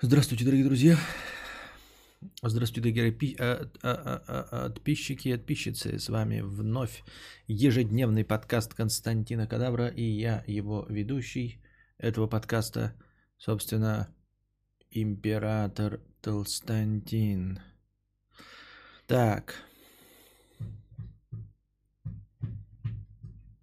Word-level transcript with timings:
Здравствуйте, 0.00 0.44
дорогие 0.44 0.64
друзья. 0.64 0.96
Здравствуйте, 2.40 2.80
дорогие 2.92 3.10
пи- 3.10 3.34
а- 3.36 3.68
а- 3.82 4.22
а- 4.28 4.48
а- 4.48 4.70
подписчики 4.70 5.26
и 5.26 5.32
подписчицы. 5.36 5.98
С 5.98 6.08
вами 6.08 6.40
вновь 6.40 7.02
ежедневный 7.48 8.24
подкаст 8.24 8.74
Константина 8.74 9.48
Кадавра 9.48 9.88
и 9.88 10.04
я, 10.04 10.44
его 10.46 10.86
ведущий 10.88 11.60
этого 11.98 12.28
подкаста, 12.28 12.94
собственно, 13.38 14.14
император 14.92 16.00
Толстантин. 16.20 17.58
Так. 19.08 19.56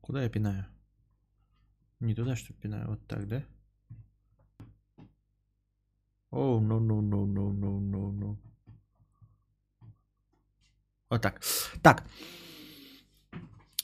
Куда 0.01 0.21
я 0.21 0.29
пинаю? 0.29 0.65
Не 2.01 2.13
туда, 2.13 2.35
что 2.35 2.51
пинаю? 2.51 2.89
Вот 2.89 3.07
так, 3.07 3.25
да? 3.25 3.45
О, 6.35 6.59
ну, 6.59 6.79
ну, 6.79 7.01
ну, 7.01 7.25
ну, 7.25 7.51
ну, 7.53 7.79
ну, 7.79 8.11
ну. 8.11 8.37
Вот 11.09 11.21
так. 11.21 11.41
Так. 11.81 12.03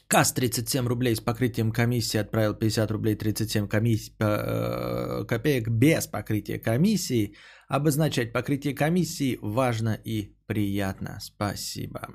КАС 0.07 0.33
37 0.33 0.85
рублей 0.85 1.15
с 1.15 1.21
покрытием 1.21 1.71
комиссии 1.71 2.19
отправил 2.19 2.53
50 2.53 2.91
рублей 2.91 3.15
37 3.15 3.67
комиссий, 3.69 4.13
э, 4.19 5.23
копеек 5.25 5.69
без 5.69 6.07
покрытия 6.07 6.59
комиссии. 6.59 7.35
Обозначать 7.69 8.33
покрытие 8.33 8.75
комиссии 8.75 9.39
важно 9.41 9.97
и 10.03 10.35
приятно. 10.45 11.19
Спасибо. 11.21 12.09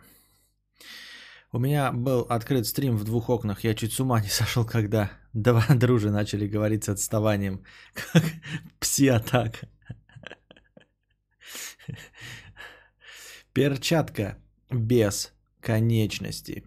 У 1.50 1.58
меня 1.58 1.92
был 1.92 2.26
открыт 2.28 2.66
стрим 2.66 2.98
в 2.98 3.04
двух 3.04 3.30
окнах. 3.30 3.64
Я 3.64 3.74
чуть 3.74 3.92
с 3.92 4.00
ума 4.00 4.20
не 4.20 4.28
сошел, 4.30 4.66
когда 4.66 5.10
два 5.32 5.64
дружи 5.74 6.10
начали 6.10 6.46
говорить 6.46 6.84
с 6.84 6.90
отставанием. 6.90 7.64
Как 8.12 8.24
пси-атака. 8.80 9.68
Перчатка 13.52 14.36
без 14.70 15.32
конечности. 15.60 16.64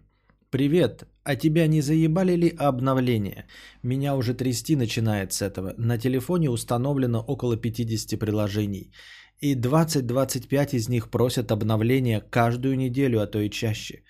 Привет, 0.50 1.04
а 1.22 1.36
тебя 1.36 1.68
не 1.68 1.80
заебали 1.80 2.36
ли 2.36 2.48
обновления? 2.48 3.46
Меня 3.82 4.16
уже 4.16 4.34
трясти 4.34 4.76
начинает 4.76 5.32
с 5.32 5.42
этого. 5.42 5.74
На 5.78 5.98
телефоне 5.98 6.50
установлено 6.50 7.20
около 7.20 7.56
50 7.56 8.18
приложений. 8.18 8.92
И 9.40 9.54
20-25 9.54 10.74
из 10.74 10.88
них 10.88 11.10
просят 11.10 11.52
обновления 11.52 12.20
каждую 12.20 12.76
неделю, 12.76 13.20
а 13.20 13.26
то 13.26 13.38
и 13.38 13.48
чаще. 13.48 14.02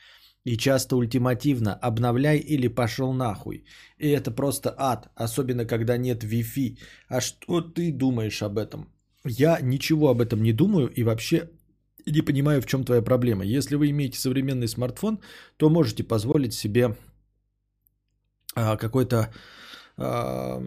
И 0.45 0.57
часто 0.57 0.97
ультимативно 0.97 1.75
«обновляй 1.75 2.39
или 2.39 2.69
пошел 2.69 3.13
нахуй». 3.13 3.65
И 3.99 4.09
это 4.09 4.31
просто 4.31 4.75
ад, 4.79 5.11
особенно 5.15 5.67
когда 5.67 5.99
нет 5.99 6.25
Wi-Fi. 6.25 6.79
А 7.09 7.21
что 7.21 7.61
ты 7.61 7.93
думаешь 7.93 8.43
об 8.43 8.57
этом? 8.57 8.89
Я 9.25 9.59
ничего 9.61 10.09
об 10.09 10.21
этом 10.21 10.43
не 10.43 10.53
думаю 10.53 10.89
и 10.89 11.03
вообще 11.03 11.51
не 12.07 12.23
понимаю, 12.23 12.63
в 12.63 12.67
чем 12.67 12.85
твоя 12.85 13.03
проблема. 13.03 13.45
Если 13.45 13.77
вы 13.77 13.91
имеете 13.91 14.19
современный 14.19 14.69
смартфон, 14.69 15.21
то 15.57 15.71
можете 15.71 16.05
позволить 16.05 16.55
себе 16.55 16.97
а, 18.55 18.77
какой-то 18.77 19.31
а, 19.97 20.63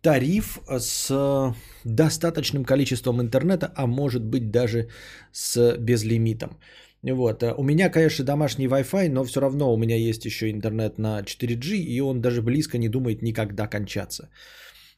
тариф 0.00 0.60
с 0.68 1.54
достаточным 1.84 2.64
количеством 2.64 3.20
интернета, 3.20 3.72
а 3.76 3.86
может 3.86 4.22
быть 4.22 4.50
даже 4.50 4.88
с 5.32 5.76
безлимитом. 5.78 6.58
Вот. 7.02 7.42
У 7.42 7.62
меня, 7.62 7.90
конечно, 7.90 8.24
домашний 8.24 8.66
Wi-Fi, 8.66 9.08
но 9.08 9.24
все 9.24 9.40
равно 9.40 9.72
у 9.72 9.76
меня 9.76 9.96
есть 9.96 10.24
еще 10.24 10.50
интернет 10.50 10.98
на 10.98 11.20
4G, 11.20 11.76
и 11.76 12.00
он 12.00 12.20
даже 12.20 12.42
близко 12.42 12.78
не 12.78 12.88
думает 12.88 13.22
никогда 13.22 13.66
кончаться. 13.68 14.30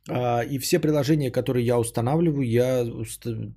А, 0.09 0.41
и 0.41 0.59
все 0.59 0.79
приложения, 0.81 1.31
которые 1.31 1.65
я 1.67 1.79
устанавливаю, 1.79 2.49
я 2.49 2.87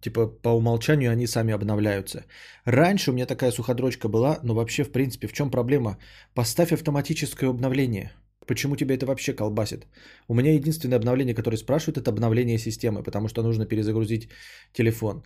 типа 0.02 0.28
по 0.28 0.50
умолчанию 0.50 1.12
они 1.12 1.28
сами 1.28 1.54
обновляются. 1.54 2.26
Раньше 2.66 3.12
у 3.12 3.14
меня 3.14 3.26
такая 3.26 3.52
суходрочка 3.52 4.10
была, 4.10 4.40
но 4.44 4.54
вообще 4.54 4.84
в 4.84 4.92
принципе 4.92 5.28
в 5.28 5.34
чем 5.34 5.52
проблема? 5.52 5.98
Поставь 6.34 6.74
автоматическое 6.74 7.50
обновление. 7.50 8.12
Почему 8.46 8.76
тебя 8.76 8.96
это 8.96 9.06
вообще 9.06 9.34
колбасит? 9.34 9.88
У 10.28 10.34
меня 10.34 10.54
единственное 10.54 10.98
обновление, 10.98 11.36
которое 11.36 11.58
спрашивают, 11.58 11.98
это 11.98 12.12
обновление 12.12 12.58
системы, 12.58 13.04
потому 13.04 13.28
что 13.30 13.42
нужно 13.42 13.66
перезагрузить 13.66 14.30
телефон. 14.74 15.24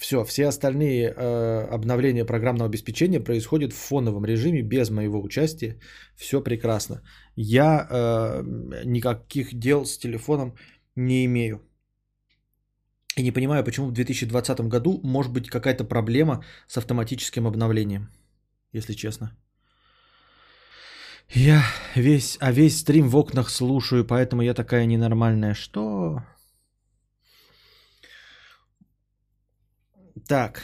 Все, 0.00 0.24
все 0.24 0.46
остальные 0.46 1.14
э, 1.14 1.66
обновления 1.70 2.24
программного 2.24 2.66
обеспечения 2.66 3.20
происходят 3.20 3.72
в 3.72 3.76
фоновом 3.76 4.24
режиме 4.24 4.62
без 4.62 4.90
моего 4.90 5.20
участия. 5.22 5.76
Все 6.16 6.42
прекрасно. 6.42 7.02
Я 7.36 7.86
э, 7.90 8.42
никаких 8.84 9.54
дел 9.54 9.84
с 9.84 9.98
телефоном 9.98 10.54
не 10.96 11.24
имею. 11.24 11.60
И 13.16 13.22
не 13.22 13.32
понимаю, 13.32 13.64
почему 13.64 13.86
в 13.86 13.92
2020 13.92 14.60
году 14.68 15.00
может 15.02 15.32
быть 15.32 15.48
какая-то 15.48 15.84
проблема 15.84 16.44
с 16.66 16.78
автоматическим 16.78 17.46
обновлением, 17.46 18.08
если 18.72 18.94
честно. 18.94 19.36
Я 21.34 21.62
весь, 21.94 22.36
а 22.40 22.52
весь 22.52 22.78
стрим 22.80 23.08
в 23.08 23.16
окнах 23.16 23.50
слушаю, 23.50 24.04
поэтому 24.04 24.42
я 24.42 24.54
такая 24.54 24.86
ненормальная. 24.86 25.54
Что? 25.54 26.22
Так. 30.28 30.62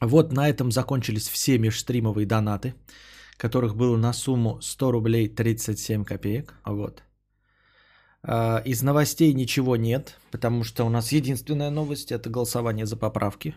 Вот 0.00 0.32
на 0.32 0.48
этом 0.48 0.70
закончились 0.72 1.28
все 1.28 1.58
межстримовые 1.58 2.26
донаты, 2.26 2.74
которых 3.40 3.74
было 3.74 3.96
на 3.96 4.12
сумму 4.12 4.60
100 4.60 4.92
рублей 4.92 5.28
37 5.28 6.04
копеек. 6.04 6.54
Вот. 6.64 7.02
А, 8.22 8.62
из 8.66 8.82
новостей 8.82 9.34
ничего 9.34 9.76
нет, 9.76 10.18
потому 10.30 10.64
что 10.64 10.84
у 10.84 10.90
нас 10.90 11.12
единственная 11.12 11.70
новость– 11.70 12.12
это 12.12 12.30
голосование 12.30 12.86
за 12.86 12.96
поправки. 12.96 13.54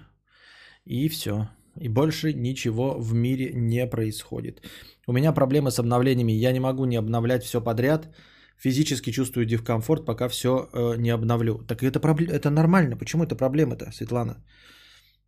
И 0.86 1.10
все. 1.10 1.50
И 1.82 1.90
больше 1.90 2.34
ничего 2.34 2.98
в 3.00 3.14
мире 3.14 3.52
не 3.54 3.88
происходит. 3.88 4.62
У 5.08 5.14
меня 5.14 5.34
проблемы 5.34 5.70
с 5.72 5.80
обновлениями. 5.80 6.32
Я 6.32 6.54
не 6.54 6.60
могу 6.60 6.86
не 6.86 7.00
обновлять 7.00 7.44
все 7.44 7.62
подряд– 7.62 8.08
физически 8.64 9.12
чувствую 9.12 9.46
дискомфорт, 9.46 10.06
пока 10.06 10.28
все 10.28 10.50
э, 10.50 10.96
не 10.98 11.14
обновлю. 11.14 11.60
Так 11.68 11.84
это, 11.84 12.00
проблем, 12.00 12.30
это 12.30 12.50
нормально. 12.50 12.98
Почему 12.98 13.24
это 13.24 13.36
проблема-то, 13.36 13.92
Светлана? 13.92 14.36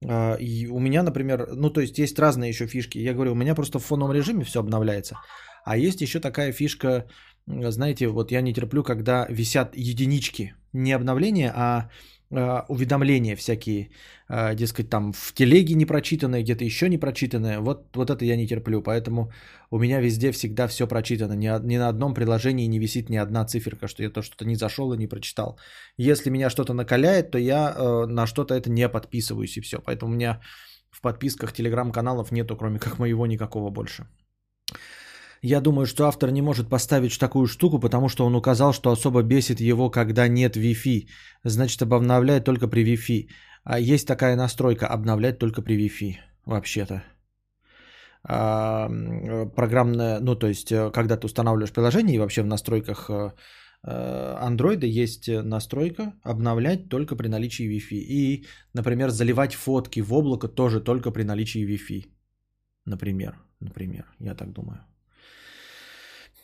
Э, 0.07 0.37
и 0.39 0.67
у 0.67 0.79
меня, 0.79 1.03
например, 1.03 1.47
ну 1.55 1.69
то 1.69 1.81
есть 1.81 1.99
есть 1.99 2.19
разные 2.19 2.49
еще 2.49 2.67
фишки. 2.67 2.97
Я 2.97 3.13
говорю, 3.13 3.31
у 3.31 3.35
меня 3.35 3.55
просто 3.55 3.79
в 3.79 3.85
фоновом 3.85 4.13
режиме 4.15 4.43
все 4.43 4.59
обновляется. 4.59 5.17
А 5.65 5.77
есть 5.77 6.01
еще 6.01 6.19
такая 6.19 6.51
фишка, 6.51 7.05
знаете, 7.47 8.07
вот 8.07 8.31
я 8.31 8.41
не 8.41 8.53
терплю, 8.53 8.83
когда 8.83 9.25
висят 9.29 9.75
единички. 9.75 10.55
Не 10.73 10.91
обновления, 10.95 11.51
а 11.55 11.89
уведомления 12.31 13.35
всякие, 13.35 13.89
э, 14.29 14.55
дескать, 14.55 14.89
там 14.89 15.13
в 15.13 15.33
телеге 15.33 15.75
не 15.75 15.85
прочитанное, 15.85 16.41
где-то 16.41 16.65
еще 16.65 16.89
не 16.89 16.97
прочитанное. 16.97 17.59
Вот, 17.59 17.95
вот 17.95 18.09
это 18.09 18.25
я 18.25 18.35
не 18.35 18.47
терплю, 18.47 18.81
поэтому 18.81 19.31
у 19.69 19.79
меня 19.79 20.01
везде 20.01 20.31
всегда 20.31 20.67
все 20.67 20.87
прочитано. 20.87 21.33
Ни, 21.33 21.49
ни 21.67 21.77
на 21.77 21.89
одном 21.89 22.13
приложении 22.13 22.67
не 22.67 22.79
висит 22.79 23.09
ни 23.09 23.17
одна 23.17 23.45
циферка, 23.45 23.87
что 23.87 24.03
я 24.03 24.09
то 24.09 24.21
что-то 24.21 24.45
не 24.45 24.55
зашел 24.55 24.93
и 24.93 24.97
не 24.97 25.07
прочитал. 25.07 25.59
Если 25.97 26.31
меня 26.31 26.49
что-то 26.49 26.73
накаляет, 26.73 27.31
то 27.31 27.37
я 27.37 27.73
э, 27.77 28.05
на 28.07 28.25
что-то 28.25 28.55
это 28.55 28.69
не 28.69 28.89
подписываюсь 28.89 29.57
и 29.57 29.61
все. 29.61 29.79
Поэтому 29.79 30.11
у 30.11 30.15
меня 30.15 30.41
в 30.91 31.01
подписках 31.01 31.53
телеграм-каналов 31.53 32.31
нету, 32.31 32.57
кроме 32.57 32.79
как 32.79 32.99
моего, 32.99 33.27
никакого 33.27 33.69
больше. 33.69 34.07
Я 35.41 35.61
думаю, 35.61 35.85
что 35.85 36.07
автор 36.07 36.31
не 36.31 36.41
может 36.41 36.69
поставить 36.69 37.19
такую 37.19 37.47
штуку, 37.47 37.79
потому 37.79 38.09
что 38.09 38.25
он 38.25 38.35
указал, 38.35 38.73
что 38.73 38.91
особо 38.91 39.21
бесит 39.21 39.59
его, 39.59 39.89
когда 39.89 40.27
нет 40.27 40.57
Wi-Fi. 40.57 41.07
Значит, 41.43 41.81
обновляет 41.81 42.45
только 42.45 42.67
при 42.67 42.83
Wi-Fi. 42.83 43.29
А 43.63 43.79
есть 43.79 44.07
такая 44.07 44.35
настройка 44.35 44.87
обновлять 44.87 45.39
только 45.39 45.61
при 45.61 45.75
Wi-Fi, 45.77 46.15
вообще-то. 46.45 47.03
А, 48.27 48.89
программная, 49.55 50.19
ну 50.19 50.35
то 50.35 50.47
есть, 50.47 50.71
э, 50.71 50.89
когда 50.91 51.15
ты 51.15 51.25
устанавливаешь 51.25 51.71
приложение 51.71 52.15
и 52.15 52.19
вообще 52.19 52.41
в 52.41 52.47
настройках 52.47 53.09
Android 53.83 54.83
э, 54.83 54.87
есть 54.87 55.27
настройка 55.27 56.13
обновлять 56.23 56.89
только 56.89 57.15
при 57.15 57.27
наличии 57.27 57.69
Wi-Fi. 57.69 57.97
И, 57.97 58.45
например, 58.73 59.09
заливать 59.09 59.53
фотки 59.53 59.99
в 59.99 60.11
облако 60.13 60.47
тоже 60.47 60.79
только 60.81 61.11
при 61.11 61.23
наличии 61.23 61.63
Wi-Fi. 61.67 62.05
Например, 62.85 63.35
например, 63.59 64.05
я 64.19 64.33
так 64.33 64.53
думаю. 64.53 64.79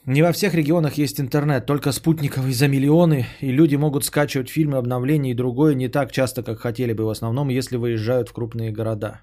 Не 0.07 0.23
во 0.23 0.31
всех 0.31 0.55
регионах 0.55 0.97
есть 0.97 1.19
интернет, 1.19 1.67
только 1.67 1.91
спутниковый 1.91 2.53
за 2.53 2.67
миллионы, 2.67 3.27
и 3.39 3.51
люди 3.51 3.75
могут 3.75 4.03
скачивать 4.03 4.49
фильмы, 4.49 4.77
обновления 4.77 5.31
и 5.31 5.35
другое 5.35 5.75
не 5.75 5.89
так 5.89 6.11
часто, 6.11 6.41
как 6.41 6.59
хотели 6.59 6.93
бы, 6.93 7.05
в 7.05 7.09
основном, 7.09 7.49
если 7.49 7.77
выезжают 7.77 8.29
в 8.29 8.33
крупные 8.33 8.71
города. 8.71 9.21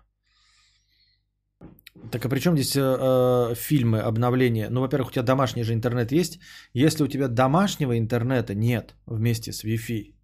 Так 2.12 2.24
а 2.24 2.28
при 2.28 2.38
чем 2.38 2.56
здесь 2.56 2.76
э, 2.76 2.80
э, 2.80 3.54
фильмы, 3.56 3.98
обновления? 3.98 4.68
Ну, 4.70 4.80
во-первых, 4.80 5.08
у 5.08 5.12
тебя 5.12 5.24
домашний 5.24 5.64
же 5.64 5.74
интернет 5.74 6.12
есть. 6.12 6.38
Если 6.74 7.02
у 7.02 7.08
тебя 7.08 7.26
домашнего 7.26 7.98
интернета 7.98 8.54
нет 8.54 8.94
вместе 9.04 9.52
с 9.52 9.64
Wi-Fi, 9.64 10.14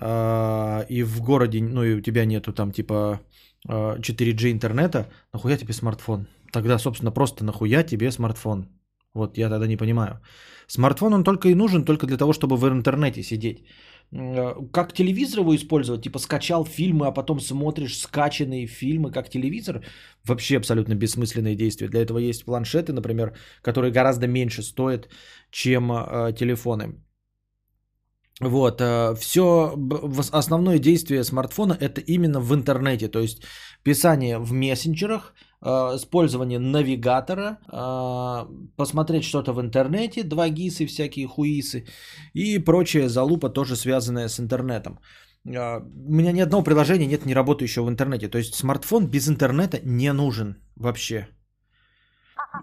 э, 0.00 0.86
и 0.88 1.04
в 1.04 1.22
городе, 1.22 1.62
ну, 1.62 1.84
и 1.84 1.94
у 1.94 2.00
тебя 2.00 2.24
нету 2.24 2.52
там 2.52 2.72
типа 2.72 3.20
э, 3.68 3.72
4G 4.00 4.50
интернета, 4.50 5.06
нахуя 5.32 5.56
тебе 5.56 5.72
смартфон? 5.72 6.26
Тогда, 6.52 6.78
собственно, 6.78 7.12
просто 7.12 7.44
нахуя 7.44 7.84
тебе 7.84 8.10
смартфон? 8.10 8.75
Вот 9.16 9.38
я 9.38 9.48
тогда 9.48 9.66
не 9.66 9.76
понимаю. 9.76 10.20
Смартфон 10.66 11.14
он 11.14 11.24
только 11.24 11.48
и 11.48 11.54
нужен 11.54 11.84
только 11.84 12.06
для 12.06 12.18
того, 12.18 12.32
чтобы 12.32 12.56
в 12.56 12.68
интернете 12.68 13.22
сидеть. 13.22 13.58
Э, 14.12 14.54
как 14.72 14.92
телевизор 14.92 15.40
его 15.40 15.54
использовать? 15.54 16.02
Типа 16.02 16.18
скачал 16.18 16.64
фильмы, 16.64 17.06
а 17.06 17.12
потом 17.12 17.40
смотришь 17.40 17.98
скачанные 17.98 18.66
фильмы 18.66 19.10
как 19.10 19.30
телевизор? 19.30 19.82
Вообще 20.24 20.56
абсолютно 20.56 20.94
бессмысленные 20.94 21.56
действия. 21.56 21.88
Для 21.88 22.02
этого 22.02 22.18
есть 22.18 22.44
планшеты, 22.44 22.92
например, 22.92 23.32
которые 23.62 23.92
гораздо 23.92 24.26
меньше 24.26 24.62
стоят, 24.62 25.08
чем 25.50 25.90
э, 25.92 26.32
телефоны. 26.38 26.94
Вот, 28.40 28.80
э, 28.80 29.14
все, 29.14 29.74
основное 30.32 30.78
действие 30.78 31.24
смартфона 31.24 31.76
это 31.80 32.02
именно 32.02 32.40
в 32.40 32.54
интернете, 32.54 33.08
то 33.08 33.20
есть 33.20 33.42
писание 33.82 34.38
в 34.38 34.52
мессенджерах, 34.52 35.32
использование 35.64 36.58
навигатора, 36.58 37.58
э, 37.72 38.46
посмотреть 38.76 39.24
что-то 39.24 39.52
в 39.52 39.60
интернете, 39.60 40.22
2 40.22 40.48
гисы, 40.50 40.86
всякие 40.86 41.26
хуисы 41.26 41.86
и 42.34 42.58
прочая 42.58 43.08
залупа, 43.08 43.48
тоже 43.48 43.76
связанная 43.76 44.28
с 44.28 44.38
интернетом. 44.40 44.98
У 45.44 45.50
меня 45.50 46.32
ни 46.32 46.40
одного 46.40 46.64
приложения 46.64 47.06
нет 47.06 47.24
не 47.24 47.34
работающего 47.34 47.84
в 47.84 47.88
интернете, 47.88 48.28
то 48.28 48.38
есть 48.38 48.54
смартфон 48.54 49.06
без 49.06 49.28
интернета 49.28 49.80
не 49.84 50.12
нужен 50.12 50.56
вообще. 50.76 51.28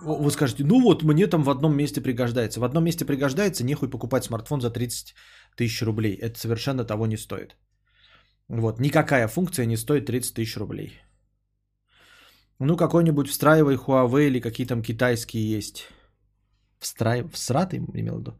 Вы 0.01 0.31
скажете, 0.31 0.63
ну 0.63 0.81
вот 0.81 1.03
мне 1.03 1.27
там 1.27 1.43
в 1.43 1.49
одном 1.49 1.75
месте 1.75 2.01
пригождается. 2.01 2.59
В 2.59 2.63
одном 2.63 2.83
месте 2.83 3.05
пригождается, 3.05 3.63
нехуй 3.63 3.89
покупать 3.89 4.23
смартфон 4.23 4.61
за 4.61 4.69
30 4.69 5.13
тысяч 5.55 5.81
рублей. 5.81 6.15
Это 6.15 6.39
совершенно 6.39 6.83
того 6.85 7.07
не 7.07 7.17
стоит. 7.17 7.55
Вот, 8.49 8.79
никакая 8.79 9.27
функция 9.27 9.65
не 9.65 9.77
стоит 9.77 10.05
30 10.05 10.33
тысяч 10.33 10.57
рублей. 10.57 11.01
Ну, 12.59 12.77
какой-нибудь 12.77 13.29
встраивай 13.29 13.75
Huawei 13.75 14.27
или 14.27 14.39
какие 14.39 14.67
там 14.67 14.81
китайские 14.81 15.49
есть. 15.49 15.87
Встраив... 16.79 17.33
Всратый 17.33 17.79
имел 17.93 18.15
в 18.15 18.19
виду? 18.19 18.31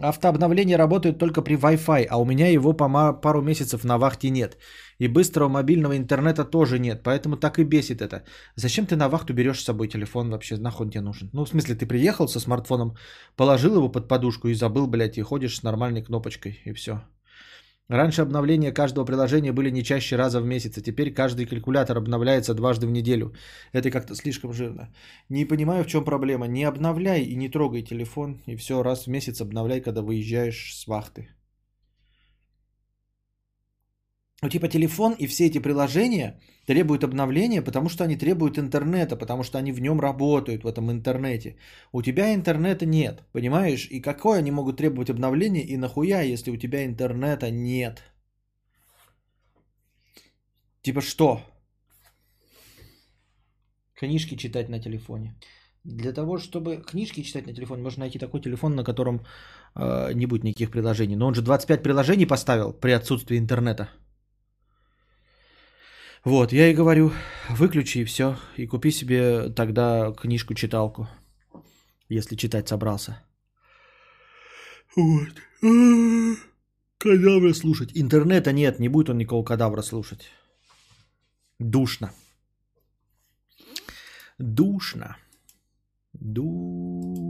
Автообновление 0.00 0.78
работает 0.78 1.18
только 1.18 1.42
при 1.42 1.56
Wi-Fi, 1.56 2.06
а 2.08 2.16
у 2.16 2.24
меня 2.24 2.48
его 2.48 2.72
по 2.72 3.12
пару 3.12 3.42
месяцев 3.42 3.84
на 3.84 3.98
вахте 3.98 4.30
нет. 4.30 4.56
И 4.98 5.08
быстрого 5.08 5.48
мобильного 5.48 5.96
интернета 5.96 6.44
тоже 6.44 6.78
нет, 6.78 7.02
поэтому 7.02 7.36
так 7.36 7.58
и 7.58 7.64
бесит 7.64 8.00
это. 8.00 8.24
Зачем 8.56 8.86
ты 8.86 8.96
на 8.96 9.08
вахту 9.08 9.34
берешь 9.34 9.60
с 9.60 9.64
собой 9.64 9.88
телефон 9.88 10.30
вообще? 10.30 10.56
Нахуй 10.56 10.90
тебе 10.90 11.02
нужен? 11.02 11.28
Ну, 11.32 11.44
в 11.44 11.48
смысле, 11.48 11.74
ты 11.74 11.86
приехал 11.86 12.28
со 12.28 12.40
смартфоном, 12.40 12.96
положил 13.36 13.76
его 13.76 13.88
под 13.90 14.08
подушку 14.08 14.48
и 14.48 14.54
забыл, 14.54 14.86
блядь, 14.86 15.18
и 15.18 15.22
ходишь 15.22 15.56
с 15.56 15.62
нормальной 15.62 16.02
кнопочкой, 16.02 16.60
и 16.64 16.72
все. 16.72 17.02
Раньше 17.88 18.20
обновления 18.20 18.70
каждого 18.70 19.06
приложения 19.06 19.52
были 19.52 19.70
не 19.70 19.82
чаще 19.82 20.16
раза 20.16 20.40
в 20.40 20.44
месяц, 20.44 20.76
а 20.76 20.82
теперь 20.82 21.14
каждый 21.14 21.46
калькулятор 21.46 21.96
обновляется 21.96 22.54
дважды 22.54 22.86
в 22.86 22.90
неделю. 22.90 23.32
Это 23.72 23.90
как-то 23.90 24.14
слишком 24.14 24.52
жирно. 24.52 24.92
Не 25.30 25.46
понимаю, 25.46 25.84
в 25.84 25.86
чем 25.86 26.04
проблема. 26.04 26.46
Не 26.46 26.64
обновляй 26.64 27.22
и 27.22 27.34
не 27.34 27.48
трогай 27.48 27.82
телефон, 27.82 28.42
и 28.46 28.56
все, 28.56 28.82
раз 28.82 29.06
в 29.06 29.10
месяц 29.10 29.40
обновляй, 29.40 29.80
когда 29.80 30.02
выезжаешь 30.02 30.76
с 30.76 30.86
вахты. 30.86 31.28
Ну, 34.42 34.48
типа 34.48 34.68
телефон 34.68 35.14
и 35.18 35.26
все 35.26 35.46
эти 35.46 35.58
приложения 35.58 36.40
требуют 36.66 37.02
обновления, 37.02 37.62
потому 37.62 37.88
что 37.88 38.04
они 38.04 38.16
требуют 38.16 38.58
интернета, 38.58 39.16
потому 39.16 39.42
что 39.42 39.58
они 39.58 39.72
в 39.72 39.80
нем 39.80 40.00
работают, 40.00 40.62
в 40.62 40.66
этом 40.66 40.90
интернете. 40.90 41.56
У 41.92 42.02
тебя 42.02 42.32
интернета 42.34 42.86
нет, 42.86 43.24
понимаешь? 43.32 43.88
И 43.90 44.00
какое 44.00 44.38
они 44.38 44.50
могут 44.52 44.76
требовать 44.76 45.10
обновления 45.10 45.62
и 45.62 45.76
нахуя, 45.76 46.22
если 46.22 46.52
у 46.52 46.56
тебя 46.56 46.84
интернета 46.84 47.50
нет? 47.50 48.02
Типа 50.82 51.00
что? 51.00 51.40
Книжки 53.94 54.36
читать 54.36 54.68
на 54.68 54.78
телефоне. 54.78 55.34
Для 55.84 56.12
того, 56.12 56.38
чтобы 56.38 56.76
книжки 56.76 57.22
читать 57.22 57.46
на 57.46 57.54
телефоне, 57.54 57.82
можно 57.82 58.00
найти 58.00 58.18
такой 58.18 58.40
телефон, 58.40 58.76
на 58.76 58.84
котором 58.84 59.24
э, 59.74 60.12
не 60.14 60.26
будет 60.26 60.44
никаких 60.44 60.70
приложений. 60.70 61.16
Но 61.16 61.26
он 61.26 61.34
же 61.34 61.42
25 61.42 61.82
приложений 61.82 62.26
поставил 62.26 62.72
при 62.72 62.92
отсутствии 62.92 63.38
интернета. 63.38 63.88
Вот, 66.24 66.52
я 66.52 66.68
и 66.68 66.74
говорю, 66.74 67.12
выключи 67.48 67.98
и 67.98 68.04
все, 68.04 68.36
и 68.56 68.66
купи 68.66 68.90
себе 68.90 69.50
тогда 69.50 70.12
книжку-читалку, 70.12 71.08
если 72.08 72.36
читать 72.36 72.68
собрался. 72.68 73.22
Вот. 74.96 75.28
Кадавра 76.98 77.52
слушать. 77.54 77.92
Интернета 77.94 78.52
нет, 78.52 78.80
не 78.80 78.88
будет 78.88 79.10
он 79.10 79.18
никого 79.18 79.44
кадавра 79.44 79.82
слушать. 79.82 80.30
Душно. 81.58 82.12
Душно. 84.38 85.16
Душно. 86.12 87.20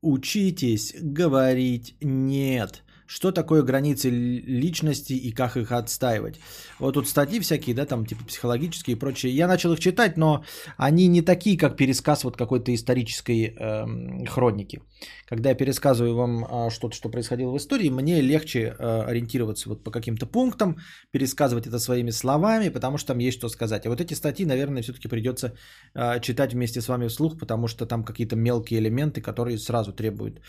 Учитесь 0.00 0.94
говорить 0.94 1.96
нет. 2.00 2.84
Что 3.08 3.32
такое 3.32 3.62
границы 3.62 4.10
личности 4.10 5.14
и 5.14 5.32
как 5.32 5.56
их 5.56 5.72
отстаивать? 5.72 6.40
Вот 6.78 6.92
тут 6.92 7.08
статьи 7.08 7.40
всякие, 7.40 7.74
да, 7.74 7.86
там 7.86 8.04
типа 8.04 8.22
психологические 8.24 8.96
и 8.96 8.98
прочее. 8.98 9.32
Я 9.32 9.48
начал 9.48 9.72
их 9.72 9.80
читать, 9.80 10.18
но 10.18 10.44
они 10.76 11.08
не 11.08 11.22
такие, 11.22 11.56
как 11.56 11.76
пересказ 11.76 12.24
вот 12.24 12.36
какой-то 12.36 12.74
исторической 12.74 13.56
э, 13.58 14.26
хроники. 14.26 14.82
Когда 15.26 15.48
я 15.48 15.54
пересказываю 15.54 16.16
вам 16.16 16.44
э, 16.44 16.70
что-то, 16.70 16.94
что 16.94 17.08
происходило 17.08 17.50
в 17.50 17.56
истории, 17.56 17.88
мне 17.88 18.20
легче 18.20 18.76
э, 18.78 19.02
ориентироваться 19.10 19.70
вот 19.70 19.84
по 19.84 19.90
каким-то 19.90 20.26
пунктам, 20.26 20.76
пересказывать 21.10 21.66
это 21.66 21.78
своими 21.78 22.10
словами, 22.10 22.68
потому 22.68 22.98
что 22.98 23.14
там 23.14 23.20
есть 23.20 23.38
что 23.38 23.48
сказать. 23.48 23.86
А 23.86 23.88
вот 23.88 24.02
эти 24.02 24.12
статьи, 24.12 24.44
наверное, 24.44 24.82
все-таки 24.82 25.08
придется 25.08 25.54
э, 25.94 26.20
читать 26.20 26.52
вместе 26.52 26.82
с 26.82 26.88
вами 26.88 27.08
вслух, 27.08 27.38
потому 27.38 27.68
что 27.68 27.86
там 27.86 28.04
какие-то 28.04 28.36
мелкие 28.36 28.80
элементы, 28.80 29.22
которые 29.22 29.56
сразу 29.56 29.94
требуют 29.94 30.42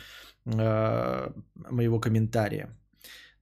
Э, 0.46 1.32
моего 1.72 2.00
комментария. 2.00 2.70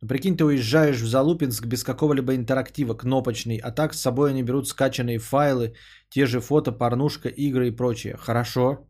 Ну, 0.02 0.08
прикинь, 0.08 0.38
ты 0.38 0.44
уезжаешь 0.44 1.02
в 1.02 1.08
Залупинск 1.08 1.66
без 1.66 1.84
какого-либо 1.84 2.36
интерактива, 2.36 2.94
кнопочный, 2.94 3.58
а 3.58 3.72
так 3.72 3.94
с 3.94 4.02
собой 4.02 4.30
они 4.30 4.44
берут 4.44 4.68
скачанные 4.68 5.20
файлы, 5.20 5.74
те 6.10 6.26
же 6.26 6.40
фото, 6.40 6.72
порнушка, 6.72 7.30
игры 7.30 7.68
и 7.68 7.76
прочее. 7.76 8.16
Хорошо. 8.18 8.88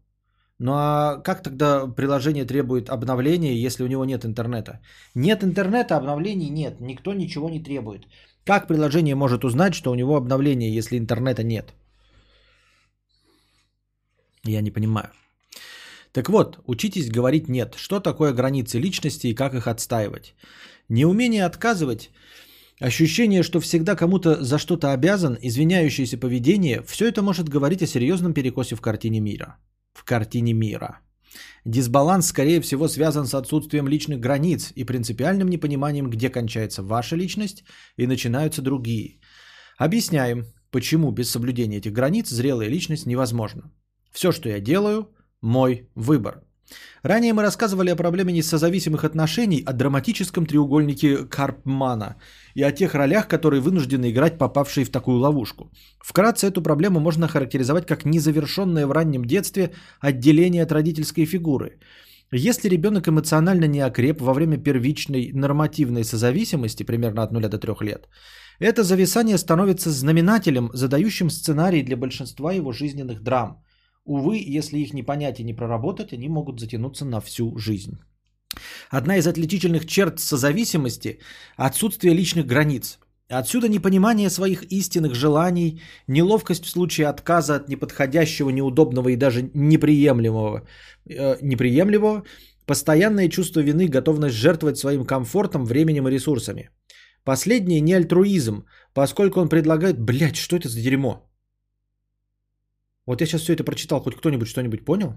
Ну 0.60 0.72
а 0.74 1.22
как 1.24 1.44
тогда 1.44 1.88
приложение 1.88 2.46
требует 2.46 2.90
обновления, 2.90 3.56
если 3.56 3.84
у 3.84 3.88
него 3.88 4.06
нет 4.06 4.26
интернета? 4.26 4.82
Нет 5.16 5.44
интернета, 5.44 5.98
обновлений 5.98 6.50
нет, 6.50 6.82
никто 6.82 7.14
ничего 7.14 7.50
не 7.50 7.64
требует. 7.64 8.08
Как 8.44 8.68
приложение 8.68 9.16
может 9.16 9.44
узнать, 9.46 9.76
что 9.76 9.92
у 9.92 9.96
него 9.96 10.16
обновление, 10.16 10.76
если 10.76 10.98
интернета 10.98 11.44
нет? 11.44 11.74
Я 14.44 14.62
не 14.62 14.72
понимаю. 14.72 15.12
Так 16.18 16.30
вот, 16.30 16.60
учитесь 16.66 17.12
говорить 17.12 17.48
«нет». 17.48 17.76
Что 17.78 18.00
такое 18.00 18.34
границы 18.34 18.80
личности 18.80 19.28
и 19.28 19.36
как 19.36 19.54
их 19.54 19.68
отстаивать? 19.68 20.34
Неумение 20.90 21.46
отказывать, 21.46 22.10
ощущение, 22.82 23.44
что 23.44 23.60
всегда 23.60 23.96
кому-то 23.96 24.44
за 24.44 24.58
что-то 24.58 24.94
обязан, 24.94 25.38
извиняющееся 25.40 26.18
поведение– 26.18 26.82
все 26.88 27.06
это 27.08 27.22
может 27.22 27.50
говорить 27.50 27.84
о 27.84 27.88
серьезном 27.88 28.34
перекосе 28.34 28.76
в 28.76 28.82
картине 28.82 29.20
мира. 29.20 29.58
В 29.94 30.04
картине 30.04 30.54
мира. 30.54 31.02
Дисбаланс, 31.66 32.28
скорее 32.30 32.62
всего, 32.62 32.88
связан 32.88 33.28
с 33.28 33.36
отсутствием 33.36 33.88
личных 33.88 34.20
границ 34.20 34.72
и 34.76 34.86
принципиальным 34.86 35.50
непониманием, 35.50 36.10
где 36.10 36.32
кончается 36.32 36.82
ваша 36.82 37.16
личность 37.16 37.64
и 37.96 38.08
начинаются 38.08 38.64
другие. 38.64 39.20
Объясняем, 39.78 40.46
почему 40.72 41.12
без 41.12 41.30
соблюдения 41.30 41.78
этих 41.78 41.94
границ 41.94 42.30
зрелая 42.30 42.70
личность 42.70 43.06
невозможна. 43.06 43.72
Все, 44.12 44.32
что 44.32 44.50
я 44.50 44.60
делаю, 44.60 45.14
мой 45.42 45.90
выбор. 45.96 46.42
Ранее 47.04 47.34
мы 47.34 47.44
рассказывали 47.44 47.92
о 47.92 47.96
проблеме 47.96 48.34
несозависимых 48.34 49.04
отношений, 49.04 49.64
о 49.66 49.74
драматическом 49.74 50.46
треугольнике 50.46 51.26
Карпмана 51.30 52.16
и 52.56 52.64
о 52.64 52.72
тех 52.72 52.96
ролях, 52.96 53.28
которые 53.28 53.62
вынуждены 53.62 54.12
играть 54.12 54.38
попавшие 54.38 54.86
в 54.86 54.90
такую 54.90 55.20
ловушку. 55.20 55.72
Вкратце 56.04 56.48
эту 56.48 56.62
проблему 56.62 57.00
можно 57.00 57.28
характеризовать 57.28 57.86
как 57.86 58.06
незавершенное 58.06 58.86
в 58.86 58.92
раннем 58.92 59.24
детстве 59.24 59.72
отделение 60.02 60.64
от 60.64 60.72
родительской 60.72 61.26
фигуры. 61.26 61.80
Если 62.34 62.68
ребенок 62.68 63.08
эмоционально 63.08 63.68
не 63.68 63.80
окреп 63.80 64.20
во 64.20 64.34
время 64.34 64.58
первичной 64.58 65.32
нормативной 65.34 66.04
созависимости, 66.04 66.84
примерно 66.84 67.24
от 67.24 67.32
0 67.32 67.48
до 67.48 67.58
3 67.58 67.74
лет, 67.82 68.10
это 68.60 68.84
зависание 68.84 69.38
становится 69.38 69.92
знаменателем, 69.92 70.70
задающим 70.74 71.30
сценарий 71.30 71.84
для 71.84 71.96
большинства 71.96 72.52
его 72.52 72.74
жизненных 72.74 73.24
драм– 73.24 73.64
Увы, 74.08 74.58
если 74.58 74.80
их 74.80 74.94
не 74.94 75.04
понять 75.04 75.40
и 75.40 75.44
не 75.44 75.54
проработать, 75.54 76.14
они 76.14 76.30
могут 76.30 76.60
затянуться 76.60 77.06
на 77.06 77.20
всю 77.20 77.58
жизнь. 77.58 77.98
Одна 78.90 79.18
из 79.18 79.28
отличительных 79.28 79.86
черт 79.86 80.20
созависимости– 80.20 81.20
отсутствие 81.58 82.14
личных 82.14 82.46
границ. 82.46 83.00
Отсюда 83.30 83.68
непонимание 83.68 84.30
своих 84.30 84.64
истинных 84.72 85.14
желаний, 85.14 85.82
неловкость 86.08 86.64
в 86.64 86.70
случае 86.70 87.08
отказа 87.08 87.56
от 87.56 87.68
неподходящего, 87.68 88.50
неудобного 88.50 89.10
и 89.10 89.18
даже 89.18 89.50
неприемлемого, 89.54 90.66
э, 91.10 91.38
неприемлемого 91.42 92.24
постоянное 92.66 93.28
чувство 93.28 93.60
вины, 93.60 93.90
готовность 93.90 94.36
жертвовать 94.36 94.78
своим 94.78 95.06
комфортом, 95.06 95.66
временем 95.66 96.08
и 96.08 96.12
ресурсами. 96.12 96.70
Последнее 97.26 97.82
не 97.82 97.94
альтруизм, 97.94 98.64
поскольку 98.94 99.42
он 99.42 99.50
предлагает, 99.50 100.00
блядь, 100.00 100.38
что 100.38 100.56
это 100.56 100.70
за 100.70 100.80
дерьмо? 100.80 101.27
Вот 103.08 103.22
я 103.22 103.28
сейчас 103.28 103.42
все 103.42 103.54
это 103.54 103.64
прочитал, 103.64 104.02
хоть 104.02 104.18
кто-нибудь 104.18 104.50
что-нибудь 104.50 104.84
понял? 104.84 105.16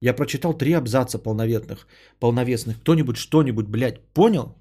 Я 0.00 0.14
прочитал 0.14 0.54
три 0.54 0.72
абзаца 0.72 1.18
полновесных. 1.18 1.88
полновесных. 2.20 2.80
Кто-нибудь 2.80 3.16
что-нибудь, 3.16 3.66
блядь, 3.66 4.00
понял? 4.14 4.56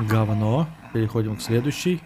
Говно. 0.00 0.68
Переходим 0.92 1.36
к 1.36 1.40
следующей. 1.40 2.02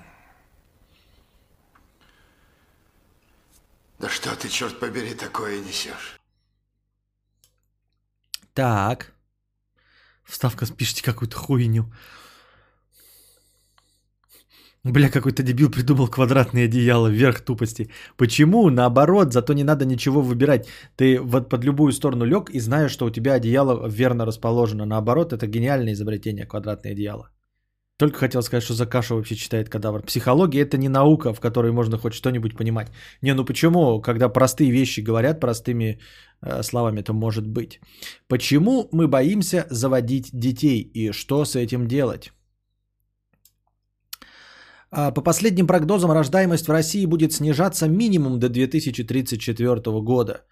Да 3.98 4.08
что 4.08 4.36
ты, 4.36 4.48
черт 4.48 4.78
побери, 4.78 5.14
такое 5.14 5.58
несешь? 5.60 6.18
Так. 8.54 9.12
Вставка, 10.24 10.66
пишите 10.66 11.02
какую-то 11.02 11.36
хуйню. 11.36 11.92
Бля, 14.84 15.10
какой-то 15.10 15.42
дебил 15.42 15.70
придумал 15.70 16.08
квадратное 16.08 16.66
одеяло, 16.66 17.08
вверх 17.08 17.40
тупости. 17.40 17.90
Почему? 18.16 18.70
Наоборот, 18.70 19.32
зато 19.32 19.52
не 19.52 19.64
надо 19.64 19.84
ничего 19.84 20.22
выбирать. 20.22 20.68
Ты 20.96 21.20
вот 21.20 21.48
под 21.48 21.64
любую 21.64 21.92
сторону 21.92 22.24
лег 22.24 22.50
и 22.50 22.60
знаешь, 22.60 22.92
что 22.92 23.06
у 23.06 23.10
тебя 23.10 23.34
одеяло 23.34 23.88
верно 23.88 24.24
расположено. 24.24 24.86
Наоборот, 24.86 25.32
это 25.32 25.46
гениальное 25.46 25.92
изобретение, 25.94 26.46
квадратное 26.46 26.92
одеяло. 26.92 27.30
Только 27.98 28.18
хотел 28.18 28.42
сказать, 28.42 28.62
что 28.62 28.74
за 28.74 28.86
кашу 28.86 29.16
вообще 29.16 29.34
читает 29.34 29.68
кадавр. 29.68 30.02
Психология 30.02 30.62
это 30.62 30.78
не 30.78 30.88
наука, 30.88 31.34
в 31.34 31.40
которой 31.40 31.72
можно 31.72 31.98
хоть 31.98 32.14
что-нибудь 32.14 32.56
понимать. 32.56 32.92
Не, 33.22 33.34
ну 33.34 33.44
почему, 33.44 34.00
когда 34.00 34.28
простые 34.28 34.70
вещи 34.70 35.00
говорят 35.00 35.40
простыми 35.40 35.98
э, 36.40 36.62
словами, 36.62 37.00
это 37.00 37.12
может 37.12 37.46
быть. 37.46 37.80
Почему 38.28 38.88
мы 38.92 39.08
боимся 39.08 39.66
заводить 39.70 40.30
детей 40.32 40.80
и 40.94 41.12
что 41.12 41.44
с 41.44 41.56
этим 41.56 41.88
делать? 41.88 42.32
А, 44.92 45.10
по 45.10 45.20
последним 45.20 45.66
прогнозам, 45.66 46.12
рождаемость 46.12 46.68
в 46.68 46.72
России 46.72 47.06
будет 47.06 47.32
снижаться 47.32 47.88
минимум 47.88 48.38
до 48.38 48.48
2034 48.48 50.00
года. 50.02 50.44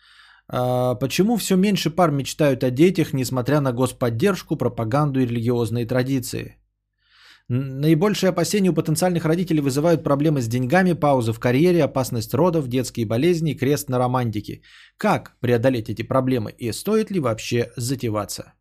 А, 0.48 0.96
почему 0.96 1.36
все 1.36 1.56
меньше 1.56 1.90
пар 1.90 2.10
мечтают 2.10 2.64
о 2.64 2.70
детях, 2.70 3.12
несмотря 3.12 3.60
на 3.60 3.72
господдержку, 3.72 4.56
пропаганду 4.56 5.20
и 5.20 5.26
религиозные 5.26 5.86
традиции? 5.86 6.56
Наибольшие 7.48 8.30
опасения 8.30 8.70
у 8.70 8.74
потенциальных 8.74 9.24
родителей 9.24 9.60
вызывают 9.60 10.02
проблемы 10.02 10.40
с 10.40 10.48
деньгами, 10.48 10.94
паузы 10.94 11.32
в 11.32 11.38
карьере, 11.38 11.84
опасность 11.84 12.34
родов, 12.34 12.66
детские 12.68 13.06
болезни 13.06 13.54
крест 13.54 13.88
на 13.88 13.98
романтике. 13.98 14.62
Как 14.96 15.36
преодолеть 15.40 15.88
эти 15.88 16.02
проблемы 16.02 16.52
и 16.58 16.72
стоит 16.72 17.10
ли 17.12 17.20
вообще 17.20 17.70
затеваться? 17.76 18.54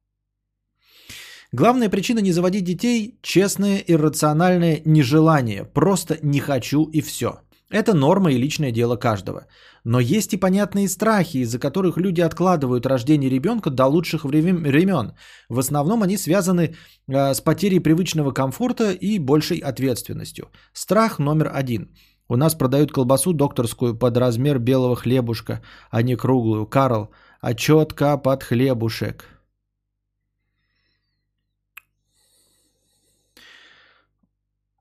Главная 1.52 1.90
причина 1.90 2.20
не 2.20 2.32
заводить 2.32 2.66
детей– 2.66 3.18
честное 3.22 3.84
иррациональное 3.88 4.82
нежелание. 4.86 5.64
Просто 5.64 6.20
не 6.22 6.40
хочу 6.40 6.90
и 6.92 7.02
все. 7.02 7.40
Это 7.76 7.94
норма 7.94 8.32
и 8.32 8.38
личное 8.38 8.72
дело 8.72 8.96
каждого. 8.96 9.48
Но 9.84 10.00
есть 10.00 10.34
и 10.34 10.38
понятные 10.38 10.88
страхи, 10.88 11.40
из-за 11.44 11.60
которых 11.60 11.98
люди 11.98 12.22
откладывают 12.22 12.86
рождение 12.86 13.30
ребенка 13.30 13.70
до 13.70 13.86
лучших 13.88 14.24
времен. 14.24 15.12
В 15.50 15.60
основном 15.60 16.02
они 16.02 16.18
связаны 16.18 16.62
э, 16.62 17.34
с 17.34 17.42
потерей 17.42 17.82
привычного 17.82 18.32
комфорта 18.32 18.92
и 18.94 19.20
большей 19.20 19.58
ответственностью. 19.58 20.46
Страх 20.74 21.20
номер 21.20 21.52
один. 21.54 21.90
У 22.30 22.38
нас 22.38 22.56
продают 22.56 22.94
колбасу 22.94 23.34
докторскую 23.34 24.00
под 24.00 24.18
размер 24.18 24.58
белого 24.60 24.96
хлебушка, 24.96 25.62
а 25.92 26.02
не 26.02 26.16
круглую. 26.16 26.68
Карл, 26.68 27.10
а 27.42 27.54
четко 27.54 28.18
под 28.18 28.44
хлебушек. 28.44 29.26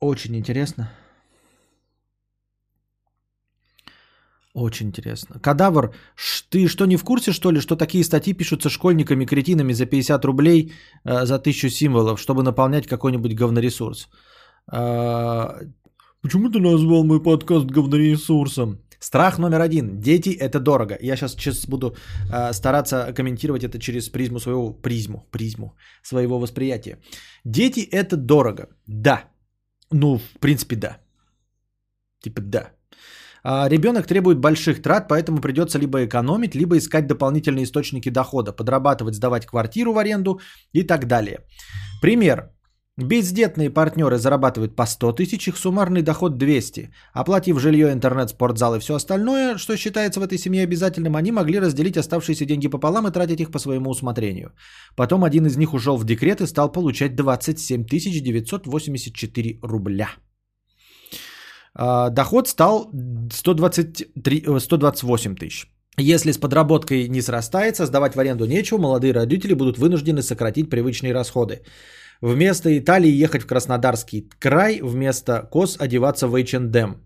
Очень 0.01 0.37
интересно. 0.37 0.93
Очень 4.55 4.87
интересно. 4.87 5.41
Кадавр, 5.41 5.93
ты 6.49 6.69
что, 6.69 6.87
не 6.87 6.97
в 6.97 7.05
курсе, 7.05 7.33
что 7.33 7.51
ли, 7.51 7.61
что 7.61 7.77
такие 7.77 8.05
статьи 8.05 8.35
пишутся 8.35 8.69
школьниками-кретинами 8.71 9.73
за 9.73 9.87
50 9.87 10.25
рублей 10.25 10.73
э, 11.05 11.27
за 11.27 11.39
тысячу 11.41 11.69
символов, 11.69 12.21
чтобы 12.21 12.43
наполнять 12.43 12.87
какой-нибудь 12.87 13.35
говноресурс? 13.35 14.09
Э, 14.73 15.67
почему 16.23 16.51
ты 16.51 16.61
назвал 16.61 17.05
мой 17.05 17.21
подкаст 17.21 17.67
говноресурсом? 17.67 18.79
Страх 19.01 19.39
номер 19.39 19.61
один. 19.61 20.01
Дети– 20.01 20.31
это 20.41 20.61
дорого. 20.61 20.97
Я 21.03 21.17
сейчас, 21.17 21.33
сейчас 21.33 21.67
буду 21.67 21.97
э, 22.33 22.53
стараться 22.53 23.13
комментировать 23.13 23.65
это 23.65 23.81
через 23.81 24.09
призму 24.09 24.39
своего, 24.39 24.73
призму, 24.73 25.27
призму 25.33 25.75
своего 26.03 26.39
восприятия. 26.39 26.99
Дети– 27.45 27.81
это 27.93 28.17
дорого. 28.17 28.69
Да. 28.87 29.25
Ну, 29.91 30.19
в 30.19 30.39
принципе, 30.41 30.77
да. 30.77 30.99
Типа 32.23 32.41
да. 32.41 32.71
А, 33.45 33.69
ребенок 33.69 34.07
требует 34.07 34.39
больших 34.39 34.83
трат, 34.83 35.09
поэтому 35.09 35.41
придется 35.41 35.79
либо 35.79 36.05
экономить, 36.05 36.55
либо 36.55 36.77
искать 36.79 37.07
дополнительные 37.07 37.65
источники 37.65 38.09
дохода, 38.09 38.53
подрабатывать, 38.53 39.15
сдавать 39.15 39.47
квартиру 39.47 39.93
в 39.93 39.99
аренду 39.99 40.41
и 40.73 40.83
так 40.83 41.07
далее. 41.07 41.41
Пример. 42.01 42.51
Бездетные 42.97 43.71
партнеры 43.71 44.19
зарабатывают 44.19 44.77
по 44.77 44.87
100 44.87 45.13
тысяч, 45.13 45.49
их 45.49 45.57
суммарный 45.57 46.03
доход 46.03 46.39
200. 46.39 46.91
Оплатив 47.13 47.59
жилье, 47.59 47.93
интернет, 47.93 48.31
спортзал 48.31 48.77
и 48.77 48.79
все 48.79 48.95
остальное, 48.95 49.59
что 49.59 49.77
считается 49.77 50.21
в 50.21 50.23
этой 50.23 50.39
семье 50.39 50.63
обязательным, 50.63 51.17
они 51.17 51.33
могли 51.33 51.59
разделить 51.59 51.97
оставшиеся 51.97 52.47
деньги 52.47 52.69
пополам 52.69 53.09
и 53.09 53.11
тратить 53.11 53.41
их 53.41 53.51
по 53.51 53.59
своему 53.59 53.91
усмотрению. 53.91 54.53
Потом 54.95 55.25
один 55.25 55.47
из 55.47 55.57
них 55.57 55.75
ушел 55.75 55.97
в 55.97 56.05
декрет 56.05 56.41
и 56.41 56.47
стал 56.47 56.71
получать 56.71 57.17
27 57.17 57.85
984 57.85 59.59
рубля. 59.63 60.09
А, 61.77 62.11
доход 62.11 62.49
стал 62.49 62.91
123, 63.33 64.45
128 64.59 65.33
э, 65.33 65.35
тысяч. 65.35 65.67
Если 65.97 66.33
с 66.33 66.39
подработкой 66.39 67.09
не 67.09 67.23
срастается, 67.23 67.87
сдавать 67.87 68.15
в 68.15 68.21
аренду 68.21 68.47
нечего, 68.47 68.79
молодые 68.79 69.13
родители 69.13 69.55
будут 69.55 69.79
вынуждены 69.79 70.23
сократить 70.23 70.71
привычные 70.71 71.15
расходы. 71.15 71.63
Вместо 72.21 72.77
Италии 72.77 73.23
ехать 73.23 73.43
в 73.43 73.47
Краснодарский 73.47 74.29
край, 74.39 74.81
вместо 74.83 75.49
КОС 75.53 75.77
одеваться 75.81 76.27
в 76.27 76.35
H&M. 76.35 76.97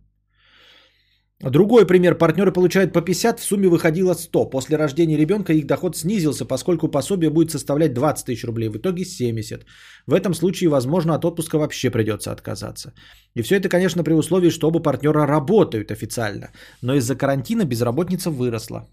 Другой 1.40 1.86
пример. 1.86 2.16
Партнеры 2.16 2.52
получают 2.52 2.92
по 2.92 3.00
50, 3.00 3.38
в 3.38 3.44
сумме 3.44 3.68
выходило 3.68 4.14
100. 4.14 4.50
После 4.50 4.76
рождения 4.76 5.16
ребенка 5.16 5.52
их 5.52 5.66
доход 5.66 5.96
снизился, 5.96 6.44
поскольку 6.44 6.88
пособие 6.88 7.30
будет 7.30 7.50
составлять 7.50 7.94
20 7.94 8.26
тысяч 8.26 8.44
рублей, 8.44 8.68
в 8.68 8.76
итоге 8.76 9.04
70. 9.04 9.64
В 10.06 10.14
этом 10.14 10.34
случае, 10.34 10.68
возможно, 10.68 11.14
от 11.14 11.24
отпуска 11.24 11.58
вообще 11.58 11.90
придется 11.90 12.32
отказаться. 12.32 12.92
И 13.34 13.42
все 13.42 13.56
это, 13.56 13.68
конечно, 13.68 14.02
при 14.02 14.14
условии, 14.14 14.50
что 14.50 14.68
оба 14.68 14.80
партнера 14.80 15.26
работают 15.26 15.92
официально. 15.92 16.50
Но 16.82 16.94
из-за 16.94 17.14
карантина 17.14 17.64
безработица 17.64 18.30
выросла. 18.30 18.88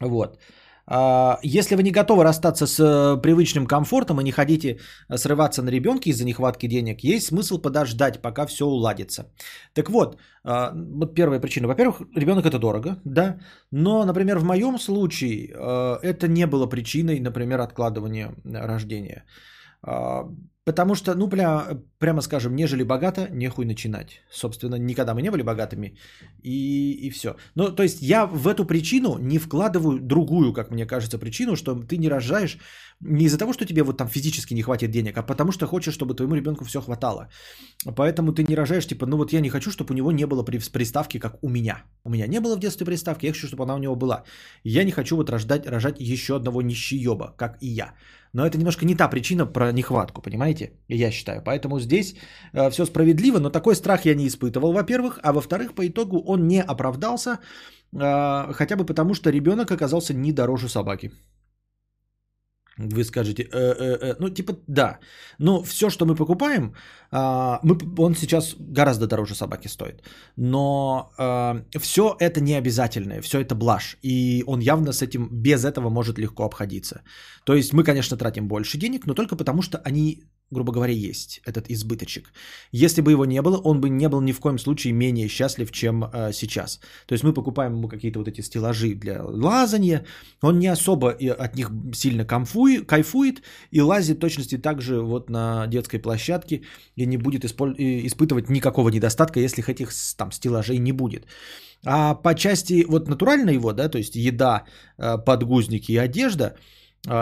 Вот. 0.00 0.38
А, 0.90 1.38
если 1.42 1.76
вы 1.76 1.82
не 1.82 1.92
готовы 1.92 2.24
расстаться 2.24 2.66
с 2.66 2.80
э, 2.80 3.20
привычным 3.22 3.66
комфортом 3.66 4.20
и 4.20 4.24
не 4.24 4.32
хотите 4.32 4.80
срываться 5.14 5.62
на 5.62 5.70
ребенке 5.70 6.10
из-за 6.10 6.24
нехватки 6.24 6.66
денег, 6.66 7.04
есть 7.04 7.26
смысл 7.26 7.58
подождать, 7.62 8.20
пока 8.20 8.46
все 8.46 8.66
уладится. 8.66 9.32
Так 9.72 9.88
вот, 9.88 10.18
а, 10.42 10.72
вот 10.74 11.14
первая 11.14 11.40
причина. 11.40 11.68
Во-первых, 11.68 12.02
ребенок 12.16 12.46
это 12.46 12.58
дорого, 12.58 12.96
да, 13.04 13.38
но, 13.70 14.04
например, 14.04 14.38
в 14.38 14.44
моем 14.44 14.78
случае 14.78 15.52
э, 15.54 15.98
это 16.02 16.26
не 16.28 16.46
было 16.46 16.66
причиной, 16.66 17.20
например, 17.20 17.60
откладывания 17.60 18.34
рождения. 18.44 19.24
А, 19.82 20.28
потому 20.64 20.94
что, 20.94 21.14
ну, 21.14 21.28
пря, 21.28 21.78
прямо 21.98 22.22
скажем, 22.22 22.54
нежели 22.54 22.82
богато, 22.82 23.28
нехуй 23.32 23.64
начинать. 23.64 24.22
Собственно, 24.30 24.76
никогда 24.76 25.14
мы 25.14 25.22
не 25.22 25.30
были 25.30 25.42
богатыми, 25.42 25.96
и, 26.42 26.92
и 27.06 27.10
все. 27.10 27.36
Ну, 27.54 27.74
то 27.74 27.82
есть 27.82 28.02
я 28.02 28.26
в 28.26 28.46
эту 28.48 28.64
причину 28.64 29.18
не 29.18 29.38
вкладываю 29.38 30.00
другую, 30.00 30.52
как 30.52 30.70
мне 30.70 30.86
кажется, 30.86 31.18
причину, 31.18 31.56
что 31.56 31.74
ты 31.74 31.96
не 31.96 32.08
рожаешь 32.08 32.58
не 33.00 33.24
из-за 33.24 33.38
того, 33.38 33.52
что 33.52 33.64
тебе 33.64 33.82
вот 33.82 33.96
там 33.96 34.08
физически 34.08 34.54
не 34.54 34.62
хватит 34.62 34.90
денег, 34.90 35.16
а 35.16 35.22
потому 35.22 35.52
что 35.52 35.66
хочешь, 35.66 35.94
чтобы 35.94 36.14
твоему 36.14 36.34
ребенку 36.34 36.64
все 36.64 36.80
хватало. 36.80 37.28
Поэтому 37.96 38.32
ты 38.32 38.44
не 38.44 38.54
рожаешь, 38.54 38.86
типа, 38.86 39.06
ну 39.06 39.16
вот 39.16 39.32
я 39.32 39.40
не 39.40 39.48
хочу, 39.48 39.70
чтобы 39.70 39.94
у 39.94 39.96
него 39.96 40.12
не 40.12 40.26
было 40.26 40.44
приставки, 40.44 41.18
как 41.18 41.38
у 41.42 41.48
меня. 41.48 41.84
У 42.04 42.10
меня 42.10 42.26
не 42.26 42.40
было 42.40 42.56
в 42.56 42.60
детстве 42.60 42.84
приставки, 42.84 43.26
я 43.26 43.32
хочу, 43.32 43.46
чтобы 43.46 43.64
она 43.64 43.74
у 43.74 43.78
него 43.78 43.96
была. 43.96 44.24
Я 44.64 44.84
не 44.84 44.92
хочу 44.92 45.16
вот 45.16 45.30
рождать, 45.30 45.66
рожать 45.66 45.96
еще 45.98 46.36
одного 46.36 46.62
нищееба, 46.62 47.34
как 47.36 47.56
и 47.62 47.68
я. 47.68 47.94
Но 48.32 48.46
это 48.46 48.58
немножко 48.58 48.86
не 48.86 48.94
та 48.94 49.08
причина 49.08 49.46
про 49.46 49.72
нехватку, 49.72 50.22
понимаете? 50.22 50.72
Я 50.88 51.10
считаю. 51.10 51.42
Поэтому 51.44 51.80
здесь 51.80 52.14
э, 52.52 52.70
все 52.70 52.86
справедливо, 52.86 53.38
но 53.38 53.50
такой 53.50 53.74
страх 53.74 54.04
я 54.04 54.14
не 54.14 54.26
испытывал, 54.26 54.72
во-первых. 54.72 55.18
А 55.22 55.32
во-вторых, 55.32 55.74
по 55.74 55.86
итогу 55.86 56.22
он 56.26 56.46
не 56.46 56.62
оправдался, 56.62 57.38
э, 57.92 58.52
хотя 58.52 58.76
бы 58.76 58.84
потому, 58.84 59.14
что 59.14 59.30
ребенок 59.30 59.70
оказался 59.70 60.14
не 60.14 60.32
дороже 60.32 60.68
собаки. 60.68 61.10
Вы 62.80 63.04
скажете, 63.04 63.42
э, 63.42 63.48
э, 63.58 63.98
э, 64.00 64.14
ну 64.20 64.30
типа 64.30 64.52
да, 64.66 64.98
но 65.38 65.62
все, 65.62 65.90
что 65.90 66.06
мы 66.06 66.14
покупаем, 66.14 66.74
э, 67.12 67.58
мы, 67.62 67.76
он 67.98 68.14
сейчас 68.14 68.56
гораздо 68.58 69.06
дороже 69.06 69.34
собаки 69.34 69.68
стоит, 69.68 70.02
но 70.36 71.12
э, 71.18 71.78
все 71.78 72.16
это 72.18 72.40
не 72.40 72.54
обязательное, 72.54 73.20
все 73.20 73.40
это 73.40 73.54
блажь, 73.54 73.98
и 74.02 74.44
он 74.46 74.60
явно 74.60 74.92
с 74.92 75.02
этим 75.02 75.28
без 75.30 75.64
этого 75.64 75.90
может 75.90 76.18
легко 76.18 76.44
обходиться. 76.44 77.02
То 77.44 77.54
есть 77.54 77.72
мы, 77.72 77.84
конечно, 77.84 78.16
тратим 78.16 78.48
больше 78.48 78.78
денег, 78.78 79.06
но 79.06 79.14
только 79.14 79.36
потому, 79.36 79.62
что 79.62 79.78
они 79.84 80.22
грубо 80.50 80.72
говоря, 80.72 80.92
есть 80.92 81.40
этот 81.46 81.70
избыточек. 81.70 82.32
Если 82.72 83.02
бы 83.02 83.12
его 83.12 83.24
не 83.24 83.40
было, 83.42 83.56
он 83.58 83.80
бы 83.80 83.88
не 83.88 84.08
был 84.08 84.20
ни 84.20 84.32
в 84.32 84.40
коем 84.40 84.58
случае 84.58 84.92
менее 84.92 85.28
счастлив, 85.28 85.70
чем 85.70 86.04
э, 86.04 86.32
сейчас. 86.32 86.80
То 87.06 87.14
есть 87.14 87.24
мы 87.24 87.32
покупаем 87.32 87.76
ему 87.76 87.88
какие-то 87.88 88.18
вот 88.18 88.28
эти 88.28 88.40
стеллажи 88.40 88.94
для 88.94 89.22
лазания, 89.22 90.04
он 90.42 90.58
не 90.58 90.66
особо 90.66 91.10
от 91.10 91.56
них 91.56 91.70
сильно 91.94 92.24
кайфует, 92.24 92.86
кайфует 92.86 93.42
и 93.70 93.80
лазит 93.80 94.18
точности 94.20 94.58
также 94.58 95.00
вот 95.00 95.30
на 95.30 95.66
детской 95.66 95.98
площадке 95.98 96.62
и 96.96 97.06
не 97.06 97.16
будет 97.16 97.44
исполь... 97.44 97.74
испытывать 97.78 98.50
никакого 98.50 98.88
недостатка, 98.88 99.40
если 99.40 99.62
этих 99.68 99.92
там 100.16 100.32
стеллажей 100.32 100.78
не 100.78 100.92
будет. 100.92 101.26
А 101.84 102.14
по 102.14 102.34
части 102.34 102.84
вот 102.88 103.08
натуральной 103.08 103.54
его, 103.54 103.72
да, 103.72 103.88
то 103.88 103.98
есть 103.98 104.16
еда, 104.16 104.64
э, 104.98 105.16
подгузники 105.24 105.92
и 105.92 105.96
одежда– 105.96 106.56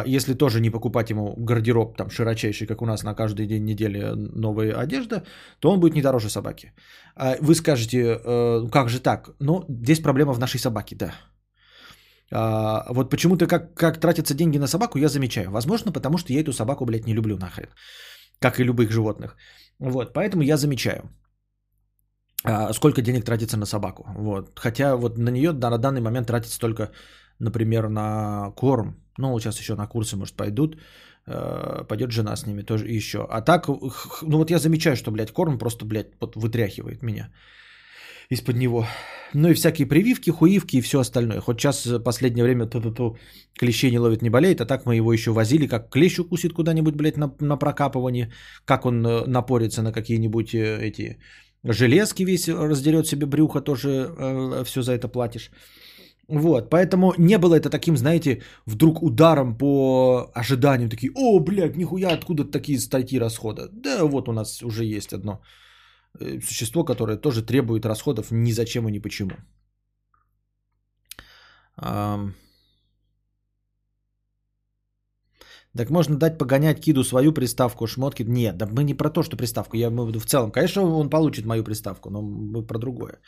если 0.06 0.34
тоже 0.34 0.60
не 0.60 0.70
покупать 0.70 1.10
ему 1.10 1.34
гардероб 1.36 1.96
там 1.96 2.10
широчайший, 2.10 2.66
как 2.66 2.82
у 2.82 2.86
нас 2.86 3.02
на 3.04 3.14
каждый 3.14 3.46
день 3.46 3.64
недели 3.64 4.12
новая 4.14 4.74
одежда, 4.74 5.22
то 5.60 5.70
он 5.70 5.80
будет 5.80 5.94
не 5.94 6.02
дороже 6.02 6.28
собаки. 6.30 6.72
А 7.16 7.36
вы 7.40 7.54
скажете, 7.54 7.98
э, 7.98 8.68
как 8.72 8.88
же 8.88 9.00
так? 9.00 9.30
Ну, 9.40 9.64
здесь 9.68 10.00
проблема 10.00 10.32
в 10.32 10.38
нашей 10.38 10.58
собаке, 10.58 10.96
да. 10.96 11.14
А, 12.32 12.92
вот 12.92 13.10
почему-то 13.10 13.46
как, 13.46 13.74
как 13.74 14.00
тратятся 14.00 14.34
деньги 14.34 14.58
на 14.58 14.66
собаку, 14.66 14.98
я 14.98 15.08
замечаю. 15.08 15.50
Возможно, 15.50 15.92
потому 15.92 16.18
что 16.18 16.32
я 16.32 16.40
эту 16.40 16.52
собаку, 16.52 16.84
блядь, 16.84 17.06
не 17.06 17.14
люблю 17.14 17.36
нахрен. 17.36 17.68
Как 18.40 18.58
и 18.60 18.64
любых 18.64 18.90
животных. 18.90 19.36
Вот, 19.78 20.12
поэтому 20.12 20.42
я 20.42 20.56
замечаю 20.56 21.08
сколько 22.72 23.02
денег 23.02 23.24
тратится 23.24 23.56
на 23.56 23.66
собаку. 23.66 24.04
Вот. 24.16 24.58
Хотя 24.58 24.96
вот 24.96 25.18
на 25.18 25.30
нее 25.30 25.52
на 25.52 25.78
данный 25.78 26.00
момент 26.00 26.26
тратится 26.26 26.58
только, 26.60 26.90
например, 27.38 27.88
на 27.88 28.52
корм, 28.56 28.96
ну, 29.18 29.38
сейчас 29.38 29.60
еще 29.60 29.74
на 29.74 29.86
курсы, 29.86 30.16
может, 30.16 30.34
пойдут. 30.34 30.76
Э, 31.26 31.84
пойдет 31.88 32.10
жена 32.10 32.36
с 32.36 32.46
ними 32.46 32.62
тоже 32.62 32.86
еще. 32.96 33.18
А 33.30 33.42
так, 33.42 33.68
ну 33.68 34.38
вот 34.38 34.50
я 34.50 34.58
замечаю, 34.58 34.96
что, 34.96 35.10
блядь, 35.10 35.32
корм 35.32 35.58
просто, 35.58 35.84
блядь, 35.84 36.08
вот 36.20 36.36
вытряхивает 36.36 37.02
меня 37.02 37.30
из-под 38.30 38.56
него. 38.56 38.86
Ну 39.34 39.48
и 39.48 39.54
всякие 39.54 39.86
прививки, 39.86 40.30
хуивки 40.30 40.76
и 40.76 40.80
все 40.80 40.98
остальное. 40.98 41.40
Хоть 41.40 41.60
сейчас 41.60 41.86
в 41.86 42.02
последнее 42.02 42.44
время 42.44 42.66
ту-ту-ту, 42.66 43.16
клещей 43.58 43.90
не 43.90 43.98
ловит, 43.98 44.22
не 44.22 44.30
болеет, 44.30 44.60
а 44.60 44.66
так 44.66 44.86
мы 44.86 44.96
его 44.96 45.12
еще 45.12 45.30
возили, 45.30 45.66
как 45.66 45.90
клещ 45.90 46.18
укусит 46.18 46.52
куда-нибудь, 46.52 46.94
блядь, 46.94 47.16
на, 47.16 47.34
на 47.40 47.58
прокапывание, 47.58 48.32
как 48.64 48.86
он 48.86 49.06
э, 49.06 49.26
напорится 49.26 49.82
на 49.82 49.92
какие-нибудь 49.92 50.54
э, 50.54 50.78
эти 50.88 51.18
железки 51.64 52.24
весь 52.24 52.48
раздерет 52.48 53.06
себе 53.06 53.26
брюхо, 53.26 53.60
тоже 53.60 53.88
э, 53.88 54.64
все 54.64 54.82
за 54.82 54.92
это 54.92 55.08
платишь. 55.08 55.50
Вот, 56.28 56.68
поэтому 56.70 57.14
не 57.18 57.38
было 57.38 57.54
это 57.54 57.70
таким, 57.70 57.96
знаете, 57.96 58.42
вдруг 58.66 59.02
ударом 59.02 59.56
по 59.56 60.30
ожиданиям, 60.34 60.90
такие, 60.90 61.10
о, 61.14 61.40
блядь, 61.40 61.76
нихуя, 61.76 62.12
откуда 62.12 62.44
такие 62.44 62.78
статьи 62.78 63.18
расхода. 63.18 63.68
Да, 63.72 64.04
вот 64.04 64.28
у 64.28 64.32
нас 64.32 64.62
уже 64.62 64.84
есть 64.84 65.12
одно 65.12 65.40
э, 66.20 66.40
существо, 66.40 66.84
которое 66.84 67.16
тоже 67.16 67.42
требует 67.42 67.86
расходов 67.86 68.30
ни 68.30 68.52
зачем 68.52 68.88
и 68.88 68.92
ни 68.92 68.98
почему. 68.98 69.36
Так 75.76 75.90
можно 75.90 76.16
дать 76.16 76.38
погонять 76.38 76.80
Киду 76.80 77.04
свою 77.04 77.32
приставку, 77.32 77.86
шмотки. 77.86 78.24
Нет, 78.24 78.56
да 78.56 78.66
мы 78.66 78.84
не 78.84 78.94
про 78.94 79.10
то, 79.10 79.22
что 79.22 79.36
приставку. 79.36 79.76
Я 79.76 79.88
имею 79.88 80.20
в 80.20 80.26
целом. 80.26 80.50
Конечно, 80.50 80.82
он 80.82 81.08
получит 81.08 81.46
мою 81.46 81.64
приставку, 81.64 82.10
но 82.10 82.20
мы 82.20 82.66
про 82.66 82.78
другое. 82.78 83.20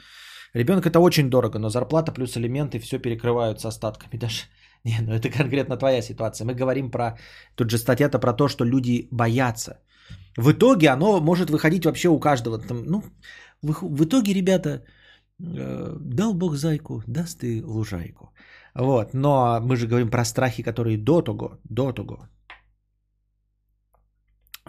Ребенок 0.55 0.87
это 0.87 0.99
очень 0.99 1.31
дорого, 1.31 1.59
но 1.59 1.69
зарплата 1.69 2.13
плюс 2.13 2.37
элементы 2.37 2.79
все 2.79 2.99
перекрывают 2.99 3.61
с 3.61 3.67
остатками 3.67 4.19
даже. 4.19 4.43
Не, 4.85 4.99
ну 5.03 5.13
это 5.13 5.29
конкретно 5.31 5.77
твоя 5.77 6.03
ситуация. 6.03 6.47
Мы 6.47 6.55
говорим 6.55 6.91
про... 6.91 7.19
Тут 7.55 7.71
же 7.71 7.79
статья-то 7.79 8.19
про 8.19 8.33
то, 8.33 8.49
что 8.49 8.65
люди 8.65 9.09
боятся. 9.11 9.81
В 10.37 10.53
итоге 10.53 10.89
оно 10.89 11.21
может 11.21 11.51
выходить 11.51 11.85
вообще 11.85 12.09
у 12.09 12.19
каждого. 12.19 12.59
Там, 12.59 12.85
ну, 12.85 13.03
в, 13.63 13.83
в 13.83 14.05
итоге, 14.05 14.35
ребята, 14.35 14.83
э, 15.39 15.97
дал 16.01 16.35
Бог 16.35 16.57
зайку, 16.57 17.03
даст 17.07 17.45
и 17.45 17.63
лужайку. 17.63 18.31
Вот, 18.75 19.15
но 19.15 19.61
мы 19.61 19.77
же 19.77 19.87
говорим 19.87 20.11
про 20.11 20.25
страхи, 20.25 20.63
которые 20.63 20.97
до 20.97 21.23
того, 21.23 21.59
до 21.65 21.93
того. 21.93 22.29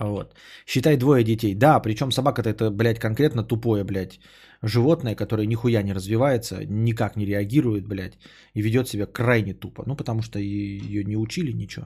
Вот. 0.01 0.33
Считай 0.65 0.97
двое 0.97 1.23
детей. 1.23 1.55
Да, 1.55 1.79
причем 1.79 2.11
собака-то 2.11 2.49
это, 2.49 2.71
блядь, 2.71 2.99
конкретно 2.99 3.43
тупое, 3.43 3.83
блядь, 3.83 4.19
животное, 4.63 5.15
которое 5.15 5.47
нихуя 5.47 5.83
не 5.83 5.93
развивается, 5.93 6.65
никак 6.65 7.15
не 7.15 7.25
реагирует, 7.25 7.87
блядь, 7.87 8.17
и 8.55 8.61
ведет 8.61 8.87
себя 8.87 9.05
крайне 9.05 9.53
тупо. 9.53 9.83
Ну, 9.85 9.95
потому 9.95 10.21
что 10.21 10.39
ее 10.39 11.03
не 11.03 11.17
учили 11.17 11.51
ничего. 11.53 11.85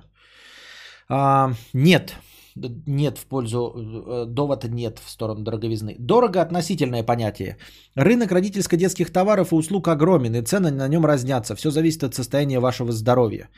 А, 1.09 1.51
нет, 1.73 2.15
нет 2.87 3.17
в 3.17 3.25
пользу, 3.25 3.57
э, 3.57 4.25
довода 4.27 4.69
нет 4.69 4.99
в 4.99 5.09
сторону 5.09 5.43
дороговизны. 5.43 5.95
Дорого 5.99 6.41
относительное 6.41 7.03
понятие. 7.03 7.57
Рынок 7.95 8.31
родительско-детских 8.31 9.11
товаров 9.11 9.51
и 9.51 9.55
услуг 9.55 9.87
огромен, 9.87 10.35
и 10.35 10.41
цены 10.41 10.71
на 10.71 10.87
нем 10.87 11.05
разнятся. 11.05 11.55
Все 11.55 11.69
зависит 11.69 12.03
от 12.03 12.15
состояния 12.15 12.59
вашего 12.59 12.91
здоровья 12.91 13.49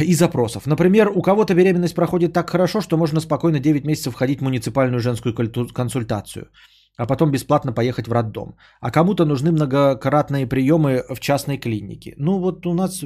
и 0.00 0.14
запросов. 0.14 0.66
Например, 0.66 1.10
у 1.14 1.22
кого-то 1.22 1.54
беременность 1.54 1.94
проходит 1.94 2.32
так 2.32 2.50
хорошо, 2.50 2.80
что 2.80 2.96
можно 2.96 3.20
спокойно 3.20 3.60
9 3.60 3.84
месяцев 3.84 4.14
ходить 4.14 4.40
в 4.40 4.42
муниципальную 4.42 5.00
женскую 5.00 5.34
консультацию, 5.72 6.48
а 6.96 7.06
потом 7.06 7.30
бесплатно 7.30 7.72
поехать 7.72 8.06
в 8.06 8.12
роддом. 8.12 8.56
А 8.80 8.90
кому-то 8.90 9.24
нужны 9.24 9.50
многократные 9.50 10.46
приемы 10.46 11.02
в 11.10 11.18
частной 11.20 11.58
клинике. 11.58 12.14
Ну 12.18 12.38
вот 12.38 12.66
у 12.66 12.74
нас 12.74 13.04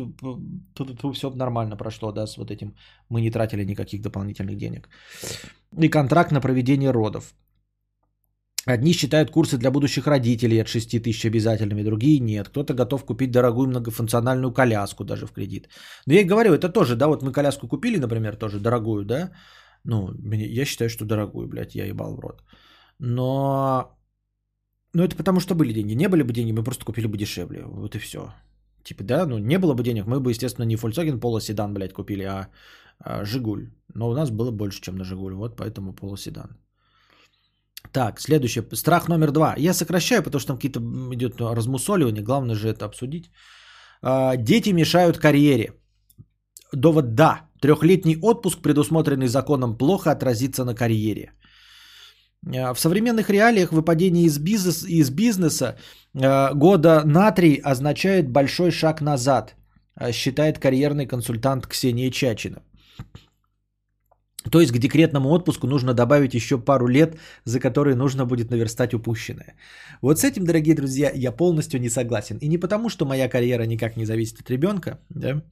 все 1.14 1.30
нормально 1.30 1.76
прошло, 1.76 2.12
да, 2.12 2.26
с 2.26 2.36
вот 2.36 2.50
этим. 2.50 2.74
Мы 3.08 3.20
не 3.20 3.30
тратили 3.30 3.64
никаких 3.64 4.02
дополнительных 4.02 4.56
денег. 4.56 4.88
И 5.82 5.88
контракт 5.88 6.32
на 6.32 6.40
проведение 6.40 6.90
родов. 6.92 7.34
Одни 8.74 8.92
считают 8.92 9.30
курсы 9.30 9.56
для 9.56 9.70
будущих 9.70 10.06
родителей 10.06 10.60
от 10.60 10.68
6 10.68 11.02
тысяч 11.02 11.24
обязательными, 11.24 11.82
другие 11.82 12.20
нет. 12.20 12.48
Кто-то 12.48 12.74
готов 12.74 13.04
купить 13.04 13.30
дорогую 13.30 13.68
многофункциональную 13.68 14.52
коляску 14.52 15.04
даже 15.04 15.26
в 15.26 15.32
кредит. 15.32 15.68
Но 16.06 16.14
я 16.14 16.20
и 16.20 16.24
говорю, 16.24 16.52
это 16.52 16.68
тоже, 16.68 16.94
да, 16.94 17.06
вот 17.06 17.22
мы 17.22 17.32
коляску 17.32 17.66
купили, 17.66 17.98
например, 17.98 18.36
тоже 18.36 18.60
дорогую, 18.60 19.04
да. 19.04 19.30
Ну, 19.84 20.12
я 20.32 20.66
считаю, 20.66 20.90
что 20.90 21.06
дорогую, 21.06 21.48
блядь, 21.48 21.74
я 21.74 21.86
ебал 21.86 22.14
в 22.14 22.20
рот. 22.20 22.42
Но... 22.98 23.98
Ну, 24.92 25.02
это 25.02 25.16
потому 25.16 25.40
что 25.40 25.54
были 25.54 25.72
деньги. 25.72 25.94
Не 25.94 26.08
были 26.08 26.22
бы 26.22 26.34
деньги, 26.34 26.52
мы 26.52 26.62
просто 26.62 26.84
купили 26.84 27.06
бы 27.06 27.16
дешевле. 27.16 27.62
Вот 27.64 27.94
и 27.94 27.98
все. 27.98 28.34
Типа, 28.82 29.02
да, 29.02 29.26
ну 29.26 29.38
не 29.38 29.58
было 29.58 29.72
бы 29.72 29.82
денег, 29.82 30.06
мы 30.06 30.20
бы, 30.20 30.30
естественно, 30.30 30.66
не 30.66 30.76
Volkswagen 30.76 31.18
Polo 31.18 31.40
седан, 31.40 31.72
блядь, 31.72 31.94
купили, 31.94 32.24
а, 32.24 32.48
а 32.98 33.24
Жигуль. 33.24 33.70
Но 33.94 34.10
у 34.10 34.14
нас 34.14 34.30
было 34.30 34.50
больше, 34.50 34.82
чем 34.82 34.96
на 34.96 35.04
Жигуль, 35.04 35.34
вот 35.34 35.56
поэтому 35.56 35.94
Polo 35.94 36.18
седан. 36.18 36.58
Так, 37.92 38.20
следующее. 38.20 38.64
Страх 38.74 39.08
номер 39.08 39.30
два. 39.30 39.54
Я 39.58 39.74
сокращаю, 39.74 40.22
потому 40.22 40.40
что 40.40 40.48
там 40.48 40.56
какие-то 40.56 40.80
идет 41.14 41.40
размусоливание. 41.40 42.22
Главное 42.22 42.54
же 42.54 42.68
это 42.68 42.84
обсудить. 42.84 43.30
А, 44.02 44.36
дети 44.36 44.70
мешают 44.70 45.18
карьере. 45.18 45.72
Довод 46.72 47.14
да. 47.14 47.40
Трехлетний 47.60 48.16
отпуск, 48.22 48.62
предусмотренный 48.62 49.28
законом, 49.28 49.76
плохо 49.78 50.10
отразится 50.10 50.64
на 50.64 50.74
карьере. 50.74 51.32
А, 52.46 52.74
в 52.74 52.80
современных 52.80 53.30
реалиях 53.30 53.72
выпадение 53.72 54.24
из, 54.26 54.38
бизнес, 54.38 54.84
из 54.84 55.10
бизнеса 55.10 55.76
а, 56.14 56.52
года 56.54 57.02
на 57.04 57.32
три 57.32 57.60
означает 57.64 58.30
большой 58.30 58.70
шаг 58.70 59.00
назад, 59.00 59.54
считает 60.12 60.58
карьерный 60.58 61.06
консультант 61.06 61.66
Ксения 61.66 62.10
Чачина. 62.10 62.62
То 64.50 64.60
есть 64.60 64.72
к 64.72 64.78
декретному 64.78 65.30
отпуску 65.30 65.66
нужно 65.66 65.94
добавить 65.94 66.34
еще 66.34 66.58
пару 66.58 66.86
лет, 66.86 67.18
за 67.44 67.60
которые 67.60 67.96
нужно 67.96 68.24
будет 68.24 68.50
наверстать 68.50 68.94
упущенное. 68.94 69.54
Вот 70.00 70.18
с 70.18 70.24
этим, 70.24 70.44
дорогие 70.44 70.74
друзья, 70.74 71.10
я 71.14 71.32
полностью 71.32 71.80
не 71.80 71.90
согласен. 71.90 72.38
И 72.38 72.48
не 72.48 72.58
потому, 72.58 72.88
что 72.88 73.04
моя 73.04 73.28
карьера 73.28 73.64
никак 73.64 73.96
не 73.96 74.06
зависит 74.06 74.40
от 74.40 74.50
ребенка, 74.50 74.98
да, 75.10 75.42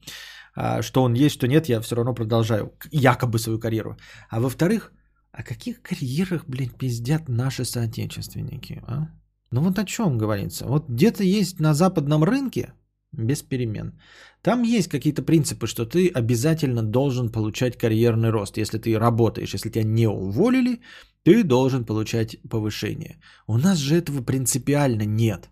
а 0.55 0.83
что 0.83 1.03
он 1.03 1.15
есть, 1.15 1.35
что 1.35 1.47
нет, 1.47 1.69
я 1.69 1.81
все 1.81 1.97
равно 1.97 2.15
продолжаю 2.15 2.73
якобы 2.91 3.39
свою 3.39 3.59
карьеру. 3.59 3.97
А 4.31 4.41
во-вторых, 4.41 4.93
о 5.33 5.43
каких 5.43 5.83
карьерах, 5.83 6.45
блин, 6.47 6.71
пиздят 6.71 7.29
наши 7.29 7.65
соотечественники, 7.65 8.83
а? 8.87 9.09
Ну 9.51 9.61
вот 9.61 9.79
о 9.79 9.85
чем 9.85 10.19
говорится. 10.19 10.67
Вот 10.67 10.89
где-то 10.89 11.23
есть 11.23 11.61
на 11.61 11.75
западном 11.75 12.25
рынке, 12.25 12.73
без 13.17 13.43
перемен. 13.43 13.93
Там 14.43 14.63
есть 14.63 14.89
какие-то 14.89 15.23
принципы, 15.23 15.67
что 15.67 15.85
ты 15.85 16.09
обязательно 16.09 16.83
должен 16.83 17.33
получать 17.33 17.77
карьерный 17.77 18.31
рост. 18.31 18.59
Если 18.59 18.79
ты 18.79 18.99
работаешь, 18.99 19.55
если 19.55 19.71
тебя 19.71 19.85
не 19.85 20.09
уволили, 20.09 20.81
ты 21.25 21.43
должен 21.43 21.85
получать 21.85 22.37
повышение. 22.49 23.17
У 23.49 23.59
нас 23.59 23.79
же 23.79 23.97
этого 23.97 24.23
принципиально 24.23 25.05
нет. 25.05 25.51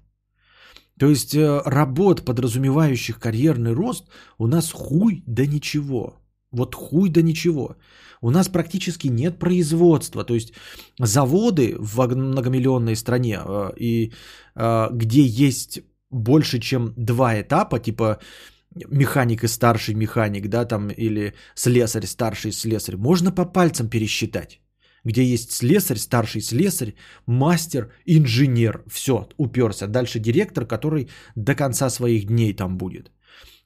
То 0.99 1.09
есть 1.09 1.35
э, 1.35 1.63
работ, 1.65 2.25
подразумевающих 2.25 3.19
карьерный 3.19 3.73
рост, 3.73 4.05
у 4.39 4.47
нас 4.47 4.71
хуй 4.73 5.25
да 5.27 5.47
ничего. 5.47 6.21
Вот 6.53 6.75
хуй 6.75 7.09
да 7.09 7.23
ничего. 7.23 7.77
У 8.21 8.31
нас 8.31 8.49
практически 8.49 9.09
нет 9.09 9.39
производства. 9.39 10.25
То 10.25 10.35
есть 10.35 10.53
заводы 11.01 11.75
в 11.79 12.07
многомиллионной 12.07 12.95
стране, 12.95 13.41
э, 13.45 13.73
и 13.77 14.13
э, 14.55 14.89
где 14.93 15.23
есть 15.23 15.81
больше, 16.15 16.59
чем 16.59 16.95
два 16.97 17.41
этапа, 17.41 17.79
типа 17.79 18.19
механик 18.91 19.45
и 19.45 19.49
старший 19.49 19.95
механик, 19.95 20.49
да, 20.49 20.65
там, 20.65 20.89
или 20.89 21.35
слесарь, 21.55 22.07
старший 22.07 22.53
слесарь, 22.53 22.97
можно 22.97 23.33
по 23.33 23.45
пальцам 23.45 23.89
пересчитать. 23.89 24.61
Где 25.05 25.23
есть 25.23 25.53
слесарь, 25.53 25.99
старший 25.99 26.41
слесарь, 26.41 26.95
мастер, 27.27 27.93
инженер. 28.07 28.83
Все, 28.91 29.29
уперся. 29.37 29.87
Дальше 29.87 30.19
директор, 30.19 30.67
который 30.67 31.09
до 31.37 31.55
конца 31.55 31.91
своих 31.91 32.27
дней 32.27 32.55
там 32.55 32.79
будет. 32.79 33.11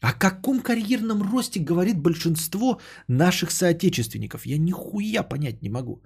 О 0.01 0.13
каком 0.13 0.61
карьерном 0.61 1.23
росте 1.23 1.61
говорит 1.61 1.99
большинство 1.99 2.81
наших 3.09 3.51
соотечественников? 3.51 4.47
Я 4.47 4.59
нихуя 4.59 5.23
понять 5.23 5.63
не 5.63 5.69
могу. 5.69 6.03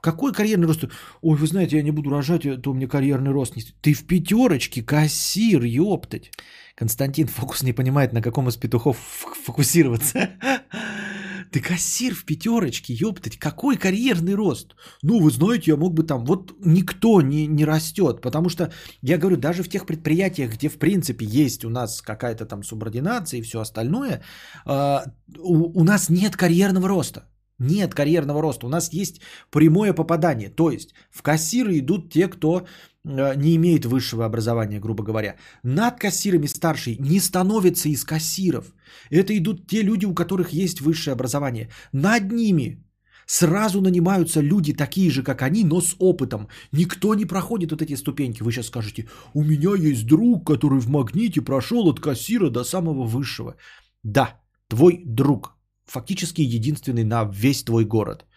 Какой 0.00 0.32
карьерный 0.32 0.66
рост? 0.66 0.84
Ой, 1.22 1.36
вы 1.36 1.46
знаете, 1.46 1.76
я 1.76 1.82
не 1.82 1.90
буду 1.90 2.10
рожать, 2.10 2.46
а 2.46 2.56
то 2.56 2.70
у 2.70 2.74
меня 2.74 2.88
карьерный 2.88 3.32
рост. 3.32 3.54
Ты 3.80 3.94
в 3.94 4.06
пятерочке, 4.06 4.82
кассир, 4.82 5.62
ёптать. 5.62 6.30
Константин 6.76 7.26
Фокус 7.26 7.62
не 7.62 7.72
понимает, 7.72 8.12
на 8.12 8.22
каком 8.22 8.48
из 8.48 8.56
петухов 8.56 8.98
фокусироваться. 9.44 10.30
Ты 11.52 11.60
кассир 11.60 12.14
в 12.14 12.24
пятерочке, 12.24 12.92
ёптать, 12.92 13.38
какой 13.38 13.76
карьерный 13.76 14.34
рост? 14.34 14.74
Ну, 15.02 15.20
вы 15.20 15.30
знаете, 15.30 15.70
я 15.70 15.76
мог 15.76 15.94
бы 15.94 16.02
там, 16.02 16.24
вот 16.24 16.52
никто 16.60 17.22
не, 17.22 17.46
не 17.46 17.64
растет, 17.64 18.20
потому 18.20 18.48
что, 18.48 18.70
я 19.00 19.16
говорю, 19.16 19.36
даже 19.36 19.62
в 19.62 19.68
тех 19.68 19.86
предприятиях, 19.86 20.54
где 20.54 20.68
в 20.68 20.78
принципе 20.78 21.24
есть 21.24 21.64
у 21.64 21.70
нас 21.70 22.02
какая-то 22.02 22.44
там 22.46 22.62
субординация 22.62 23.38
и 23.38 23.42
все 23.42 23.60
остальное, 23.60 24.22
э, 24.66 24.98
у, 25.38 25.80
у 25.80 25.84
нас 25.84 26.10
нет 26.10 26.36
карьерного 26.36 26.88
роста. 26.88 27.22
Нет 27.58 27.94
карьерного 27.94 28.42
роста. 28.42 28.66
У 28.66 28.68
нас 28.68 28.92
есть 28.92 29.20
прямое 29.50 29.94
попадание. 29.94 30.50
То 30.50 30.70
есть 30.70 30.94
в 31.10 31.22
кассиры 31.22 31.78
идут 31.78 32.12
те, 32.12 32.28
кто 32.28 32.66
э, 33.04 33.34
не 33.36 33.56
имеет 33.56 33.86
высшего 33.86 34.26
образования, 34.26 34.80
грубо 34.80 35.04
говоря. 35.04 35.36
Над 35.62 35.98
кассирами 35.98 36.46
старший 36.46 36.96
не 37.00 37.20
становится 37.20 37.88
из 37.88 38.04
кассиров. 38.04 38.74
Это 39.10 39.36
идут 39.36 39.66
те 39.66 39.82
люди, 39.82 40.06
у 40.06 40.14
которых 40.14 40.52
есть 40.52 40.80
высшее 40.80 41.12
образование. 41.12 41.70
Над 41.92 42.30
ними 42.30 42.84
сразу 43.26 43.80
нанимаются 43.80 44.42
люди 44.42 44.74
такие 44.74 45.10
же, 45.10 45.22
как 45.22 45.42
они, 45.42 45.64
но 45.64 45.80
с 45.80 45.96
опытом. 45.98 46.48
Никто 46.72 47.14
не 47.14 47.24
проходит 47.24 47.70
вот 47.70 47.82
эти 47.82 47.96
ступеньки. 47.96 48.42
Вы 48.42 48.52
сейчас 48.52 48.66
скажете, 48.66 49.08
у 49.34 49.42
меня 49.42 49.74
есть 49.74 50.06
друг, 50.06 50.46
который 50.46 50.80
в 50.80 50.88
магните 50.88 51.40
прошел 51.40 51.88
от 51.88 52.00
кассира 52.00 52.50
до 52.50 52.64
самого 52.64 53.06
высшего. 53.06 53.56
Да, 54.02 54.40
твой 54.68 55.02
друг, 55.04 55.55
фактически 55.86 56.42
единственный 56.42 57.04
на 57.04 57.24
весь 57.24 57.64
твой 57.64 57.84
город– 57.84 58.24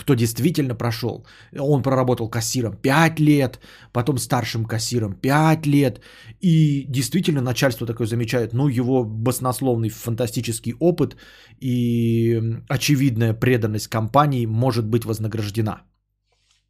кто 0.00 0.14
действительно 0.14 0.74
прошел. 0.74 1.26
Он 1.58 1.82
проработал 1.82 2.30
кассиром 2.30 2.76
5 2.76 3.20
лет, 3.20 3.60
потом 3.92 4.18
старшим 4.18 4.64
кассиром 4.64 5.12
5 5.12 5.66
лет. 5.66 6.00
И 6.40 6.86
действительно 6.88 7.42
начальство 7.42 7.86
такое 7.86 8.06
замечает, 8.06 8.52
ну, 8.52 8.68
его 8.68 9.04
баснословный 9.04 9.90
фантастический 9.90 10.74
опыт 10.80 11.16
и 11.60 12.40
очевидная 12.68 13.34
преданность 13.34 13.88
компании 13.88 14.46
может 14.46 14.86
быть 14.86 15.04
вознаграждена. 15.04 15.82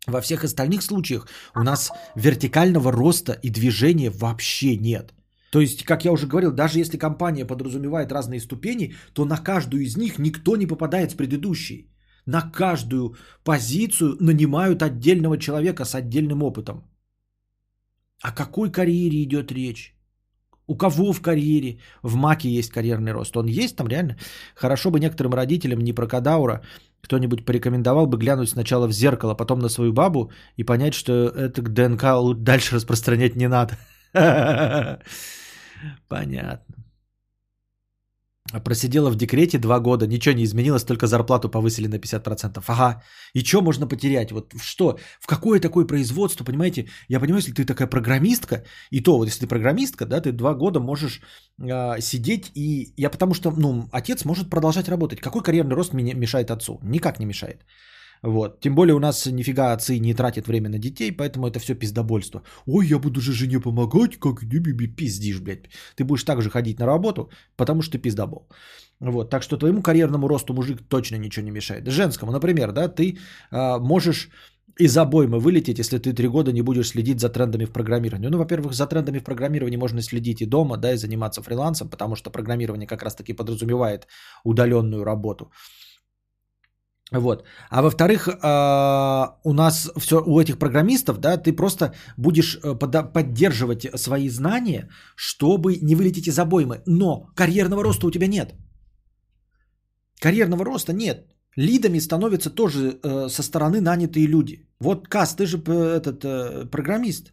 Во 0.06 0.20
всех 0.20 0.44
остальных 0.44 0.82
случаях 0.82 1.28
у 1.54 1.62
нас 1.62 1.90
вертикального 2.16 2.90
роста 2.92 3.32
и 3.42 3.50
движения 3.50 4.10
вообще 4.10 4.76
нет. 4.76 5.12
То 5.50 5.60
есть, 5.60 5.84
как 5.84 6.04
я 6.04 6.12
уже 6.12 6.26
говорил, 6.26 6.52
даже 6.52 6.78
если 6.78 6.98
компания 6.98 7.44
подразумевает 7.44 8.12
разные 8.12 8.40
ступени, 8.40 8.94
то 9.14 9.24
на 9.24 9.36
каждую 9.36 9.82
из 9.82 9.96
них 9.96 10.18
никто 10.18 10.56
не 10.56 10.66
попадает 10.66 11.10
с 11.10 11.14
предыдущей. 11.14 11.90
На 12.26 12.42
каждую 12.42 13.16
позицию 13.44 14.16
нанимают 14.20 14.82
отдельного 14.82 15.38
человека 15.38 15.84
с 15.84 15.94
отдельным 15.94 16.42
опытом. 16.42 16.84
О 18.22 18.32
какой 18.32 18.70
карьере 18.70 19.22
идет 19.22 19.50
речь? 19.52 19.96
У 20.66 20.76
кого 20.76 21.12
в 21.12 21.20
карьере? 21.20 21.80
В 22.02 22.14
МАКе 22.14 22.48
есть 22.48 22.70
карьерный 22.70 23.12
рост. 23.12 23.36
Он 23.36 23.46
есть 23.46 23.76
там 23.76 23.88
реально? 23.88 24.16
Хорошо 24.54 24.90
бы 24.90 25.00
некоторым 25.00 25.34
родителям, 25.34 25.80
не 25.80 25.92
про 25.92 26.06
кадаура, 26.06 26.62
кто-нибудь 27.00 27.44
порекомендовал 27.44 28.06
бы 28.06 28.18
глянуть 28.18 28.50
сначала 28.50 28.86
в 28.86 28.92
зеркало, 28.92 29.34
потом 29.34 29.58
на 29.58 29.68
свою 29.68 29.92
бабу 29.92 30.30
и 30.56 30.62
понять, 30.64 30.94
что 30.94 31.12
это 31.12 31.62
ДНК 31.62 32.04
дальше 32.36 32.76
распространять 32.76 33.34
не 33.36 33.48
надо. 33.48 33.78
Понятно. 36.08 36.76
Просидела 38.64 39.10
в 39.10 39.16
декрете 39.16 39.58
два 39.58 39.78
года, 39.78 40.06
ничего 40.06 40.34
не 40.34 40.42
изменилось, 40.44 40.82
только 40.84 41.06
зарплату 41.06 41.48
повысили 41.48 41.86
на 41.86 41.98
50%. 41.98 42.64
Ага. 42.66 43.02
И 43.32 43.44
что 43.44 43.62
можно 43.62 43.86
потерять? 43.86 44.32
Вот 44.32 44.54
что? 44.60 44.98
В 45.20 45.26
какое 45.26 45.60
такое 45.60 45.86
производство, 45.86 46.44
понимаете? 46.44 46.88
Я 47.08 47.20
понимаю, 47.20 47.42
если 47.42 47.52
ты 47.52 47.64
такая 47.64 47.86
программистка, 47.86 48.64
и 48.90 49.00
то 49.00 49.18
вот 49.18 49.26
если 49.26 49.40
ты 49.40 49.46
программистка, 49.46 50.04
да, 50.04 50.20
ты 50.20 50.32
два 50.32 50.54
года 50.54 50.80
можешь 50.80 51.20
э, 51.60 52.00
сидеть 52.00 52.50
и... 52.56 52.92
Я 52.96 53.10
потому 53.10 53.34
что, 53.34 53.52
ну, 53.52 53.88
отец 53.92 54.24
может 54.24 54.50
продолжать 54.50 54.88
работать. 54.88 55.20
Какой 55.20 55.42
карьерный 55.42 55.76
рост 55.76 55.92
мне 55.92 56.14
мешает 56.14 56.50
отцу? 56.50 56.80
Никак 56.82 57.20
не 57.20 57.26
мешает. 57.26 57.64
Вот. 58.22 58.60
Тем 58.60 58.74
более 58.74 58.94
у 58.94 58.98
нас 58.98 59.26
нифига 59.26 59.72
отцы 59.72 59.98
не 59.98 60.14
тратят 60.14 60.46
время 60.46 60.68
на 60.68 60.78
детей, 60.78 61.12
поэтому 61.12 61.46
это 61.46 61.58
все 61.58 61.74
пиздобольство. 61.74 62.42
Ой, 62.66 62.86
я 62.86 62.98
буду 62.98 63.20
же 63.20 63.32
жене 63.32 63.60
помогать, 63.60 64.16
как 64.18 64.42
не 64.42 64.86
пиздишь, 64.86 65.40
блядь. 65.40 65.70
Ты 65.96 66.04
будешь 66.04 66.24
также 66.24 66.50
ходить 66.50 66.78
на 66.78 66.86
работу, 66.86 67.30
потому 67.56 67.82
что 67.82 67.92
ты 67.92 67.98
пиздобол. 67.98 68.48
Вот. 69.00 69.30
Так 69.30 69.42
что 69.42 69.56
твоему 69.56 69.82
карьерному 69.82 70.28
росту 70.28 70.54
мужик 70.54 70.82
точно 70.88 71.16
ничего 71.16 71.44
не 71.44 71.50
мешает. 71.50 71.88
Женскому, 71.88 72.32
например, 72.32 72.72
да, 72.72 72.88
ты 72.88 73.18
э, 73.50 73.78
можешь 73.78 74.28
из 74.78 74.96
обоймы 74.96 75.38
вылететь, 75.38 75.78
если 75.78 75.98
ты 75.98 76.12
три 76.12 76.28
года 76.28 76.52
не 76.52 76.62
будешь 76.62 76.88
следить 76.88 77.20
за 77.20 77.28
трендами 77.28 77.64
в 77.64 77.72
программировании. 77.72 78.28
Ну, 78.28 78.38
во-первых, 78.38 78.72
за 78.72 78.86
трендами 78.86 79.18
в 79.18 79.24
программировании 79.24 79.76
можно 79.76 80.02
следить 80.02 80.42
и 80.42 80.46
дома, 80.46 80.76
да, 80.76 80.92
и 80.92 80.96
заниматься 80.96 81.42
фрилансом, 81.42 81.88
потому 81.88 82.16
что 82.16 82.30
программирование 82.30 82.86
как 82.86 83.02
раз-таки 83.02 83.32
подразумевает 83.32 84.06
удаленную 84.44 85.04
работу. 85.04 85.50
Вот. 87.12 87.44
А 87.70 87.82
во-вторых, 87.82 88.28
а, 88.28 89.36
у 89.44 89.52
нас 89.52 89.90
все 89.98 90.22
у 90.26 90.40
этих 90.40 90.58
программистов, 90.58 91.18
да, 91.18 91.36
ты 91.36 91.52
просто 91.52 91.92
будешь 92.16 92.58
э, 92.62 92.74
поддерживать 93.12 93.86
свои 93.96 94.28
знания, 94.28 94.88
чтобы 95.16 95.76
не 95.82 95.96
вылететь 95.96 96.28
из 96.28 96.38
обоймы. 96.38 96.82
Но 96.86 97.26
карьерного 97.34 97.82
роста 97.82 98.06
у 98.06 98.10
тебя 98.10 98.28
нет. 98.28 98.54
Карьерного 100.20 100.64
роста 100.64 100.92
нет. 100.92 101.26
Лидами 101.56 101.98
становятся 102.00 102.50
тоже 102.50 103.00
э, 103.02 103.28
со 103.28 103.42
стороны 103.42 103.80
нанятые 103.80 104.28
люди. 104.28 104.68
Вот 104.80 105.08
Кас, 105.08 105.34
ты 105.34 105.46
же 105.46 105.58
этот 105.58 106.24
э, 106.24 106.66
программист. 106.70 107.32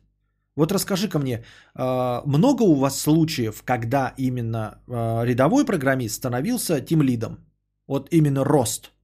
Вот 0.56 0.72
расскажи-ка 0.72 1.20
мне, 1.20 1.46
много 1.76 2.64
у 2.64 2.74
вас 2.74 3.00
случаев, 3.00 3.62
когда 3.64 4.16
именно 4.18 4.82
рядовой 4.88 5.66
программист 5.66 6.16
становился 6.16 6.82
тим 6.82 7.04
лидом? 7.04 7.46
Вот 7.88 8.08
именно 8.12 8.44
рост– 8.44 8.92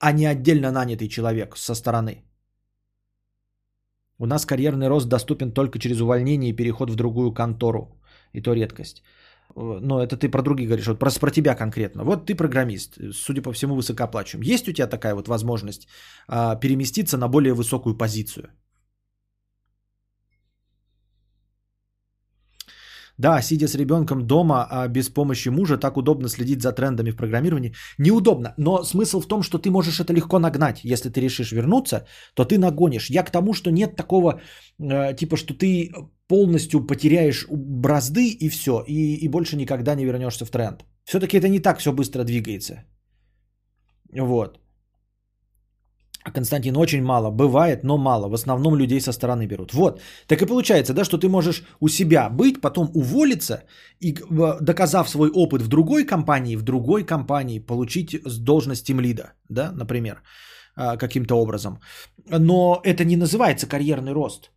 а 0.00 0.12
не 0.12 0.26
отдельно 0.26 0.72
нанятый 0.72 1.08
человек 1.08 1.56
со 1.56 1.74
стороны. 1.74 2.24
У 4.18 4.26
нас 4.26 4.46
карьерный 4.46 4.88
рост 4.88 5.08
доступен 5.08 5.52
только 5.52 5.78
через 5.78 6.00
увольнение 6.00 6.50
и 6.50 6.56
переход 6.56 6.90
в 6.90 6.94
другую 6.94 7.32
контору. 7.32 8.00
И 8.32 8.42
то 8.42 8.54
редкость. 8.54 9.02
Но 9.56 10.02
это 10.02 10.16
ты 10.16 10.28
про 10.28 10.42
других 10.42 10.68
говоришь, 10.68 10.86
вот 10.86 10.98
про, 10.98 11.10
про 11.10 11.30
тебя 11.30 11.54
конкретно. 11.54 12.04
Вот 12.04 12.26
ты 12.26 12.34
программист, 12.34 12.98
судя 13.12 13.42
по 13.42 13.52
всему, 13.52 13.74
высокооплачиваем. 13.74 14.54
Есть 14.54 14.68
у 14.68 14.72
тебя 14.72 14.86
такая 14.86 15.14
вот 15.14 15.28
возможность 15.28 15.88
а, 16.28 16.56
переместиться 16.56 17.18
на 17.18 17.28
более 17.28 17.54
высокую 17.54 17.96
позицию? 17.96 18.50
Да, 23.20 23.42
сидя 23.42 23.68
с 23.68 23.74
ребенком 23.74 24.26
дома 24.26 24.66
а 24.70 24.88
без 24.88 25.10
помощи 25.10 25.50
мужа, 25.50 25.76
так 25.76 25.96
удобно 25.96 26.28
следить 26.28 26.62
за 26.62 26.72
трендами 26.72 27.10
в 27.10 27.16
программировании. 27.16 27.74
Неудобно, 27.98 28.54
но 28.56 28.82
смысл 28.84 29.20
в 29.20 29.26
том, 29.26 29.42
что 29.42 29.58
ты 29.58 29.70
можешь 29.70 30.00
это 30.00 30.14
легко 30.14 30.38
нагнать. 30.38 30.80
Если 30.84 31.10
ты 31.10 31.20
решишь 31.20 31.52
вернуться, 31.52 32.06
то 32.34 32.44
ты 32.44 32.58
нагонишь. 32.58 33.10
Я 33.10 33.22
к 33.22 33.30
тому, 33.30 33.52
что 33.52 33.70
нет 33.70 33.96
такого, 33.96 34.40
э, 34.78 35.16
типа, 35.16 35.36
что 35.36 35.52
ты 35.52 35.92
полностью 36.28 36.86
потеряешь 36.86 37.46
бразды 37.50 38.30
и 38.30 38.48
все, 38.48 38.84
и, 38.88 39.16
и 39.24 39.28
больше 39.28 39.56
никогда 39.56 39.94
не 39.94 40.06
вернешься 40.06 40.46
в 40.46 40.50
тренд. 40.50 40.84
Все-таки 41.04 41.36
это 41.36 41.48
не 41.48 41.60
так 41.60 41.78
все 41.78 41.92
быстро 41.92 42.24
двигается. 42.24 42.84
Вот. 44.18 44.58
Константин, 46.24 46.76
очень 46.76 47.02
мало. 47.02 47.30
Бывает, 47.30 47.84
но 47.84 47.96
мало. 47.96 48.28
В 48.28 48.34
основном 48.34 48.76
людей 48.76 49.00
со 49.00 49.12
стороны 49.12 49.46
берут. 49.46 49.72
Вот. 49.72 50.00
Так 50.26 50.42
и 50.42 50.46
получается, 50.46 50.92
да, 50.92 51.04
что 51.04 51.18
ты 51.18 51.28
можешь 51.28 51.62
у 51.80 51.88
себя 51.88 52.28
быть, 52.28 52.60
потом 52.60 52.90
уволиться 52.94 53.64
и, 54.00 54.14
доказав 54.60 55.08
свой 55.08 55.30
опыт 55.30 55.62
в 55.62 55.68
другой 55.68 56.06
компании, 56.06 56.56
в 56.56 56.62
другой 56.62 57.04
компании 57.04 57.58
получить 57.58 58.16
должность 58.44 58.86
тимлида, 58.86 59.32
да, 59.48 59.72
например, 59.72 60.22
а, 60.76 60.96
каким-то 60.96 61.34
образом. 61.34 61.80
Но 62.28 62.80
это 62.84 63.04
не 63.04 63.16
называется 63.16 63.66
карьерный 63.66 64.12
рост. 64.12 64.50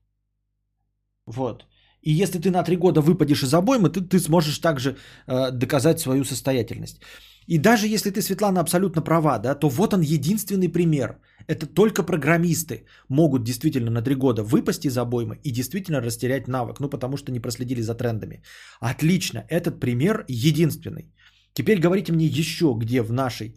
Вот. 1.26 1.66
И 2.02 2.12
если 2.12 2.40
ты 2.40 2.52
на 2.52 2.64
три 2.64 2.76
года 2.76 3.00
выпадешь 3.02 3.44
из 3.44 3.54
обоймы, 3.54 3.90
ты, 3.90 4.02
ты 4.02 4.20
сможешь 4.20 4.60
также 4.60 4.98
э, 5.28 5.52
доказать 5.52 6.00
свою 6.00 6.26
состоятельность. 6.26 7.02
И 7.48 7.58
даже 7.58 7.88
если 7.88 8.12
ты, 8.12 8.22
Светлана, 8.22 8.62
абсолютно 8.62 9.02
права, 9.02 9.40
да, 9.40 9.56
то 9.56 9.70
вот 9.70 9.94
он 9.94 10.02
единственный 10.02 10.70
пример. 10.70 11.20
Это 11.48 11.66
только 11.66 12.04
программисты 12.04 12.86
могут 13.10 13.44
действительно 13.44 13.92
на 13.92 14.02
три 14.02 14.16
года 14.16 14.44
выпасть 14.44 14.86
из 14.86 14.98
обоймы 14.98 15.40
и 15.44 15.52
действительно 15.52 16.02
растерять 16.02 16.48
навык, 16.48 16.80
ну 16.80 16.90
потому 16.90 17.18
что 17.18 17.32
не 17.32 17.40
проследили 17.40 17.82
за 17.82 17.96
трендами. 17.96 18.44
Отлично, 18.80 19.44
этот 19.50 19.80
пример 19.80 20.26
единственный. 20.28 21.14
Теперь 21.54 21.80
говорите 21.80 22.14
мне 22.14 22.26
еще, 22.26 22.74
где 22.78 23.02
в 23.02 23.12
нашей 23.12 23.56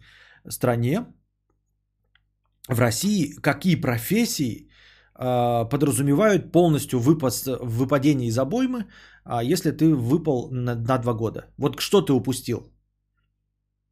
стране, 0.49 1.05
в 2.67 2.79
России, 2.79 3.35
какие 3.41 3.75
профессии 3.75 4.69
э, 5.19 5.65
подразумевают 5.69 6.51
полностью 6.51 6.99
выпас, 6.99 7.47
выпадение 7.47 8.27
из 8.27 8.37
обоймы, 8.37 8.85
э, 9.25 9.39
если 9.43 9.71
ты 9.71 9.95
выпал 9.95 10.49
на, 10.51 10.75
на 10.75 10.97
два 10.97 11.13
года. 11.13 11.45
Вот 11.57 11.79
что 11.79 12.01
ты 12.01 12.13
упустил? 12.13 12.76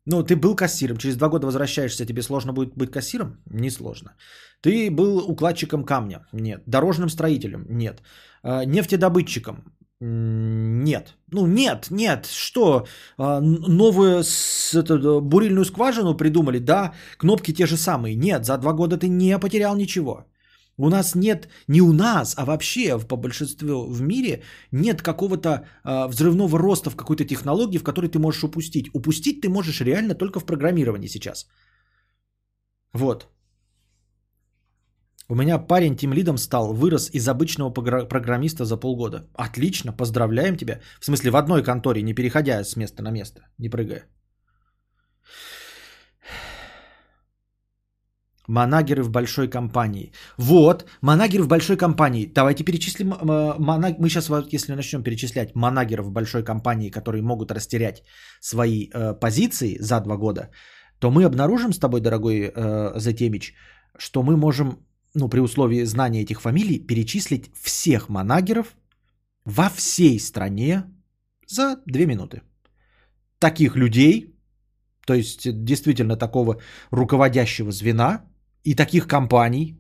Ну, 0.08 0.24
ты 0.24 0.36
был 0.36 0.56
кассиром, 0.56 0.98
через 0.98 1.18
два 1.18 1.30
года 1.30 1.48
возвращаешься, 1.48 2.06
тебе 2.06 2.22
сложно 2.22 2.54
будет 2.54 2.78
быть 2.78 2.92
кассиром? 2.92 3.38
Не 3.52 3.72
сложно. 3.72 4.16
Ты 4.62 4.92
был 4.92 5.18
укладчиком 5.18 5.84
камня? 5.84 6.28
Нет. 6.32 6.64
Дорожным 6.68 7.10
строителем? 7.10 7.66
Нет. 7.70 8.04
А, 8.44 8.66
нефтедобытчиком? 8.66 9.64
Нет. 10.00 11.16
Ну, 11.32 11.48
нет, 11.48 11.88
нет. 11.90 12.28
Что? 12.28 12.86
А, 13.18 13.42
новую 13.42 14.24
с, 14.24 14.76
это, 14.76 15.22
бурильную 15.22 15.66
скважину 15.66 16.18
придумали? 16.18 16.60
Да. 16.60 16.94
Кнопки 17.18 17.54
те 17.54 17.66
же 17.66 17.78
самые? 17.78 18.16
Нет. 18.16 18.46
За 18.46 18.58
два 18.58 18.74
года 18.74 18.98
ты 18.98 19.08
не 19.08 19.40
потерял 19.40 19.76
ничего. 19.76 20.26
У 20.78 20.90
нас 20.90 21.16
нет, 21.16 21.48
не 21.68 21.82
у 21.82 21.94
нас, 21.94 22.36
а 22.38 22.46
вообще 22.46 23.00
по 23.00 23.16
большинству 23.16 23.88
в 23.88 24.02
мире 24.02 24.44
нет 24.72 25.02
какого-то 25.02 25.50
э, 25.50 26.08
взрывного 26.08 26.60
роста 26.60 26.90
в 26.90 26.96
какой-то 26.96 27.24
технологии, 27.24 27.78
в 27.78 27.84
которой 27.84 28.08
ты 28.08 28.20
можешь 28.20 28.44
упустить. 28.44 28.90
Упустить 28.94 29.42
ты 29.42 29.50
можешь 29.50 29.82
реально 29.82 30.16
только 30.16 30.40
в 30.40 30.46
программировании 30.46 31.08
сейчас. 31.08 31.48
Вот. 32.94 33.28
У 35.30 35.36
меня 35.36 35.58
парень 35.58 35.96
тем 35.96 36.14
лидом 36.14 36.38
стал, 36.38 36.74
вырос 36.74 37.10
из 37.14 37.28
обычного 37.28 37.72
программиста 37.72 38.66
за 38.66 38.78
полгода. 38.78 39.28
Отлично, 39.34 39.92
поздравляем 39.92 40.58
тебя. 40.58 40.82
В 41.00 41.06
смысле, 41.06 41.32
в 41.32 41.36
одной 41.36 41.64
конторе, 41.64 42.04
не 42.04 42.14
переходя 42.14 42.64
с 42.64 42.76
места 42.76 43.02
на 43.02 43.12
место, 43.12 43.42
не 43.58 43.70
прыгая. 43.70 44.04
Манагеры 48.48 49.04
в 49.04 49.10
большой 49.10 49.50
компании. 49.50 50.12
Вот, 50.38 50.86
манагеры 51.02 51.44
в 51.44 51.48
большой 51.48 51.78
компании. 51.78 52.32
Давайте 52.34 52.64
перечислим. 52.64 53.14
Э, 53.14 53.56
Манаг... 53.60 54.00
Мы 54.00 54.10
сейчас, 54.10 54.30
если 54.54 54.76
начнем 54.76 55.04
перечислять 55.04 55.56
манагеров 55.56 56.06
в 56.06 56.12
большой 56.12 56.44
компании, 56.44 56.90
которые 56.90 57.22
могут 57.22 57.52
растерять 57.52 58.04
свои 58.42 58.90
э, 58.94 59.14
позиции 59.20 59.78
за 59.80 60.00
два 60.02 60.18
года, 60.18 60.50
то 61.00 61.12
мы 61.12 61.26
обнаружим 61.26 61.74
с 61.74 61.80
тобой, 61.80 62.02
дорогой 62.02 62.52
э, 62.56 63.00
Затемич, 63.00 63.54
что 63.98 64.24
мы 64.24 64.38
можем, 64.38 64.86
ну, 65.16 65.30
при 65.30 65.40
условии 65.40 65.86
знания 65.86 66.22
этих 66.22 66.42
фамилий, 66.42 66.80
перечислить 66.80 67.52
всех 67.64 68.10
манагеров 68.10 68.76
во 69.46 69.70
всей 69.70 70.20
стране 70.20 70.84
за 71.48 71.78
две 71.86 72.06
минуты. 72.06 72.42
Таких 73.40 73.76
людей, 73.76 74.36
то 75.06 75.14
есть 75.14 75.48
действительно 75.64 76.16
такого 76.16 76.62
руководящего 76.92 77.72
звена, 77.72 78.26
и 78.66 78.76
таких 78.76 79.08
компаний, 79.08 79.76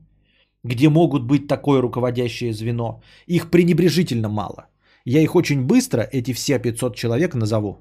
где 0.63 0.89
могут 0.89 1.23
быть 1.23 1.47
такое 1.47 1.81
руководящее 1.81 2.53
звено, 2.53 3.01
их 3.27 3.49
пренебрежительно 3.51 4.29
мало. 4.29 4.67
Я 5.05 5.21
их 5.21 5.35
очень 5.35 5.65
быстро, 5.65 6.01
эти 6.01 6.33
все 6.33 6.59
500 6.59 6.95
человек, 6.95 7.35
назову. 7.35 7.77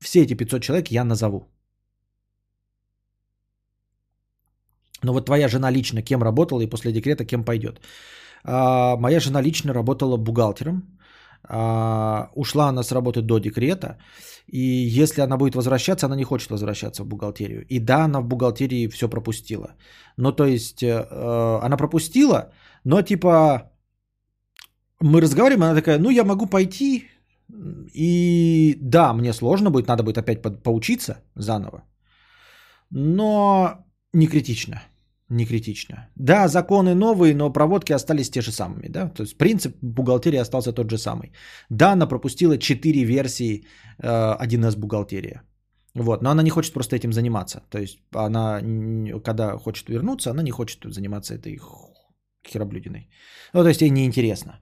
Все 0.00 0.22
эти 0.22 0.34
500 0.34 0.62
человек 0.62 0.90
я 0.90 1.04
назову. 1.04 1.48
Но 5.02 5.12
вот 5.12 5.26
твоя 5.26 5.48
жена 5.48 5.70
лично 5.70 6.02
кем 6.02 6.22
работала 6.22 6.60
и 6.60 6.66
после 6.66 6.92
декрета 6.92 7.24
кем 7.24 7.44
пойдет? 7.44 7.80
А, 8.44 8.96
моя 8.96 9.20
жена 9.20 9.42
лично 9.42 9.72
работала 9.72 10.16
бухгалтером. 10.16 10.97
А, 11.48 12.30
ушла 12.34 12.68
она 12.68 12.82
с 12.82 12.92
работы 12.92 13.22
до 13.22 13.38
декрета. 13.38 13.98
И 14.46 14.58
если 15.02 15.22
она 15.22 15.36
будет 15.36 15.54
возвращаться, 15.54 16.06
она 16.06 16.16
не 16.16 16.24
хочет 16.24 16.50
возвращаться 16.50 17.02
в 17.02 17.06
бухгалтерию. 17.06 17.66
И 17.68 17.78
да, 17.80 18.04
она 18.04 18.20
в 18.20 18.26
бухгалтерии 18.26 18.88
все 18.88 19.08
пропустила. 19.08 19.74
Ну, 20.16 20.32
то 20.32 20.44
есть, 20.44 20.82
э, 20.82 21.60
она 21.62 21.76
пропустила, 21.76 22.52
но 22.84 23.02
типа 23.02 23.70
мы 25.00 25.20
разговариваем, 25.20 25.62
она 25.62 25.74
такая, 25.74 25.98
ну, 25.98 26.10
я 26.10 26.24
могу 26.24 26.46
пойти. 26.46 27.04
И 27.94 28.78
да, 28.80 29.12
мне 29.14 29.32
сложно 29.32 29.70
будет, 29.70 29.88
надо 29.88 30.02
будет 30.02 30.18
опять 30.18 30.42
поучиться 30.62 31.22
заново. 31.34 31.84
Но 32.90 33.84
не 34.12 34.26
критично. 34.26 34.82
Не 35.30 35.46
критично. 35.46 36.08
Да, 36.16 36.48
законы 36.48 36.94
новые, 36.94 37.34
но 37.34 37.52
проводки 37.52 37.92
остались 37.92 38.30
те 38.30 38.40
же 38.40 38.50
самыми. 38.50 38.88
Да? 38.88 39.08
То 39.08 39.22
есть 39.22 39.36
принцип 39.36 39.76
бухгалтерии 39.82 40.40
остался 40.40 40.72
тот 40.72 40.90
же 40.90 40.98
самый. 40.98 41.32
Да, 41.70 41.92
она 41.92 42.06
пропустила 42.06 42.56
4 42.58 43.04
версии 43.04 43.64
э, 43.98 44.06
1С 44.06 44.76
бухгалтерия. 44.76 45.42
Вот, 45.94 46.22
но 46.22 46.30
она 46.30 46.42
не 46.42 46.50
хочет 46.50 46.72
просто 46.72 46.96
этим 46.96 47.12
заниматься. 47.12 47.62
То 47.70 47.78
есть 47.78 47.98
она, 48.14 48.60
когда 49.24 49.58
хочет 49.58 49.88
вернуться, 49.88 50.30
она 50.30 50.42
не 50.42 50.50
хочет 50.50 50.84
заниматься 50.84 51.34
этой 51.34 51.58
хероблюдиной. 52.46 53.08
Ну, 53.52 53.62
то 53.62 53.68
есть 53.68 53.82
ей 53.82 53.90
неинтересно. 53.90 54.60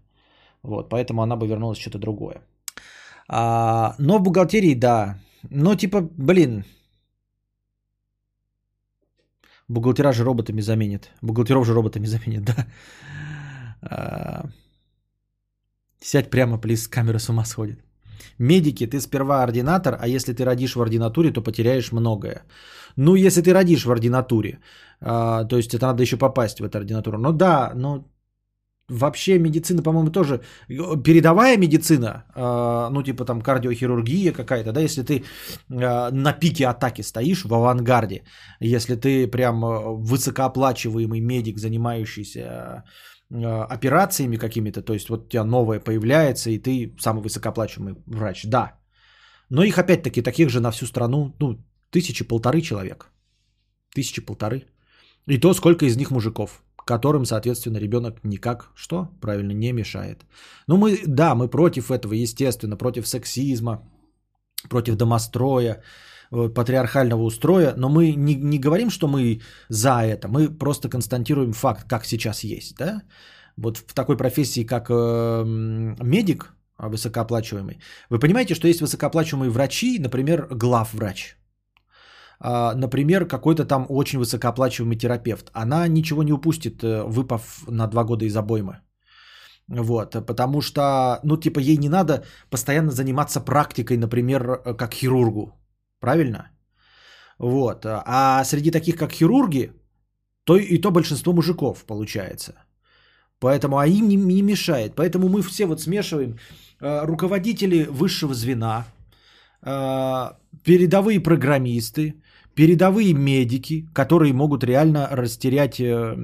Вот, 0.62 0.88
поэтому 0.88 1.22
она 1.22 1.36
бы 1.36 1.46
вернулась 1.46 1.78
что-то 1.78 1.98
другое. 1.98 2.42
А, 3.28 3.94
но 3.98 4.18
в 4.18 4.22
бухгалтерии, 4.22 4.74
да. 4.74 5.18
Но 5.50 5.74
типа, 5.74 6.00
блин, 6.00 6.64
Бухгалтера 9.68 10.12
же 10.12 10.24
роботами 10.24 10.62
заменят. 10.62 11.10
Бухгалтеров 11.22 11.66
же 11.66 11.74
роботами 11.74 12.06
заменят, 12.14 12.44
да. 12.44 12.66
А, 13.82 14.44
сядь 16.00 16.30
прямо, 16.30 16.58
плиз, 16.58 16.88
камера 16.88 17.18
с 17.18 17.28
ума 17.28 17.44
сходит. 17.44 17.80
Медики, 18.38 18.86
ты 18.86 19.00
сперва 19.00 19.42
ординатор, 19.42 19.98
а 20.00 20.08
если 20.08 20.32
ты 20.32 20.44
родишь 20.44 20.74
в 20.76 20.80
ординатуре, 20.80 21.32
то 21.32 21.42
потеряешь 21.42 21.92
многое. 21.92 22.42
Ну, 22.96 23.14
если 23.14 23.42
ты 23.42 23.52
родишь 23.52 23.84
в 23.84 23.90
ординатуре, 23.90 24.58
а, 25.00 25.44
то 25.44 25.56
есть 25.56 25.74
это 25.74 25.86
надо 25.86 26.02
еще 26.02 26.16
попасть 26.16 26.60
в 26.60 26.64
эту 26.64 26.78
ординатуру. 26.78 27.18
Ну 27.18 27.32
да, 27.32 27.72
но 27.74 28.04
Вообще 28.88 29.38
медицина, 29.38 29.82
по-моему, 29.82 30.10
тоже 30.10 30.40
передовая 30.68 31.56
медицина, 31.58 32.24
э, 32.36 32.88
ну 32.92 33.02
типа 33.02 33.24
там 33.24 33.40
кардиохирургия 33.40 34.32
какая-то, 34.32 34.72
да, 34.72 34.80
если 34.80 35.02
ты 35.02 35.14
э, 35.14 36.10
на 36.12 36.32
пике 36.32 36.68
атаки 36.68 37.02
стоишь 37.02 37.44
в 37.44 37.52
авангарде, 37.52 38.22
если 38.60 38.94
ты 38.94 39.26
прям 39.26 39.64
э, 39.64 39.96
высокооплачиваемый 40.04 41.20
медик, 41.20 41.58
занимающийся 41.58 42.84
операциями 43.28 44.36
какими-то, 44.36 44.82
то 44.82 44.92
есть 44.92 45.08
вот 45.08 45.26
у 45.26 45.28
тебя 45.28 45.44
новое 45.44 45.80
появляется, 45.80 46.50
и 46.50 46.58
ты 46.58 46.94
самый 47.00 47.22
высокооплачиваемый 47.22 47.96
врач, 48.06 48.44
да. 48.44 48.78
Но 49.50 49.64
их 49.64 49.78
опять-таки 49.78 50.22
таких 50.22 50.48
же 50.48 50.60
на 50.60 50.70
всю 50.70 50.86
страну, 50.86 51.34
ну, 51.40 51.58
тысячи 51.90 52.22
полторы 52.22 52.60
человек. 52.60 53.10
Тысячи 53.92 54.20
полторы. 54.20 54.62
И 55.26 55.38
то, 55.38 55.54
сколько 55.54 55.86
из 55.86 55.96
них 55.96 56.12
мужиков 56.12 56.62
которым, 56.86 57.24
соответственно, 57.24 57.78
ребенок 57.78 58.24
никак, 58.24 58.70
что? 58.76 59.08
Правильно, 59.20 59.52
не 59.52 59.72
мешает. 59.72 60.24
Ну, 60.68 60.76
мы, 60.76 60.98
да, 61.06 61.34
мы 61.34 61.48
против 61.48 61.90
этого, 61.90 62.14
естественно, 62.14 62.76
против 62.76 63.06
сексизма, 63.06 63.82
против 64.70 64.96
домостроя, 64.96 65.82
э, 66.32 66.48
патриархального 66.54 67.22
устроя, 67.22 67.74
но 67.76 67.88
мы 67.88 68.14
не, 68.16 68.34
не 68.34 68.58
говорим, 68.58 68.90
что 68.90 69.08
мы 69.08 69.40
за 69.68 70.04
это, 70.04 70.28
мы 70.28 70.48
просто 70.48 70.88
констатируем 70.88 71.52
факт, 71.52 71.88
как 71.88 72.04
сейчас 72.04 72.44
есть, 72.44 72.76
да? 72.78 73.02
Вот 73.56 73.78
в 73.78 73.92
такой 73.92 74.16
профессии, 74.16 74.64
как 74.64 74.86
э, 74.90 75.44
медик, 76.02 76.52
высокооплачиваемый, 76.78 77.78
вы 78.10 78.18
понимаете, 78.20 78.54
что 78.54 78.68
есть 78.68 78.80
высокооплачиваемые 78.80 79.50
врачи, 79.50 79.98
например, 79.98 80.46
главврач, 80.50 81.36
например, 82.74 83.26
какой-то 83.26 83.64
там 83.64 83.86
очень 83.88 84.18
высокооплачиваемый 84.18 84.98
терапевт, 84.98 85.50
она 85.52 85.88
ничего 85.88 86.22
не 86.22 86.32
упустит, 86.32 86.82
э, 86.82 87.02
выпав 87.04 87.64
на 87.68 87.86
два 87.86 88.04
года 88.04 88.24
из 88.24 88.36
обоймы. 88.36 88.80
Вот, 89.68 90.26
потому 90.26 90.60
что, 90.60 91.18
ну, 91.24 91.36
типа, 91.36 91.58
ей 91.58 91.76
не 91.78 91.88
надо 91.88 92.24
постоянно 92.50 92.90
заниматься 92.90 93.40
практикой, 93.40 93.96
например, 93.96 94.42
э, 94.64 94.74
как 94.74 94.94
хирургу. 94.94 95.52
Правильно? 96.00 96.50
Вот. 97.38 97.84
А 97.86 98.44
среди 98.44 98.70
таких, 98.70 98.96
как 98.96 99.12
хирурги, 99.12 99.72
то 100.44 100.56
и 100.56 100.78
то 100.78 100.90
большинство 100.90 101.32
мужиков 101.32 101.84
получается. 101.84 102.52
Поэтому, 103.40 103.78
а 103.78 103.86
им 103.86 104.08
не, 104.08 104.16
не 104.16 104.42
мешает. 104.42 104.94
Поэтому 104.94 105.28
мы 105.28 105.42
все 105.42 105.66
вот 105.66 105.80
смешиваем 105.80 106.38
э, 106.80 107.06
руководители 107.06 107.86
высшего 107.90 108.34
звена, 108.34 108.86
передовые 110.62 111.20
программисты, 111.20 112.14
передовые 112.56 113.14
медики, 113.14 113.86
которые 113.92 114.32
могут 114.32 114.64
реально 114.64 115.08
растерять 115.12 115.78
э, 115.78 116.14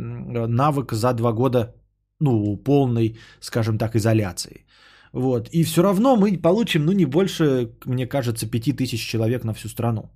навык 0.49 0.93
за 0.93 1.13
два 1.13 1.33
года 1.33 1.75
ну, 2.21 2.57
полной, 2.57 3.19
скажем 3.41 3.79
так, 3.79 3.95
изоляции. 3.95 4.65
Вот. 5.13 5.49
И 5.53 5.65
все 5.65 5.83
равно 5.83 6.17
мы 6.17 6.39
получим, 6.39 6.85
ну, 6.85 6.93
не 6.93 7.05
больше, 7.05 7.69
мне 7.85 8.07
кажется, 8.07 8.47
5000 8.47 8.99
человек 8.99 9.45
на 9.45 9.53
всю 9.53 9.69
страну, 9.69 10.11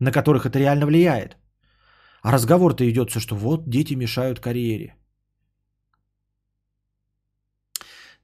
на 0.00 0.12
которых 0.12 0.44
это 0.44 0.58
реально 0.58 0.86
влияет. 0.86 1.36
А 2.22 2.32
разговор-то 2.32 2.84
идет, 2.84 3.10
что 3.10 3.34
вот 3.34 3.68
дети 3.68 3.94
мешают 3.94 4.40
карьере. 4.40 4.94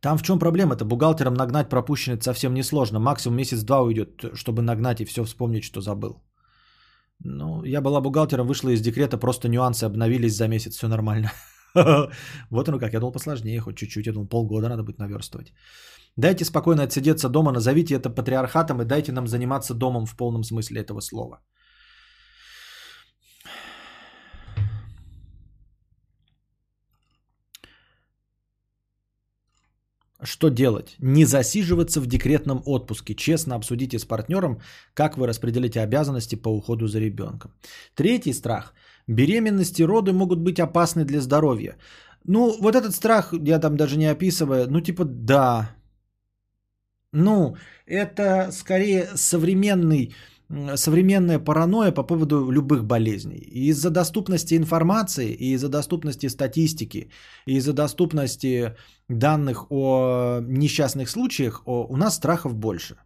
Там 0.01 0.19
в 0.19 0.23
чем 0.23 0.39
проблема-то? 0.39 0.85
Бухгалтерам 0.85 1.35
нагнать 1.35 1.69
пропущенное 1.69 2.21
совсем 2.21 2.55
несложно. 2.55 3.01
Максимум 3.01 3.37
месяц-два 3.37 3.81
уйдет, 3.81 4.25
чтобы 4.35 4.63
нагнать 4.63 5.01
и 5.01 5.05
все 5.05 5.25
вспомнить, 5.25 5.65
что 5.65 5.81
забыл. 5.81 6.28
Ну, 7.21 7.65
я 7.65 7.81
была 7.81 8.01
бухгалтером, 8.01 8.47
вышла 8.47 8.71
из 8.71 8.81
декрета, 8.81 9.19
просто 9.19 9.49
нюансы 9.49 9.85
обновились 9.85 10.37
за 10.37 10.49
месяц, 10.49 10.77
все 10.77 10.89
нормально. 10.89 11.33
Вот 12.51 12.69
оно 12.69 12.79
как, 12.79 12.93
я 12.93 13.01
думал 13.01 13.13
посложнее, 13.13 13.61
хоть 13.61 13.77
чуть-чуть, 13.77 14.07
я 14.07 14.13
думал 14.13 14.29
полгода 14.29 14.69
надо 14.69 14.83
будет 14.83 14.99
наверстывать. 14.99 15.53
Дайте 16.17 16.45
спокойно 16.45 16.83
отсидеться 16.83 17.29
дома, 17.29 17.53
назовите 17.53 17.95
это 17.95 18.11
патриархатом 18.11 18.83
и 18.83 18.85
дайте 18.85 19.13
нам 19.13 19.27
заниматься 19.29 19.75
домом 19.75 20.07
в 20.07 20.17
полном 20.17 20.45
смысле 20.45 20.81
этого 20.81 21.01
слова. 21.01 21.41
Что 30.23 30.49
делать? 30.49 30.97
Не 30.99 31.25
засиживаться 31.25 32.01
в 32.01 32.07
декретном 32.07 32.63
отпуске. 32.67 33.15
Честно 33.15 33.55
обсудите 33.55 33.99
с 33.99 34.05
партнером, 34.05 34.61
как 34.95 35.17
вы 35.17 35.29
распределите 35.29 35.81
обязанности 35.81 36.35
по 36.35 36.49
уходу 36.49 36.89
за 36.89 36.99
ребенком. 36.99 37.53
Третий 37.95 38.33
страх. 38.33 38.75
Беременности 39.07 39.83
и 39.83 39.87
роды 39.87 40.13
могут 40.13 40.41
быть 40.41 40.59
опасны 40.59 41.05
для 41.05 41.21
здоровья. 41.21 41.77
Ну, 42.25 42.57
вот 42.61 42.75
этот 42.75 42.95
страх, 42.95 43.33
я 43.33 43.61
там 43.61 43.77
даже 43.77 43.97
не 43.97 44.07
описываю, 44.07 44.67
ну, 44.69 44.81
типа, 44.81 45.05
да. 45.05 45.71
Ну, 47.13 47.57
это 47.87 48.51
скорее 48.53 49.09
современный 49.15 50.15
современная 50.77 51.39
паранойя 51.39 51.93
по 51.93 52.03
поводу 52.03 52.51
любых 52.51 52.85
болезней. 52.85 53.39
из-за 53.71 53.91
доступности 53.91 54.57
информации, 54.57 55.31
и 55.31 55.55
из-за 55.55 55.69
доступности 55.69 56.29
статистики, 56.29 57.11
и 57.47 57.57
из-за 57.57 57.73
доступности 57.73 58.75
данных 59.09 59.71
о 59.71 60.41
несчастных 60.41 61.11
случаях, 61.11 61.63
о, 61.67 61.87
у 61.91 61.97
нас 61.97 62.15
страхов 62.15 62.55
больше. 62.55 62.97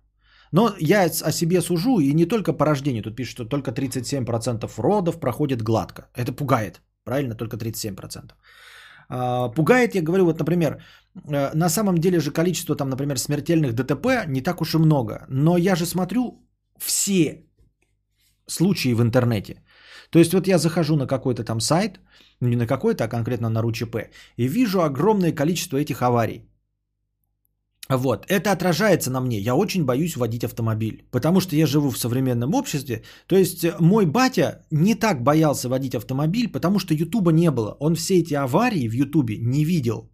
Но 0.53 0.75
я 0.79 1.05
о 1.05 1.33
себе 1.33 1.61
сужу, 1.61 2.01
и 2.01 2.15
не 2.15 2.27
только 2.27 2.53
по 2.53 2.65
рождению. 2.65 3.03
Тут 3.03 3.17
пишут, 3.17 3.33
что 3.33 3.45
только 3.45 3.71
37% 3.71 4.71
родов 4.77 5.19
проходит 5.19 5.63
гладко. 5.63 6.03
Это 6.15 6.33
пугает. 6.33 6.83
Правильно, 7.05 7.35
только 7.35 7.57
37%. 7.57 8.33
А, 9.09 9.49
пугает, 9.49 9.95
я 9.95 10.03
говорю, 10.03 10.25
вот, 10.25 10.39
например, 10.39 10.83
э, 11.31 11.51
на 11.55 11.69
самом 11.69 11.99
деле 11.99 12.21
же 12.21 12.31
количество, 12.31 12.77
там, 12.77 12.91
например, 12.91 13.19
смертельных 13.19 13.75
ДТП 13.75 14.27
не 14.29 14.43
так 14.43 14.61
уж 14.61 14.75
и 14.75 14.79
много. 14.79 15.27
Но 15.29 15.57
я 15.57 15.75
же 15.75 15.87
смотрю 15.87 16.42
все 16.83 17.45
случаи 18.47 18.95
в 18.95 19.03
интернете. 19.03 19.63
То 20.11 20.19
есть 20.19 20.33
вот 20.33 20.47
я 20.47 20.59
захожу 20.59 20.97
на 20.97 21.07
какой-то 21.07 21.45
там 21.45 21.61
сайт, 21.61 22.01
ну 22.41 22.49
не 22.49 22.57
на 22.57 22.67
какой-то, 22.67 23.05
а 23.05 23.09
конкретно 23.09 23.49
на 23.49 23.63
РУЧП, 23.63 23.97
и 24.37 24.49
вижу 24.49 24.83
огромное 24.83 25.33
количество 25.33 25.77
этих 25.77 26.03
аварий. 26.03 26.49
Вот, 27.89 28.27
это 28.29 28.53
отражается 28.53 29.11
на 29.11 29.21
мне. 29.21 29.39
Я 29.39 29.55
очень 29.55 29.85
боюсь 29.85 30.17
водить 30.17 30.45
автомобиль, 30.45 31.05
потому 31.11 31.41
что 31.41 31.57
я 31.57 31.67
живу 31.67 31.91
в 31.91 31.99
современном 31.99 32.55
обществе. 32.55 33.03
То 33.27 33.37
есть 33.37 33.65
э, 33.65 33.75
мой 33.81 34.07
батя 34.07 34.65
не 34.71 34.95
так 34.95 35.23
боялся 35.23 35.69
водить 35.69 35.95
автомобиль, 35.95 36.49
потому 36.49 36.79
что 36.79 36.95
Ютуба 36.95 37.33
не 37.33 37.51
было. 37.51 37.77
Он 37.81 37.95
все 37.95 38.21
эти 38.21 38.35
аварии 38.35 38.89
в 38.89 38.93
Ютубе 38.93 39.37
не 39.39 39.65
видел. 39.65 40.12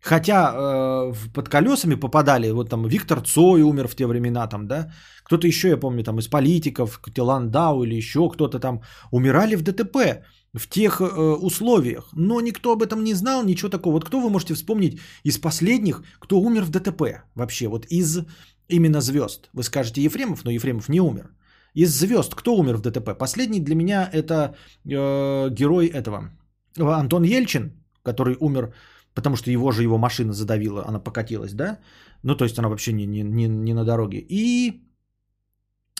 Хотя 0.00 0.52
э, 0.54 1.14
под 1.34 1.48
колесами 1.48 1.96
попадали, 1.96 2.50
вот 2.50 2.70
там 2.70 2.86
Виктор 2.86 3.20
Цой 3.20 3.62
умер 3.62 3.88
в 3.88 3.96
те 3.96 4.06
времена, 4.06 4.46
там, 4.46 4.66
да, 4.68 4.92
кто-то 5.24 5.46
еще, 5.46 5.68
я 5.68 5.76
помню, 5.76 6.04
там 6.04 6.18
из 6.18 6.28
политиков, 6.28 7.00
Тиландау 7.14 7.82
или 7.82 7.96
еще 7.96 8.28
кто-то 8.28 8.60
там 8.60 8.80
умирали 9.10 9.56
в 9.56 9.62
ДТП 9.62 10.22
в 10.54 10.68
тех 10.68 11.00
э, 11.00 11.04
условиях, 11.42 12.10
но 12.12 12.40
никто 12.40 12.72
об 12.72 12.82
этом 12.82 13.02
не 13.04 13.14
знал, 13.14 13.44
ничего 13.44 13.70
такого. 13.70 13.94
Вот 13.94 14.04
кто 14.04 14.20
вы 14.20 14.30
можете 14.30 14.54
вспомнить 14.54 15.00
из 15.24 15.38
последних, 15.38 16.02
кто 16.20 16.40
умер 16.40 16.64
в 16.64 16.70
ДТП 16.70 17.02
вообще, 17.34 17.68
вот 17.68 17.86
из 17.90 18.20
именно 18.68 19.00
звезд? 19.00 19.50
Вы 19.52 19.62
скажете 19.62 20.02
Ефремов, 20.02 20.44
но 20.44 20.50
Ефремов 20.50 20.88
не 20.88 21.00
умер. 21.00 21.30
Из 21.74 21.90
звезд 21.90 22.34
кто 22.34 22.56
умер 22.56 22.76
в 22.76 22.80
ДТП? 22.80 23.18
Последний 23.18 23.60
для 23.60 23.74
меня 23.74 24.08
это 24.12 24.54
э, 24.84 25.50
герой 25.50 25.86
этого 25.86 26.30
Антон 26.78 27.24
Ельчин, 27.24 27.72
который 28.02 28.36
умер 28.40 28.72
потому 29.14 29.36
что 29.36 29.50
его 29.50 29.72
же 29.72 29.82
его 29.82 29.98
машина 29.98 30.32
задавила, 30.32 30.84
она 30.86 31.00
покатилась, 31.00 31.52
да? 31.52 31.78
Ну, 32.22 32.34
то 32.36 32.44
есть 32.44 32.58
она 32.58 32.68
вообще 32.68 32.92
не, 32.92 33.06
не, 33.06 33.22
не, 33.22 33.48
не 33.48 33.74
на 33.74 33.84
дороге. 33.84 34.18
И 34.28 34.82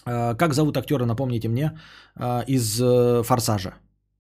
э, 0.07 0.35
как 0.35 0.55
зовут 0.55 0.77
актера, 0.77 1.05
напомните 1.05 1.49
мне, 1.49 1.79
э, 2.17 2.45
из 2.47 2.81
э, 2.81 3.23
«Форсажа» 3.23 3.75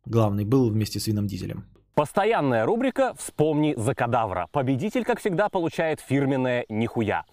главный, 0.08 0.44
был 0.44 0.70
вместе 0.70 1.00
с 1.00 1.06
Вином 1.06 1.26
Дизелем. 1.26 1.64
Постоянная 1.94 2.64
рубрика 2.64 3.14
«Вспомни 3.18 3.74
за 3.76 3.94
кадавра». 3.94 4.46
Победитель, 4.52 5.04
как 5.04 5.20
всегда, 5.20 5.48
получает 5.48 6.00
фирменное 6.00 6.64
«Нихуя». 6.68 7.24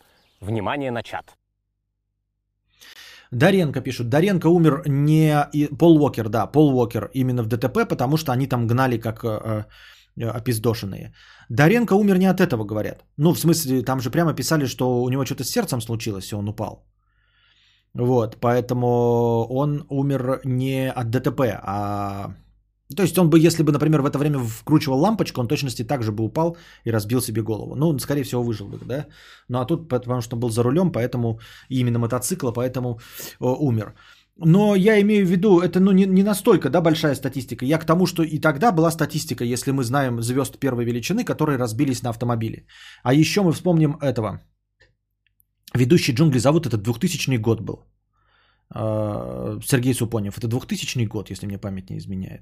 Внимание 0.42 0.92
на 0.92 1.04
чат. 1.04 1.36
Даренко 3.32 3.82
пишут. 3.82 4.10
Даренко 4.10 4.48
умер 4.48 4.84
не... 4.88 5.48
Пол 5.78 6.02
Уокер, 6.02 6.30
да, 6.30 6.48
Пол 6.48 6.76
Уокер 6.78 7.10
именно 7.14 7.44
в 7.44 7.48
ДТП, 7.48 7.88
потому 7.88 8.18
что 8.18 8.32
они 8.32 8.48
там 8.48 8.68
гнали 8.68 8.98
как 8.98 9.24
э, 9.24 9.28
э, 9.28 9.64
опиздошенные. 10.24 11.14
Даренко 11.50 11.94
умер 11.94 12.18
не 12.18 12.26
от 12.26 12.40
этого, 12.40 12.64
говорят. 12.64 13.04
Ну, 13.18 13.34
в 13.34 13.40
смысле, 13.40 13.84
там 13.84 14.00
же 14.00 14.10
прямо 14.10 14.34
писали, 14.34 14.66
что 14.66 15.04
у 15.04 15.10
него 15.10 15.26
что-то 15.26 15.44
с 15.44 15.50
сердцем 15.50 15.82
случилось, 15.82 16.32
и 16.32 16.36
он 16.36 16.50
упал. 16.50 16.86
Вот, 17.94 18.38
поэтому 18.42 19.48
он 19.50 19.86
умер 19.90 20.42
не 20.44 20.92
от 20.92 21.10
ДТП, 21.10 21.42
а... 21.64 22.36
То 22.96 23.02
есть 23.02 23.18
он 23.18 23.30
бы, 23.30 23.40
если 23.40 23.64
бы, 23.64 23.72
например, 23.72 24.02
в 24.02 24.06
это 24.06 24.20
время 24.20 24.40
вкручивал 24.40 25.00
лампочку, 25.00 25.42
он 25.42 25.48
точности 25.48 25.84
так 25.84 26.04
же 26.04 26.12
бы 26.12 26.24
упал 26.24 26.58
и 26.84 26.92
разбил 26.92 27.22
себе 27.22 27.42
голову. 27.42 27.76
Ну, 27.76 27.98
скорее 28.00 28.24
всего, 28.24 28.44
выжил 28.44 28.68
бы, 28.68 28.78
да? 28.86 29.08
Ну, 29.50 29.60
а 29.60 29.66
тут, 29.66 29.90
потому 29.90 30.22
что 30.22 30.36
он 30.36 30.40
был 30.40 30.50
за 30.50 30.62
рулем, 30.62 30.92
поэтому 30.92 31.40
именно 31.70 31.98
мотоцикла, 31.98 32.52
поэтому 32.52 33.00
о, 33.40 33.56
умер. 33.56 33.96
Но 34.38 34.76
я 34.76 35.00
имею 35.02 35.26
в 35.26 35.30
виду, 35.30 35.62
это 35.62 35.80
ну, 35.80 35.92
не, 35.92 36.06
не 36.06 36.24
настолько 36.24 36.70
да, 36.70 36.82
большая 36.82 37.16
статистика. 37.16 37.66
Я 37.66 37.78
к 37.78 37.86
тому, 37.86 38.06
что 38.06 38.24
и 38.24 38.40
тогда 38.40 38.72
была 38.72 38.92
статистика, 38.92 39.46
если 39.46 39.72
мы 39.72 39.84
знаем 39.84 40.22
звезд 40.22 40.60
первой 40.60 40.86
величины, 40.86 41.24
которые 41.24 41.58
разбились 41.58 42.04
на 42.04 42.10
автомобиле. 42.10 42.66
А 43.04 43.14
еще 43.14 43.42
мы 43.42 43.54
вспомним 43.54 43.98
этого. 44.02 44.42
Ведущий 45.74 46.14
джунгли 46.14 46.40
зовут, 46.40 46.66
это 46.66 46.78
2000 46.78 47.38
год 47.38 47.62
был. 47.62 47.86
А, 48.70 49.58
Сергей 49.64 49.94
Супонев. 49.94 50.38
Это 50.38 50.48
2000 50.48 51.06
год, 51.06 51.30
если 51.30 51.46
мне 51.46 51.58
память 51.58 51.90
не 51.90 51.98
изменяет. 51.98 52.42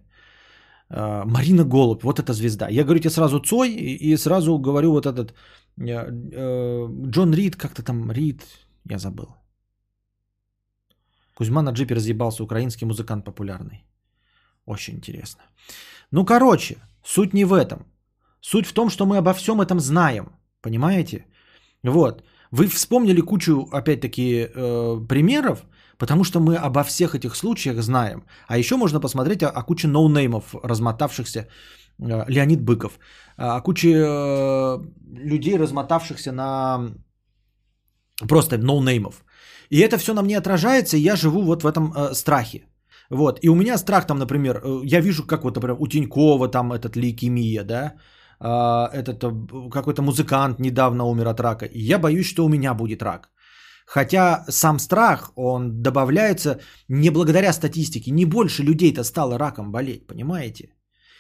А, 0.90 1.26
Марина 1.26 1.64
Голубь, 1.64 2.04
вот 2.04 2.20
эта 2.20 2.34
звезда. 2.34 2.70
Я 2.70 2.84
говорю 2.84 3.00
тебе 3.00 3.12
сразу 3.12 3.40
Цой 3.40 3.70
и 3.70 4.18
сразу 4.18 4.58
говорю 4.58 4.92
вот 4.92 5.06
этот 5.06 5.34
э, 5.78 5.84
э, 5.84 6.88
Джон 7.08 7.34
Рид, 7.34 7.56
как-то 7.56 7.84
там 7.84 8.12
Рид, 8.12 8.42
я 8.90 8.98
забыл. 8.98 9.28
Кузьма 11.36 11.62
на 11.62 11.72
джипе 11.72 11.96
разъебался, 11.96 12.44
украинский 12.44 12.86
музыкант 12.86 13.26
популярный. 13.26 13.86
Очень 14.66 14.96
интересно. 14.96 15.42
Ну, 16.12 16.26
короче, 16.26 16.78
суть 17.04 17.34
не 17.34 17.46
в 17.46 17.54
этом. 17.54 17.86
Суть 18.42 18.68
в 18.68 18.74
том, 18.74 18.90
что 18.90 19.06
мы 19.06 19.18
обо 19.18 19.34
всем 19.34 19.62
этом 19.62 19.80
знаем. 19.80 20.26
Понимаете? 20.62 21.26
Вот. 21.84 22.24
Вы 22.52 22.68
вспомнили 22.68 23.22
кучу, 23.22 23.68
опять-таки, 23.72 24.48
э, 24.56 25.08
примеров, 25.10 25.66
потому 25.98 26.24
что 26.24 26.40
мы 26.40 26.56
обо 26.56 26.84
всех 26.84 27.16
этих 27.16 27.36
случаях 27.36 27.82
знаем. 27.82 28.24
А 28.48 28.58
еще 28.58 28.76
можно 28.76 29.00
посмотреть 29.00 29.44
о, 29.44 29.50
о 29.50 29.64
куче 29.64 29.88
no-name 29.88 30.36
ов, 30.36 30.56
размотавшихся. 30.64 31.48
Э, 32.00 32.26
Леонид 32.28 32.62
Быков. 32.62 33.00
О 33.38 33.62
куче 33.62 33.90
э, 33.90 34.80
людей, 35.26 35.58
размотавшихся 35.58 36.32
на 36.32 36.94
просто 38.28 38.58
no-name 38.58 39.04
ов. 39.04 39.24
И 39.70 39.80
это 39.80 39.98
все 39.98 40.14
на 40.14 40.22
мне 40.22 40.38
отражается, 40.38 40.98
и 40.98 41.02
я 41.02 41.16
живу 41.16 41.42
вот 41.42 41.64
в 41.64 41.68
этом 41.68 41.94
э, 41.94 42.14
страхе. 42.14 42.66
Вот. 43.10 43.40
И 43.42 43.50
у 43.50 43.56
меня 43.56 43.78
страх 43.78 44.08
там, 44.08 44.18
например, 44.18 44.62
э, 44.64 44.82
я 44.86 45.02
вижу, 45.02 45.24
как 45.24 45.44
вот, 45.44 45.56
например, 45.56 45.78
у 45.80 45.88
Тинькова 45.88 46.48
там 46.48 46.74
этот 46.74 46.96
лейкемия, 46.96 47.64
да, 47.64 47.94
э, 48.40 48.98
этот 48.98 49.24
э, 49.24 49.70
какой-то 49.72 50.02
музыкант 50.02 50.60
недавно 50.60 51.06
умер 51.06 51.28
от 51.28 51.40
рака. 51.40 51.66
И 51.66 51.80
я 51.80 52.00
боюсь, 52.00 52.28
что 52.28 52.46
у 52.46 52.50
меня 52.50 52.74
будет 52.74 53.02
рак. 53.02 53.30
Хотя 53.86 54.46
сам 54.50 54.80
страх, 54.80 55.32
он 55.36 55.82
добавляется 55.82 56.60
не 56.90 57.10
благодаря 57.10 57.54
статистике. 57.54 58.12
Не 58.12 58.26
больше 58.26 58.64
людей-то 58.64 59.04
стало 59.04 59.38
раком 59.38 59.72
болеть, 59.72 60.08
понимаете? 60.08 60.70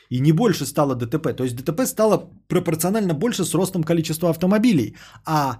И 0.09 0.19
не 0.19 0.31
больше 0.31 0.65
стало 0.65 0.95
ДТП. 0.95 1.35
То 1.35 1.43
есть 1.43 1.55
ДТП 1.55 1.85
стало 1.85 2.29
пропорционально 2.47 3.13
больше 3.13 3.43
с 3.43 3.53
ростом 3.53 3.83
количества 3.83 4.29
автомобилей. 4.29 4.95
А 5.25 5.59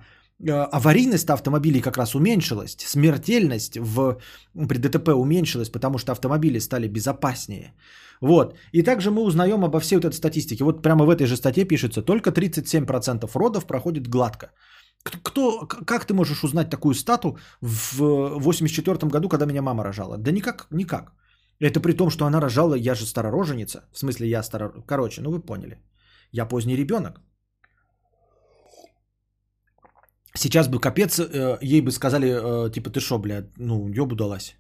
аварийность 0.72 1.30
автомобилей 1.30 1.82
как 1.82 1.98
раз 1.98 2.16
уменьшилась, 2.16 2.76
смертельность 2.80 3.78
в, 3.78 4.18
при 4.54 4.78
ДТП 4.78 5.10
уменьшилась, 5.10 5.70
потому 5.70 5.98
что 5.98 6.12
автомобили 6.12 6.60
стали 6.60 6.88
безопаснее. 6.88 7.74
Вот. 8.22 8.56
И 8.72 8.84
также 8.84 9.12
мы 9.12 9.22
узнаем 9.22 9.64
обо 9.64 9.80
всей 9.80 9.96
вот 9.96 10.06
этой 10.06 10.16
статистике. 10.16 10.64
Вот 10.64 10.82
прямо 10.82 11.06
в 11.06 11.10
этой 11.10 11.28
же 11.28 11.36
статье 11.36 11.66
пишется, 11.66 12.02
только 12.02 12.32
37% 12.32 13.30
родов 13.34 13.66
проходит 13.66 14.08
гладко. 14.08 14.52
Кто, 15.04 15.68
как 15.68 16.06
ты 16.06 16.14
можешь 16.14 16.44
узнать 16.44 16.70
такую 16.70 16.94
стату 16.94 17.38
в 17.62 18.40
84 18.40 19.10
году, 19.10 19.30
когда 19.30 19.46
меня 19.46 19.62
мама 19.62 19.84
рожала? 19.84 20.18
Да 20.18 20.32
никак, 20.32 20.68
никак. 20.72 21.12
Это 21.60 21.80
при 21.82 21.94
том, 21.94 22.10
что 22.10 22.26
она 22.26 22.40
рожала, 22.40 22.76
я 22.76 22.96
же 22.96 23.06
старороженица. 23.06 23.82
В 23.92 24.00
смысле, 24.00 24.28
я 24.30 24.44
старо... 24.44 24.70
Короче, 24.88 25.22
ну 25.22 25.32
вы 25.32 25.40
поняли. 25.40 25.78
Я 26.32 26.46
поздний 26.46 26.78
ребенок. 26.78 27.22
Сейчас 30.36 30.68
бы 30.68 30.80
капец, 30.80 31.20
э, 31.20 31.58
ей 31.62 31.82
бы 31.82 31.92
сказали, 31.92 32.28
э, 32.28 32.72
типа, 32.72 32.90
ты 32.90 33.00
шо, 33.00 33.20
блядь, 33.20 33.58
ну, 33.58 33.88
ёбу 33.90 34.16
далась. 34.16 34.56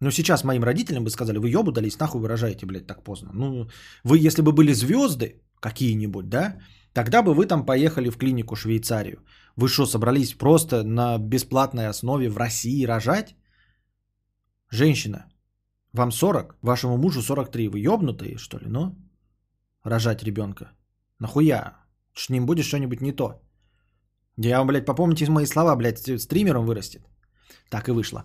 Но 0.00 0.10
сейчас 0.10 0.44
моим 0.44 0.62
родителям 0.62 1.04
бы 1.04 1.10
сказали, 1.10 1.38
вы 1.38 1.50
ёбу 1.50 1.72
дались, 1.72 1.98
нахуй 1.98 2.20
вы 2.20 2.28
рожаете, 2.28 2.66
блядь, 2.66 2.86
так 2.86 3.02
поздно. 3.02 3.30
Ну, 3.34 3.68
вы, 4.04 4.18
если 4.26 4.42
бы 4.42 4.52
были 4.52 4.72
звезды 4.72 5.42
какие-нибудь, 5.60 6.28
да, 6.28 6.58
тогда 6.92 7.22
бы 7.22 7.34
вы 7.34 7.46
там 7.46 7.66
поехали 7.66 8.10
в 8.10 8.16
клинику 8.16 8.54
Швейцарию. 8.54 9.18
Вы 9.56 9.68
что, 9.68 9.86
собрались 9.86 10.34
просто 10.34 10.84
на 10.84 11.18
бесплатной 11.18 11.88
основе 11.88 12.28
в 12.30 12.36
России 12.36 12.86
рожать? 12.86 13.34
Женщина, 14.70 15.26
вам 15.92 16.12
40, 16.12 16.58
вашему 16.62 16.96
мужу 16.96 17.22
43. 17.22 17.68
Вы 17.68 17.80
ёбнутые, 17.80 18.38
что 18.38 18.58
ли, 18.58 18.66
ну? 18.68 18.94
Рожать 19.82 20.22
ребенка. 20.22 20.70
Нахуя? 21.18 21.76
С 22.14 22.28
ним 22.28 22.46
будет 22.46 22.64
что-нибудь 22.64 23.00
не 23.00 23.12
то. 23.12 23.42
Я 24.38 24.58
вам, 24.58 24.68
блядь, 24.68 24.86
попомните 24.86 25.30
мои 25.30 25.46
слова, 25.46 25.76
блядь, 25.76 25.98
стримером 25.98 26.64
вырастет. 26.64 27.02
Так 27.70 27.88
и 27.88 27.92
вышло. 27.92 28.24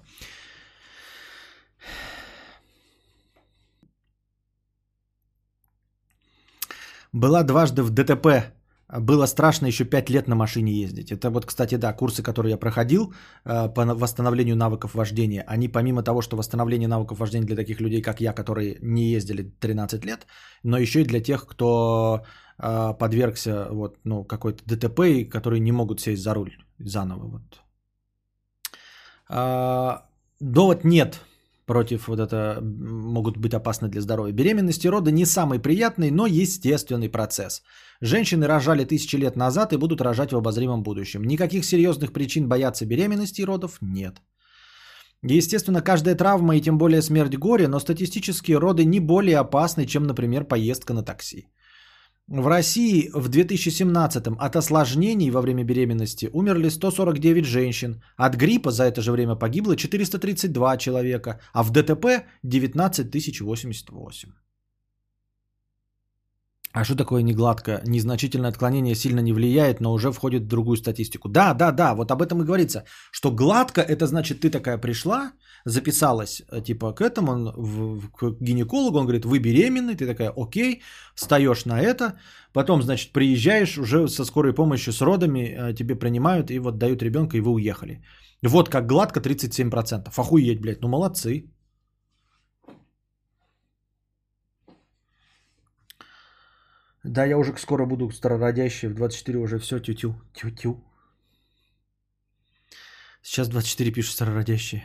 Была 7.11 7.43
дважды 7.43 7.83
в 7.83 7.91
ДТП 7.91 8.53
было 8.99 9.27
страшно 9.27 9.67
еще 9.67 9.85
5 9.85 10.09
лет 10.09 10.27
на 10.27 10.35
машине 10.35 10.71
ездить. 10.71 11.11
Это 11.11 11.29
вот, 11.29 11.45
кстати, 11.45 11.77
да, 11.77 11.93
курсы, 11.93 12.21
которые 12.21 12.51
я 12.51 12.57
проходил 12.57 13.13
э, 13.45 13.73
по 13.73 13.85
восстановлению 13.85 14.55
навыков 14.55 14.93
вождения, 14.93 15.43
они 15.47 15.67
помимо 15.67 16.03
того, 16.03 16.21
что 16.21 16.37
восстановление 16.37 16.87
навыков 16.87 17.19
вождения 17.19 17.47
для 17.47 17.55
таких 17.55 17.81
людей, 17.81 18.01
как 18.01 18.21
я, 18.21 18.33
которые 18.33 18.77
не 18.81 19.11
ездили 19.11 19.43
13 19.59 20.05
лет, 20.05 20.27
но 20.63 20.77
еще 20.77 21.01
и 21.01 21.05
для 21.05 21.21
тех, 21.21 21.47
кто 21.47 22.23
подвергся 22.57 23.67
вот, 23.71 23.97
ну, 24.03 24.23
какой-то 24.23 24.63
ДТП, 24.65 24.99
и 24.99 25.25
которые 25.25 25.59
не 25.59 25.71
могут 25.71 25.99
сесть 25.99 26.23
за 26.23 26.33
руль 26.33 26.51
заново. 26.79 27.25
Вот. 27.27 27.61
А, 29.29 30.05
довод 30.39 30.83
нет 30.83 31.21
против 31.65 32.07
вот 32.07 32.19
это 32.19 32.59
могут 32.61 33.37
быть 33.37 33.53
опасны 33.53 33.89
для 33.89 34.01
здоровья. 34.01 34.33
Беременность 34.33 34.85
и 34.85 34.89
роды 34.89 35.11
не 35.11 35.25
самый 35.25 35.59
приятный, 35.59 36.11
но 36.11 36.25
естественный 36.27 37.09
процесс. 37.09 37.61
Женщины 38.01 38.47
рожали 38.47 38.85
тысячи 38.85 39.15
лет 39.15 39.35
назад 39.35 39.73
и 39.73 39.77
будут 39.77 40.01
рожать 40.01 40.31
в 40.31 40.37
обозримом 40.37 40.83
будущем. 40.83 41.23
Никаких 41.23 41.65
серьезных 41.65 42.11
причин 42.11 42.47
бояться 42.47 42.85
беременности 42.85 43.41
и 43.41 43.45
родов 43.45 43.77
нет. 43.81 44.21
Естественно, 45.21 45.81
каждая 45.81 46.15
травма 46.15 46.57
и 46.57 46.61
тем 46.61 46.77
более 46.77 47.01
смерть 47.01 47.37
горе, 47.37 47.67
но 47.67 47.79
статистически 47.79 48.51
роды 48.51 48.83
не 48.83 48.99
более 48.99 49.37
опасны, 49.37 49.85
чем, 49.85 50.03
например, 50.03 50.43
поездка 50.43 50.93
на 50.93 51.01
такси. 51.01 51.47
В 52.27 52.47
России 52.47 53.11
в 53.13 53.27
2017 53.27 54.27
от 54.39 54.55
осложнений 54.55 55.29
во 55.29 55.41
время 55.41 55.63
беременности 55.65 56.29
умерли 56.31 56.69
149 56.69 57.45
женщин. 57.45 58.01
От 58.15 58.35
гриппа 58.35 58.71
за 58.71 58.85
это 58.85 59.01
же 59.01 59.11
время 59.11 59.35
погибло 59.35 59.75
432 59.75 60.77
человека, 60.77 61.41
а 61.53 61.63
в 61.63 61.71
ДТП 61.71 62.25
19 62.43 63.41
088. 63.41 64.29
А 66.71 66.83
что 66.83 66.95
такое 66.95 67.23
негладко? 67.23 67.81
Незначительное 67.85 68.49
отклонение 68.49 68.95
сильно 68.95 69.19
не 69.19 69.33
влияет, 69.33 69.81
но 69.81 69.93
уже 69.93 70.11
входит 70.11 70.43
в 70.43 70.47
другую 70.47 70.77
статистику. 70.77 71.29
Да, 71.29 71.53
да, 71.53 71.71
да, 71.71 71.93
вот 71.93 72.09
об 72.09 72.21
этом 72.21 72.41
и 72.41 72.45
говорится. 72.45 72.83
Что 73.11 73.31
гладко, 73.31 73.81
это 73.81 74.07
значит, 74.07 74.39
ты 74.39 74.49
такая 74.49 74.77
пришла, 74.79 75.33
записалась 75.65 76.41
э, 76.51 76.61
типа 76.61 76.93
к 76.93 77.01
этому, 77.01 77.51
в, 77.55 78.09
к 78.11 78.35
гинекологу, 78.41 78.97
он 78.97 79.05
говорит, 79.05 79.25
вы 79.25 79.39
беременны, 79.39 79.95
ты 79.95 80.05
такая, 80.05 80.33
окей, 80.35 80.81
встаешь 81.15 81.65
на 81.65 81.81
это, 81.81 82.19
потом, 82.53 82.81
значит, 82.81 83.13
приезжаешь 83.13 83.77
уже 83.77 84.07
со 84.07 84.25
скорой 84.25 84.53
помощью, 84.53 84.93
с 84.93 85.01
родами, 85.01 85.39
э, 85.39 85.73
тебе 85.73 85.95
принимают 85.95 86.51
и 86.51 86.59
вот 86.59 86.77
дают 86.77 87.01
ребенка, 87.01 87.37
и 87.37 87.41
вы 87.41 87.51
уехали. 87.51 88.03
Вот 88.41 88.69
как 88.69 88.87
гладко 88.87 89.19
37%. 89.19 90.09
Охуеть, 90.17 90.61
блядь, 90.61 90.81
ну 90.81 90.89
молодцы. 90.89 91.49
Да, 97.03 97.25
я 97.25 97.37
уже 97.37 97.53
скоро 97.57 97.85
буду 97.85 98.11
старородящий, 98.11 98.87
в 98.87 98.93
24 98.93 99.39
уже 99.39 99.59
все 99.59 99.79
тю-тю, 99.79 100.15
тю-тю. 100.33 100.83
Сейчас 103.21 103.49
24 103.49 103.91
пишут 103.91 104.15
старородящие. 104.15 104.83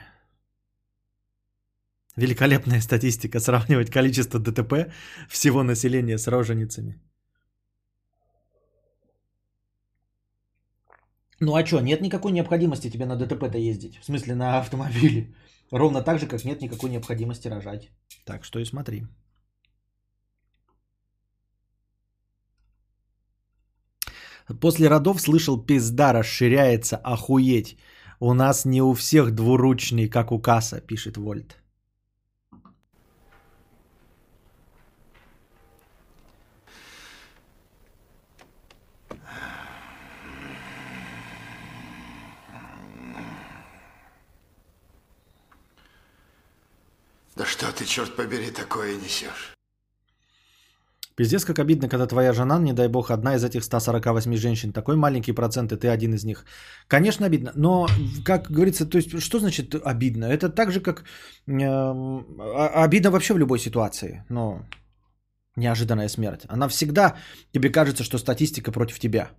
Великолепная 2.18 2.80
статистика 2.80 3.38
сравнивать 3.38 3.90
количество 3.90 4.40
ДТП 4.40 4.92
всего 5.28 5.62
населения 5.62 6.18
с 6.18 6.26
роженицами. 6.26 7.00
Ну 11.40 11.54
а 11.54 11.64
что, 11.64 11.80
нет 11.80 12.00
никакой 12.00 12.32
необходимости 12.32 12.90
тебе 12.90 13.06
на 13.06 13.14
ДТП-то 13.14 13.58
ездить? 13.58 14.00
В 14.00 14.04
смысле 14.04 14.34
на 14.34 14.58
автомобиле. 14.58 15.32
Ровно 15.70 16.02
так 16.02 16.18
же, 16.18 16.26
как 16.26 16.44
нет 16.44 16.60
никакой 16.60 16.90
необходимости 16.90 17.46
рожать. 17.46 17.88
Так 18.24 18.44
что 18.44 18.58
и 18.58 18.64
смотри. 18.64 19.06
После 24.60 24.88
родов 24.88 25.20
слышал, 25.20 25.66
пизда 25.66 26.12
расширяется, 26.12 26.96
охуеть. 26.96 27.76
У 28.18 28.34
нас 28.34 28.64
не 28.64 28.82
у 28.82 28.94
всех 28.94 29.30
двуручный, 29.30 30.08
как 30.08 30.32
у 30.32 30.40
касса, 30.40 30.80
пишет 30.80 31.16
Вольт. 31.16 31.58
Да 47.38 47.44
что 47.44 47.72
ты, 47.72 47.84
черт 47.86 48.16
побери, 48.16 48.50
такое 48.50 48.96
несешь? 48.96 49.54
Пиздец, 51.14 51.44
как 51.44 51.58
обидно, 51.58 51.88
когда 51.88 52.06
твоя 52.06 52.32
жена, 52.32 52.58
не 52.58 52.72
дай 52.72 52.88
бог, 52.88 53.10
одна 53.10 53.36
из 53.36 53.44
этих 53.44 53.64
148 53.64 54.36
женщин. 54.36 54.72
Такой 54.72 54.96
маленький 54.96 55.32
процент, 55.32 55.72
и 55.72 55.76
ты 55.76 55.88
один 55.88 56.14
из 56.14 56.24
них. 56.24 56.44
Конечно, 56.88 57.26
обидно. 57.26 57.52
Но, 57.54 57.86
как 58.24 58.50
говорится, 58.50 58.86
то 58.86 58.98
есть, 58.98 59.20
что 59.22 59.38
значит 59.38 59.74
обидно? 59.74 60.24
Это 60.24 60.48
так 60.48 60.72
же, 60.72 60.80
как 60.80 61.04
э, 61.46 61.62
обидно 62.84 63.10
вообще 63.10 63.34
в 63.34 63.38
любой 63.38 63.58
ситуации. 63.58 64.24
Но 64.28 64.66
неожиданная 65.56 66.08
смерть. 66.08 66.42
Она 66.48 66.68
всегда, 66.68 67.16
тебе 67.52 67.70
кажется, 67.70 68.02
что 68.02 68.18
статистика 68.18 68.72
против 68.72 68.98
тебя 68.98 69.30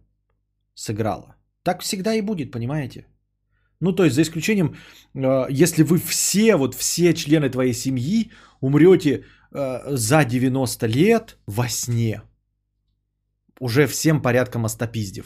сыграла. 0.74 1.36
Так 1.64 1.82
всегда 1.82 2.14
и 2.14 2.22
будет, 2.22 2.52
понимаете? 2.52 3.08
Ну, 3.82 3.94
то 3.94 4.04
есть, 4.04 4.16
за 4.16 4.22
исключением, 4.22 4.76
э, 5.16 5.64
если 5.64 5.84
вы 5.84 5.98
все, 5.98 6.56
вот 6.56 6.76
все 6.76 7.14
члены 7.14 7.50
твоей 7.50 7.74
семьи 7.74 8.32
умрете 8.62 9.24
э, 9.52 9.96
за 9.96 10.26
90 10.26 10.88
лет 10.88 11.38
во 11.48 11.70
сне, 11.70 12.22
уже 13.60 13.88
всем 13.88 14.22
порядком 14.22 14.66
остопиздив, 14.66 15.26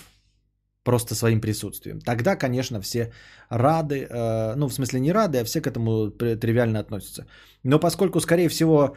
просто 0.84 1.16
своим 1.16 1.42
присутствием. 1.42 2.00
Тогда, 2.00 2.36
конечно, 2.36 2.80
все 2.82 3.12
рады, 3.50 4.08
э, 4.10 4.56
ну, 4.56 4.68
в 4.68 4.74
смысле 4.74 5.00
не 5.00 5.14
рады, 5.14 5.40
а 5.40 5.46
все 5.46 5.62
к 5.62 5.68
этому 5.68 6.12
тривиально 6.12 6.80
относятся. 6.80 7.26
Но 7.64 7.80
поскольку, 7.80 8.20
скорее 8.20 8.50
всего, 8.50 8.96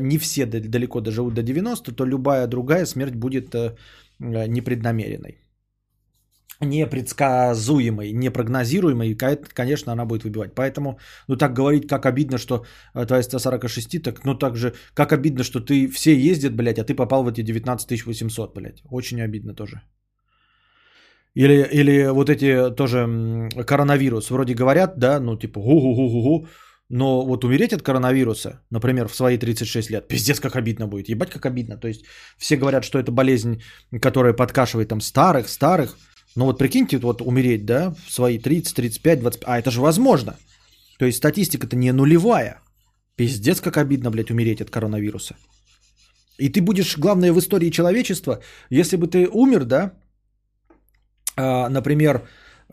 не 0.00 0.18
все 0.18 0.44
далеко 0.46 1.00
доживут 1.00 1.34
до 1.34 1.42
90, 1.42 1.92
то 1.92 2.04
любая 2.04 2.46
другая 2.46 2.86
смерть 2.86 3.14
будет 3.14 3.54
непреднамеренной 4.18 5.38
непредсказуемой, 6.60 8.12
непрогнозируемой, 8.12 9.16
конечно, 9.54 9.92
она 9.92 10.04
будет 10.04 10.24
выбивать. 10.24 10.54
Поэтому, 10.54 10.98
ну 11.28 11.36
так 11.36 11.54
говорить, 11.54 11.86
как 11.88 12.06
обидно, 12.06 12.38
что 12.38 12.64
э, 12.94 13.06
твоя 13.06 13.22
146, 13.22 14.02
так, 14.02 14.24
ну 14.24 14.34
так 14.34 14.56
же, 14.56 14.74
как 14.94 15.12
обидно, 15.12 15.44
что 15.44 15.60
ты 15.60 15.88
все 15.88 16.14
ездят, 16.14 16.54
блядь, 16.54 16.78
а 16.78 16.84
ты 16.84 16.94
попал 16.94 17.24
в 17.24 17.28
эти 17.28 17.42
19 17.42 18.06
800, 18.06 18.54
блядь. 18.54 18.82
Очень 18.90 19.22
обидно 19.22 19.54
тоже. 19.54 19.82
Или, 21.34 21.68
или 21.72 22.08
вот 22.10 22.28
эти 22.28 22.74
тоже 22.74 23.48
коронавирус. 23.66 24.30
Вроде 24.30 24.54
говорят, 24.54 24.98
да, 24.98 25.20
ну 25.20 25.36
типа 25.36 25.60
гу-гу-гу-гу-гу. 25.60 26.46
Но 26.90 27.24
вот 27.24 27.44
умереть 27.44 27.72
от 27.72 27.82
коронавируса, 27.82 28.62
например, 28.70 29.06
в 29.06 29.14
свои 29.14 29.38
36 29.38 29.90
лет, 29.90 30.08
пиздец, 30.08 30.40
как 30.40 30.56
обидно 30.56 30.88
будет. 30.88 31.08
Ебать, 31.08 31.30
как 31.30 31.46
обидно. 31.46 31.76
То 31.76 31.86
есть 31.86 32.04
все 32.36 32.56
говорят, 32.56 32.84
что 32.84 32.98
это 32.98 33.12
болезнь, 33.12 33.62
которая 34.02 34.32
подкашивает 34.32 34.88
там 34.88 35.00
старых, 35.00 35.48
старых. 35.48 35.96
Ну 36.36 36.44
вот 36.44 36.58
прикиньте, 36.58 36.98
вот 36.98 37.22
умереть, 37.22 37.64
да, 37.64 37.94
в 38.06 38.12
свои 38.12 38.38
30, 38.38 38.74
35, 38.74 39.20
25, 39.20 39.48
а 39.48 39.58
это 39.58 39.70
же 39.70 39.80
возможно. 39.80 40.36
То 40.98 41.06
есть 41.06 41.18
статистика-то 41.18 41.76
не 41.76 41.92
нулевая. 41.92 42.60
Пиздец, 43.16 43.60
как 43.60 43.76
обидно, 43.76 44.10
блядь, 44.10 44.30
умереть 44.30 44.60
от 44.60 44.70
коронавируса. 44.70 45.34
И 46.38 46.48
ты 46.48 46.60
будешь, 46.62 46.98
главное, 46.98 47.32
в 47.32 47.38
истории 47.38 47.70
человечества, 47.70 48.40
если 48.70 48.96
бы 48.96 49.06
ты 49.06 49.28
умер, 49.28 49.64
да, 49.64 49.92
э, 51.36 51.68
например, 51.68 52.22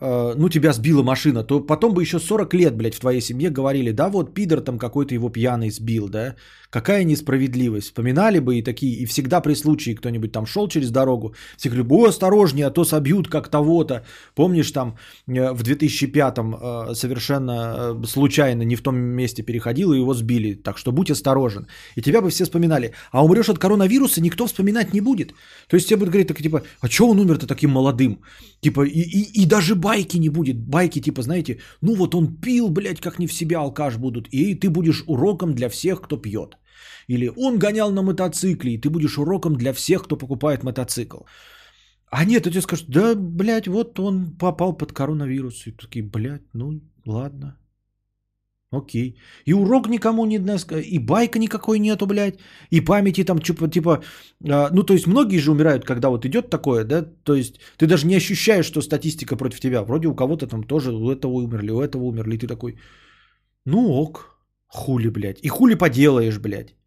э, 0.00 0.34
ну, 0.36 0.48
тебя 0.48 0.72
сбила 0.72 1.02
машина, 1.02 1.44
то 1.44 1.60
потом 1.60 1.92
бы 1.92 2.02
еще 2.02 2.18
40 2.18 2.54
лет, 2.54 2.76
блядь, 2.76 2.94
в 2.94 3.00
твоей 3.00 3.20
семье 3.20 3.50
говорили, 3.50 3.92
да, 3.92 4.08
вот 4.08 4.34
пидор 4.34 4.60
там 4.60 4.78
какой-то 4.78 5.14
его 5.14 5.28
пьяный 5.28 5.70
сбил, 5.70 6.08
да, 6.08 6.36
какая 6.70 7.04
несправедливость. 7.04 7.86
Вспоминали 7.86 8.40
бы 8.40 8.58
и 8.58 8.62
такие, 8.62 8.92
и 9.02 9.06
всегда 9.06 9.40
при 9.40 9.54
случае 9.54 9.94
кто-нибудь 9.96 10.32
там 10.32 10.46
шел 10.46 10.68
через 10.68 10.90
дорогу, 10.90 11.34
все 11.56 11.70
говорили, 11.70 11.88
ой, 11.90 12.08
осторожнее, 12.08 12.66
а 12.66 12.70
то 12.70 12.84
собьют 12.84 13.28
как 13.28 13.48
того-то. 13.48 14.04
Помнишь, 14.34 14.70
там 14.72 14.96
э, 15.26 15.52
в 15.52 15.62
2005-м 15.62 16.54
э, 16.54 16.94
совершенно 16.94 17.52
э, 17.52 18.06
случайно 18.06 18.62
не 18.62 18.76
в 18.76 18.82
том 18.82 18.96
месте 18.96 19.42
переходил, 19.42 19.92
и 19.92 19.98
его 19.98 20.14
сбили, 20.14 20.54
так 20.54 20.78
что 20.78 20.92
будь 20.92 21.10
осторожен. 21.10 21.66
И 21.96 22.02
тебя 22.02 22.20
бы 22.20 22.30
все 22.30 22.44
вспоминали. 22.44 22.92
А 23.12 23.24
умрешь 23.24 23.48
от 23.48 23.58
коронавируса, 23.58 24.20
никто 24.20 24.46
вспоминать 24.46 24.92
не 24.94 25.00
будет. 25.00 25.32
То 25.68 25.76
есть 25.76 25.88
тебе 25.88 25.98
будут 25.98 26.12
говорить, 26.12 26.28
так, 26.28 26.42
типа, 26.42 26.62
а 26.80 26.88
что 26.88 27.08
он 27.08 27.18
умер-то 27.18 27.46
таким 27.46 27.70
молодым? 27.70 28.20
Типа, 28.60 28.86
и, 28.86 29.00
и, 29.00 29.42
и 29.42 29.46
даже 29.46 29.74
байки 29.74 30.18
не 30.18 30.28
будет. 30.28 30.56
Байки, 30.58 31.00
типа, 31.00 31.22
знаете, 31.22 31.58
ну 31.82 31.94
вот 31.94 32.14
он 32.14 32.36
пил, 32.36 32.68
блядь, 32.68 33.00
как 33.00 33.18
не 33.18 33.26
в 33.26 33.32
себя 33.32 33.58
алкаш 33.60 33.96
будут. 33.96 34.28
И 34.32 34.54
ты 34.54 34.68
будешь 34.68 35.04
уроком 35.06 35.54
для 35.54 35.68
всех, 35.68 36.00
кто 36.00 36.16
пьет. 36.16 36.58
Или 37.08 37.32
он 37.36 37.58
гонял 37.58 37.90
на 37.90 38.02
мотоцикле, 38.02 38.74
и 38.74 38.80
ты 38.80 38.90
будешь 38.90 39.18
уроком 39.18 39.56
для 39.56 39.72
всех, 39.72 40.04
кто 40.04 40.16
покупает 40.16 40.62
мотоцикл. 40.62 41.18
А 42.10 42.24
нет, 42.24 42.44
ты 42.44 42.50
тебе 42.50 42.62
скажут, 42.62 42.90
да, 42.90 43.14
блядь, 43.14 43.66
вот 43.66 43.98
он 43.98 44.36
попал 44.38 44.76
под 44.76 44.92
коронавирус. 44.92 45.66
И 45.66 45.72
такие, 45.72 46.04
блядь, 46.04 46.54
ну 46.54 46.80
ладно. 47.06 47.58
Окей. 48.70 49.18
И 49.46 49.54
урок 49.54 49.88
никому 49.88 50.26
не 50.26 50.38
даст, 50.38 50.72
и 50.72 50.98
байка 50.98 51.38
никакой 51.38 51.78
нету, 51.78 52.06
блядь, 52.06 52.38
и 52.70 52.84
памяти 52.84 53.24
там, 53.24 53.38
типа, 53.38 53.68
типа, 53.68 54.02
ну, 54.40 54.82
то 54.82 54.92
есть 54.92 55.06
многие 55.06 55.38
же 55.38 55.50
умирают, 55.50 55.84
когда 55.84 56.10
вот 56.10 56.26
идет 56.26 56.50
такое, 56.50 56.84
да, 56.84 57.02
то 57.24 57.34
есть 57.34 57.60
ты 57.78 57.86
даже 57.86 58.06
не 58.06 58.16
ощущаешь, 58.16 58.66
что 58.66 58.82
статистика 58.82 59.36
против 59.36 59.60
тебя, 59.60 59.82
вроде 59.82 60.08
у 60.08 60.14
кого-то 60.14 60.46
там 60.46 60.64
тоже 60.64 60.92
у 60.92 61.10
этого 61.10 61.32
умерли, 61.32 61.70
у 61.70 61.80
этого 61.80 62.02
умерли, 62.02 62.34
и 62.34 62.38
ты 62.38 62.46
такой, 62.46 62.78
ну 63.64 63.90
ок, 63.90 64.38
хули, 64.66 65.08
блядь, 65.08 65.40
и 65.42 65.48
хули 65.48 65.74
поделаешь, 65.74 66.38
блядь. 66.38 66.77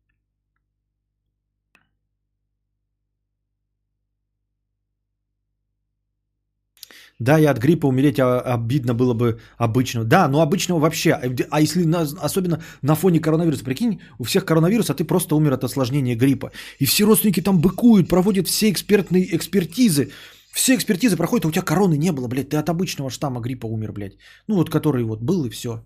Да, 7.22 7.40
и 7.40 7.46
от 7.46 7.60
гриппа 7.60 7.88
умереть 7.88 8.20
а, 8.20 8.42
обидно 8.42 8.96
было 8.96 9.14
бы 9.14 9.40
обычного. 9.58 10.06
Да, 10.06 10.28
но 10.28 10.42
обычного 10.42 10.80
вообще. 10.80 11.12
А 11.52 11.62
если 11.62 11.86
на, 11.86 12.02
особенно 12.02 12.58
на 12.82 12.96
фоне 12.96 13.20
коронавируса, 13.20 13.64
прикинь, 13.64 14.00
у 14.20 14.24
всех 14.24 14.44
коронавирус, 14.44 14.90
а 14.90 14.96
ты 14.96 15.04
просто 15.04 15.36
умер 15.36 15.54
от 15.54 15.64
осложнения 15.64 16.16
гриппа. 16.16 16.52
И 16.80 16.86
все 16.86 17.06
родственники 17.06 17.42
там 17.42 17.62
быкуют, 17.62 18.10
проводят 18.10 18.48
все 18.48 18.72
экспертные 18.72 19.36
экспертизы. 19.36 20.10
Все 20.52 20.74
экспертизы 20.74 21.16
проходят, 21.16 21.46
а 21.46 21.50
у 21.50 21.52
тебя 21.52 21.62
короны 21.62 21.96
не 21.96 22.12
было, 22.12 22.28
блядь. 22.28 22.50
Ты 22.50 22.58
от 22.58 22.70
обычного 22.70 23.12
штамма 23.12 23.40
гриппа 23.40 23.68
умер, 23.68 23.92
блядь. 23.92 24.18
Ну 24.48 24.56
вот, 24.56 24.72
который 24.72 25.04
вот 25.04 25.22
был 25.22 25.46
и 25.46 25.50
все. 25.50 25.84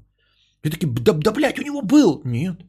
И 0.63 0.69
такие, 0.69 0.87
да, 0.87 1.11
да, 1.11 1.33
блядь, 1.33 1.59
у 1.59 1.63
него 1.63 1.81
был. 1.81 2.21
Нет. 2.23 2.61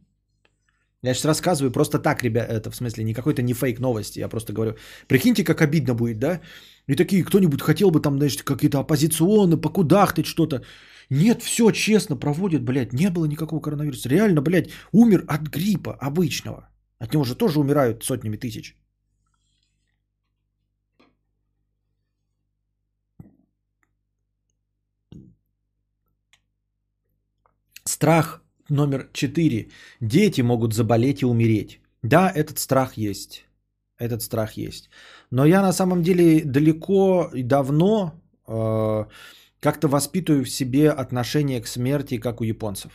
Я 1.03 1.15
сейчас 1.15 1.25
рассказываю 1.25 1.73
просто 1.73 2.01
так, 2.01 2.25
ребят, 2.25 2.51
это 2.51 2.71
в 2.71 2.77
смысле 2.77 3.05
не 3.05 3.15
какой-то 3.15 3.43
не 3.43 3.55
фейк 3.55 3.79
новости, 3.79 4.19
я 4.19 4.29
просто 4.29 4.53
говорю. 4.53 4.75
Прикиньте, 5.07 5.45
как 5.45 5.61
обидно 5.61 5.95
будет, 5.95 6.19
да? 6.19 6.41
И 6.89 6.95
такие, 6.95 7.25
кто-нибудь 7.25 7.63
хотел 7.63 7.91
бы 7.91 8.01
там, 8.01 8.19
значит, 8.19 8.43
какие-то 8.43 8.79
оппозиционные, 8.79 9.61
покудахтать 9.61 10.27
что-то. 10.27 10.63
Нет, 11.11 11.43
все 11.43 11.71
честно 11.71 12.17
проводят, 12.17 12.63
блядь, 12.63 12.93
не 12.93 13.11
было 13.11 13.27
никакого 13.27 13.61
коронавируса. 13.61 14.09
Реально, 14.09 14.41
блядь, 14.41 14.71
умер 14.93 15.25
от 15.29 15.43
гриппа 15.43 15.97
обычного. 16.01 16.69
От 16.99 17.13
него 17.13 17.25
же 17.25 17.35
тоже 17.35 17.59
умирают 17.61 18.05
сотнями 18.05 18.37
тысяч. 18.37 18.77
Страх 27.85 28.43
номер 28.69 29.09
четыре. 29.13 29.71
Дети 30.01 30.43
могут 30.43 30.75
заболеть 30.75 31.23
и 31.23 31.27
умереть. 31.27 31.81
Да, 32.03 32.31
этот 32.31 32.59
страх 32.59 32.97
есть. 32.99 33.46
Этот 33.99 34.23
страх 34.23 34.57
есть. 34.59 34.91
Но 35.31 35.47
я 35.47 35.63
на 35.63 35.73
самом 35.73 36.03
деле 36.03 36.43
далеко 36.45 37.31
и 37.35 37.43
давно 37.43 38.13
э, 38.47 39.05
как-то 39.61 39.89
воспитываю 39.89 40.45
в 40.45 40.51
себе 40.51 40.91
отношение 40.91 41.61
к 41.63 41.67
смерти, 41.67 42.19
как 42.19 42.41
у 42.41 42.45
японцев. 42.45 42.93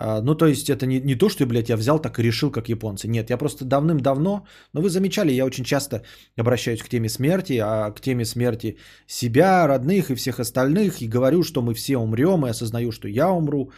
Э, 0.00 0.20
ну, 0.22 0.34
то 0.36 0.46
есть 0.46 0.70
это 0.70 0.86
не, 0.86 1.00
не 1.00 1.16
то, 1.16 1.28
что, 1.28 1.46
блядь, 1.46 1.68
я 1.68 1.76
взял 1.76 1.98
так 1.98 2.18
и 2.18 2.22
решил, 2.22 2.50
как 2.52 2.68
японцы. 2.68 3.08
Нет, 3.08 3.30
я 3.30 3.36
просто 3.36 3.64
давным-давно, 3.64 4.46
но 4.72 4.80
вы 4.80 4.88
замечали, 4.88 5.32
я 5.32 5.44
очень 5.44 5.64
часто 5.64 6.02
обращаюсь 6.38 6.82
к 6.82 6.88
теме 6.88 7.08
смерти, 7.08 7.58
а 7.60 7.90
к 7.90 8.00
теме 8.00 8.24
смерти 8.24 8.78
себя, 9.06 9.66
родных 9.66 10.10
и 10.10 10.14
всех 10.14 10.38
остальных, 10.38 11.02
и 11.02 11.08
говорю, 11.08 11.42
что 11.42 11.62
мы 11.62 11.74
все 11.74 11.98
умрем, 11.98 12.46
и 12.46 12.50
осознаю, 12.50 12.92
что 12.92 13.08
я 13.08 13.30
умру, 13.30 13.72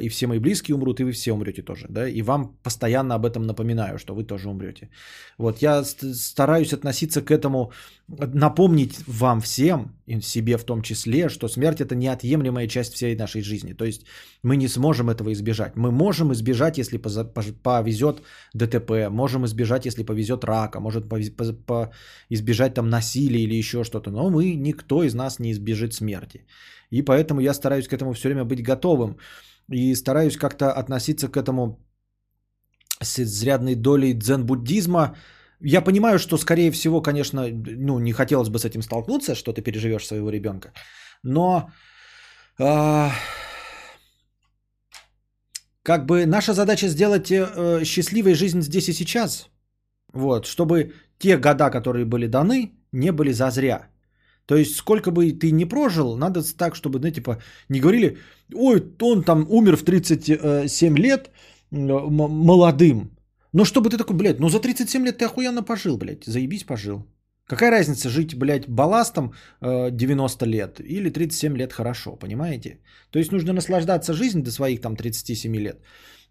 и 0.00 0.08
все 0.08 0.26
мои 0.26 0.38
близкие 0.38 0.74
умрут, 0.74 1.00
и 1.00 1.04
вы 1.04 1.12
все 1.12 1.32
умрете 1.32 1.62
тоже, 1.62 1.86
да, 1.88 2.08
и 2.08 2.22
вам 2.22 2.56
постоянно 2.62 3.14
об 3.14 3.24
этом 3.24 3.42
напоминаю, 3.42 3.98
что 3.98 4.14
вы 4.14 4.24
тоже 4.24 4.48
умрете. 4.48 4.90
Вот 5.38 5.62
я 5.62 5.84
стараюсь 5.84 6.72
относиться 6.72 7.22
к 7.22 7.30
этому, 7.30 7.72
напомнить 8.08 8.94
вам 9.06 9.40
всем, 9.40 9.92
и 10.06 10.20
себе 10.20 10.58
в 10.58 10.64
том 10.64 10.82
числе, 10.82 11.28
что 11.28 11.48
смерть 11.48 11.80
это 11.80 11.94
неотъемлемая 11.94 12.68
часть 12.68 12.94
всей 12.94 13.16
нашей 13.16 13.42
жизни, 13.42 13.74
то 13.74 13.84
есть 13.84 14.02
мы 14.42 14.56
не 14.56 14.68
сможем 14.68 15.08
этого 15.10 15.32
избежать. 15.32 15.76
Мы 15.76 15.90
можем 15.90 16.32
избежать, 16.32 16.78
если 16.78 16.98
повезет 16.98 18.22
ДТП, 18.54 19.08
можем 19.10 19.44
избежать, 19.44 19.86
если 19.86 20.04
повезет 20.04 20.44
рака, 20.44 20.80
может 20.80 21.04
избежать 22.30 22.74
там 22.74 22.88
насилия 22.90 23.44
или 23.44 23.54
еще 23.54 23.84
что-то, 23.84 24.10
но 24.10 24.30
мы, 24.30 24.54
никто 24.54 25.02
из 25.02 25.14
нас 25.14 25.38
не 25.38 25.52
избежит 25.52 25.94
смерти. 25.94 26.44
И 26.92 27.02
поэтому 27.02 27.40
я 27.40 27.54
стараюсь 27.54 27.88
к 27.88 27.92
этому 27.92 28.12
все 28.12 28.28
время 28.28 28.44
быть 28.44 28.62
готовым 28.62 29.16
и 29.72 29.94
стараюсь 29.94 30.36
как-то 30.36 30.72
относиться 30.72 31.28
к 31.28 31.36
этому 31.36 31.78
с 33.02 33.18
изрядной 33.18 33.74
долей 33.74 34.14
дзен-буддизма. 34.14 35.16
Я 35.60 35.80
понимаю, 35.80 36.18
что, 36.18 36.36
скорее 36.36 36.70
всего, 36.70 37.02
конечно, 37.02 37.48
ну, 37.50 37.98
не 37.98 38.12
хотелось 38.12 38.48
бы 38.48 38.58
с 38.58 38.64
этим 38.64 38.82
столкнуться, 38.82 39.34
что 39.34 39.52
ты 39.52 39.62
переживешь 39.62 40.06
своего 40.06 40.30
ребенка, 40.30 40.72
но 41.22 41.70
э, 42.58 43.08
как 45.82 46.06
бы 46.06 46.26
наша 46.26 46.52
задача 46.52 46.88
сделать 46.88 47.30
э, 47.30 47.84
счастливой 47.84 48.34
жизнь 48.34 48.60
здесь 48.60 48.88
и 48.88 48.92
сейчас, 48.92 49.48
вот, 50.12 50.46
чтобы 50.46 50.92
те 51.18 51.38
года, 51.38 51.70
которые 51.70 52.04
были 52.04 52.26
даны, 52.26 52.72
не 52.92 53.12
были 53.12 53.32
зазря. 53.32 53.91
То 54.46 54.56
есть, 54.56 54.76
сколько 54.76 55.10
бы 55.10 55.32
ты 55.32 55.52
ни 55.52 55.64
прожил, 55.64 56.16
надо 56.16 56.42
так, 56.56 56.74
чтобы, 56.74 56.98
ну, 56.98 57.10
типа, 57.10 57.38
не 57.68 57.80
говорили, 57.80 58.18
ой, 58.54 58.82
он 59.00 59.22
там 59.22 59.46
умер 59.48 59.76
в 59.76 59.82
37 59.84 60.98
лет 60.98 61.30
молодым. 61.70 63.10
Но 63.52 63.64
чтобы 63.64 63.90
ты 63.90 63.98
такой, 63.98 64.16
блядь, 64.16 64.40
ну 64.40 64.48
за 64.48 64.60
37 64.60 65.04
лет 65.04 65.18
ты 65.18 65.24
охуенно 65.26 65.62
пожил, 65.62 65.96
блядь, 65.96 66.24
заебись 66.24 66.64
пожил. 66.64 67.06
Какая 67.46 67.70
разница 67.70 68.08
жить, 68.08 68.34
блядь, 68.34 68.68
балластом 68.68 69.32
90 69.60 70.46
лет 70.46 70.80
или 70.80 71.10
37 71.10 71.56
лет 71.56 71.72
хорошо, 71.72 72.16
понимаете? 72.16 72.78
То 73.10 73.18
есть 73.18 73.32
нужно 73.32 73.52
наслаждаться 73.52 74.14
жизнью 74.14 74.44
до 74.44 74.50
своих 74.50 74.80
там 74.80 74.96
37 74.96 75.56
лет. 75.56 75.82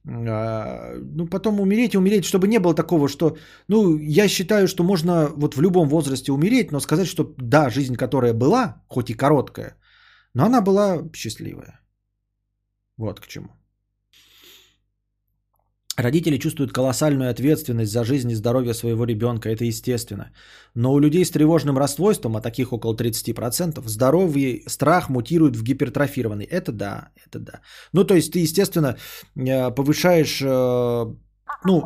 А, 0.08 0.96
ну, 1.16 1.28
потом 1.28 1.60
умереть 1.60 1.94
и 1.94 1.98
умереть, 1.98 2.26
чтобы 2.26 2.48
не 2.48 2.60
было 2.60 2.74
такого, 2.74 3.08
что, 3.08 3.38
ну, 3.68 3.98
я 3.98 4.28
считаю, 4.28 4.68
что 4.68 4.84
можно 4.84 5.30
вот 5.36 5.56
в 5.56 5.62
любом 5.62 5.90
возрасте 5.90 6.32
умереть, 6.32 6.72
но 6.72 6.80
сказать, 6.80 7.08
что 7.08 7.36
да, 7.38 7.70
жизнь, 7.70 7.96
которая 7.96 8.34
была, 8.34 8.84
хоть 8.88 9.10
и 9.10 9.14
короткая, 9.14 9.78
но 10.34 10.46
она 10.46 10.62
была 10.62 11.10
счастливая. 11.14 11.80
Вот 12.98 13.20
к 13.20 13.28
чему. 13.28 13.50
Родители 15.98 16.38
чувствуют 16.38 16.72
колоссальную 16.72 17.30
ответственность 17.30 17.92
за 17.92 18.04
жизнь 18.04 18.32
и 18.32 18.36
здоровье 18.36 18.74
своего 18.74 19.04
ребенка, 19.06 19.50
это 19.50 19.66
естественно. 19.66 20.32
Но 20.74 20.94
у 20.94 21.00
людей 21.00 21.26
с 21.26 21.32
тревожным 21.32 21.78
расстройством, 21.78 22.38
а 22.38 22.42
таких 22.42 22.72
около 22.72 22.96
30%, 22.96 23.82
здоровье, 23.86 24.62
страх 24.68 25.10
мутирует 25.10 25.56
в 25.58 25.64
гипертрофированный. 25.64 26.46
Это 26.46 26.72
да, 26.72 27.10
это 27.28 27.40
да. 27.40 27.60
Ну, 27.94 28.06
то 28.06 28.16
есть 28.16 28.32
ты, 28.32 28.40
естественно, 28.40 28.96
э, 29.36 29.76
повышаешь, 29.76 30.42
э, 30.42 31.16
ну, 31.66 31.84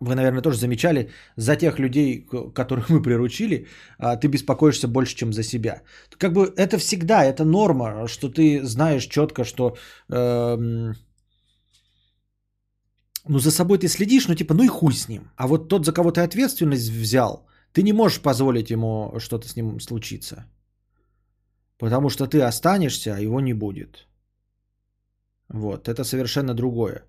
вы, 0.00 0.14
наверное, 0.14 0.42
тоже 0.42 0.58
замечали, 0.58 1.10
за 1.36 1.56
тех 1.56 1.78
людей, 1.78 2.26
которых 2.54 2.88
мы 2.90 3.02
приручили, 3.02 3.66
а, 3.98 4.16
ты 4.16 4.28
беспокоишься 4.28 4.88
больше, 4.88 5.16
чем 5.16 5.32
за 5.32 5.42
себя. 5.42 5.82
Как 6.18 6.32
бы 6.32 6.52
это 6.56 6.78
всегда, 6.78 7.24
это 7.24 7.44
норма, 7.44 8.08
что 8.08 8.28
ты 8.30 8.64
знаешь 8.64 9.06
четко, 9.06 9.44
что... 9.44 9.76
Э, 10.08 10.94
ну, 13.28 13.38
за 13.38 13.50
собой 13.50 13.78
ты 13.78 13.88
следишь, 13.88 14.28
ну, 14.28 14.34
типа, 14.34 14.54
ну 14.54 14.62
и 14.62 14.68
хуй 14.68 14.92
с 14.92 15.08
ним. 15.08 15.30
А 15.36 15.46
вот 15.46 15.68
тот, 15.68 15.84
за 15.84 15.92
кого 15.92 16.10
ты 16.10 16.20
ответственность 16.20 16.90
взял, 16.90 17.46
ты 17.72 17.82
не 17.82 17.92
можешь 17.92 18.20
позволить 18.20 18.70
ему 18.70 19.14
что-то 19.18 19.48
с 19.48 19.56
ним 19.56 19.80
случиться. 19.80 20.46
Потому 21.78 22.10
что 22.10 22.26
ты 22.26 22.40
останешься, 22.40 23.14
а 23.14 23.20
его 23.20 23.40
не 23.40 23.54
будет. 23.54 24.06
Вот, 25.48 25.88
это 25.88 26.04
совершенно 26.04 26.54
другое. 26.54 27.04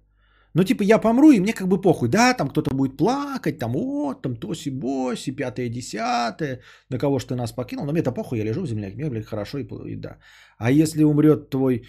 Ну, 0.54 0.64
типа, 0.64 0.84
я 0.84 1.00
помру, 1.00 1.32
и 1.32 1.40
мне 1.40 1.54
как 1.54 1.68
бы 1.68 1.82
похуй. 1.82 2.10
Да, 2.10 2.34
там 2.34 2.50
кто-то 2.50 2.76
будет 2.76 2.98
плакать, 2.98 3.60
там, 3.60 3.74
вот, 3.74 4.22
там, 4.22 4.36
тоси-боси, 4.36 5.36
пятое, 5.36 5.70
десятое, 5.70 6.62
на 6.90 6.98
кого 6.98 7.20
что 7.20 7.30
ты 7.30 7.36
нас 7.36 7.52
покинул. 7.52 7.86
Но 7.86 7.92
мне 7.92 8.02
это 8.02 8.12
похуй, 8.12 8.40
я 8.40 8.46
лежу 8.46 8.62
в 8.62 8.68
земле, 8.68 8.92
мне, 8.96 9.10
блядь, 9.10 9.26
хорошо 9.26 9.60
и, 9.60 9.68
и 9.92 9.96
да. 9.96 10.18
А 10.58 10.72
если 10.72 11.04
умрет 11.04 11.50
твой, 11.50 11.84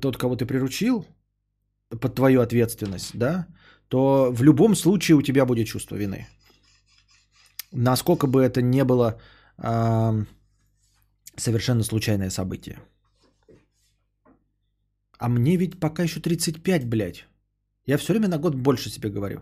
тот, 0.00 0.16
кого 0.16 0.36
ты 0.36 0.46
приручил, 0.46 1.06
под 1.90 2.14
твою 2.14 2.40
ответственность, 2.40 3.18
да, 3.18 3.46
то 3.88 4.30
в 4.32 4.42
любом 4.42 4.74
случае 4.74 5.16
у 5.16 5.22
тебя 5.22 5.46
будет 5.46 5.66
чувство 5.66 5.96
вины. 5.96 6.26
Насколько 7.72 8.26
бы 8.26 8.42
это 8.42 8.62
не 8.62 8.84
было 8.84 9.18
э, 9.58 10.24
совершенно 11.36 11.82
случайное 11.82 12.30
событие. 12.30 12.78
А 15.18 15.28
мне 15.28 15.56
ведь 15.56 15.80
пока 15.80 16.02
еще 16.02 16.20
35, 16.20 16.86
блядь. 16.86 17.26
Я 17.86 17.96
все 17.98 18.12
время 18.12 18.28
на 18.28 18.38
год 18.38 18.54
больше 18.54 18.90
себе 18.90 19.10
говорю. 19.10 19.40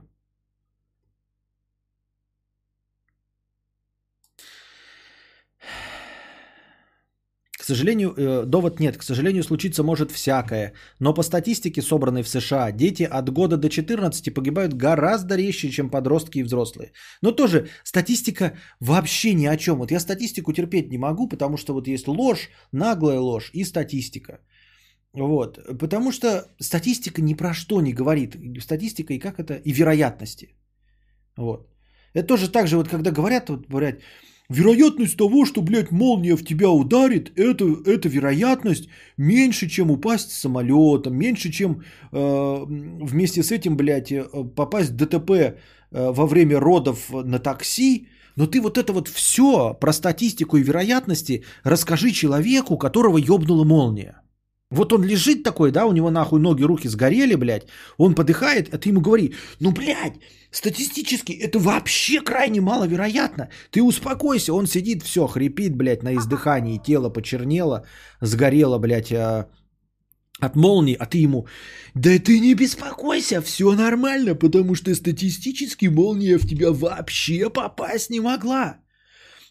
Сожалению, 7.66 8.14
э, 8.16 8.44
довод 8.46 8.80
нет. 8.80 8.96
К 8.96 9.02
сожалению, 9.02 9.42
случиться 9.42 9.82
может 9.82 10.10
всякое. 10.12 10.72
Но 11.00 11.14
по 11.14 11.22
статистике, 11.22 11.82
собранной 11.82 12.22
в 12.22 12.28
США, 12.28 12.72
дети 12.72 13.02
от 13.02 13.30
года 13.30 13.56
до 13.56 13.68
14 13.68 14.34
погибают 14.34 14.74
гораздо 14.74 15.36
резче, 15.36 15.70
чем 15.70 15.90
подростки 15.90 16.38
и 16.38 16.44
взрослые. 16.44 16.92
Но 17.22 17.32
тоже 17.32 17.68
статистика 17.84 18.52
вообще 18.80 19.34
ни 19.34 19.46
о 19.46 19.56
чем. 19.56 19.78
Вот 19.78 19.90
я 19.90 20.00
статистику 20.00 20.52
терпеть 20.52 20.90
не 20.90 20.98
могу, 20.98 21.28
потому 21.28 21.56
что 21.56 21.74
вот 21.74 21.88
есть 21.88 22.08
ложь, 22.08 22.50
наглая 22.72 23.18
ложь 23.18 23.50
и 23.52 23.64
статистика. 23.64 24.38
Вот. 25.12 25.58
Потому 25.78 26.12
что 26.12 26.28
статистика 26.60 27.22
ни 27.22 27.34
про 27.34 27.54
что 27.54 27.80
не 27.80 27.92
говорит. 27.92 28.36
Статистика 28.60 29.14
и 29.14 29.18
как 29.18 29.38
это? 29.38 29.54
И 29.64 29.72
вероятности. 29.72 30.54
Вот. 31.36 31.68
Это 32.14 32.26
тоже 32.28 32.50
так 32.50 32.66
же, 32.66 32.76
вот 32.76 32.88
когда 32.88 33.10
говорят, 33.10 33.48
вот, 33.48 33.66
говорят, 33.68 33.96
вероятность 34.48 35.16
того, 35.16 35.44
что, 35.44 35.62
блядь, 35.62 35.90
молния 35.90 36.36
в 36.36 36.44
тебя 36.44 36.70
ударит, 36.70 37.32
это, 37.38 37.64
это 37.84 38.08
вероятность 38.08 38.88
меньше, 39.16 39.68
чем 39.68 39.90
упасть 39.90 40.32
с 40.32 40.38
самолетом, 40.38 41.16
меньше, 41.16 41.50
чем 41.50 41.82
э, 42.12 42.64
вместе 42.66 43.42
с 43.42 43.52
этим, 43.52 43.76
блядь, 43.76 44.12
э, 44.12 44.24
попасть 44.54 44.90
в 44.90 44.96
ДТП 44.96 45.30
э, 45.30 45.54
во 45.90 46.26
время 46.26 46.60
родов 46.60 47.10
на 47.10 47.38
такси. 47.38 48.08
Но 48.36 48.46
ты 48.46 48.60
вот 48.60 48.76
это 48.76 48.92
вот 48.92 49.08
все 49.08 49.74
про 49.74 49.92
статистику 49.92 50.58
и 50.58 50.62
вероятности 50.62 51.44
расскажи 51.64 52.10
человеку, 52.10 52.76
которого 52.76 53.16
ёбнула 53.16 53.64
молния. 53.64 54.20
Вот 54.70 54.92
он 54.92 55.04
лежит 55.04 55.44
такой, 55.44 55.70
да, 55.70 55.86
у 55.86 55.92
него 55.92 56.10
нахуй 56.10 56.40
ноги, 56.40 56.64
руки 56.64 56.88
сгорели, 56.88 57.36
блядь. 57.36 57.68
Он 57.98 58.14
подыхает, 58.14 58.74
а 58.74 58.78
ты 58.78 58.88
ему 58.88 59.00
говори, 59.00 59.34
ну, 59.60 59.70
блядь, 59.70 60.14
статистически 60.50 61.32
это 61.32 61.58
вообще 61.60 62.20
крайне 62.20 62.60
маловероятно. 62.60 63.48
Ты 63.70 63.82
успокойся, 63.82 64.52
он 64.52 64.66
сидит, 64.66 65.02
все, 65.04 65.28
хрипит, 65.28 65.76
блядь, 65.76 66.02
на 66.02 66.16
издыхании, 66.16 66.82
тело 66.84 67.10
почернело, 67.10 67.86
сгорело, 68.20 68.78
блядь, 68.78 69.12
а, 69.12 69.48
от 70.40 70.56
молнии, 70.56 70.96
а 70.98 71.06
ты 71.06 71.18
ему, 71.18 71.46
да 71.94 72.18
ты 72.18 72.40
не 72.40 72.54
беспокойся, 72.54 73.40
все 73.42 73.72
нормально, 73.72 74.34
потому 74.34 74.74
что 74.74 74.94
статистически 74.94 75.86
молния 75.86 76.38
в 76.38 76.46
тебя 76.46 76.72
вообще 76.72 77.50
попасть 77.50 78.10
не 78.10 78.20
могла. 78.20 78.80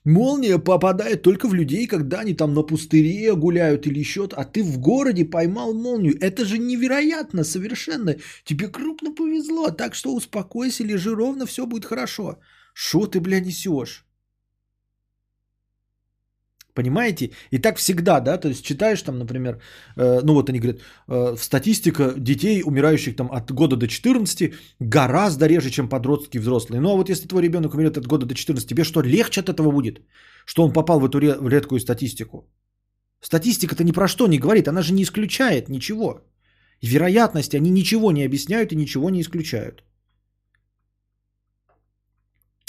Молния 0.06 0.60
попадает 0.60 1.24
только 1.24 1.48
в 1.48 1.56
людей, 1.56 1.88
когда 1.88 2.20
они 2.20 2.36
там 2.36 2.54
на 2.54 2.62
пустыре 2.62 3.36
гуляют 3.36 3.88
или 3.88 4.00
еще, 4.00 4.30
а 4.34 4.46
ты 4.46 4.64
в 4.64 4.78
городе 4.78 5.26
поймал 5.26 5.74
молнию. 5.74 6.16
Это 6.22 6.46
же 6.46 6.60
невероятно 6.60 7.44
совершенно. 7.44 8.16
Тебе 8.44 8.68
крупно 8.68 9.12
повезло, 9.12 9.72
так 9.72 9.96
что 9.96 10.14
успокойся, 10.14 10.84
лежи 10.84 11.14
ровно, 11.16 11.48
все 11.48 11.66
будет 11.66 11.86
хорошо. 11.86 12.38
Что 12.74 13.08
ты, 13.08 13.20
бля, 13.20 13.40
несешь? 13.40 14.05
Понимаете? 16.76 17.32
И 17.52 17.58
так 17.58 17.78
всегда, 17.78 18.20
да, 18.20 18.38
то 18.38 18.50
есть 18.50 18.66
читаешь 18.66 19.02
там, 19.02 19.18
например, 19.18 19.62
э, 19.96 20.20
ну 20.24 20.34
вот 20.34 20.50
они 20.50 20.60
говорят, 20.60 20.82
э, 21.08 21.38
статистика 21.40 22.14
детей, 22.18 22.64
умирающих 22.66 23.16
там 23.16 23.30
от 23.32 23.52
года 23.52 23.78
до 23.78 23.88
14, 23.88 24.54
гораздо 24.82 25.48
реже, 25.48 25.70
чем 25.70 25.90
подростки 25.90 26.38
и 26.38 26.40
взрослые. 26.40 26.82
Ну 26.82 26.90
а 26.90 26.96
вот 26.96 27.10
если 27.10 27.28
твой 27.28 27.44
ребенок 27.44 27.74
умрет 27.74 27.98
от 27.98 28.08
года 28.08 28.26
до 28.26 28.36
14, 28.36 28.68
тебе 28.68 28.84
что, 28.84 29.02
легче 29.02 29.42
от 29.42 29.50
этого 29.50 29.72
будет? 29.72 30.02
Что 30.46 30.64
он 30.64 30.74
попал 30.74 31.00
в 31.00 31.06
эту 31.06 31.20
ре- 31.20 31.50
редкую 31.50 31.80
статистику? 31.80 32.38
Статистика-то 33.22 33.84
ни 33.84 33.94
про 33.94 34.08
что 34.08 34.28
не 34.28 34.38
говорит, 34.38 34.68
она 34.68 34.82
же 34.82 34.94
не 34.94 35.04
исключает 35.04 35.70
ничего. 35.70 36.20
Вероятности, 36.82 37.56
они 37.58 37.72
ничего 37.72 38.12
не 38.12 38.26
объясняют 38.26 38.72
и 38.72 38.76
ничего 38.76 39.10
не 39.10 39.22
исключают. 39.22 39.84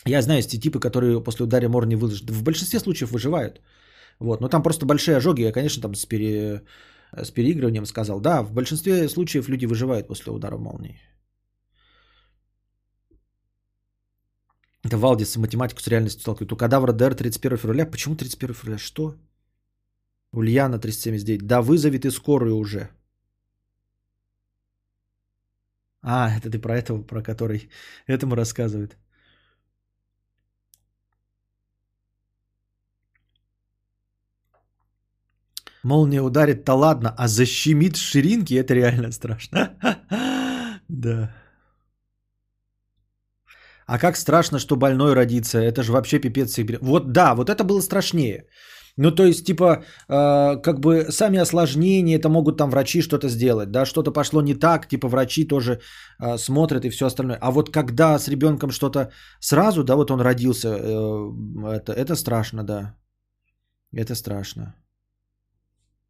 Я 0.06 0.22
знаю 0.22 0.38
эти 0.38 0.60
типы, 0.60 0.78
которые 0.78 1.20
после 1.24 1.44
удара 1.44 1.68
мор 1.68 1.86
не 1.86 1.96
выложат. 1.96 2.30
В 2.30 2.42
большинстве 2.44 2.78
случаев 2.78 3.10
выживают. 3.10 3.60
Вот. 4.18 4.40
Но 4.40 4.48
там 4.48 4.62
просто 4.62 4.86
большие 4.86 5.16
ожоги. 5.16 5.42
Я, 5.42 5.52
конечно, 5.52 5.82
там 5.82 5.94
с, 5.94 6.06
пере... 6.06 6.62
с 7.12 7.30
переигрыванием 7.30 7.86
сказал. 7.86 8.20
Да, 8.20 8.42
в 8.42 8.52
большинстве 8.52 9.08
случаев 9.08 9.48
люди 9.48 9.66
выживают 9.66 10.08
после 10.08 10.32
удара 10.32 10.56
молнии. 10.56 11.00
Это 14.84 14.98
Валдис 14.98 15.36
математику 15.36 15.80
с 15.80 15.88
реальностью 15.88 16.20
сталкивает. 16.20 16.52
У 16.52 16.56
кадавра 16.56 16.92
ДР 16.92 17.14
31 17.14 17.58
февраля. 17.58 17.86
Почему 17.86 18.16
31 18.16 18.54
февраля? 18.54 18.78
Что? 18.78 19.14
Ульяна 20.32 20.78
379. 20.78 21.46
Да, 21.46 21.60
вызови 21.60 21.98
ты 21.98 22.10
скорую 22.10 22.56
уже. 22.56 22.90
А, 26.02 26.30
это 26.36 26.50
ты 26.50 26.60
про 26.60 26.78
этого, 26.78 27.02
про 27.02 27.22
который 27.22 27.68
этому 28.06 28.36
рассказывает. 28.36 28.96
Молния 35.86 36.22
ударит-то 36.22 36.74
ладно, 36.74 37.14
а 37.16 37.28
защемит 37.28 37.96
ширинки, 37.96 38.54
это 38.54 38.74
реально 38.74 39.12
страшно. 39.12 39.58
Да. 40.88 41.34
А 43.86 43.98
как 43.98 44.16
страшно, 44.16 44.58
что 44.58 44.76
больной 44.76 45.14
родится. 45.14 45.58
Это 45.58 45.82
же 45.82 45.92
вообще 45.92 46.20
пипец. 46.20 46.56
Вот 46.80 47.12
да, 47.12 47.34
вот 47.34 47.50
это 47.50 47.64
было 47.64 47.80
страшнее. 47.80 48.44
Ну, 48.96 49.10
то 49.10 49.24
есть, 49.24 49.44
типа, 49.46 49.84
э, 50.08 50.62
как 50.62 50.80
бы 50.80 51.06
сами 51.10 51.38
осложнения, 51.38 52.16
это 52.16 52.28
могут 52.28 52.56
там 52.56 52.70
врачи 52.70 53.02
что-то 53.02 53.28
сделать, 53.28 53.70
да, 53.70 53.84
что-то 53.84 54.12
пошло 54.12 54.42
не 54.42 54.54
так, 54.54 54.88
типа 54.88 55.08
врачи 55.08 55.44
тоже 55.48 55.80
э, 56.20 56.38
смотрят 56.38 56.84
и 56.84 56.90
все 56.90 57.06
остальное. 57.06 57.38
А 57.40 57.50
вот 57.50 57.70
когда 57.70 58.18
с 58.18 58.28
ребенком 58.28 58.70
что-то 58.70 59.10
сразу, 59.40 59.82
да, 59.84 59.96
вот 59.96 60.10
он 60.10 60.20
родился, 60.20 60.68
э, 60.68 61.76
это, 61.76 61.92
это 61.92 62.16
страшно, 62.16 62.62
да. 62.62 62.94
Это 63.92 64.14
страшно. 64.14 64.74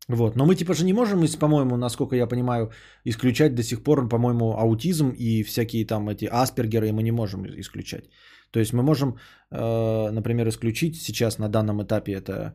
Вот. 0.09 0.37
Но 0.37 0.47
мы 0.47 0.55
типа 0.55 0.75
же 0.75 0.85
не 0.85 0.93
можем, 0.93 1.27
по-моему, 1.41 1.77
насколько 1.77 2.17
я 2.17 2.27
понимаю, 2.27 2.71
исключать 3.05 3.55
до 3.55 3.63
сих 3.63 3.83
пор, 3.83 4.09
по-моему, 4.09 4.57
аутизм 4.57 5.11
и 5.11 5.43
всякие 5.43 5.87
там 5.87 6.09
эти 6.09 6.27
аспергеры 6.27 6.93
мы 6.93 7.03
не 7.03 7.13
можем 7.13 7.45
исключать. 7.47 8.05
То 8.51 8.61
есть 8.61 8.73
мы 8.73 8.83
можем, 8.83 9.19
э, 9.51 10.11
например, 10.11 10.49
исключить 10.49 10.97
сейчас 10.97 11.39
на 11.39 11.49
данном 11.49 11.83
этапе 11.83 12.13
это, 12.13 12.55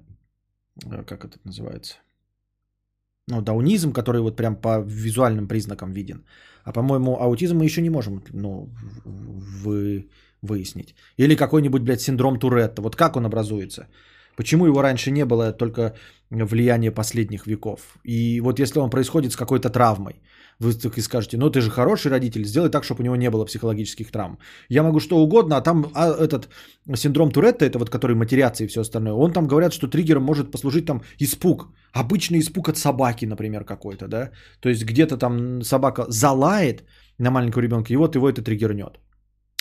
э, 0.86 1.04
как 1.04 1.26
это 1.26 1.38
называется, 1.44 1.96
ну, 3.28 3.42
даунизм, 3.42 3.92
который 3.92 4.22
вот 4.22 4.38
прям 4.38 4.56
по 4.56 4.80
визуальным 4.80 5.48
признакам 5.48 5.92
виден. 5.92 6.24
А 6.64 6.72
по-моему, 6.72 7.20
аутизм 7.20 7.58
мы 7.58 7.66
еще 7.66 7.82
не 7.82 7.90
можем, 7.90 8.24
ну, 8.34 8.70
вы, 9.04 10.10
выяснить. 10.42 10.96
Или 11.18 11.36
какой-нибудь, 11.36 11.82
блядь, 11.82 12.02
синдром 12.02 12.40
Туретта. 12.40 12.82
Вот 12.82 12.96
как 12.96 13.16
он 13.16 13.26
образуется? 13.26 13.88
Почему 14.42 14.66
его 14.66 14.82
раньше 14.82 15.12
не 15.12 15.24
было, 15.26 15.54
только 15.54 15.94
влияние 16.32 16.92
последних 16.92 17.46
веков? 17.46 17.80
И 18.04 18.42
вот 18.42 18.60
если 18.60 18.80
он 18.80 18.90
происходит 18.90 19.32
с 19.32 19.36
какой-то 19.36 19.70
травмой, 19.70 20.14
вы 20.60 20.74
таки 20.74 21.02
скажете, 21.02 21.38
ну 21.38 21.52
ты 21.52 21.62
же 21.62 21.70
хороший 21.70 22.12
родитель, 22.12 22.44
сделай 22.44 22.72
так, 22.72 22.84
чтобы 22.84 23.02
у 23.02 23.04
него 23.04 23.16
не 23.16 23.30
было 23.30 23.46
психологических 23.46 24.12
травм. 24.12 24.40
Я 24.68 24.82
могу 24.84 25.00
что 25.00 25.20
угодно, 25.20 25.58
а 25.58 25.62
там 25.62 25.92
а 25.94 26.08
этот 26.08 26.50
синдром 26.96 27.32
Туретта, 27.32 27.66
это 27.66 27.78
вот 27.78 27.90
который 27.92 28.16
матерятся 28.16 28.64
и 28.64 28.68
все 28.68 28.82
остальное, 28.82 29.14
он 29.14 29.32
там 29.32 29.48
говорят, 29.48 29.74
что 29.74 29.88
триггером 29.88 30.24
может 30.24 30.52
послужить 30.52 30.86
там 30.88 31.02
испуг. 31.20 31.68
Обычный 31.94 32.40
испуг 32.40 32.70
от 32.70 32.78
собаки, 32.78 33.28
например, 33.28 33.64
какой-то, 33.64 34.08
да? 34.08 34.32
То 34.60 34.70
есть 34.70 34.84
где-то 34.84 35.18
там 35.18 35.62
собака 35.62 36.06
залает 36.10 36.84
на 37.20 37.30
маленького 37.30 37.62
ребенка, 37.62 37.94
и 37.94 37.98
вот 37.98 38.16
его 38.16 38.28
это 38.28 38.42
триггернет. 38.42 39.00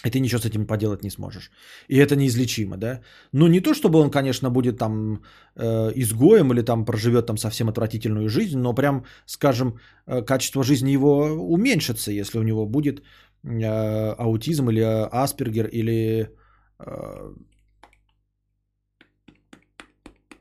И 0.05 0.11
ты 0.11 0.21
ничего 0.21 0.41
с 0.41 0.47
этим 0.47 0.67
поделать 0.67 1.05
не 1.05 1.11
сможешь. 1.11 1.51
И 1.89 1.99
это 1.99 2.17
неизлечимо, 2.17 2.77
да? 2.77 3.01
Ну, 3.33 3.49
не 3.49 3.61
то, 3.61 3.75
чтобы 3.75 3.99
он, 3.99 4.11
конечно, 4.11 4.51
будет 4.51 4.79
там 4.79 5.23
э, 5.57 5.93
изгоем 5.95 6.53
или 6.53 6.63
там 6.63 6.85
проживет 6.85 7.27
там 7.27 7.37
совсем 7.37 7.69
отвратительную 7.69 8.29
жизнь, 8.29 8.59
но 8.59 8.75
прям, 8.75 9.05
скажем, 9.27 9.79
э, 10.07 10.23
качество 10.23 10.65
жизни 10.65 10.93
его 10.93 11.27
уменьшится, 11.53 12.13
если 12.13 12.39
у 12.39 12.43
него 12.43 12.67
будет 12.67 13.03
э, 13.45 14.15
аутизм 14.19 14.71
или 14.71 14.81
э, 14.81 15.09
аспергер 15.13 15.67
или 15.67 16.31
э, 16.79 17.35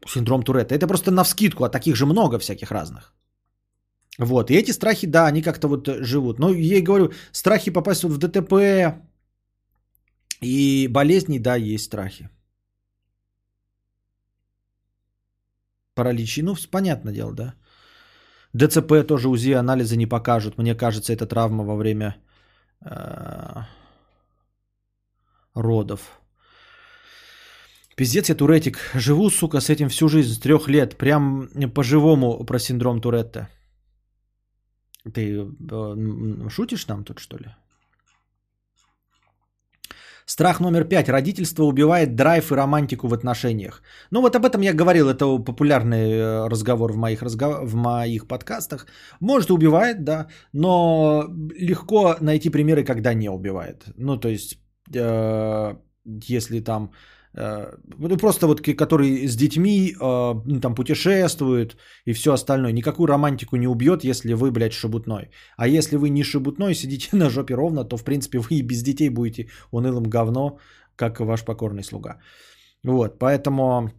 синдром 0.07 0.43
Туретта. 0.43 0.75
Это 0.75 0.87
просто 0.87 1.11
на 1.11 1.23
вскидку, 1.23 1.65
а 1.65 1.69
таких 1.69 1.95
же 1.95 2.05
много 2.05 2.39
всяких 2.39 2.71
разных. 2.71 3.13
Вот, 4.19 4.51
и 4.51 4.53
эти 4.53 4.71
страхи, 4.71 5.07
да, 5.07 5.27
они 5.27 5.41
как-то 5.41 5.67
вот 5.67 5.87
живут. 5.87 6.39
Но 6.39 6.49
я 6.49 6.75
ей 6.77 6.81
говорю, 6.81 7.11
страхи 7.31 7.71
попасть 7.71 8.03
вот 8.03 8.13
в 8.13 8.17
ДТП 8.17 9.08
и 10.41 10.87
болезни, 10.87 11.39
да, 11.39 11.55
есть 11.55 11.85
страхи. 11.85 12.29
Параличи, 15.95 16.41
ну, 16.41 16.55
понятное 16.71 17.13
дело, 17.13 17.33
да. 17.33 17.55
ДЦП 18.53 19.07
тоже 19.07 19.27
УЗИ 19.27 19.53
анализы 19.53 19.97
не 19.97 20.07
покажут. 20.07 20.57
Мне 20.57 20.75
кажется, 20.75 21.13
это 21.13 21.25
травма 21.25 21.63
во 21.63 21.75
время 21.75 22.15
э, 22.85 23.63
родов. 25.53 26.21
Пиздец, 27.95 28.29
я 28.29 28.35
туретик. 28.35 28.77
Живу, 28.95 29.29
сука, 29.29 29.59
с 29.59 29.69
этим 29.69 29.89
всю 29.89 30.07
жизнь, 30.07 30.33
с 30.33 30.39
трех 30.39 30.69
лет. 30.69 30.97
Прям 30.97 31.49
по-живому 31.75 32.45
про 32.45 32.59
синдром 32.59 33.01
Туретта. 33.01 33.49
Ты 35.13 35.45
э, 35.71 36.49
шутишь 36.49 36.87
нам 36.87 37.03
тут, 37.03 37.19
что 37.19 37.37
ли? 37.37 37.49
Страх 40.29 40.59
номер 40.59 40.83
пять. 40.85 41.09
Родительство 41.09 41.63
убивает 41.63 42.15
драйв 42.15 42.51
и 42.51 42.55
романтику 42.55 43.07
в 43.07 43.13
отношениях. 43.13 43.81
Ну 44.11 44.21
вот 44.21 44.35
об 44.35 44.45
этом 44.45 44.61
я 44.61 44.73
говорил, 44.73 45.09
это 45.09 45.43
популярный 45.43 46.11
э, 46.11 46.49
разговор 46.49 46.93
в 46.93 46.97
моих, 46.97 47.23
разгов... 47.23 47.71
в 47.71 47.75
моих 47.75 48.27
подкастах. 48.27 48.85
Может 49.21 49.49
убивает, 49.49 50.03
да, 50.03 50.27
но 50.53 51.25
легко 51.59 52.15
найти 52.21 52.51
примеры, 52.51 52.83
когда 52.83 53.15
не 53.15 53.29
убивает. 53.29 53.85
Ну 53.97 54.17
то 54.17 54.27
есть, 54.29 54.59
э, 54.93 55.75
если 56.27 56.59
там 56.59 56.91
просто 58.17 58.47
вот 58.47 58.61
который 58.61 59.27
с 59.27 59.35
детьми 59.35 59.93
э, 59.93 60.33
ну, 60.45 60.59
там 60.59 60.75
путешествует 60.75 61.77
и 62.05 62.13
все 62.13 62.33
остальное. 62.33 62.71
Никакую 62.71 63.07
романтику 63.07 63.55
не 63.55 63.67
убьет, 63.67 64.03
если 64.03 64.33
вы, 64.33 64.51
блядь, 64.51 64.73
шебутной. 64.73 65.29
А 65.57 65.67
если 65.67 65.97
вы 65.97 66.09
не 66.09 66.23
шебутной, 66.23 66.73
сидите 66.73 67.09
на 67.15 67.29
жопе 67.29 67.55
ровно, 67.55 67.85
то, 67.85 67.97
в 67.97 68.03
принципе, 68.03 68.39
вы 68.39 68.55
и 68.55 68.61
без 68.61 68.83
детей 68.83 69.09
будете 69.09 69.49
унылым 69.71 70.03
говно, 70.03 70.59
как 70.95 71.19
ваш 71.19 71.45
покорный 71.45 71.83
слуга. 71.83 72.19
Вот, 72.83 73.19
поэтому... 73.19 73.91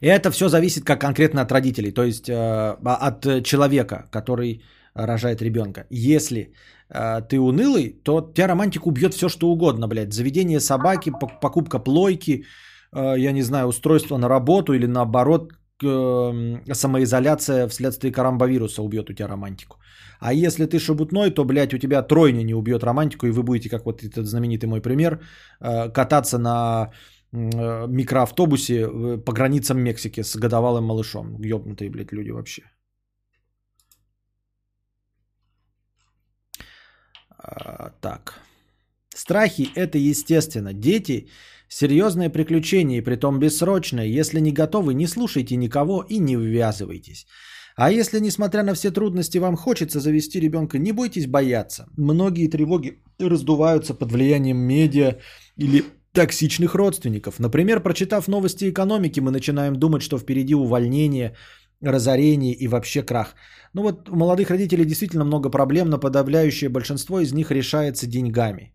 И 0.00 0.06
это 0.06 0.30
все 0.30 0.48
зависит 0.48 0.84
как 0.84 1.00
конкретно 1.00 1.42
от 1.42 1.52
родителей, 1.52 1.92
то 1.92 2.02
есть 2.02 2.28
э, 2.28 2.76
от 2.84 3.44
человека, 3.44 4.08
который 4.10 4.62
рожает 4.94 5.40
ребенка. 5.40 5.86
Если 5.90 6.52
э, 6.90 7.22
ты 7.28 7.38
унылый, 7.38 8.00
то 8.04 8.20
тебя 8.20 8.48
романтика 8.48 8.88
убьет 8.88 9.14
все, 9.14 9.28
что 9.28 9.48
угодно, 9.48 9.88
блядь. 9.88 10.12
Заведение 10.12 10.60
собаки, 10.60 11.12
покупка 11.40 11.78
плойки, 11.78 12.44
э, 12.92 13.14
я 13.18 13.32
не 13.32 13.42
знаю, 13.42 13.68
устройство 13.68 14.18
на 14.18 14.28
работу 14.28 14.72
или 14.72 14.86
наоборот, 14.86 15.52
э, 15.82 16.72
самоизоляция 16.72 17.68
вследствие 17.68 18.12
карамбовируса 18.12 18.82
убьет 18.82 19.10
у 19.10 19.12
тебя 19.12 19.28
романтику. 19.28 19.76
А 20.20 20.32
если 20.32 20.66
ты 20.66 20.78
шебутной, 20.78 21.30
то, 21.30 21.44
блядь, 21.44 21.74
у 21.74 21.78
тебя 21.78 22.02
тройня 22.02 22.42
не 22.42 22.54
убьет 22.54 22.84
романтику, 22.84 23.26
и 23.26 23.30
вы 23.30 23.42
будете, 23.42 23.68
как 23.68 23.84
вот 23.84 24.02
этот 24.02 24.26
знаменитый 24.26 24.68
мой 24.68 24.80
пример, 24.80 25.20
э, 25.60 25.90
кататься 25.92 26.38
на 26.38 26.90
э, 27.32 27.86
микроавтобусе 27.88 28.74
э, 28.74 29.18
по 29.18 29.32
границам 29.32 29.78
Мексики 29.78 30.22
с 30.22 30.36
годовалым 30.36 30.84
малышом. 30.84 31.36
Ёбнутые, 31.42 31.90
блядь, 31.90 32.12
люди 32.12 32.30
вообще. 32.30 32.62
А, 37.44 37.90
так. 38.00 38.40
Страхи– 39.14 39.68
это 39.74 39.98
естественно. 39.98 40.72
Дети– 40.72 41.28
серьезное 41.68 42.30
приключение, 42.30 42.98
и 42.98 43.04
притом 43.04 43.38
бессрочное. 43.38 44.06
Если 44.06 44.40
не 44.40 44.52
готовы, 44.52 44.94
не 44.94 45.06
слушайте 45.06 45.56
никого 45.56 46.02
и 46.08 46.18
не 46.18 46.36
ввязывайтесь. 46.36 47.26
А 47.76 47.90
если, 47.90 48.20
несмотря 48.20 48.62
на 48.62 48.74
все 48.74 48.90
трудности, 48.90 49.38
вам 49.38 49.56
хочется 49.56 50.00
завести 50.00 50.40
ребенка, 50.40 50.78
не 50.78 50.92
бойтесь 50.92 51.26
бояться. 51.26 51.86
Многие 51.96 52.48
тревоги 52.48 53.02
раздуваются 53.18 53.94
под 53.94 54.12
влиянием 54.12 54.56
медиа 54.56 55.16
или 55.56 55.84
токсичных 56.12 56.74
родственников. 56.74 57.40
Например, 57.40 57.80
прочитав 57.80 58.28
новости 58.28 58.70
экономики, 58.70 59.20
мы 59.20 59.32
начинаем 59.32 59.76
думать, 59.76 60.02
что 60.02 60.18
впереди 60.18 60.54
увольнение– 60.54 61.36
разорение 61.84 62.54
и 62.54 62.68
вообще 62.68 63.02
крах. 63.02 63.34
Ну 63.74 63.82
вот 63.82 64.08
у 64.08 64.16
молодых 64.16 64.50
родителей 64.50 64.84
действительно 64.84 65.24
много 65.24 65.50
проблем, 65.50 65.88
но 65.88 65.98
подавляющее 65.98 66.70
большинство 66.70 67.20
из 67.20 67.32
них 67.32 67.50
решается 67.50 68.06
деньгами. 68.06 68.74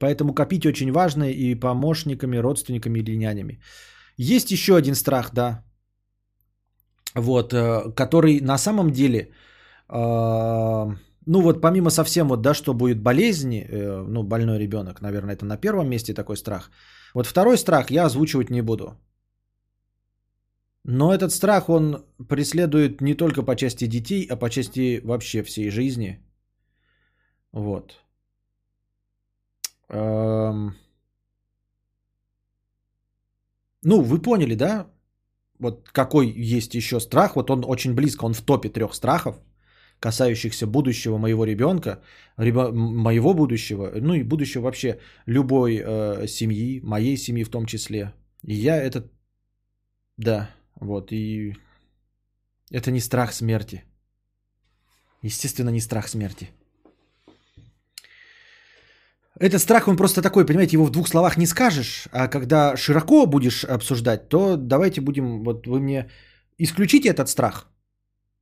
Поэтому 0.00 0.34
копить 0.34 0.66
очень 0.66 0.92
важно 0.92 1.24
и 1.24 1.54
помощниками, 1.54 2.36
родственниками 2.36 3.00
или 3.00 3.16
нянями. 3.16 3.60
Есть 4.16 4.50
еще 4.50 4.76
один 4.76 4.94
страх, 4.94 5.30
да, 5.32 5.64
вот, 7.14 7.52
э, 7.52 7.92
который 7.94 8.40
на 8.40 8.58
самом 8.58 8.90
деле, 8.90 9.18
э, 9.18 10.96
ну 11.26 11.40
вот 11.40 11.60
помимо 11.60 11.90
совсем 11.90 12.28
вот, 12.28 12.42
да, 12.42 12.54
что 12.54 12.74
будет 12.74 13.02
болезни, 13.02 13.66
э, 13.68 14.04
ну 14.08 14.22
больной 14.22 14.58
ребенок, 14.58 15.00
наверное, 15.00 15.34
это 15.34 15.44
на 15.44 15.56
первом 15.56 15.88
месте 15.88 16.14
такой 16.14 16.36
страх. 16.36 16.70
Вот 17.14 17.26
второй 17.26 17.56
страх 17.56 17.90
я 17.90 18.06
озвучивать 18.06 18.50
не 18.50 18.62
буду. 18.62 18.96
Но 20.90 21.12
этот 21.12 21.32
страх, 21.32 21.68
он 21.68 22.06
преследует 22.28 23.02
не 23.02 23.14
только 23.14 23.42
по 23.42 23.54
части 23.56 23.86
детей, 23.86 24.26
а 24.30 24.36
по 24.36 24.48
части 24.48 25.02
вообще 25.04 25.42
всей 25.42 25.70
жизни. 25.70 26.18
Вот. 27.52 28.00
Эм... 29.90 30.74
Ну, 33.82 34.00
вы 34.00 34.22
поняли, 34.22 34.54
да? 34.54 34.86
Вот 35.58 35.90
какой 35.92 36.26
есть 36.56 36.74
еще 36.74 37.00
страх. 37.00 37.36
Вот 37.36 37.50
он 37.50 37.64
очень 37.66 37.94
близко, 37.94 38.24
он 38.24 38.32
в 38.32 38.40
топе 38.40 38.70
трех 38.70 38.94
страхов, 38.94 39.36
касающихся 40.00 40.66
будущего 40.66 41.18
моего 41.18 41.44
ребенка, 41.44 42.00
ребо... 42.38 42.72
моего 42.72 43.34
будущего, 43.34 43.92
ну 44.00 44.14
и 44.14 44.22
будущего 44.22 44.62
вообще 44.62 45.00
любой 45.26 45.82
э, 45.84 46.26
семьи, 46.26 46.80
моей 46.82 47.18
семьи 47.18 47.44
в 47.44 47.50
том 47.50 47.66
числе. 47.66 48.14
И 48.42 48.54
я 48.54 48.82
этот, 48.82 49.12
да, 50.16 50.48
вот, 50.80 51.12
и 51.12 51.54
это 52.70 52.90
не 52.90 53.00
страх 53.00 53.32
смерти. 53.32 53.84
Естественно, 55.22 55.70
не 55.70 55.80
страх 55.80 56.08
смерти. 56.08 56.50
Этот 59.40 59.60
страх, 59.60 59.88
он 59.88 59.96
просто 59.96 60.20
такой, 60.20 60.46
понимаете, 60.46 60.76
его 60.76 60.86
в 60.86 60.90
двух 60.90 61.08
словах 61.08 61.36
не 61.36 61.46
скажешь, 61.46 62.08
а 62.12 62.28
когда 62.28 62.76
широко 62.76 63.26
будешь 63.26 63.64
обсуждать, 63.64 64.28
то 64.28 64.56
давайте 64.56 65.00
будем, 65.00 65.44
вот 65.44 65.66
вы 65.66 65.80
мне 65.80 66.10
исключите 66.58 67.08
этот 67.08 67.28
страх. 67.28 67.68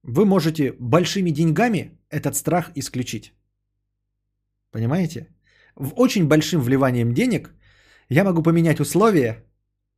Вы 0.03 0.25
можете 0.25 0.73
большими 0.81 1.31
деньгами 1.31 1.99
этот 2.09 2.35
страх 2.35 2.71
исключить. 2.75 3.35
Понимаете? 4.71 5.29
В 5.75 5.93
очень 5.97 6.29
большим 6.29 6.63
вливанием 6.63 7.13
денег 7.13 7.51
я 8.09 8.25
могу 8.25 8.43
поменять 8.43 8.81
условия 8.81 9.45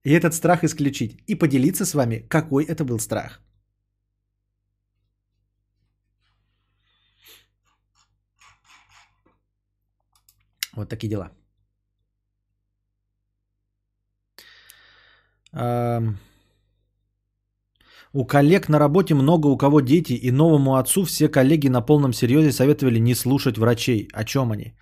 и 0.04 0.10
этот 0.12 0.34
страх 0.34 0.64
исключить. 0.64 1.22
И 1.26 1.34
поделиться 1.34 1.84
с 1.84 1.94
вами, 1.94 2.26
какой 2.28 2.64
это 2.64 2.84
был 2.84 2.98
страх. 2.98 3.40
Вот 10.76 10.88
такие 10.88 11.08
дела. 11.08 11.30
У 18.12 18.24
коллег 18.24 18.68
на 18.68 18.78
работе 18.78 19.14
много 19.14 19.48
у 19.48 19.56
кого 19.56 19.80
дети, 19.80 20.12
и 20.12 20.30
новому 20.30 20.76
отцу 20.76 21.04
все 21.04 21.28
коллеги 21.28 21.68
на 21.68 21.82
полном 21.82 22.12
серьезе 22.12 22.52
советовали 22.52 22.98
не 23.00 23.14
слушать 23.14 23.58
врачей. 23.58 24.08
О 24.12 24.24
чем 24.24 24.52
они? 24.52 24.74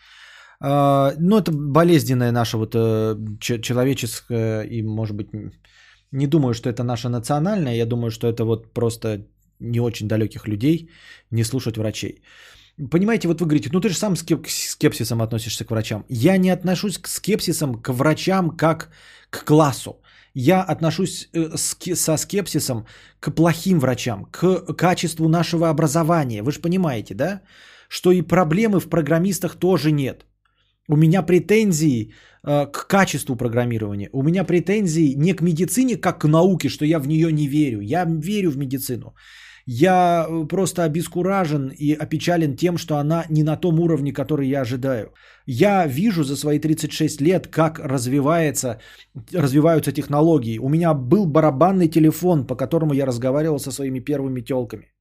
А, 0.60 1.12
ну, 1.18 1.38
это 1.38 1.52
болезненная 1.52 2.32
наша 2.32 2.58
вот 2.58 2.74
э, 2.74 3.16
человеческая, 3.40 4.62
и, 4.62 4.82
может 4.82 5.16
быть, 5.16 5.28
не 6.12 6.26
думаю, 6.26 6.54
что 6.54 6.68
это 6.68 6.82
наша 6.82 7.08
национальная, 7.08 7.74
я 7.74 7.86
думаю, 7.86 8.10
что 8.10 8.26
это 8.26 8.44
вот 8.44 8.72
просто 8.72 9.26
не 9.60 9.80
очень 9.80 10.08
далеких 10.08 10.48
людей 10.48 10.90
не 11.30 11.44
слушать 11.44 11.76
врачей. 11.76 12.22
Понимаете, 12.90 13.28
вот 13.28 13.40
вы 13.40 13.46
говорите, 13.46 13.70
ну 13.72 13.80
ты 13.80 13.88
же 13.88 13.96
сам 13.96 14.16
с 14.16 14.24
скепсисом 14.24 15.22
относишься 15.22 15.64
к 15.64 15.70
врачам. 15.70 16.04
Я 16.08 16.36
не 16.36 16.50
отношусь 16.50 16.98
к 16.98 17.08
скепсисам 17.08 17.82
к 17.82 17.92
врачам 17.92 18.50
как 18.50 18.90
к 19.30 19.44
классу. 19.44 20.02
Я 20.34 20.62
отношусь 20.62 21.30
э, 21.32 21.56
со 21.94 22.16
скепсисом 22.18 22.86
к 23.20 23.34
плохим 23.34 23.80
врачам, 23.80 24.26
к 24.30 24.74
качеству 24.76 25.28
нашего 25.28 25.70
образования. 25.70 26.42
Вы 26.42 26.52
же 26.52 26.60
понимаете, 26.60 27.14
да? 27.14 27.40
Что 27.88 28.12
и 28.12 28.20
проблемы 28.20 28.80
в 28.80 28.90
программистах 28.90 29.56
тоже 29.56 29.90
нет. 29.92 30.26
У 30.88 30.96
меня 30.96 31.22
претензии 31.22 32.12
э, 32.44 32.66
к 32.66 32.86
качеству 32.86 33.36
программирования. 33.36 34.10
У 34.12 34.22
меня 34.22 34.44
претензии 34.44 35.14
не 35.16 35.34
к 35.34 35.42
медицине, 35.42 35.96
как 35.96 36.20
к 36.20 36.28
науке, 36.28 36.68
что 36.68 36.84
я 36.84 36.98
в 36.98 37.08
нее 37.08 37.32
не 37.32 37.48
верю. 37.48 37.80
Я 37.80 38.04
верю 38.04 38.50
в 38.50 38.56
медицину. 38.56 39.14
Я 39.66 40.26
э, 40.28 40.46
просто 40.48 40.84
обескуражен 40.84 41.70
и 41.70 41.92
опечален 41.92 42.56
тем, 42.56 42.78
что 42.78 42.96
она 42.96 43.24
не 43.30 43.42
на 43.42 43.56
том 43.56 43.80
уровне, 43.80 44.12
который 44.12 44.48
я 44.48 44.60
ожидаю. 44.60 45.12
Я 45.46 45.86
вижу 45.86 46.22
за 46.22 46.36
свои 46.36 46.60
36 46.60 47.20
лет, 47.20 47.48
как 47.48 47.80
развивается, 47.80 48.78
развиваются 49.32 49.92
технологии. 49.92 50.58
У 50.58 50.68
меня 50.68 50.94
был 50.94 51.26
барабанный 51.26 51.88
телефон, 51.88 52.46
по 52.46 52.54
которому 52.54 52.94
я 52.94 53.06
разговаривал 53.06 53.58
со 53.58 53.72
своими 53.72 53.98
первыми 53.98 54.40
телками. 54.40 54.92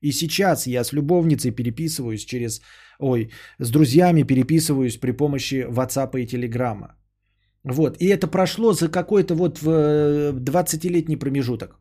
И 0.00 0.12
сейчас 0.12 0.66
я 0.66 0.84
с 0.84 0.92
любовницей 0.92 1.50
переписываюсь 1.50 2.24
через... 2.24 2.60
Ой, 2.98 3.30
с 3.58 3.70
друзьями 3.70 4.22
переписываюсь 4.22 5.00
при 5.00 5.12
помощи 5.12 5.66
WhatsApp 5.68 6.20
и 6.20 6.26
Telegram. 6.26 6.92
Вот. 7.64 7.96
И 8.00 8.06
это 8.06 8.26
прошло 8.26 8.72
за 8.72 8.88
какой-то 8.88 9.34
вот 9.34 9.58
20-летний 9.62 11.16
промежуток. 11.16 11.78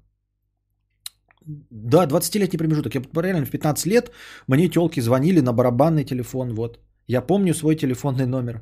Да, 1.45 2.05
20-летний 2.07 2.57
промежуток. 2.57 2.95
Я 2.95 3.01
реально 3.22 3.45
в 3.45 3.51
15 3.51 3.86
лет 3.86 4.11
мне 4.47 4.70
телки 4.70 5.01
звонили 5.01 5.41
на 5.41 5.53
барабанный 5.53 6.05
телефон. 6.05 6.53
Вот. 6.53 6.80
Я 7.07 7.22
помню 7.22 7.53
свой 7.53 7.76
телефонный 7.76 8.26
номер. 8.26 8.61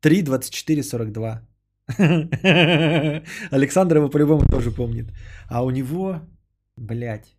3 0.00 0.22
24 0.22 0.82
42. 0.82 1.46
Александр 3.52 3.96
его 3.96 4.10
по-любому 4.10 4.46
тоже 4.46 4.70
помнит. 4.70 5.12
А 5.48 5.62
у 5.64 5.70
него, 5.70 6.20
блядь. 6.76 7.36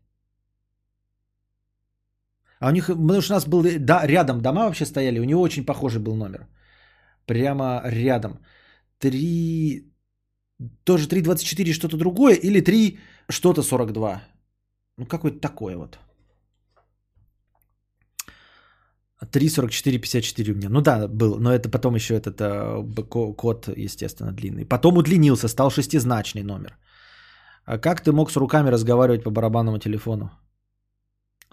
А 2.62 2.70
у 2.70 2.72
них, 2.72 2.88
потому 2.88 3.22
что 3.22 3.34
у 3.34 3.36
нас 3.36 3.48
был, 3.48 3.64
да, 3.80 4.08
рядом 4.08 4.42
дома 4.42 4.66
вообще 4.66 4.86
стояли, 4.86 5.20
у 5.20 5.24
него 5.24 5.42
очень 5.42 5.66
похожий 5.66 6.00
был 6.00 6.16
номер. 6.16 6.48
Прямо 7.26 7.82
рядом. 7.86 8.40
3, 9.00 9.84
тоже 10.84 11.08
3.24 11.08 11.74
что-то 11.74 11.98
другое 11.98 12.36
или 12.36 12.62
3 12.62 13.00
что-то 13.30 13.64
42. 13.64 14.22
Ну, 14.98 15.06
какое-то 15.08 15.40
такое 15.40 15.76
вот. 15.78 16.00
3.44.54 19.26 20.52
у 20.52 20.56
меня. 20.56 20.70
Ну 20.70 20.82
да, 20.82 21.08
был, 21.08 21.40
но 21.40 21.52
это 21.52 21.70
потом 21.70 21.96
еще 21.96 22.14
этот 22.14 22.42
э, 22.42 23.36
код, 23.38 23.70
естественно, 23.76 24.32
длинный. 24.32 24.66
Потом 24.66 24.98
удлинился, 24.98 25.48
стал 25.48 25.72
шестизначный 25.72 26.44
номер. 26.44 26.78
А 27.66 27.80
как 27.80 28.02
ты 28.02 28.12
мог 28.12 28.32
с 28.32 28.38
руками 28.38 28.70
разговаривать 28.70 29.24
по 29.24 29.32
барабанному 29.32 29.80
телефону? 29.80 30.30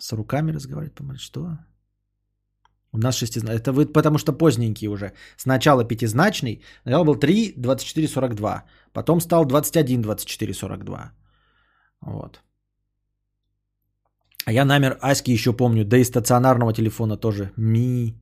С 0.00 0.12
руками 0.12 0.52
разговаривать 0.52 0.94
по 0.94 1.18
Что? 1.18 1.58
У 2.92 2.98
нас 2.98 3.16
шестизначный. 3.16 3.56
Это 3.56 3.72
вы 3.72 3.86
потому 3.86 4.18
что 4.18 4.32
поздненький 4.32 4.88
уже. 4.88 5.12
Сначала 5.36 5.84
пятизначный, 5.84 6.62
сначала 6.82 7.04
был 7.04 7.16
3, 7.16 7.54
24, 7.56 8.08
42. 8.08 8.64
Потом 8.92 9.20
стал 9.20 9.44
21, 9.44 10.02
24, 10.02 10.54
42. 10.54 11.12
Вот. 12.00 12.40
А 14.46 14.52
я 14.52 14.64
номер 14.64 14.98
Аськи 15.00 15.32
еще 15.32 15.52
помню, 15.52 15.84
да 15.84 15.98
и 15.98 16.04
стационарного 16.04 16.72
телефона 16.72 17.16
тоже. 17.16 17.50
Ми. 17.56 18.14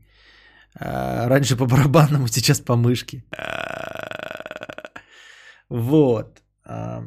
А, 0.75 1.29
раньше 1.29 1.57
по 1.57 1.67
барабанному, 1.67 2.27
сейчас 2.31 2.61
по 2.61 2.77
мышке. 2.77 3.25
Вот. 5.69 6.43
А. 6.65 7.05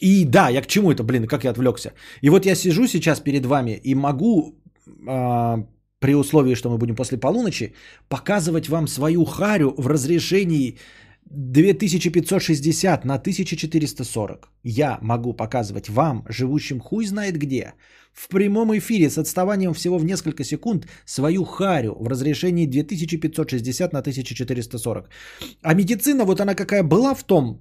И 0.00 0.24
да, 0.24 0.48
я 0.50 0.62
к 0.62 0.66
чему 0.66 0.90
это, 0.90 1.02
блин, 1.02 1.26
как 1.26 1.44
я 1.44 1.50
отвлекся. 1.50 1.92
И 2.22 2.30
вот 2.30 2.46
я 2.46 2.54
сижу 2.54 2.86
сейчас 2.86 3.20
перед 3.20 3.46
вами 3.46 3.80
и 3.84 3.94
могу, 3.94 4.54
э, 4.86 5.64
при 5.98 6.14
условии, 6.14 6.54
что 6.54 6.70
мы 6.70 6.78
будем 6.78 6.94
после 6.94 7.18
полуночи, 7.18 7.74
показывать 8.08 8.68
вам 8.68 8.88
свою 8.88 9.24
харю 9.24 9.74
в 9.76 9.88
разрешении 9.88 10.78
2560 11.30 13.04
на 13.04 13.18
1440. 13.18 14.48
Я 14.64 14.98
могу 15.02 15.34
показывать 15.34 15.88
вам, 15.88 16.24
живущим 16.28 16.80
хуй 16.80 17.06
знает 17.06 17.36
где, 17.38 17.74
в 18.12 18.28
прямом 18.28 18.72
эфире 18.78 19.10
с 19.10 19.18
отставанием 19.18 19.74
всего 19.74 19.98
в 19.98 20.04
несколько 20.04 20.44
секунд 20.44 20.86
свою 21.04 21.44
харю 21.44 21.96
в 22.00 22.08
разрешении 22.08 22.66
2560 22.66 23.92
на 23.92 23.98
1440. 24.00 25.08
А 25.62 25.74
медицина, 25.74 26.24
вот 26.24 26.40
она 26.40 26.54
какая 26.54 26.82
была 26.82 27.14
в 27.14 27.22
том 27.24 27.60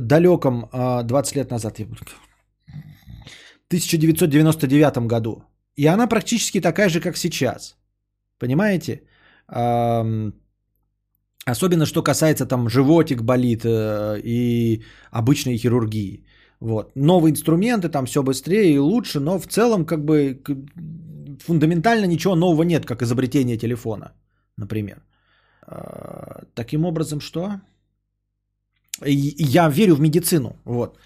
далеком 0.00 0.68
20 0.72 1.36
лет 1.36 1.50
назад, 1.50 1.80
1999 3.68 5.06
году. 5.06 5.44
И 5.76 5.86
она 5.86 6.06
практически 6.06 6.60
такая 6.60 6.88
же, 6.88 7.00
как 7.00 7.16
сейчас. 7.16 7.76
Понимаете? 8.38 9.02
Особенно, 11.46 11.86
что 11.86 12.02
касается 12.02 12.46
там 12.46 12.68
животик 12.68 13.22
болит 13.22 13.64
э, 13.64 14.20
и 14.24 14.84
обычной 15.10 15.58
хирургии. 15.58 16.24
Вот. 16.60 16.92
Новые 16.94 17.32
инструменты, 17.32 17.88
там 17.88 18.06
все 18.06 18.22
быстрее 18.22 18.74
и 18.74 18.78
лучше, 18.78 19.18
но 19.18 19.40
в 19.40 19.46
целом 19.46 19.84
как 19.84 20.04
бы 20.04 20.40
фундаментально 21.44 22.06
ничего 22.06 22.36
нового 22.36 22.62
нет, 22.62 22.86
как 22.86 23.02
изобретение 23.02 23.56
телефона, 23.56 24.12
например. 24.56 25.02
А, 25.66 26.44
таким 26.54 26.84
образом, 26.84 27.20
что? 27.20 27.60
Я 29.06 29.68
верю 29.68 29.94
в 29.94 30.00
медицину, 30.00 30.56
вот. 30.64 30.98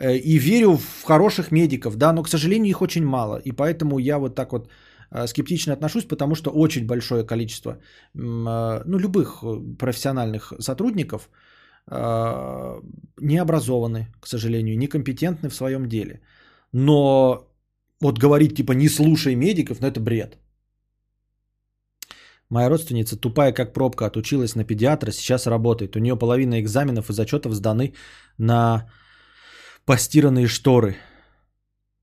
Э, 0.00 0.16
и 0.16 0.38
верю 0.38 0.76
в 0.76 1.04
хороших 1.04 1.50
медиков, 1.52 1.96
да, 1.96 2.12
но, 2.12 2.22
к 2.22 2.28
сожалению, 2.28 2.70
их 2.70 2.82
очень 2.82 3.04
мало. 3.04 3.40
И 3.44 3.52
поэтому 3.52 3.98
я 3.98 4.18
вот 4.18 4.34
так 4.34 4.52
вот 4.52 4.68
э, 5.10 5.26
скептично 5.26 5.72
отношусь, 5.72 6.04
потому 6.04 6.34
что 6.34 6.50
очень 6.50 6.86
большое 6.86 7.26
количество, 7.26 7.70
э, 7.70 8.82
ну, 8.86 8.98
любых 8.98 9.42
профессиональных 9.78 10.52
сотрудников 10.60 11.28
не 11.90 13.38
образованы, 13.38 14.08
к 14.20 14.26
сожалению, 14.26 14.76
некомпетентны 14.76 15.48
в 15.48 15.54
своем 15.54 15.88
деле. 15.88 16.20
Но 16.72 17.48
вот 18.02 18.18
говорить 18.18 18.56
типа 18.56 18.72
не 18.72 18.88
слушай 18.88 19.34
медиков, 19.34 19.80
ну 19.80 19.86
это 19.86 19.98
бред. 19.98 20.36
Моя 22.50 22.70
родственница, 22.70 23.16
тупая 23.18 23.52
как 23.52 23.74
пробка, 23.74 24.06
отучилась 24.06 24.54
на 24.54 24.64
педиатра, 24.64 25.10
сейчас 25.10 25.46
работает. 25.46 25.96
У 25.96 25.98
нее 25.98 26.16
половина 26.16 26.60
экзаменов 26.60 27.10
и 27.10 27.12
зачетов 27.12 27.52
сданы 27.52 27.94
на 28.38 28.90
постиранные 29.84 30.46
шторы. 30.46 30.96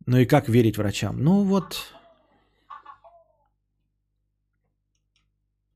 Ну 0.06 0.20
и 0.20 0.26
как 0.26 0.48
верить 0.48 0.78
врачам? 0.78 1.24
Ну 1.24 1.44
вот... 1.44 1.92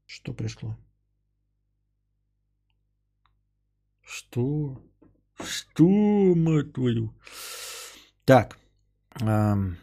Что 0.06 0.34
пришло? 0.34 0.78
Что? 4.04 4.80
Что, 5.42 5.88
мать 6.36 6.74
твою? 6.74 7.12
Так. 8.26 8.60
Эм... 9.20 9.78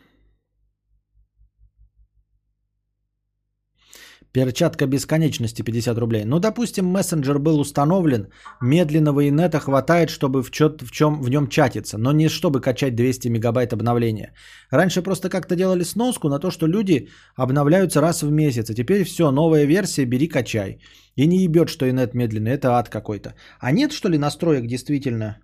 Перчатка 4.37 4.87
бесконечности 4.87 5.62
50 5.62 5.99
рублей. 5.99 6.24
Ну, 6.26 6.39
допустим, 6.39 6.84
мессенджер 6.84 7.39
был 7.39 7.59
установлен, 7.59 8.28
медленного 8.61 9.28
инета 9.30 9.61
хватает, 9.61 10.11
чтобы 10.11 10.43
в, 10.43 10.51
чет, 10.51 10.82
в, 10.82 10.91
чем, 10.91 11.22
в 11.22 11.30
нем 11.30 11.49
чатиться, 11.49 11.97
но 11.97 12.12
не 12.12 12.28
чтобы 12.28 12.61
качать 12.61 12.95
200 12.95 13.28
мегабайт 13.28 13.72
обновления. 13.72 14.34
Раньше 14.70 15.01
просто 15.01 15.30
как-то 15.30 15.57
делали 15.57 15.84
сноску 15.84 16.28
на 16.28 16.39
то, 16.39 16.51
что 16.51 16.66
люди 16.68 17.09
обновляются 17.34 18.03
раз 18.03 18.22
в 18.22 18.30
месяц, 18.30 18.68
а 18.68 18.74
теперь 18.74 19.05
все, 19.05 19.30
новая 19.30 19.64
версия, 19.64 20.05
бери, 20.05 20.28
качай. 20.28 20.82
И 21.14 21.26
не 21.26 21.39
ебет, 21.39 21.70
что 21.70 21.89
инет 21.89 22.14
медленный, 22.14 22.53
это 22.53 22.78
ад 22.78 22.91
какой-то. 22.91 23.34
А 23.59 23.72
нет, 23.72 23.93
что 23.93 24.11
ли, 24.11 24.18
настроек 24.18 24.66
действительно? 24.66 25.39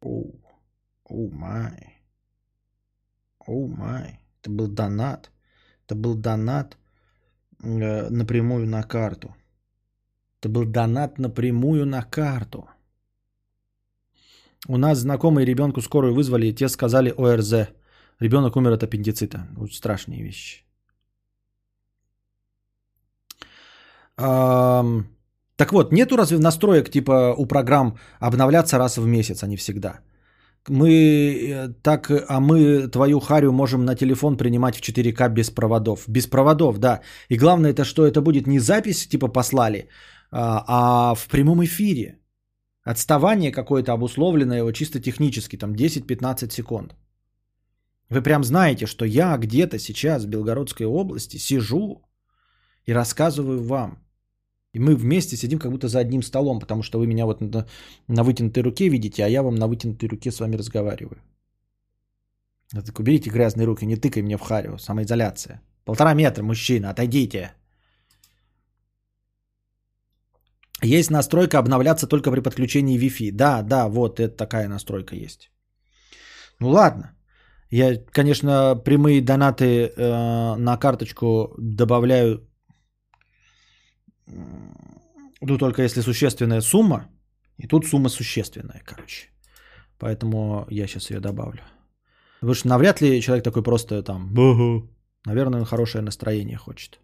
Оу, 0.00 0.40
оу 1.04 1.30
май. 1.30 2.02
Оу 3.46 3.68
май. 3.68 4.20
Это 4.40 4.50
был 4.50 4.68
донат. 4.68 5.30
Это 5.84 5.94
был 5.94 6.14
донат 6.14 6.78
напрямую 7.60 8.66
на 8.66 8.82
карту. 8.82 9.34
Это 10.40 10.48
был 10.48 10.64
донат 10.64 11.18
напрямую 11.18 11.86
на 11.86 12.02
карту. 12.02 12.68
У 14.68 14.76
нас 14.76 14.98
знакомые 14.98 15.46
ребенку 15.46 15.80
скорую 15.80 16.14
вызвали, 16.14 16.46
и 16.46 16.54
те 16.54 16.68
сказали 16.68 17.14
ОРЗ. 17.16 17.68
Ребенок 18.20 18.56
умер 18.56 18.72
от 18.72 18.82
аппендицита. 18.82 19.46
Вот 19.56 19.72
страшные 19.72 20.22
вещи. 20.22 20.64
Um, 24.18 25.04
так 25.56 25.72
вот, 25.72 25.92
нету 25.92 26.16
разве 26.16 26.38
настроек 26.38 26.90
типа 26.90 27.34
у 27.36 27.46
программ 27.46 27.98
обновляться 28.18 28.78
раз 28.78 28.96
в 28.96 29.06
месяц, 29.06 29.42
а 29.42 29.46
не 29.46 29.56
всегда? 29.56 30.00
Мы 30.68 30.88
э, 30.88 31.68
так, 31.82 32.10
а 32.10 32.40
мы 32.40 32.88
твою 32.88 33.20
харю 33.20 33.52
можем 33.52 33.84
на 33.84 33.94
телефон 33.94 34.36
принимать 34.36 34.76
в 34.76 34.80
4К 34.80 35.28
без 35.28 35.50
проводов. 35.50 36.08
Без 36.08 36.26
проводов, 36.26 36.78
да. 36.78 37.00
И 37.28 37.36
главное 37.36 37.70
это, 37.72 37.84
что 37.84 38.06
это 38.06 38.20
будет 38.20 38.46
не 38.46 38.58
запись, 38.58 39.08
типа 39.08 39.28
послали, 39.28 39.88
а, 40.30 40.64
а 40.66 41.14
в 41.14 41.28
прямом 41.28 41.64
эфире. 41.64 42.18
Отставание 42.84 43.52
какое-то 43.52 43.92
обусловленное 43.92 44.58
его 44.58 44.72
чисто 44.72 45.00
технически, 45.00 45.56
там 45.56 45.72
10-15 45.74 46.50
секунд. 46.50 46.94
Вы 48.10 48.22
прям 48.22 48.44
знаете, 48.44 48.86
что 48.86 49.04
я 49.04 49.36
где-то 49.36 49.78
сейчас 49.78 50.24
в 50.24 50.28
Белгородской 50.28 50.86
области 50.86 51.38
сижу 51.38 52.02
и 52.86 52.94
рассказываю 52.94 53.62
вам. 53.62 54.05
И 54.76 54.78
мы 54.78 54.94
вместе 54.94 55.36
сидим 55.36 55.58
как 55.58 55.70
будто 55.72 55.88
за 55.88 56.00
одним 56.00 56.22
столом, 56.22 56.60
потому 56.60 56.82
что 56.82 56.98
вы 56.98 57.06
меня 57.06 57.24
вот 57.24 57.40
на, 57.40 57.66
на 58.08 58.22
вытянутой 58.24 58.62
руке 58.62 58.90
видите, 58.90 59.24
а 59.24 59.28
я 59.28 59.42
вам 59.42 59.54
на 59.54 59.66
вытянутой 59.68 60.08
руке 60.08 60.30
с 60.30 60.40
вами 60.40 60.56
разговариваю. 60.56 61.16
Я 62.74 62.82
так, 62.82 63.00
уберите 63.00 63.30
грязные 63.30 63.66
руки, 63.66 63.86
не 63.86 63.96
тыкай 63.96 64.22
мне 64.22 64.36
в 64.36 64.42
харю, 64.42 64.78
самоизоляция. 64.78 65.62
Полтора 65.84 66.14
метра, 66.14 66.42
мужчина, 66.42 66.90
отойдите. 66.90 67.52
Есть 70.84 71.10
настройка 71.10 71.58
обновляться 71.58 72.06
только 72.06 72.30
при 72.30 72.40
подключении 72.40 72.98
Wi-Fi. 72.98 73.32
Да, 73.32 73.62
да, 73.62 73.88
вот 73.88 74.20
это 74.20 74.36
такая 74.36 74.68
настройка 74.68 75.16
есть. 75.16 75.50
Ну 76.60 76.68
ладно. 76.68 77.16
Я, 77.70 77.96
конечно, 78.12 78.76
прямые 78.84 79.22
донаты 79.22 79.64
э, 79.64 80.56
на 80.56 80.76
карточку 80.76 81.54
добавляю, 81.58 82.45
ну, 84.26 85.58
только 85.58 85.82
если 85.82 86.02
существенная 86.02 86.60
сумма. 86.60 87.08
И 87.58 87.66
тут 87.66 87.86
сумма 87.86 88.08
существенная, 88.08 88.82
короче. 88.84 89.28
Поэтому 89.98 90.66
я 90.70 90.86
сейчас 90.86 91.10
ее 91.10 91.20
добавлю. 91.20 91.62
Потому 92.40 92.54
что 92.54 92.68
навряд 92.68 93.00
ли 93.00 93.22
человек 93.22 93.44
такой 93.44 93.62
просто 93.62 94.02
там, 94.02 94.34
Бу-бу. 94.34 94.88
наверное, 95.24 95.60
он 95.60 95.66
хорошее 95.66 96.04
настроение 96.04 96.56
хочет. 96.56 97.00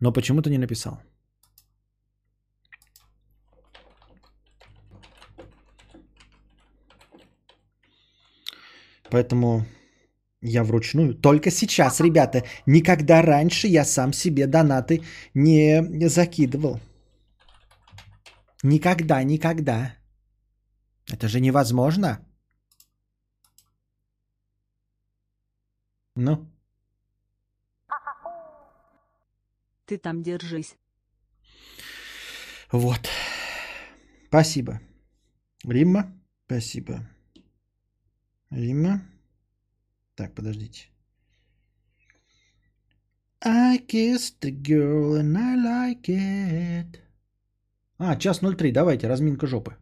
Но 0.00 0.12
почему-то 0.12 0.50
не 0.50 0.58
написал. 0.58 1.00
Поэтому 9.10 9.64
я 10.46 10.64
вручную. 10.64 11.14
Только 11.14 11.50
сейчас, 11.50 12.00
ребята. 12.00 12.44
Никогда 12.66 13.22
раньше 13.22 13.66
я 13.68 13.84
сам 13.84 14.12
себе 14.12 14.46
донаты 14.46 15.02
не 15.34 16.08
закидывал. 16.08 16.80
Никогда, 18.62 19.22
никогда. 19.24 19.94
Это 21.12 21.28
же 21.28 21.40
невозможно. 21.40 22.18
Ну? 26.16 26.46
Ты 29.84 29.98
там 29.98 30.22
держись. 30.22 30.76
Вот. 32.72 33.08
Спасибо. 34.28 34.80
Римма, 35.64 36.12
спасибо. 36.46 37.00
Римма. 38.50 39.02
Так, 40.16 40.34
подождите. 40.34 40.88
I 43.44 43.78
kissed 43.86 44.40
the 44.40 44.50
girl 44.50 45.16
and 45.20 45.36
I 45.36 45.54
like 45.56 46.08
it. 46.08 47.00
А, 47.98 48.16
час 48.16 48.40
03, 48.40 48.72
давайте, 48.72 49.08
разминка 49.08 49.46
жопы. 49.46 49.76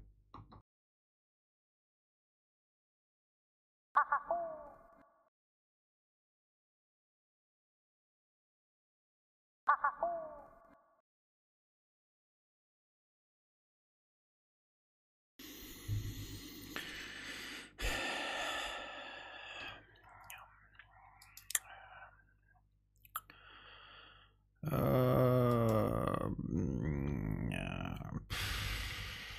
Э, 24.71 26.31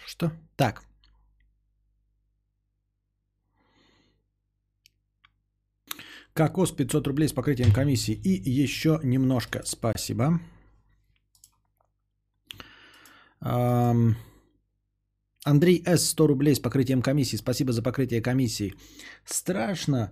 Что? 0.05 0.31
Так. 0.55 0.83
Кокос 6.33 6.71
500 6.71 7.07
рублей 7.07 7.27
с 7.27 7.33
покрытием 7.33 7.71
комиссии. 7.73 8.19
И 8.23 8.63
еще 8.63 8.99
немножко. 9.03 9.61
Спасибо. 9.65 10.39
Андрей 15.45 15.83
С. 15.85 16.09
100 16.09 16.27
рублей 16.27 16.55
с 16.55 16.59
покрытием 16.59 17.01
комиссии. 17.01 17.37
Спасибо 17.37 17.71
за 17.71 17.83
покрытие 17.83 18.21
комиссии. 18.21 18.73
Страшно. 19.25 20.11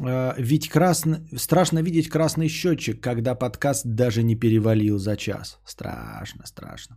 э, 0.00 0.34
Ведь 0.38 0.68
красно... 0.68 1.26
страшно 1.36 1.82
видеть 1.82 2.08
красный 2.08 2.48
счетчик, 2.48 3.00
когда 3.00 3.34
подкаст 3.34 3.86
даже 3.86 4.22
не 4.22 4.36
перевалил 4.36 4.98
за 4.98 5.16
час. 5.16 5.58
Страшно, 5.64 6.46
страшно. 6.46 6.96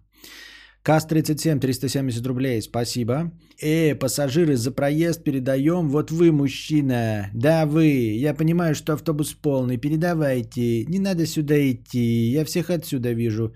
КАС-37, 0.84 1.60
370 1.60 2.26
рублей, 2.26 2.62
спасибо. 2.62 3.32
Э, 3.62 3.94
пассажиры, 3.96 4.56
за 4.56 4.72
проезд 4.72 5.24
передаем, 5.24 5.90
вот 5.90 6.10
вы, 6.10 6.32
мужчина. 6.32 7.30
Да, 7.34 7.66
вы, 7.66 8.18
я 8.20 8.34
понимаю, 8.34 8.74
что 8.74 8.94
автобус 8.94 9.34
полный, 9.34 9.78
передавайте. 9.78 10.86
Не 10.86 11.00
надо 11.00 11.28
сюда 11.28 11.56
идти, 11.70 12.32
я 12.32 12.46
всех 12.46 12.70
отсюда 12.70 13.14
вижу. 13.14 13.54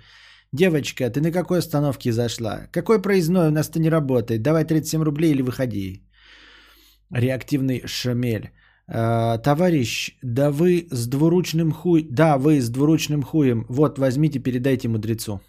Девочка, 0.54 1.10
ты 1.10 1.20
на 1.20 1.32
какой 1.32 1.60
остановке 1.60 2.12
зашла? 2.12 2.68
Какой 2.72 3.02
проездной 3.02 3.48
у 3.48 3.52
нас-то 3.52 3.80
не 3.80 3.90
работает? 3.90 4.44
Давай 4.44 4.64
37 4.64 5.04
рублей 5.04 5.32
или 5.32 5.42
выходи. 5.42 6.04
Реактивный 7.12 7.82
шамель. 7.88 8.52
Э, 8.88 9.40
товарищ, 9.44 10.16
да 10.22 10.52
вы 10.52 10.88
с 10.92 11.08
двуручным 11.08 11.72
хуй... 11.72 12.08
Да, 12.12 12.38
вы 12.38 12.62
с 12.62 12.70
двуручным 12.70 13.24
хуем. 13.24 13.66
Вот, 13.68 13.98
возьмите, 13.98 14.38
передайте 14.40 14.88
мудрецу. 14.88 15.42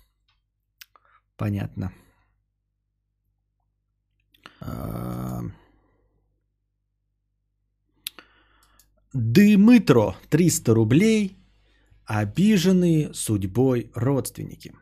Понятно. 1.36 1.92
А, 4.60 5.42
Дымытро 9.12 10.14
300 10.30 10.74
рублей. 10.74 11.36
Обиженные 12.04 13.12
судьбой 13.14 13.90
родственники. 13.94 14.72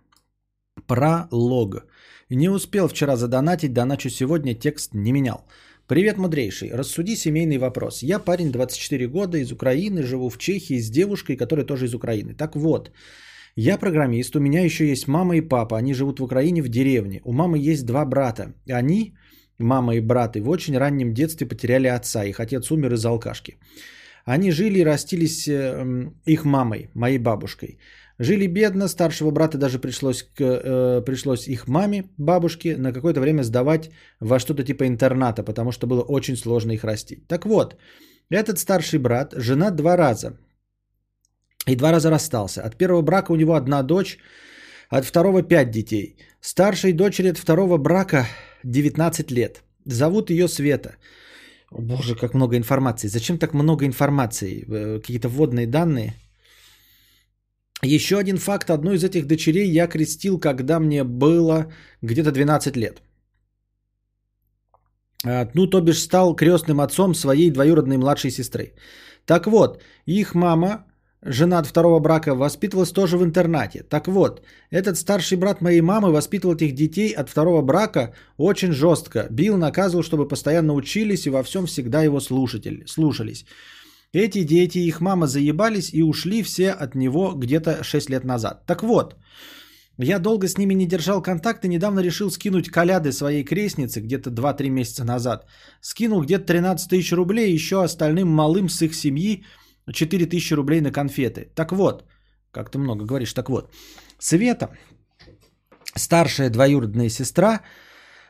Пролог. 0.87 1.87
Не 2.29 2.51
успел 2.51 2.89
вчера 2.89 3.17
задонатить, 3.17 3.73
доначу 3.73 4.11
сегодня, 4.11 4.55
текст 4.55 4.95
не 4.95 5.13
менял. 5.13 5.47
Привет, 5.87 6.19
мудрейший. 6.19 6.71
Рассуди 6.73 7.17
семейный 7.17 7.59
вопрос. 7.59 8.03
Я 8.03 8.19
парень 8.19 8.53
24 8.53 9.07
года 9.07 9.39
из 9.39 9.53
Украины, 9.53 10.03
живу 10.03 10.29
в 10.29 10.39
Чехии 10.39 10.81
с 10.81 10.91
девушкой, 10.91 11.37
которая 11.37 11.65
тоже 11.65 11.87
из 11.87 11.95
Украины. 11.95 12.35
Так 12.35 12.57
вот, 12.57 12.91
я 13.57 13.79
программист, 13.79 14.37
у 14.37 14.41
меня 14.41 14.65
еще 14.65 14.89
есть 14.89 15.09
мама 15.09 15.37
и 15.37 15.41
папа, 15.41 15.77
они 15.79 15.95
живут 15.95 16.21
в 16.21 16.25
Украине 16.25 16.63
в 16.63 16.69
деревне. 16.69 17.21
У 17.25 17.33
мамы 17.33 17.59
есть 17.59 17.87
два 17.87 18.05
брата. 18.05 18.55
Они, 18.69 19.15
мама 19.59 19.95
и 19.95 20.01
браты, 20.01 20.41
в 20.41 20.49
очень 20.49 20.79
раннем 20.79 21.15
детстве 21.15 21.47
потеряли 21.47 21.87
отца, 21.87 22.25
их 22.25 22.41
отец 22.41 22.71
умер 22.71 22.95
из 22.95 23.05
алкашки. 23.05 23.59
Они 24.25 24.51
жили 24.51 24.79
и 24.79 24.85
растились 24.85 25.47
э, 25.47 26.11
их 26.27 26.45
мамой, 26.45 26.89
моей 26.95 27.19
бабушкой. 27.19 27.79
Жили 28.19 28.47
бедно, 28.47 28.89
старшего 28.89 29.31
брата 29.31 29.59
даже 29.59 29.79
пришлось, 29.79 30.23
к, 30.23 30.41
э, 30.41 31.03
пришлось 31.05 31.49
их 31.49 31.69
маме, 31.69 32.05
бабушке, 32.17 32.77
на 32.77 32.93
какое-то 32.93 33.21
время 33.21 33.43
сдавать 33.43 33.91
во 34.21 34.39
что-то 34.39 34.63
типа 34.63 34.87
интерната, 34.87 35.43
потому 35.43 35.73
что 35.73 35.87
было 35.87 36.03
очень 36.03 36.37
сложно 36.37 36.73
их 36.73 36.85
растить. 36.85 37.27
Так 37.29 37.45
вот, 37.45 37.77
этот 38.31 38.59
старший 38.59 38.99
брат 38.99 39.35
женат 39.37 39.77
два 39.77 39.97
раза. 39.97 40.39
И 41.67 41.77
два 41.77 41.93
раза 41.93 42.11
расстался. 42.11 42.63
От 42.63 42.77
первого 42.77 43.03
брака 43.03 43.33
у 43.33 43.37
него 43.37 43.55
одна 43.55 43.83
дочь, 43.83 44.19
от 44.91 45.05
второго 45.05 45.43
пять 45.43 45.71
детей. 45.71 46.17
Старшей 46.41 46.93
дочери 46.93 47.31
от 47.31 47.39
второго 47.39 47.79
брака 47.79 48.27
19 48.65 49.31
лет. 49.31 49.63
Зовут 49.87 50.31
ее 50.31 50.49
Света. 50.49 50.97
О, 51.71 51.81
боже, 51.81 52.15
как 52.15 52.35
много 52.35 52.57
информации. 52.57 53.09
Зачем 53.09 53.39
так 53.39 53.55
много 53.55 53.85
информации? 53.87 54.65
Э, 54.69 55.01
Какие-то 55.01 55.29
вводные 55.29 55.67
данные. 55.67 56.15
Еще 57.83 58.19
один 58.19 58.39
факт. 58.39 58.71
Одну 58.71 58.93
из 58.93 59.05
этих 59.05 59.27
дочерей 59.27 59.71
я 59.71 59.87
крестил, 59.87 60.39
когда 60.39 60.81
мне 60.81 61.05
было 61.05 61.73
где-то 62.03 62.31
12 62.31 62.77
лет. 62.77 63.03
Ну, 65.55 65.67
то 65.67 65.81
бишь 65.81 66.03
стал 66.03 66.37
крестным 66.37 66.81
отцом 66.81 67.15
своей 67.15 67.51
двоюродной 67.51 67.97
младшей 67.97 68.31
сестры. 68.31 68.75
Так 69.25 69.47
вот, 69.47 69.83
их 70.05 70.35
мама, 70.35 70.85
жена 71.25 71.59
от 71.59 71.67
второго 71.67 71.99
брака, 72.01 72.35
воспитывалась 72.35 72.91
тоже 72.91 73.17
в 73.17 73.25
интернате. 73.25 73.83
Так 73.89 74.09
вот, 74.09 74.43
этот 74.71 74.97
старший 74.97 75.39
брат 75.39 75.61
моей 75.61 75.81
мамы 75.81 76.13
воспитывал 76.13 76.55
этих 76.55 76.75
детей 76.75 77.13
от 77.13 77.29
второго 77.29 77.63
брака 77.63 78.15
очень 78.37 78.73
жестко. 78.73 79.27
Бил, 79.31 79.57
наказывал, 79.57 80.03
чтобы 80.03 80.29
постоянно 80.29 80.75
учились 80.75 81.27
и 81.27 81.31
во 81.31 81.43
всем 81.43 81.67
всегда 81.67 82.03
его 82.03 82.21
слушатели, 82.21 82.85
слушались. 82.87 83.47
Эти 84.13 84.45
дети, 84.45 84.79
их 84.79 85.01
мама 85.01 85.27
заебались 85.27 85.93
и 85.93 86.03
ушли 86.03 86.43
все 86.43 86.71
от 86.71 86.95
него 86.95 87.33
где-то 87.33 87.83
6 87.83 88.11
лет 88.11 88.25
назад. 88.25 88.65
Так 88.67 88.83
вот, 88.83 89.17
я 89.99 90.19
долго 90.19 90.47
с 90.47 90.59
ними 90.59 90.75
не 90.75 90.87
держал 90.87 91.23
контакт 91.23 91.65
и 91.65 91.69
недавно 91.69 92.01
решил 92.01 92.31
скинуть 92.31 92.71
коляды 92.71 93.13
своей 93.13 93.45
крестницы 93.45 94.01
где-то 94.01 94.31
2-3 94.31 94.69
месяца 94.71 95.05
назад. 95.05 95.47
Скинул 95.81 96.23
где-то 96.23 96.47
13 96.47 96.91
тысяч 96.91 97.13
рублей, 97.13 97.53
еще 97.53 97.83
остальным 97.83 98.29
малым 98.29 98.69
с 98.69 98.83
их 98.83 98.95
семьи 98.95 99.45
4 99.93 100.27
тысячи 100.27 100.55
рублей 100.55 100.81
на 100.81 100.91
конфеты. 100.91 101.49
Так 101.55 101.73
вот, 101.73 102.05
как 102.51 102.71
ты 102.71 102.79
много 102.79 103.05
говоришь, 103.05 103.33
так 103.33 103.49
вот, 103.49 103.71
Света, 104.19 104.69
старшая 105.97 106.51
двоюродная 106.51 107.09
сестра, 107.09 107.61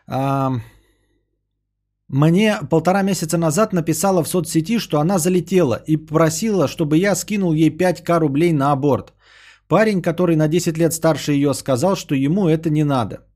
а, 0.07 0.53
мне 2.09 2.59
полтора 2.71 3.03
месяца 3.03 3.39
назад 3.39 3.73
написала 3.73 4.23
в 4.23 4.29
соцсети, 4.29 4.79
что 4.79 5.01
она 5.01 5.19
залетела 5.19 5.83
и 5.87 5.97
просила, 5.97 6.69
чтобы 6.69 6.99
я 6.99 7.15
скинул 7.15 7.53
ей 7.55 7.71
5к 7.71 8.19
рублей 8.19 8.53
на 8.53 8.73
аборт. 8.73 9.13
Парень, 9.69 10.03
который 10.03 10.37
на 10.37 10.49
10 10.49 10.79
лет 10.79 10.93
старше 10.93 11.33
ее, 11.33 11.55
сказал, 11.55 11.97
что 11.97 12.15
ему 12.15 12.49
это 12.49 12.71
не 12.71 12.85
надо. 12.85 13.27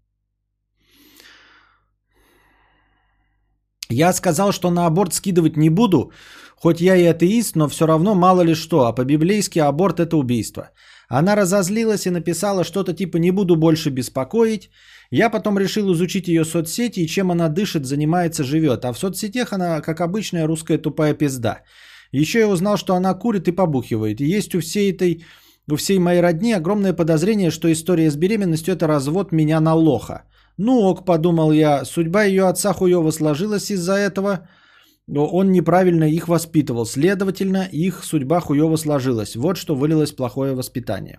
Я 3.90 4.12
сказал, 4.12 4.52
что 4.52 4.70
на 4.70 4.86
аборт 4.86 5.14
скидывать 5.14 5.56
не 5.56 5.70
буду. 5.70 6.12
Хоть 6.62 6.80
я 6.80 6.96
и 6.96 7.04
атеист, 7.04 7.56
но 7.56 7.68
все 7.68 7.86
равно 7.86 8.14
мало 8.14 8.42
ли 8.42 8.54
что, 8.54 8.86
а 8.86 8.92
по-библейски 8.92 9.60
аборт 9.60 10.00
это 10.00 10.16
убийство. 10.16 10.70
Она 11.08 11.36
разозлилась 11.36 12.06
и 12.06 12.10
написала 12.10 12.64
что-то 12.64 12.92
типа 12.92 13.18
«не 13.18 13.30
буду 13.30 13.56
больше 13.56 13.90
беспокоить». 13.90 14.70
Я 15.10 15.30
потом 15.30 15.58
решил 15.58 15.92
изучить 15.92 16.28
ее 16.28 16.44
соцсети 16.44 17.00
и 17.00 17.06
чем 17.06 17.30
она 17.30 17.48
дышит, 17.48 17.86
занимается, 17.86 18.44
живет. 18.44 18.84
А 18.84 18.92
в 18.92 18.98
соцсетях 18.98 19.52
она, 19.52 19.80
как 19.80 20.00
обычная 20.00 20.46
русская 20.46 20.78
тупая 20.78 21.14
пизда. 21.14 21.62
Еще 22.12 22.40
я 22.40 22.48
узнал, 22.48 22.76
что 22.76 22.94
она 22.94 23.14
курит 23.14 23.48
и 23.48 23.52
побухивает. 23.52 24.20
И 24.20 24.36
есть 24.36 24.54
у 24.54 24.60
всей 24.60 24.92
этой, 24.92 25.24
у 25.70 25.76
всей 25.76 25.98
моей 25.98 26.20
родни 26.20 26.52
огромное 26.52 26.92
подозрение, 26.92 27.50
что 27.50 27.72
история 27.72 28.10
с 28.10 28.16
беременностью 28.16 28.74
это 28.74 28.86
развод 28.86 29.32
меня 29.32 29.60
на 29.60 29.74
лоха. 29.74 30.24
Ну 30.58 30.80
ок, 30.80 31.06
подумал 31.06 31.52
я, 31.52 31.84
судьба 31.84 32.24
ее 32.24 32.48
отца 32.48 32.72
хуево 32.74 33.10
сложилась 33.10 33.70
из-за 33.70 33.94
этого. 33.94 34.48
Но 35.08 35.26
он 35.26 35.52
неправильно 35.52 36.04
их 36.04 36.28
воспитывал. 36.28 36.84
Следовательно, 36.84 37.68
их 37.72 38.04
судьба 38.04 38.40
хуево 38.40 38.76
сложилась. 38.76 39.36
Вот 39.36 39.56
что 39.56 39.74
вылилось 39.74 40.12
плохое 40.12 40.54
воспитание. 40.54 41.18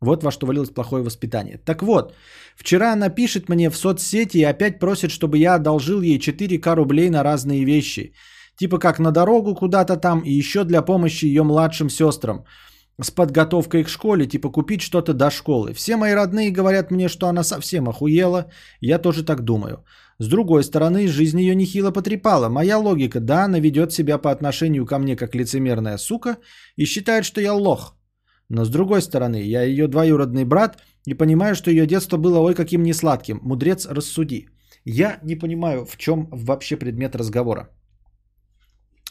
Вот 0.00 0.24
во 0.24 0.30
что 0.32 0.46
вылилось 0.46 0.70
плохое 0.70 1.04
воспитание. 1.04 1.58
Так 1.64 1.82
вот, 1.82 2.14
вчера 2.56 2.92
она 2.92 3.08
пишет 3.08 3.48
мне 3.48 3.70
в 3.70 3.76
соцсети 3.76 4.38
и 4.38 4.44
опять 4.44 4.78
просит, 4.80 5.10
чтобы 5.10 5.38
я 5.38 5.54
одолжил 5.54 6.02
ей 6.02 6.18
4к 6.18 6.74
рублей 6.74 7.10
на 7.10 7.22
разные 7.22 7.64
вещи. 7.64 8.14
Типа 8.56 8.78
как 8.78 8.98
на 8.98 9.12
дорогу 9.12 9.54
куда-то 9.54 9.96
там 9.96 10.20
и 10.20 10.32
еще 10.32 10.64
для 10.64 10.82
помощи 10.82 11.26
ее 11.26 11.44
младшим 11.44 11.88
сестрам. 11.88 12.44
С 13.00 13.10
подготовкой 13.10 13.84
к 13.84 13.88
школе, 13.88 14.26
типа 14.26 14.50
купить 14.50 14.80
что-то 14.80 15.14
до 15.14 15.30
школы. 15.30 15.72
Все 15.74 15.96
мои 15.96 16.14
родные 16.14 16.50
говорят 16.50 16.90
мне, 16.90 17.08
что 17.08 17.28
она 17.28 17.44
совсем 17.44 17.88
охуела. 17.88 18.50
Я 18.80 18.98
тоже 18.98 19.24
так 19.24 19.44
думаю. 19.44 19.84
С 20.20 20.28
другой 20.28 20.62
стороны, 20.62 21.08
жизнь 21.08 21.40
ее 21.40 21.54
нехило 21.54 21.92
потрепала. 21.92 22.48
Моя 22.48 22.78
логика, 22.78 23.20
да, 23.20 23.44
она 23.44 23.58
ведет 23.58 23.92
себя 23.92 24.18
по 24.18 24.30
отношению 24.30 24.86
ко 24.86 24.98
мне 24.98 25.16
как 25.16 25.34
лицемерная 25.34 25.98
сука 25.98 26.36
и 26.76 26.84
считает, 26.84 27.24
что 27.24 27.40
я 27.40 27.54
лох. 27.54 27.96
Но 28.50 28.64
с 28.64 28.70
другой 28.70 29.00
стороны, 29.00 29.36
я 29.36 29.62
ее 29.62 29.88
двоюродный 29.88 30.44
брат 30.44 30.82
и 31.06 31.14
понимаю, 31.14 31.54
что 31.54 31.70
ее 31.70 31.86
детство 31.86 32.18
было 32.18 32.38
ой 32.38 32.54
каким 32.54 32.82
несладким. 32.82 33.40
Мудрец, 33.42 33.86
рассуди. 33.86 34.48
Я 34.84 35.20
не 35.22 35.36
понимаю, 35.36 35.86
в 35.86 35.96
чем 35.96 36.28
вообще 36.30 36.76
предмет 36.76 37.16
разговора. 37.16 37.70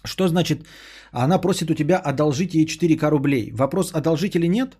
Что 0.05 0.27
значит, 0.27 0.67
она 1.11 1.39
просит 1.39 1.71
у 1.71 1.73
тебя 1.73 1.97
одолжить 1.97 2.53
ей 2.53 2.67
4к 2.67 3.09
рублей? 3.09 3.51
Вопрос, 3.51 3.93
одолжить 3.93 4.35
или 4.35 4.47
нет? 4.47 4.77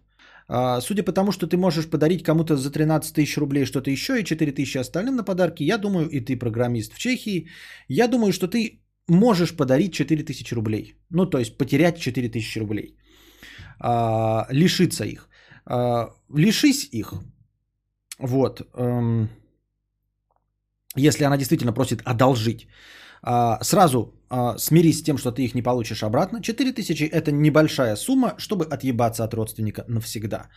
А, 0.52 0.82
судя 0.82 1.04
по 1.04 1.12
тому, 1.12 1.32
что 1.32 1.47
ты 1.47 1.58
можешь 1.58 1.89
подарить 1.89 2.24
кому-то 2.24 2.58
за 2.58 2.72
13 2.72 3.14
тысяч 3.14 3.38
рублей 3.38 3.66
что-то 3.66 3.91
еще 3.91 4.20
и 4.20 4.24
4 4.24 4.52
тысячи 4.52 4.80
остальным 4.80 5.16
на 5.16 5.24
подарки, 5.24 5.64
я 5.64 5.78
думаю, 5.78 6.10
и 6.10 6.20
ты 6.22 6.39
программист 6.39 6.93
в 6.93 6.97
Чехии, 6.97 7.47
я 7.88 8.08
думаю, 8.08 8.34
что 8.34 8.47
ты 8.47 8.82
можешь 9.08 9.56
подарить 9.56 9.93
4 9.93 10.24
тысячи 10.24 10.56
рублей. 10.56 10.95
Ну, 11.12 11.30
то 11.30 11.38
есть 11.38 11.58
потерять 11.58 12.00
4 12.00 12.30
тысячи 12.30 12.60
рублей. 12.60 12.97
А, 13.80 14.47
лишиться 14.50 15.06
их. 15.06 15.30
А, 15.66 16.10
лишись 16.36 16.89
их. 16.91 17.14
Вот. 18.20 18.62
Эм, 18.74 19.30
если 20.95 21.26
она 21.26 21.38
действительно 21.38 21.74
просит 21.74 22.02
одолжить. 22.02 22.68
Сразу 23.62 24.18
а, 24.30 24.57
смирись 24.57 24.99
с 24.99 25.03
тем, 25.03 25.17
что 25.17 25.32
ты 25.32 25.43
их 25.43 25.55
не 25.55 25.61
получишь 25.61 26.03
обратно. 26.03 26.41
4000 26.41 27.03
это 27.03 27.32
небольшая 27.32 27.95
сумма, 27.95 28.36
чтобы 28.38 28.65
отъебаться 28.65 29.23
от 29.23 29.34
родственника 29.34 29.86
навсегда. 29.88 30.49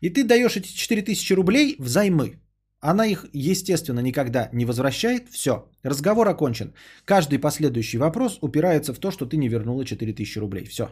И 0.00 0.10
ты 0.10 0.24
даешь 0.24 0.56
эти 0.56 0.68
4000 0.68 1.34
рублей 1.34 1.76
взаймы. 1.78 2.40
Она 2.80 3.06
их, 3.06 3.26
естественно, 3.32 4.00
никогда 4.00 4.48
не 4.52 4.64
возвращает. 4.64 5.28
Все, 5.30 5.68
разговор 5.82 6.28
окончен. 6.28 6.72
Каждый 7.04 7.38
последующий 7.38 7.98
вопрос 7.98 8.38
упирается 8.40 8.94
в 8.94 8.98
то, 8.98 9.10
что 9.10 9.26
ты 9.26 9.36
не 9.36 9.48
вернула 9.48 9.84
4000 9.84 10.38
рублей. 10.38 10.64
Все. 10.64 10.88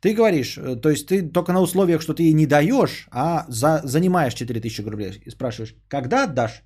Ты 0.00 0.14
говоришь, 0.14 0.56
э, 0.56 0.76
то 0.76 0.88
есть 0.88 1.06
ты 1.06 1.30
только 1.30 1.52
на 1.52 1.60
условиях, 1.60 2.00
что 2.02 2.14
ты 2.14 2.22
ей 2.22 2.32
не 2.32 2.46
даешь, 2.46 3.06
а 3.10 3.44
за, 3.48 3.82
занимаешь 3.84 4.34
4000 4.34 4.80
рублей. 4.80 5.22
И 5.26 5.30
спрашиваешь, 5.30 5.74
когда 5.88 6.24
отдашь? 6.24 6.62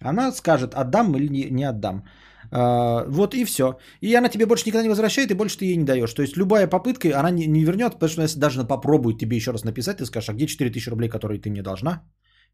Она 0.00 0.32
скажет, 0.32 0.74
отдам 0.74 1.16
или 1.16 1.28
не, 1.28 1.50
не 1.50 1.64
отдам. 1.64 2.04
А, 2.50 3.04
вот 3.08 3.34
и 3.34 3.44
все. 3.44 3.78
И 4.00 4.14
она 4.14 4.28
тебе 4.28 4.46
больше 4.46 4.64
никогда 4.66 4.82
не 4.82 4.88
возвращает, 4.88 5.30
и 5.30 5.34
больше 5.34 5.58
ты 5.58 5.64
ей 5.64 5.76
не 5.76 5.84
даешь. 5.84 6.14
То 6.14 6.22
есть 6.22 6.36
любая 6.36 6.66
попытка, 6.66 7.18
она 7.18 7.30
не, 7.30 7.46
не 7.46 7.64
вернет, 7.64 7.92
потому 7.92 8.10
что 8.10 8.22
если 8.22 8.38
даже 8.38 8.64
попробует 8.64 9.18
тебе 9.18 9.36
еще 9.36 9.52
раз 9.52 9.64
написать, 9.64 9.98
ты 9.98 10.06
скажешь, 10.06 10.28
а 10.28 10.34
где 10.34 10.46
4000 10.46 10.90
рублей, 10.90 11.08
которые 11.08 11.40
ты 11.40 11.50
мне 11.50 11.62
должна? 11.62 12.02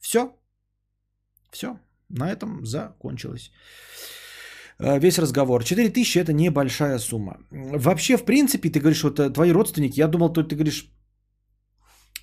Все. 0.01 0.33
Все. 1.51 1.79
На 2.09 2.31
этом 2.31 2.65
закончилось. 2.65 3.51
А, 4.79 4.99
весь 4.99 5.19
разговор. 5.19 5.65
4000 5.65 6.19
это 6.19 6.33
небольшая 6.33 6.99
сумма. 6.99 7.37
Вообще, 7.51 8.17
в 8.17 8.25
принципе, 8.25 8.71
ты 8.71 8.81
говоришь, 8.81 9.03
вот 9.03 9.19
э, 9.19 9.31
твои 9.31 9.53
родственники, 9.53 10.01
я 10.01 10.09
думал, 10.09 10.33
ты 10.33 10.55
говоришь, 10.55 10.91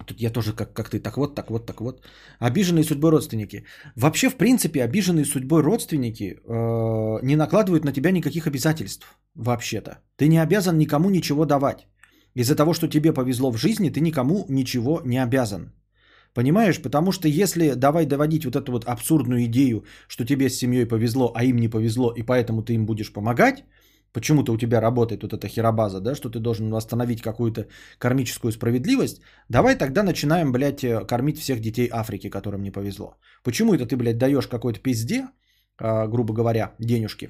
Тут 0.09 0.21
я 0.21 0.31
тоже 0.31 0.53
как, 0.53 0.73
как 0.73 0.89
ты, 0.89 0.99
так 0.99 1.17
вот, 1.17 1.35
так 1.35 1.51
вот, 1.51 1.65
так 1.65 1.81
вот. 1.81 2.01
Обиженные 2.39 2.83
судьбой 2.83 3.11
родственники. 3.11 3.63
Вообще, 3.95 4.29
в 4.29 4.35
принципе, 4.37 4.83
обиженные 4.83 5.25
судьбой 5.25 5.61
родственники 5.61 6.23
э, 6.23 7.25
не 7.25 7.35
накладывают 7.35 7.85
на 7.85 7.93
тебя 7.93 8.11
никаких 8.11 8.47
обязательств. 8.47 9.05
Вообще-то. 9.35 9.91
Ты 10.17 10.27
не 10.27 10.41
обязан 10.41 10.77
никому 10.77 11.09
ничего 11.09 11.45
давать. 11.45 11.87
Из-за 12.35 12.55
того, 12.55 12.73
что 12.73 12.87
тебе 12.87 13.13
повезло 13.13 13.51
в 13.51 13.57
жизни, 13.57 13.91
ты 13.91 14.01
никому 14.01 14.45
ничего 14.49 15.01
не 15.05 15.23
обязан. 15.23 15.73
Понимаешь? 16.33 16.81
Потому 16.81 17.11
что 17.11 17.27
если 17.27 17.75
давай 17.75 18.05
доводить 18.05 18.45
вот 18.45 18.55
эту 18.55 18.71
вот 18.71 18.85
абсурдную 18.85 19.45
идею, 19.45 19.83
что 20.07 20.25
тебе 20.25 20.49
с 20.49 20.57
семьей 20.57 20.87
повезло, 20.87 21.31
а 21.35 21.43
им 21.43 21.57
не 21.57 21.69
повезло, 21.69 22.13
и 22.17 22.23
поэтому 22.23 22.63
ты 22.63 22.73
им 22.73 22.85
будешь 22.85 23.13
помогать, 23.13 23.63
почему-то 24.13 24.53
у 24.53 24.57
тебя 24.57 24.81
работает 24.81 25.23
вот 25.23 25.33
эта 25.33 25.47
херобаза, 25.47 25.99
да, 26.01 26.15
что 26.15 26.29
ты 26.29 26.39
должен 26.39 26.69
восстановить 26.69 27.21
какую-то 27.21 27.67
кармическую 27.97 28.51
справедливость, 28.51 29.21
давай 29.49 29.75
тогда 29.75 30.03
начинаем, 30.03 30.51
блядь, 30.51 30.83
э, 30.83 31.05
кормить 31.05 31.39
всех 31.39 31.59
детей 31.59 31.89
Африки, 31.91 32.29
которым 32.29 32.61
не 32.63 32.71
повезло. 32.71 33.15
Почему 33.43 33.73
это 33.73 33.85
ты, 33.85 33.95
блядь, 33.97 34.17
даешь 34.17 34.47
какой-то 34.47 34.79
пизде, 34.79 35.27
а, 35.77 36.07
грубо 36.07 36.33
говоря, 36.33 36.73
денежки? 36.79 37.29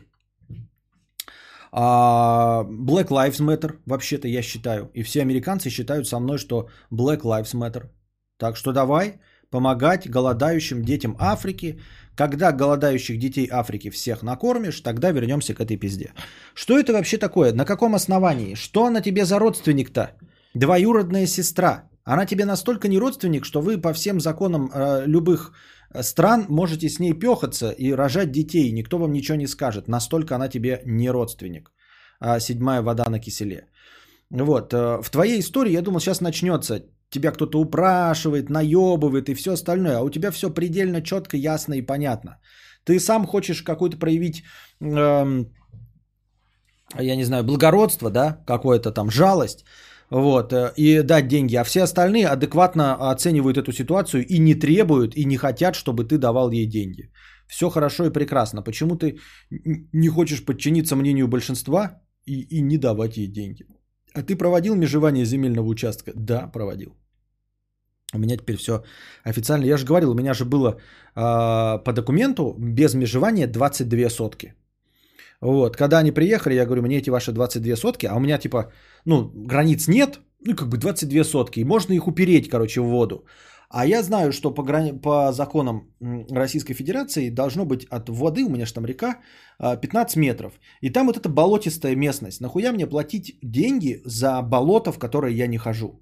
А 1.71 2.63
Black 2.63 3.09
Lives 3.09 3.41
Matter, 3.41 3.77
вообще-то 3.85 4.27
я 4.27 4.41
считаю, 4.41 4.89
и 4.93 5.03
все 5.03 5.21
американцы 5.21 5.69
считают 5.69 6.07
со 6.07 6.19
мной, 6.19 6.37
что 6.37 6.69
Black 6.91 7.21
Lives 7.21 7.53
Matter. 7.53 7.89
Так 8.37 8.57
что 8.57 8.71
давай 8.71 9.19
помогать 9.51 10.09
голодающим 10.09 10.83
детям 10.83 11.15
Африки, 11.19 11.79
когда 12.19 12.51
голодающих 12.51 13.17
детей 13.17 13.47
Африки 13.49 13.89
всех 13.89 14.23
накормишь, 14.23 14.81
тогда 14.81 15.11
вернемся 15.11 15.53
к 15.53 15.61
этой 15.61 15.77
пизде. 15.77 16.11
Что 16.53 16.73
это 16.73 16.91
вообще 16.91 17.17
такое? 17.17 17.53
На 17.53 17.65
каком 17.65 17.95
основании? 17.95 18.55
Что 18.55 18.85
она 18.85 19.01
тебе 19.01 19.23
за 19.23 19.39
родственник-то? 19.39 20.01
Двоюродная 20.53 21.27
сестра. 21.27 21.83
Она 22.03 22.25
тебе 22.25 22.45
настолько 22.45 22.87
не 22.89 22.99
родственник, 22.99 23.45
что 23.45 23.61
вы 23.61 23.81
по 23.81 23.93
всем 23.93 24.19
законам 24.19 24.69
э, 24.69 25.07
любых 25.07 25.53
э, 25.93 26.03
стран 26.03 26.45
можете 26.49 26.89
с 26.89 26.99
ней 26.99 27.13
пехаться 27.13 27.69
и 27.71 27.95
рожать 27.95 28.31
детей. 28.31 28.71
Никто 28.73 28.97
вам 28.97 29.13
ничего 29.13 29.37
не 29.37 29.47
скажет. 29.47 29.87
Настолько 29.87 30.35
она 30.35 30.49
тебе 30.49 30.81
не 30.85 31.11
родственник. 31.11 31.71
А 32.19 32.39
седьмая 32.39 32.81
вода 32.81 33.09
на 33.09 33.19
киселе. 33.19 33.69
Вот. 34.29 34.73
Э, 34.73 35.01
в 35.01 35.09
твоей 35.09 35.39
истории, 35.39 35.71
я 35.77 35.81
думал, 35.81 35.99
сейчас 36.01 36.21
начнется 36.21 36.81
тебя 37.09 37.31
кто-то 37.31 37.59
упрашивает, 37.59 38.49
наебывает 38.49 39.29
и 39.29 39.33
все 39.33 39.51
остальное, 39.51 39.97
а 39.97 40.03
у 40.03 40.09
тебя 40.09 40.31
все 40.31 40.49
предельно 40.49 41.01
четко, 41.01 41.37
ясно 41.37 41.73
и 41.73 41.81
понятно. 41.81 42.39
Ты 42.83 42.99
сам 42.99 43.25
хочешь 43.25 43.63
какой-то 43.63 43.97
проявить, 43.97 44.43
эм, 44.81 45.45
я 46.99 47.15
не 47.15 47.23
знаю, 47.23 47.43
благородство, 47.43 48.09
да, 48.09 48.43
какое-то 48.47 48.91
там 48.91 49.09
жалость, 49.09 49.65
вот, 50.09 50.53
э, 50.53 50.73
и 50.75 51.03
дать 51.03 51.27
деньги, 51.27 51.55
а 51.55 51.63
все 51.63 51.83
остальные 51.83 52.27
адекватно 52.27 53.11
оценивают 53.11 53.57
эту 53.57 53.71
ситуацию 53.71 54.25
и 54.25 54.39
не 54.39 54.55
требуют, 54.55 55.15
и 55.15 55.25
не 55.25 55.37
хотят, 55.37 55.75
чтобы 55.75 56.03
ты 56.03 56.17
давал 56.17 56.51
ей 56.51 56.65
деньги. 56.65 57.11
Все 57.47 57.69
хорошо 57.69 58.05
и 58.05 58.13
прекрасно. 58.13 58.63
Почему 58.63 58.95
ты 58.95 59.19
не 59.93 60.09
хочешь 60.09 60.45
подчиниться 60.45 60.95
мнению 60.95 61.27
большинства 61.27 62.01
и, 62.25 62.41
и 62.41 62.61
не 62.61 62.77
давать 62.77 63.17
ей 63.17 63.27
деньги? 63.27 63.65
А 64.15 64.21
ты 64.23 64.35
проводил 64.35 64.75
межевание 64.75 65.25
земельного 65.25 65.67
участка? 65.67 66.11
Да, 66.15 66.47
проводил. 66.47 66.95
У 68.13 68.17
меня 68.17 68.37
теперь 68.37 68.57
все 68.57 68.83
официально. 69.23 69.65
Я 69.65 69.77
же 69.77 69.85
говорил, 69.85 70.11
у 70.11 70.15
меня 70.15 70.33
же 70.33 70.45
было 70.45 70.69
э, 70.69 71.83
по 71.83 71.93
документу 71.93 72.55
без 72.57 72.93
межевания 72.93 73.47
22 73.47 74.09
сотки. 74.09 74.53
Вот, 75.41 75.77
когда 75.77 75.99
они 75.99 76.11
приехали, 76.11 76.55
я 76.55 76.65
говорю, 76.65 76.81
мне 76.81 76.97
эти 76.97 77.09
ваши 77.09 77.31
22 77.31 77.75
сотки, 77.75 78.07
а 78.07 78.15
у 78.15 78.19
меня 78.19 78.37
типа, 78.37 78.71
ну, 79.05 79.31
границ 79.35 79.87
нет, 79.87 80.19
ну, 80.45 80.55
как 80.55 80.67
бы 80.67 80.77
22 80.77 81.23
сотки, 81.23 81.59
и 81.59 81.63
можно 81.63 81.93
их 81.93 82.07
упереть, 82.07 82.49
короче, 82.49 82.81
в 82.81 82.89
воду. 82.89 83.25
А 83.69 83.85
я 83.85 84.03
знаю, 84.03 84.31
что 84.31 84.51
по, 84.51 84.63
грани... 84.63 84.91
по 84.91 85.31
законам 85.31 85.93
Российской 86.31 86.73
Федерации 86.73 87.29
должно 87.29 87.65
быть 87.65 87.85
от 87.85 88.09
воды, 88.09 88.43
у 88.43 88.49
меня 88.49 88.65
же 88.65 88.73
там 88.73 88.85
река, 88.85 89.19
15 89.59 90.15
а, 90.15 90.19
метров. 90.19 90.59
И 90.81 90.89
там 90.89 91.07
вот 91.07 91.17
эта 91.17 91.29
болотистая 91.29 91.95
местность. 91.95 92.41
Нахуя 92.41 92.71
мне 92.71 92.87
платить 92.87 93.37
деньги 93.43 94.01
за 94.05 94.41
болото, 94.41 94.91
в 94.91 94.97
которое 94.97 95.33
я 95.33 95.47
не 95.47 95.57
хожу? 95.57 96.01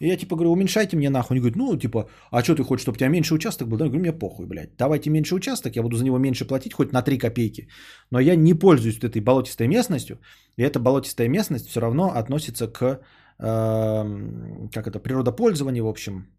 И 0.00 0.08
я 0.08 0.16
типа 0.16 0.34
говорю, 0.34 0.52
уменьшайте 0.52 0.96
мне 0.96 1.10
нахуй. 1.10 1.36
Они 1.36 1.40
говорят, 1.40 1.56
ну 1.56 1.76
типа, 1.78 2.08
а 2.30 2.42
что 2.42 2.54
ты 2.54 2.64
хочешь, 2.64 2.82
чтобы 2.82 2.96
у 2.96 2.98
тебя 2.98 3.08
меньше 3.08 3.34
участок 3.34 3.68
был? 3.68 3.78
Да, 3.78 3.84
я 3.84 3.90
говорю, 3.90 4.00
мне 4.00 4.18
похуй, 4.18 4.46
блядь. 4.46 4.76
Давайте 4.76 5.10
меньше 5.10 5.34
участок, 5.34 5.76
я 5.76 5.82
буду 5.82 5.96
за 5.96 6.04
него 6.04 6.18
меньше 6.18 6.44
платить, 6.44 6.74
хоть 6.74 6.92
на 6.92 7.02
3 7.02 7.18
копейки. 7.18 7.68
Но 8.10 8.20
я 8.20 8.36
не 8.36 8.54
пользуюсь 8.54 8.98
этой 8.98 9.22
болотистой 9.22 9.68
местностью. 9.68 10.18
И 10.58 10.62
эта 10.62 10.80
болотистая 10.80 11.28
местность 11.28 11.68
все 11.68 11.80
равно 11.80 12.12
относится 12.14 12.66
к, 12.66 13.00
э, 13.38 14.68
как 14.72 14.86
это, 14.86 14.98
природопользованию, 14.98 15.84
в 15.84 15.88
общем, 15.88 16.35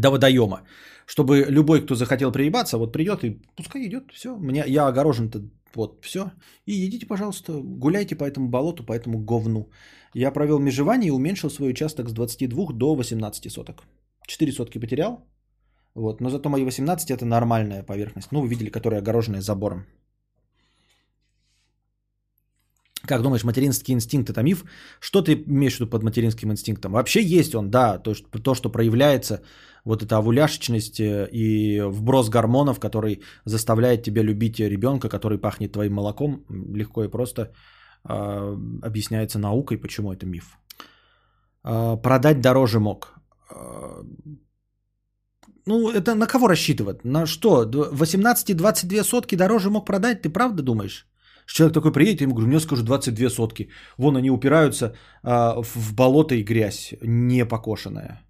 до 0.00 0.10
водоема. 0.10 0.62
Чтобы 1.06 1.46
любой, 1.48 1.80
кто 1.80 1.94
захотел 1.94 2.32
приебаться, 2.32 2.78
вот 2.78 2.92
придет 2.92 3.24
и 3.24 3.40
пускай 3.56 3.86
идет, 3.86 4.12
все. 4.12 4.36
Мне, 4.36 4.64
я 4.66 4.86
огорожен-то, 4.88 5.42
вот, 5.74 6.04
все. 6.04 6.32
И 6.66 6.84
идите, 6.86 7.06
пожалуйста, 7.06 7.52
гуляйте 7.62 8.16
по 8.16 8.24
этому 8.24 8.48
болоту, 8.48 8.84
по 8.84 8.92
этому 8.92 9.18
говну. 9.18 9.70
Я 10.14 10.32
провел 10.32 10.58
межевание 10.58 11.08
и 11.08 11.12
уменьшил 11.12 11.50
свой 11.50 11.70
участок 11.70 12.08
с 12.08 12.12
22 12.12 12.72
до 12.72 12.94
18 12.94 13.52
соток. 13.52 13.84
4 14.26 14.52
сотки 14.52 14.78
потерял, 14.78 15.24
вот, 15.96 16.20
но 16.20 16.30
зато 16.30 16.48
мои 16.48 16.64
18 16.64 17.10
это 17.10 17.24
нормальная 17.24 17.82
поверхность. 17.82 18.32
Ну, 18.32 18.40
вы 18.40 18.48
видели, 18.48 18.70
которая 18.70 19.00
огороженная 19.00 19.40
забором. 19.40 19.86
Как 23.06 23.22
думаешь, 23.22 23.44
материнский 23.44 23.94
инстинкт 23.94 24.30
это 24.30 24.42
миф? 24.42 24.64
Что 25.00 25.22
ты 25.22 25.44
имеешь 25.46 25.76
в 25.76 25.80
виду 25.80 25.90
под 25.90 26.02
материнским 26.02 26.50
инстинктом? 26.50 26.92
Вообще 26.92 27.22
есть 27.22 27.54
он, 27.54 27.70
да, 27.70 27.98
то, 27.98 28.14
что, 28.14 28.38
то, 28.38 28.54
что 28.54 28.68
проявляется 28.68 29.40
вот 29.84 30.02
эта 30.02 30.16
овуляшечность 30.16 31.00
э, 31.00 31.28
и 31.32 31.80
вброс 31.80 32.28
гормонов, 32.28 32.80
который 32.80 33.22
заставляет 33.44 34.02
тебя 34.02 34.22
любить 34.22 34.58
ребенка, 34.58 35.08
который 35.08 35.38
пахнет 35.38 35.72
твоим 35.72 35.92
молоком, 35.94 36.44
легко 36.74 37.04
и 37.04 37.08
просто 37.08 37.52
э, 38.08 38.56
объясняется 38.82 39.38
наукой, 39.38 39.78
почему 39.78 40.12
это 40.12 40.26
миф. 40.26 40.58
Э, 41.64 41.96
продать 42.02 42.40
дороже 42.40 42.80
мог. 42.80 43.14
Э, 43.50 44.02
ну, 45.66 45.90
это 45.90 46.14
на 46.14 46.26
кого 46.26 46.48
рассчитывать? 46.48 47.04
На 47.04 47.26
что? 47.26 47.64
18-22 47.64 49.04
сотки 49.04 49.36
дороже 49.36 49.70
мог 49.70 49.86
продать? 49.86 50.22
Ты 50.22 50.30
правда 50.30 50.62
думаешь? 50.62 51.06
Человек 51.46 51.74
такой 51.74 51.92
приедет, 51.92 52.20
я 52.20 52.24
ему 52.24 52.34
говорю, 52.34 52.48
мне 52.48 52.60
скажу 52.60 52.82
22 52.82 53.30
сотки. 53.30 53.68
Вон 53.98 54.16
они 54.16 54.30
упираются 54.30 54.94
а, 55.22 55.62
в, 55.62 55.94
болото 55.94 56.34
и 56.34 56.42
грязь, 56.42 56.94
не 57.02 57.44
покошенная. 57.44 58.22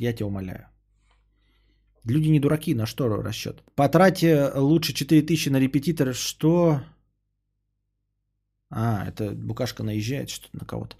Я 0.00 0.12
тебя 0.12 0.26
умоляю. 0.26 0.66
Люди 2.04 2.30
не 2.30 2.40
дураки, 2.40 2.74
на 2.74 2.86
что 2.86 3.08
расчет? 3.22 3.62
Потратьте 3.74 4.50
лучше 4.54 4.92
4000 4.92 5.50
на 5.50 5.60
репетитор, 5.60 6.14
что... 6.14 6.80
А, 8.72 9.04
это 9.06 9.32
букашка 9.32 9.82
наезжает 9.82 10.30
что-то 10.30 10.58
на 10.58 10.64
кого-то. 10.64 10.96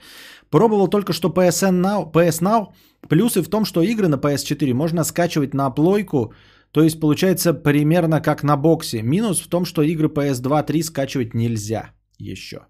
Пробовал 0.51 0.89
только 0.89 1.13
что 1.13 1.29
PSN 1.29 1.81
Now, 1.81 2.13
PS 2.13 2.43
Now. 2.43 2.73
Плюсы 3.09 3.43
в 3.43 3.49
том, 3.49 3.65
что 3.65 3.81
игры 3.83 4.09
на 4.09 4.17
PS4 4.17 4.75
можно 4.75 5.05
скачивать 5.05 5.55
на 5.55 5.71
плойку 5.71 6.35
то 6.73 6.83
есть 6.83 7.01
получается 7.01 7.53
примерно 7.55 8.21
как 8.21 8.43
на 8.43 8.57
боксе. 8.57 9.03
Минус 9.03 9.41
в 9.41 9.49
том, 9.49 9.65
что 9.65 9.83
игры 9.83 10.09
PS2 10.09 10.65
3 10.67 10.83
скачивать 10.83 11.35
нельзя 11.35 11.91
еще. 12.19 12.61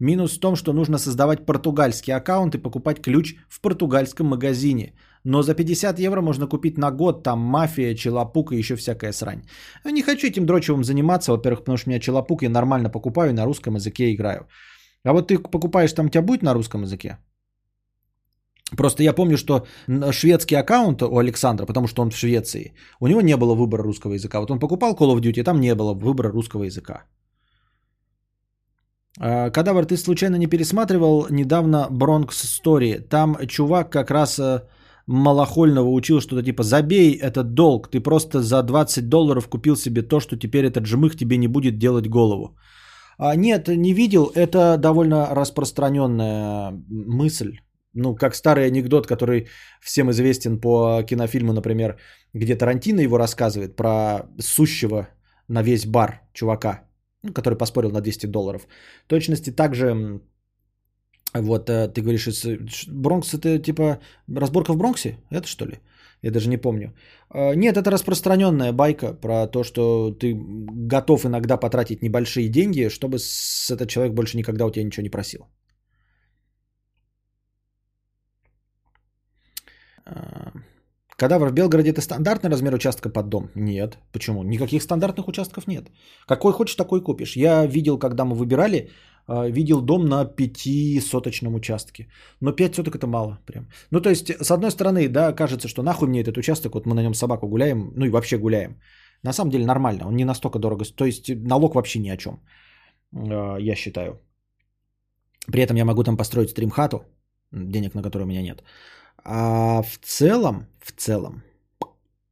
Минус 0.00 0.36
в 0.36 0.40
том, 0.40 0.56
что 0.56 0.72
нужно 0.72 0.98
создавать 0.98 1.46
португальский 1.46 2.12
аккаунт 2.12 2.54
и 2.54 2.58
покупать 2.58 3.02
ключ 3.02 3.36
в 3.48 3.60
португальском 3.60 4.26
магазине. 4.26 4.94
Но 5.24 5.42
за 5.42 5.54
50 5.54 6.00
евро 6.00 6.20
можно 6.20 6.48
купить 6.48 6.78
на 6.78 6.90
год 6.90 7.22
там 7.22 7.38
мафия, 7.38 7.94
челопук 7.94 8.52
и 8.52 8.58
еще 8.58 8.74
всякая 8.76 9.12
срань. 9.12 9.42
Не 9.84 10.02
хочу 10.02 10.26
этим 10.26 10.46
дрочевым 10.46 10.82
заниматься, 10.84 11.32
во-первых, 11.32 11.60
потому 11.60 11.76
что 11.76 11.88
у 11.88 11.90
меня 11.90 12.00
челопук 12.00 12.42
я 12.42 12.50
нормально 12.50 12.90
покупаю 12.90 13.30
и 13.30 13.34
на 13.34 13.44
русском 13.44 13.76
языке 13.76 14.12
играю. 14.12 14.48
А 15.04 15.12
вот 15.12 15.28
ты 15.28 15.38
покупаешь, 15.38 15.92
там 15.92 16.06
у 16.06 16.08
тебя 16.08 16.22
будет 16.22 16.42
на 16.42 16.54
русском 16.54 16.82
языке? 16.82 17.18
Просто 18.76 19.02
я 19.02 19.12
помню, 19.12 19.36
что 19.36 19.66
шведский 20.10 20.56
аккаунт 20.56 21.02
у 21.02 21.18
Александра, 21.18 21.66
потому 21.66 21.86
что 21.86 22.02
он 22.02 22.10
в 22.10 22.16
Швеции, 22.16 22.74
у 23.00 23.06
него 23.06 23.20
не 23.20 23.36
было 23.36 23.54
выбора 23.54 23.82
русского 23.82 24.14
языка. 24.14 24.40
Вот 24.40 24.50
он 24.50 24.58
покупал 24.58 24.94
Call 24.94 25.14
of 25.14 25.20
Duty, 25.20 25.44
там 25.44 25.60
не 25.60 25.74
было 25.74 25.94
выбора 25.94 26.30
русского 26.30 26.64
языка. 26.64 27.04
А, 29.20 29.50
Кадавр, 29.50 29.84
ты 29.84 29.96
случайно 29.96 30.36
не 30.36 30.46
пересматривал 30.46 31.26
недавно 31.30 31.88
Bronx 31.90 32.28
Story? 32.44 33.00
Там 33.08 33.36
чувак 33.46 33.90
как 33.90 34.10
раз 34.10 34.38
э, 34.38 34.62
малохольного 35.06 35.88
учил 35.88 36.20
что-то 36.20 36.42
типа 36.42 36.62
«Забей 36.62 37.12
этот 37.12 37.54
долг, 37.54 37.88
ты 37.88 38.00
просто 38.00 38.42
за 38.42 38.62
20 38.62 39.08
долларов 39.08 39.48
купил 39.48 39.76
себе 39.76 40.02
то, 40.02 40.20
что 40.20 40.38
теперь 40.38 40.64
этот 40.64 40.86
жмых 40.86 41.16
тебе 41.16 41.36
не 41.36 41.48
будет 41.48 41.78
делать 41.78 42.08
голову». 42.08 42.56
А, 43.18 43.36
нет, 43.36 43.68
не 43.68 43.92
видел, 43.92 44.30
это 44.34 44.78
довольно 44.78 45.28
распространенная 45.34 46.72
мысль 46.88 47.58
ну, 47.94 48.14
как 48.14 48.34
старый 48.34 48.66
анекдот, 48.66 49.06
который 49.06 49.48
всем 49.80 50.10
известен 50.10 50.60
по 50.60 51.02
кинофильму, 51.02 51.52
например, 51.52 51.98
где 52.34 52.56
Тарантино 52.56 53.00
его 53.00 53.18
рассказывает 53.18 53.76
про 53.76 54.26
сущего 54.38 55.08
на 55.48 55.62
весь 55.62 55.86
бар 55.86 56.20
чувака, 56.32 56.82
ну, 57.22 57.32
который 57.32 57.58
поспорил 57.58 57.90
на 57.90 58.00
200 58.00 58.26
долларов. 58.26 58.66
В 59.04 59.08
точности 59.08 59.50
также, 59.50 60.20
вот 61.34 61.68
э, 61.70 61.88
ты 61.88 62.00
говоришь, 62.00 62.28
Бронкс 62.88 63.34
это 63.34 63.58
типа 63.58 63.98
разборка 64.28 64.72
в 64.72 64.76
Бронксе? 64.76 65.18
Это 65.30 65.46
что 65.46 65.66
ли? 65.66 65.80
Я 66.22 66.30
даже 66.30 66.48
не 66.48 66.56
помню. 66.56 66.94
Э, 67.34 67.54
нет, 67.54 67.76
это 67.76 67.90
распространенная 67.90 68.72
байка 68.72 69.12
про 69.12 69.46
то, 69.46 69.64
что 69.64 70.12
ты 70.12 70.34
готов 70.34 71.26
иногда 71.26 71.56
потратить 71.56 72.02
небольшие 72.02 72.48
деньги, 72.48 72.88
чтобы 72.88 73.18
этот 73.70 73.88
человек 73.88 74.14
больше 74.14 74.38
никогда 74.38 74.66
у 74.66 74.70
тебя 74.70 74.84
ничего 74.84 75.02
не 75.02 75.10
просил. 75.10 75.46
Кадавр 81.16 81.48
в 81.48 81.52
Белгороде 81.52 81.90
это 81.90 82.00
стандартный 82.00 82.50
размер 82.50 82.74
участка 82.74 83.08
под 83.08 83.28
дом? 83.28 83.50
Нет. 83.54 83.98
Почему? 84.12 84.42
Никаких 84.42 84.82
стандартных 84.82 85.28
участков 85.28 85.68
нет. 85.68 85.90
Какой 86.26 86.52
хочешь, 86.52 86.76
такой 86.76 87.02
купишь. 87.02 87.36
Я 87.36 87.66
видел, 87.66 87.98
когда 87.98 88.24
мы 88.24 88.34
выбирали, 88.34 88.90
а, 89.26 89.48
видел 89.48 89.80
дом 89.80 90.06
на 90.06 90.24
пятисоточном 90.24 91.54
участке. 91.54 92.08
Но 92.40 92.52
5 92.52 92.74
соток 92.74 92.94
это 92.96 93.06
мало 93.06 93.38
прям. 93.46 93.68
Ну, 93.90 94.00
то 94.00 94.10
есть, 94.10 94.30
с 94.30 94.50
одной 94.50 94.70
стороны, 94.70 95.08
да, 95.08 95.32
кажется, 95.32 95.68
что 95.68 95.82
нахуй 95.82 96.08
мне 96.08 96.20
этот 96.20 96.38
участок, 96.38 96.74
вот 96.74 96.86
мы 96.86 96.94
на 96.94 97.02
нем 97.02 97.14
собаку 97.14 97.48
гуляем, 97.48 97.92
ну 97.96 98.06
и 98.06 98.10
вообще 98.10 98.38
гуляем. 98.38 98.80
На 99.22 99.32
самом 99.32 99.50
деле 99.50 99.64
нормально, 99.64 100.08
он 100.08 100.16
не 100.16 100.24
настолько 100.24 100.58
дорого. 100.58 100.84
То 100.96 101.04
есть, 101.04 101.28
налог 101.28 101.74
вообще 101.74 102.00
ни 102.00 102.10
о 102.10 102.16
чем, 102.16 102.40
а, 103.14 103.56
я 103.58 103.76
считаю. 103.76 104.20
При 105.52 105.62
этом 105.62 105.76
я 105.76 105.84
могу 105.84 106.04
там 106.04 106.16
построить 106.16 106.50
стрим-хату, 106.50 107.04
денег 107.52 107.94
на 107.94 108.02
которую 108.02 108.26
у 108.26 108.30
меня 108.30 108.42
нет. 108.42 108.62
А 109.24 109.82
в 109.82 109.98
целом, 109.98 110.66
в 110.80 110.92
целом, 110.92 111.42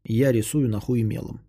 я 0.05 0.33
рисую 0.33 0.69
нахуй 0.69 1.03
мелом. 1.03 1.41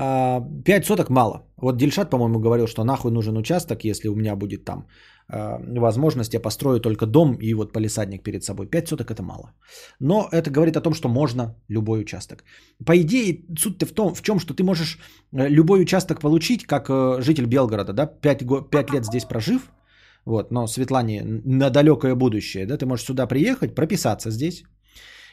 А, 0.00 0.40
5 0.64 0.86
соток 0.86 1.10
мало. 1.10 1.42
Вот 1.56 1.76
Дельшат, 1.76 2.10
по-моему, 2.10 2.38
говорил, 2.38 2.66
что 2.66 2.84
нахуй 2.84 3.10
нужен 3.10 3.36
участок, 3.36 3.84
если 3.84 4.08
у 4.08 4.14
меня 4.14 4.36
будет 4.36 4.64
там 4.64 4.86
а, 5.28 5.58
возможность, 5.60 6.34
я 6.34 6.40
построю 6.40 6.80
только 6.80 7.06
дом 7.06 7.36
и 7.40 7.54
вот 7.54 7.72
полисадник 7.72 8.22
перед 8.22 8.44
собой. 8.44 8.66
5 8.66 8.88
соток 8.88 9.10
это 9.10 9.22
мало. 9.22 9.52
Но 10.00 10.28
это 10.30 10.50
говорит 10.50 10.76
о 10.76 10.80
том, 10.80 10.94
что 10.94 11.08
можно 11.08 11.56
любой 11.68 12.00
участок. 12.00 12.44
По 12.86 12.96
идее, 12.96 13.44
суть-то 13.58 13.86
в 13.86 13.92
том, 13.92 14.14
в 14.14 14.22
чем, 14.22 14.38
что 14.38 14.54
ты 14.54 14.62
можешь 14.62 14.98
э, 15.32 15.48
любой 15.48 15.82
участок 15.82 16.20
получить, 16.20 16.64
как 16.64 16.88
э, 16.88 17.20
житель 17.20 17.46
Белгорода, 17.46 17.92
да, 17.92 18.06
5, 18.06 18.70
5 18.70 18.92
лет 18.92 19.04
здесь 19.04 19.24
прожив, 19.24 19.62
вот, 20.24 20.50
но 20.50 20.66
Светлане 20.66 21.22
на 21.44 21.70
далекое 21.70 22.14
будущее, 22.14 22.66
да, 22.66 22.76
ты 22.76 22.86
можешь 22.86 23.06
сюда 23.06 23.26
приехать, 23.26 23.74
прописаться 23.74 24.30
здесь, 24.30 24.64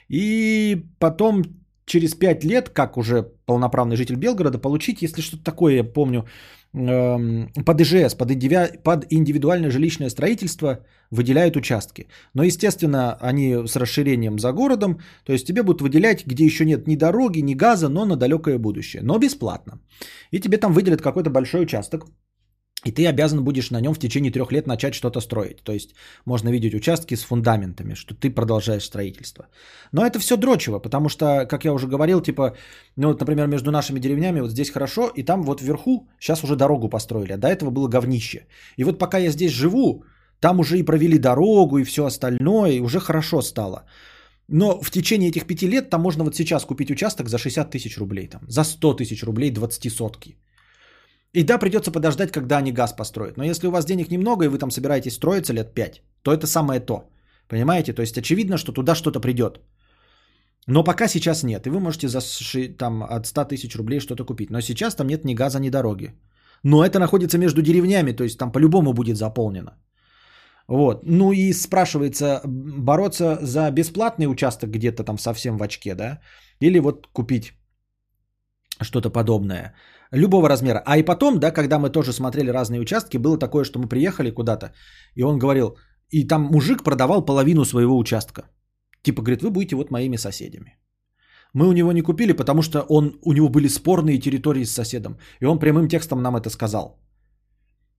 и 0.10 0.86
потом 1.00 1.44
через 1.86 2.16
5 2.16 2.44
лет, 2.46 2.70
как 2.70 2.98
уже 2.98 3.24
полноправный 3.46 3.96
житель 3.96 4.16
Белгорода, 4.16 4.58
получить, 4.58 5.02
если 5.02 5.22
что-то 5.22 5.44
такое, 5.44 5.76
я 5.76 5.84
помню, 5.84 6.26
эм, 6.74 7.52
под 7.66 7.82
ИЖС, 7.82 8.16
под, 8.16 8.32
индиви... 8.32 8.80
под 8.84 9.06
индивидуальное 9.10 9.72
жилищное 9.72 10.10
строительство 10.10 10.80
выделяют 11.12 11.56
участки. 11.56 12.08
Но, 12.34 12.44
естественно, 12.44 13.18
они 13.22 13.68
с 13.68 13.76
расширением 13.76 14.40
за 14.40 14.52
городом, 14.52 15.00
то 15.24 15.34
есть 15.34 15.48
тебе 15.48 15.64
будут 15.64 15.82
выделять, 15.82 16.26
где 16.26 16.46
еще 16.46 16.66
нет 16.66 16.88
ни 16.88 16.96
дороги, 16.96 17.40
ни 17.40 17.54
газа, 17.54 17.90
но 17.90 18.06
на 18.06 18.16
далекое 18.16 18.58
будущее, 18.58 19.04
но 19.04 19.20
бесплатно. 19.20 19.80
И 20.32 20.40
тебе 20.40 20.58
там 20.58 20.74
выделят 20.74 21.02
какой-то 21.02 21.30
большой 21.30 21.62
участок, 21.62 22.06
и 22.86 22.92
ты 22.92 23.08
обязан 23.08 23.44
будешь 23.44 23.72
на 23.72 23.82
нем 23.82 23.94
в 23.94 24.00
течение 24.00 24.32
трех 24.32 24.52
лет 24.52 24.68
начать 24.68 24.94
что-то 24.94 25.22
строить. 25.22 25.64
То 25.64 25.74
есть 25.74 25.96
можно 26.26 26.52
видеть 26.52 26.76
участки 26.76 27.16
с 27.16 27.24
фундаментами, 27.24 27.96
что 27.96 28.14
ты 28.14 28.30
продолжаешь 28.30 28.84
строительство. 28.84 29.48
Но 29.92 30.06
это 30.06 30.20
все 30.20 30.38
дрочево, 30.38 30.80
потому 30.80 31.10
что, 31.10 31.46
как 31.50 31.66
я 31.66 31.74
уже 31.74 31.88
говорил, 31.88 32.22
типа, 32.22 32.56
ну 32.96 33.08
вот, 33.08 33.20
например, 33.20 33.48
между 33.48 33.72
нашими 33.72 34.00
деревнями 34.00 34.42
вот 34.42 34.52
здесь 34.52 34.70
хорошо, 34.70 35.12
и 35.16 35.24
там 35.24 35.44
вот 35.44 35.62
вверху 35.62 36.08
сейчас 36.20 36.44
уже 36.44 36.56
дорогу 36.56 36.90
построили, 36.90 37.34
а 37.34 37.38
до 37.38 37.48
этого 37.48 37.72
было 37.72 37.88
говнище. 37.88 38.46
И 38.78 38.84
вот 38.84 39.00
пока 39.00 39.18
я 39.18 39.32
здесь 39.32 39.52
живу, 39.52 40.04
там 40.40 40.60
уже 40.60 40.78
и 40.78 40.84
провели 40.84 41.18
дорогу, 41.18 41.78
и 41.78 41.84
все 41.84 42.06
остальное, 42.06 42.72
и 42.72 42.82
уже 42.82 43.00
хорошо 43.00 43.42
стало. 43.42 43.86
Но 44.48 44.80
в 44.80 44.92
течение 44.92 45.30
этих 45.30 45.48
пяти 45.48 45.68
лет 45.68 45.90
там 45.90 46.02
можно 46.02 46.24
вот 46.24 46.36
сейчас 46.36 46.66
купить 46.66 46.92
участок 46.92 47.30
за 47.30 47.38
60 47.38 47.72
тысяч 47.72 47.98
рублей, 47.98 48.28
там, 48.28 48.42
за 48.48 48.64
100 48.64 48.94
тысяч 48.94 49.24
рублей 49.24 49.52
20 49.52 49.92
сотки. 49.92 50.38
И 51.36 51.44
да, 51.44 51.58
придется 51.58 51.92
подождать, 51.92 52.32
когда 52.32 52.58
они 52.58 52.72
газ 52.72 52.94
построят. 52.94 53.38
Но 53.38 53.44
если 53.44 53.68
у 53.68 53.72
вас 53.72 53.86
денег 53.86 54.10
немного, 54.10 54.46
и 54.46 54.48
вы 54.48 54.58
там 54.58 54.72
собираетесь 54.72 55.16
строиться 55.16 55.54
лет 55.54 55.74
5, 55.74 56.02
то 56.22 56.32
это 56.32 56.48
самое 56.48 56.80
то. 56.80 57.10
Понимаете? 57.48 57.94
То 57.94 58.02
есть 58.02 58.18
очевидно, 58.18 58.58
что 58.58 58.72
туда 58.72 58.96
что-то 58.96 59.20
придет. 59.20 59.60
Но 60.68 60.84
пока 60.84 61.08
сейчас 61.08 61.44
нет. 61.44 61.68
И 61.68 61.70
вы 61.70 61.80
можете 61.80 62.08
за 62.08 62.22
там, 62.78 63.04
от 63.04 63.28
100 63.28 63.46
тысяч 63.46 63.76
рублей 63.76 64.00
что-то 64.00 64.26
купить. 64.26 64.50
Но 64.50 64.62
сейчас 64.62 64.96
там 64.96 65.08
нет 65.08 65.26
ни 65.26 65.36
газа, 65.36 65.60
ни 65.60 65.70
дороги. 65.70 66.14
Но 66.64 66.84
это 66.84 67.00
находится 67.00 67.38
между 67.38 67.62
деревнями, 67.62 68.14
то 68.14 68.24
есть 68.24 68.40
там 68.40 68.52
по-любому 68.52 68.94
будет 68.94 69.18
заполнено. 69.18 69.72
Вот. 70.68 71.04
Ну 71.04 71.32
и 71.34 71.54
спрашивается, 71.54 72.42
бороться 72.46 73.38
за 73.42 73.72
бесплатный 73.72 74.26
участок 74.26 74.70
где-то 74.70 75.04
там 75.04 75.18
совсем 75.18 75.58
в 75.58 75.64
очке, 75.64 75.96
да? 75.96 76.22
Или 76.62 76.80
вот 76.80 77.08
купить 77.14 77.54
что-то 78.82 79.10
подобное. 79.10 79.76
Любого 80.16 80.50
размера. 80.50 80.82
А 80.86 80.98
и 80.98 81.04
потом, 81.04 81.40
да, 81.40 81.52
когда 81.52 81.78
мы 81.78 81.90
тоже 81.90 82.14
смотрели 82.14 82.50
разные 82.52 82.80
участки, 82.80 83.18
было 83.18 83.38
такое, 83.38 83.66
что 83.66 83.80
мы 83.80 83.90
приехали 83.90 84.32
куда-то, 84.32 84.72
и 85.16 85.24
он 85.24 85.38
говорил, 85.38 85.78
и 86.10 86.28
там 86.28 86.42
мужик 86.44 86.84
продавал 86.84 87.26
половину 87.26 87.66
своего 87.66 87.98
участка. 87.98 88.44
Типа, 89.04 89.22
говорит, 89.22 89.42
вы 89.42 89.50
будете 89.52 89.76
вот 89.76 89.92
моими 89.92 90.18
соседями. 90.18 90.78
Мы 91.54 91.68
у 91.68 91.74
него 91.74 91.92
не 91.92 92.02
купили, 92.02 92.34
потому 92.34 92.62
что 92.62 92.86
он, 92.90 93.20
у 93.22 93.34
него 93.34 93.50
были 93.50 93.68
спорные 93.68 94.20
территории 94.20 94.66
с 94.66 94.74
соседом. 94.74 95.18
И 95.42 95.46
он 95.46 95.60
прямым 95.60 95.88
текстом 95.88 96.22
нам 96.22 96.36
это 96.36 96.50
сказал. 96.50 96.98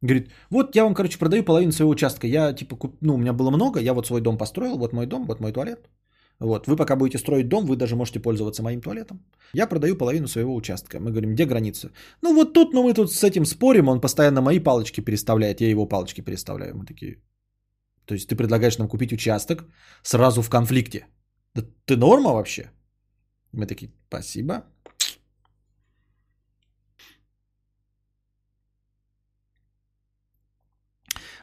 Говорит, 0.02 0.30
вот 0.51 0.76
я 0.76 0.84
вам, 0.84 0.94
короче, 0.94 1.18
продаю 1.18 1.44
половину 1.44 1.72
своего 1.72 1.90
участка. 1.90 2.26
Я, 2.26 2.52
типа, 2.55 2.76
куп... 2.76 2.97
ну, 3.01 3.14
у 3.14 3.18
меня 3.18 3.32
было 3.32 3.51
много, 3.51 3.80
я 3.80 3.94
вот 3.94 4.06
свой 4.06 4.20
дом 4.20 4.38
построил, 4.38 4.78
вот 4.78 4.93
мой 4.93 5.06
дом, 5.06 5.26
вот 5.26 5.40
мой 5.40 5.52
туалет. 5.52 5.88
Вот, 6.40 6.66
вы 6.66 6.76
пока 6.76 6.96
будете 6.96 7.18
строить 7.18 7.48
дом, 7.48 7.66
вы 7.66 7.76
даже 7.76 7.96
можете 7.96 8.20
пользоваться 8.20 8.62
моим 8.62 8.80
туалетом. 8.80 9.20
Я 9.54 9.66
продаю 9.66 9.96
половину 9.96 10.28
своего 10.28 10.54
участка. 10.54 11.00
Мы 11.00 11.10
говорим, 11.10 11.34
где 11.34 11.46
граница? 11.46 11.90
Ну 12.22 12.34
вот 12.34 12.52
тут, 12.52 12.74
ну 12.74 12.82
мы 12.82 12.94
тут 12.94 13.10
с 13.12 13.24
этим 13.24 13.46
спорим, 13.46 13.88
он 13.88 14.00
постоянно 14.00 14.42
мои 14.42 14.60
палочки 14.60 15.00
переставляет, 15.00 15.60
я 15.60 15.70
его 15.70 15.88
палочки 15.88 16.20
переставляю. 16.20 16.76
Мы 16.76 16.84
такие, 16.84 17.22
то 18.04 18.14
есть 18.14 18.28
ты 18.28 18.36
предлагаешь 18.36 18.78
нам 18.78 18.88
купить 18.88 19.12
участок 19.12 19.64
сразу 20.02 20.42
в 20.42 20.50
конфликте. 20.50 21.06
Да 21.54 21.62
ты 21.86 21.96
норма 21.96 22.32
вообще? 22.32 22.70
Мы 23.52 23.66
такие, 23.66 23.90
спасибо. 24.08 24.64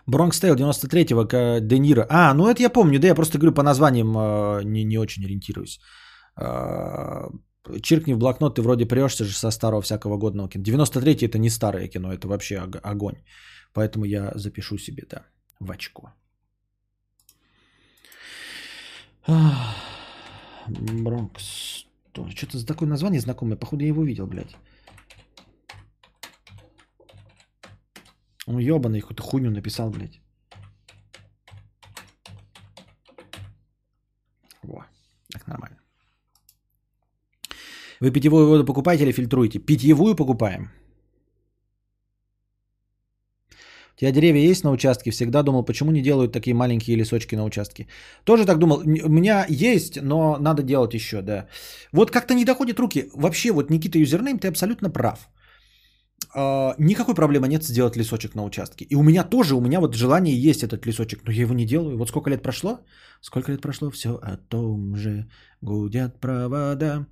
Бронкс 0.07 0.39
Тейл 0.39 0.55
93-го, 0.55 1.25
к 1.25 1.59
Де 1.61 1.79
Ниро. 1.79 2.05
А, 2.09 2.33
ну 2.33 2.47
это 2.47 2.61
я 2.61 2.69
помню, 2.69 2.99
да, 2.99 3.07
я 3.07 3.15
просто 3.15 3.37
говорю 3.37 3.53
по 3.55 3.63
названиям 3.63 4.17
э, 4.17 4.63
не, 4.63 4.83
не 4.83 4.97
очень 4.97 5.23
ориентируюсь. 5.25 5.79
Э, 6.39 7.29
чиркни 7.81 8.13
в 8.13 8.17
блокнот, 8.17 8.55
ты 8.55 8.61
вроде 8.61 8.85
прешься 8.85 9.25
же 9.25 9.33
со 9.33 9.51
старого 9.51 9.81
всякого 9.81 10.17
годного 10.17 10.49
кино. 10.49 10.63
93-й 10.63 11.25
это 11.25 11.37
не 11.37 11.49
старое 11.49 11.87
кино, 11.87 12.11
это 12.13 12.27
вообще 12.27 12.55
ог- 12.55 12.79
огонь. 12.83 13.15
Поэтому 13.73 14.05
я 14.05 14.31
запишу 14.35 14.77
себе, 14.77 15.03
да, 15.09 15.25
в 15.59 15.71
очко. 15.71 16.13
Бронкс. 20.67 21.85
Что-то 22.35 22.57
за 22.57 22.65
такое 22.65 22.89
название 22.89 23.19
знакомое. 23.19 23.57
Походу 23.57 23.81
я 23.83 23.87
его 23.89 24.03
видел, 24.03 24.27
блядь. 24.27 24.55
Он 28.47 28.59
ебаный, 28.59 29.01
какую-то 29.01 29.23
хуйню 29.23 29.51
написал, 29.51 29.89
блядь. 29.89 30.21
Во, 34.63 34.85
так 35.31 35.47
нормально. 35.47 35.77
Вы 38.01 38.11
питьевую 38.11 38.47
воду 38.47 38.65
покупаете 38.65 39.03
или 39.03 39.13
фильтруете? 39.13 39.59
Питьевую 39.59 40.15
покупаем. 40.15 40.71
У 43.95 43.99
тебя 43.99 44.11
деревья 44.11 44.41
есть 44.41 44.63
на 44.63 44.71
участке? 44.71 45.11
Всегда 45.11 45.43
думал, 45.43 45.63
почему 45.63 45.91
не 45.91 46.01
делают 46.01 46.31
такие 46.31 46.53
маленькие 46.53 46.97
лесочки 46.97 47.35
на 47.35 47.45
участке. 47.45 47.87
Тоже 48.23 48.45
так 48.45 48.57
думал. 48.57 48.79
У 48.79 49.09
меня 49.09 49.45
есть, 49.49 50.01
но 50.01 50.37
надо 50.39 50.63
делать 50.63 50.93
еще, 50.93 51.21
да. 51.21 51.47
Вот 51.91 52.11
как-то 52.11 52.33
не 52.33 52.43
доходят 52.45 52.79
руки. 52.79 53.09
Вообще, 53.13 53.51
вот 53.51 53.69
Никита 53.69 53.99
Юзернейм, 53.99 54.39
ты 54.39 54.47
абсолютно 54.47 54.89
прав. 54.89 55.29
А, 56.35 56.75
никакой 56.79 57.15
проблемы 57.15 57.47
нет 57.47 57.63
сделать 57.63 57.95
лесочек 57.95 58.35
на 58.35 58.43
участке. 58.43 58.85
И 58.85 58.95
у 58.95 59.03
меня 59.03 59.23
тоже, 59.23 59.55
у 59.55 59.61
меня 59.61 59.79
вот 59.79 59.95
желание 59.95 60.35
есть 60.35 60.63
этот 60.63 60.85
лесочек, 60.85 61.23
но 61.25 61.31
я 61.31 61.41
его 61.41 61.53
не 61.53 61.65
делаю. 61.65 61.97
Вот 61.97 62.09
сколько 62.09 62.29
лет 62.29 62.41
прошло? 62.41 62.79
Сколько 63.21 63.51
лет 63.51 63.61
прошло? 63.61 63.91
Все 63.91 64.09
о 64.09 64.37
том 64.37 64.95
же 64.95 65.27
гудят 65.61 66.19
провода. 66.19 67.07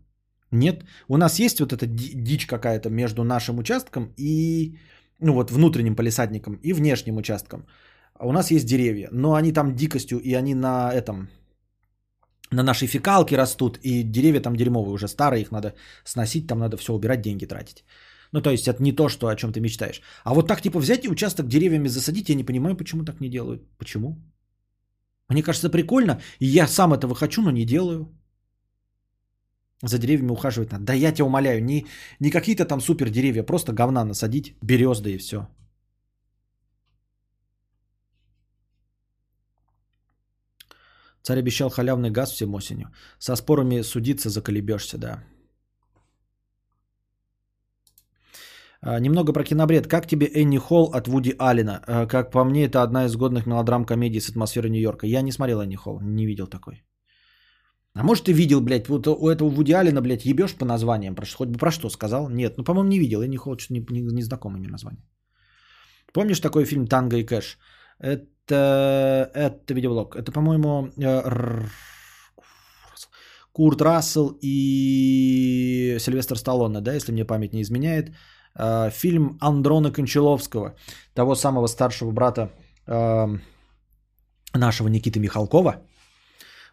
Нет, 0.51 0.83
у 1.07 1.17
нас 1.17 1.39
есть 1.39 1.59
вот 1.59 1.71
эта 1.71 1.85
ди- 1.85 2.13
дичь 2.13 2.45
какая-то 2.45 2.89
между 2.89 3.23
нашим 3.23 3.57
участком 3.59 4.13
и, 4.17 4.77
ну 5.19 5.33
вот 5.33 5.51
внутренним 5.51 5.95
полисадником 5.95 6.59
и 6.63 6.73
внешним 6.73 7.17
участком. 7.17 7.65
А 8.15 8.27
У 8.27 8.31
нас 8.31 8.51
есть 8.51 8.65
деревья, 8.65 9.09
но 9.11 9.33
они 9.33 9.53
там 9.53 9.75
дикостью, 9.75 10.19
и 10.19 10.33
они 10.33 10.55
на 10.55 10.93
этом, 10.93 11.29
на 12.51 12.63
нашей 12.63 12.87
фекалке 12.87 13.37
растут, 13.37 13.79
и 13.83 14.03
деревья 14.03 14.41
там 14.41 14.55
дерьмовые 14.55 14.93
уже 14.93 15.07
старые, 15.07 15.41
их 15.41 15.51
надо 15.51 15.73
сносить, 16.03 16.47
там 16.47 16.59
надо 16.59 16.77
все 16.77 16.93
убирать, 16.93 17.21
деньги 17.21 17.45
тратить. 17.45 17.85
Ну, 18.33 18.41
то 18.41 18.49
есть 18.49 18.67
это 18.67 18.81
не 18.81 18.95
то, 18.95 19.09
что, 19.09 19.27
о 19.27 19.35
чем 19.35 19.51
ты 19.51 19.59
мечтаешь. 19.59 20.01
А 20.23 20.33
вот 20.33 20.47
так, 20.47 20.61
типа, 20.61 20.79
взять 20.79 21.05
и 21.05 21.09
участок 21.09 21.47
деревьями 21.47 21.89
засадить, 21.89 22.29
я 22.29 22.35
не 22.35 22.45
понимаю, 22.45 22.77
почему 22.77 23.03
так 23.03 23.19
не 23.21 23.29
делают. 23.29 23.61
Почему? 23.77 24.15
Мне 25.29 25.43
кажется, 25.43 25.69
прикольно, 25.69 26.21
и 26.39 26.45
я 26.45 26.67
сам 26.67 26.93
этого 26.93 27.15
хочу, 27.15 27.41
но 27.41 27.51
не 27.51 27.65
делаю. 27.65 28.07
За 29.83 29.97
деревьями 29.97 30.31
ухаживать 30.31 30.71
надо. 30.71 30.85
Да 30.85 30.93
я 30.93 31.11
тебя 31.11 31.25
умоляю, 31.25 31.63
не, 31.63 31.85
не 32.19 32.31
какие-то 32.31 32.65
там 32.65 32.81
супер 32.81 33.09
деревья, 33.09 33.43
просто 33.43 33.73
говна 33.73 34.05
насадить, 34.05 34.55
березды 34.61 35.13
и 35.13 35.17
все. 35.17 35.47
Царь 41.23 41.39
обещал 41.39 41.69
халявный 41.69 42.11
газ 42.11 42.31
всем 42.31 42.53
осенью. 42.55 42.91
Со 43.19 43.35
спорами 43.35 43.83
судиться 43.83 44.29
заколебешься, 44.29 44.97
да. 44.97 45.11
А, 45.13 45.27
Немного 48.83 49.31
про 49.33 49.43
кинобред. 49.43 49.87
Как 49.87 50.07
тебе 50.07 50.27
Энни 50.27 50.57
Холл 50.57 50.91
от 50.93 51.07
Вуди 51.07 51.35
Аллена? 51.37 51.81
А, 51.87 52.07
Как 52.07 52.31
по 52.31 52.43
мне, 52.43 52.65
это 52.65 52.81
одна 52.81 53.05
из 53.05 53.15
годных 53.15 53.45
мелодрам 53.45 53.85
комедий 53.85 54.19
с 54.19 54.29
атмосферой 54.29 54.71
Нью-Йорка. 54.71 55.05
Я 55.05 55.21
не 55.21 55.31
смотрел 55.31 55.61
Энни 55.61 55.75
Холл, 55.75 55.99
не 56.01 56.25
видел 56.25 56.47
такой. 56.47 56.83
А 57.93 58.03
может 58.03 58.25
ты 58.25 58.33
видел, 58.33 58.61
блядь, 58.61 58.87
вот 58.87 59.07
у 59.07 59.29
этого 59.29 59.49
Вуди 59.49 59.73
Аллена, 59.73 60.01
блядь, 60.01 60.25
ебешь 60.25 60.55
по 60.55 60.65
названиям? 60.65 61.15
Про, 61.15 61.25
хоть 61.25 61.49
бы 61.49 61.59
про 61.59 61.71
что 61.71 61.89
сказал? 61.89 62.29
Нет, 62.29 62.57
ну, 62.57 62.63
по-моему, 62.63 62.89
не 62.89 62.99
видел. 62.99 63.21
Энни 63.21 63.37
Холл 63.37 63.57
что-то 63.57 63.73
не, 63.73 63.85
не, 63.89 64.01
незнакомое 64.01 64.59
мне 64.59 64.69
название. 64.69 65.03
Помнишь 66.13 66.39
такой 66.39 66.65
фильм 66.65 66.87
«Танго 66.87 67.17
и 67.17 67.25
кэш»? 67.25 67.57
Это, 67.99 69.29
это 69.35 69.73
видеоблог. 69.73 70.15
Это, 70.15 70.31
по-моему, 70.31 70.89
э, 70.97 71.65
Курт 73.53 73.81
Рассел 73.81 74.37
и 74.41 75.97
Сильвестр 75.99 76.37
Сталлоне, 76.37 76.81
да, 76.81 76.93
если 76.93 77.11
мне 77.11 77.25
память 77.25 77.53
не 77.53 77.61
изменяет. 77.61 78.11
Э, 78.55 78.89
Фильм 78.91 79.37
Андрона 79.39 79.91
Кончаловского, 79.91 80.75
того 81.13 81.35
самого 81.35 81.67
старшего 81.67 82.11
брата 82.11 82.49
э, 82.87 83.27
нашего 84.53 84.87
Никиты 84.87 85.19
Михалкова. 85.19 85.75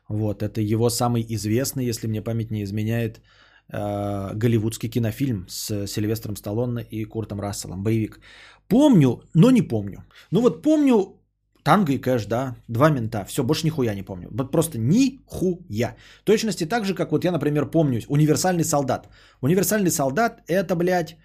Вот, 0.08 0.42
это 0.42 0.60
его 0.60 0.90
самый 0.90 1.24
известный, 1.28 1.84
если 1.84 2.08
мне 2.08 2.22
память 2.22 2.50
не 2.50 2.62
изменяет, 2.62 3.20
э, 3.68 4.34
голливудский 4.34 4.88
кинофильм 4.88 5.46
с 5.48 5.86
Сильвестром 5.86 6.36
Сталлоне 6.36 6.86
и 6.90 7.04
Куртом 7.04 7.40
Расселом, 7.40 7.82
боевик. 7.82 8.20
Помню, 8.68 9.22
но 9.34 9.50
не 9.50 9.62
помню. 9.62 10.04
Ну 10.30 10.40
вот 10.40 10.62
помню 10.62 11.14
Танго 11.62 11.92
и 11.92 11.98
Кэш, 11.98 12.26
да, 12.26 12.56
два 12.68 12.90
мента, 12.90 13.24
все, 13.24 13.44
больше 13.44 13.66
нихуя 13.66 13.94
не 13.94 14.02
помню. 14.02 14.28
Вот 14.30 14.50
просто 14.50 14.78
нихуя. 14.78 15.96
Точности 16.24 16.64
так 16.64 16.84
же, 16.84 16.94
как 16.94 17.12
вот 17.12 17.24
я, 17.24 17.32
например, 17.32 17.70
помню 17.70 18.00
«Универсальный 18.08 18.64
солдат». 18.64 19.08
«Универсальный 19.42 19.90
солдат» 19.90 20.42
это, 20.46 20.74
блядь, 20.76 21.16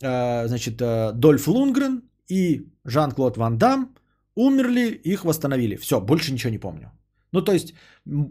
значит, 0.00 0.80
э, 0.80 1.12
Дольф 1.12 1.48
Лунгрен 1.48 2.02
и 2.28 2.66
Жан-Клод 2.84 3.36
Ван 3.36 3.58
Дам 3.58 3.94
умерли, 4.34 5.00
их 5.04 5.24
восстановили. 5.24 5.76
Все, 5.76 6.00
больше 6.00 6.32
ничего 6.32 6.50
не 6.50 6.58
помню. 6.58 6.92
Ну, 7.32 7.42
то 7.42 7.52
есть, 7.52 7.74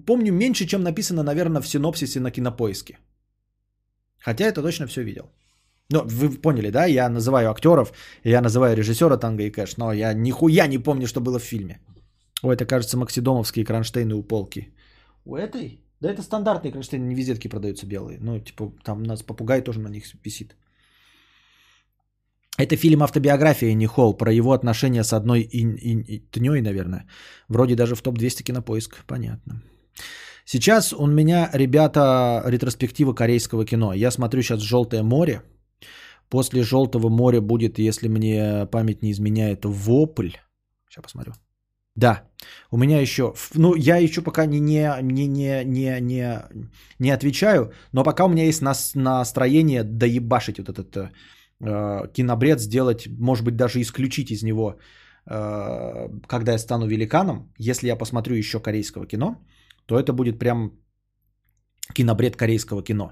помню 0.05 0.33
меньше, 0.33 0.65
чем 0.65 0.83
написано, 0.83 1.23
наверное, 1.23 1.61
в 1.61 1.67
синопсисе 1.67 2.19
на 2.19 2.31
кинопоиске. 2.31 2.97
Хотя 4.19 4.45
это 4.45 4.61
точно 4.61 4.87
все 4.87 5.03
видел. 5.03 5.29
Ну, 5.89 6.03
вы 6.05 6.29
поняли, 6.41 6.71
да? 6.71 6.85
Я 6.85 7.09
называю 7.09 7.49
актеров, 7.49 7.93
я 8.23 8.41
называю 8.41 8.75
режиссера 8.75 9.17
Танго 9.17 9.43
и 9.43 9.51
Кэш, 9.51 9.77
но 9.77 9.93
я 9.93 10.13
нихуя 10.13 10.67
не 10.67 10.77
помню, 10.79 11.07
что 11.07 11.21
было 11.21 11.39
в 11.39 11.43
фильме. 11.43 11.79
Ой, 12.43 12.55
это, 12.55 12.65
кажется, 12.65 12.97
максидомовские 12.97 13.65
кронштейны 13.65 14.15
у 14.15 14.23
полки. 14.23 14.73
У 15.25 15.35
этой? 15.35 15.81
Да 16.01 16.09
это 16.09 16.21
стандартные 16.21 16.71
кронштейны, 16.71 17.07
не 17.07 17.15
везде 17.15 17.35
такие 17.35 17.49
продаются 17.49 17.87
белые. 17.87 18.19
Ну, 18.19 18.39
типа, 18.39 18.73
там 18.83 19.01
у 19.01 19.05
нас 19.05 19.23
попугай 19.23 19.61
тоже 19.61 19.79
на 19.79 19.89
них 19.89 20.05
висит. 20.23 20.55
Это 22.57 22.75
фильм 22.75 23.03
автобиография 23.03 23.75
не 23.75 23.85
Холл 23.85 24.17
про 24.17 24.31
его 24.31 24.51
отношения 24.51 25.03
с 25.03 25.13
одной 25.13 25.47
ин, 25.51 25.75
ин, 25.75 26.01
и- 26.01 26.19
тней, 26.31 26.61
наверное. 26.61 27.05
Вроде 27.49 27.75
даже 27.75 27.95
в 27.95 28.01
топ-200 28.01 28.43
кинопоиск. 28.43 29.05
Понятно. 29.05 29.61
Сейчас 30.45 30.93
у 30.93 31.05
меня, 31.07 31.49
ребята, 31.53 32.41
ретроспектива 32.47 33.13
корейского 33.13 33.65
кино. 33.65 33.93
Я 33.93 34.11
смотрю 34.11 34.41
сейчас 34.41 34.61
«Желтое 34.61 35.03
море». 35.03 35.41
После 36.29 36.63
«Желтого 36.63 37.09
моря» 37.09 37.41
будет, 37.41 37.79
если 37.79 38.07
мне 38.07 38.65
память 38.65 39.03
не 39.03 39.11
изменяет, 39.11 39.65
«Вопль». 39.65 40.31
Сейчас 40.89 41.03
посмотрю. 41.03 41.33
Да, 41.95 42.23
у 42.71 42.77
меня 42.77 43.01
еще, 43.01 43.33
ну, 43.55 43.75
я 43.75 43.97
еще 43.97 44.21
пока 44.21 44.45
не, 44.45 44.59
не, 44.59 44.87
не, 45.01 45.27
не, 45.27 45.63
не, 45.65 45.99
не, 45.99 46.41
не 46.99 47.09
отвечаю, 47.09 47.71
но 47.91 48.03
пока 48.03 48.25
у 48.25 48.29
меня 48.29 48.43
есть 48.43 48.61
нас, 48.61 48.91
настроение 48.95 49.83
доебашить 49.83 50.59
вот 50.59 50.69
этот 50.69 50.95
э, 50.95 51.11
кинобред, 51.59 52.59
сделать, 52.59 53.07
может 53.19 53.45
быть, 53.45 53.55
даже 53.55 53.81
исключить 53.81 54.31
из 54.31 54.43
него, 54.43 54.75
э, 55.29 56.09
когда 56.27 56.51
я 56.51 56.57
стану 56.57 56.87
великаном, 56.87 57.51
если 57.57 57.87
я 57.87 57.95
посмотрю 57.95 58.35
еще 58.35 58.59
корейского 58.59 59.07
кино, 59.07 59.37
то 59.85 59.99
это 59.99 60.13
будет 60.13 60.39
прям 60.39 60.71
кинобред 61.93 62.35
корейского 62.35 62.83
кино. 62.83 63.11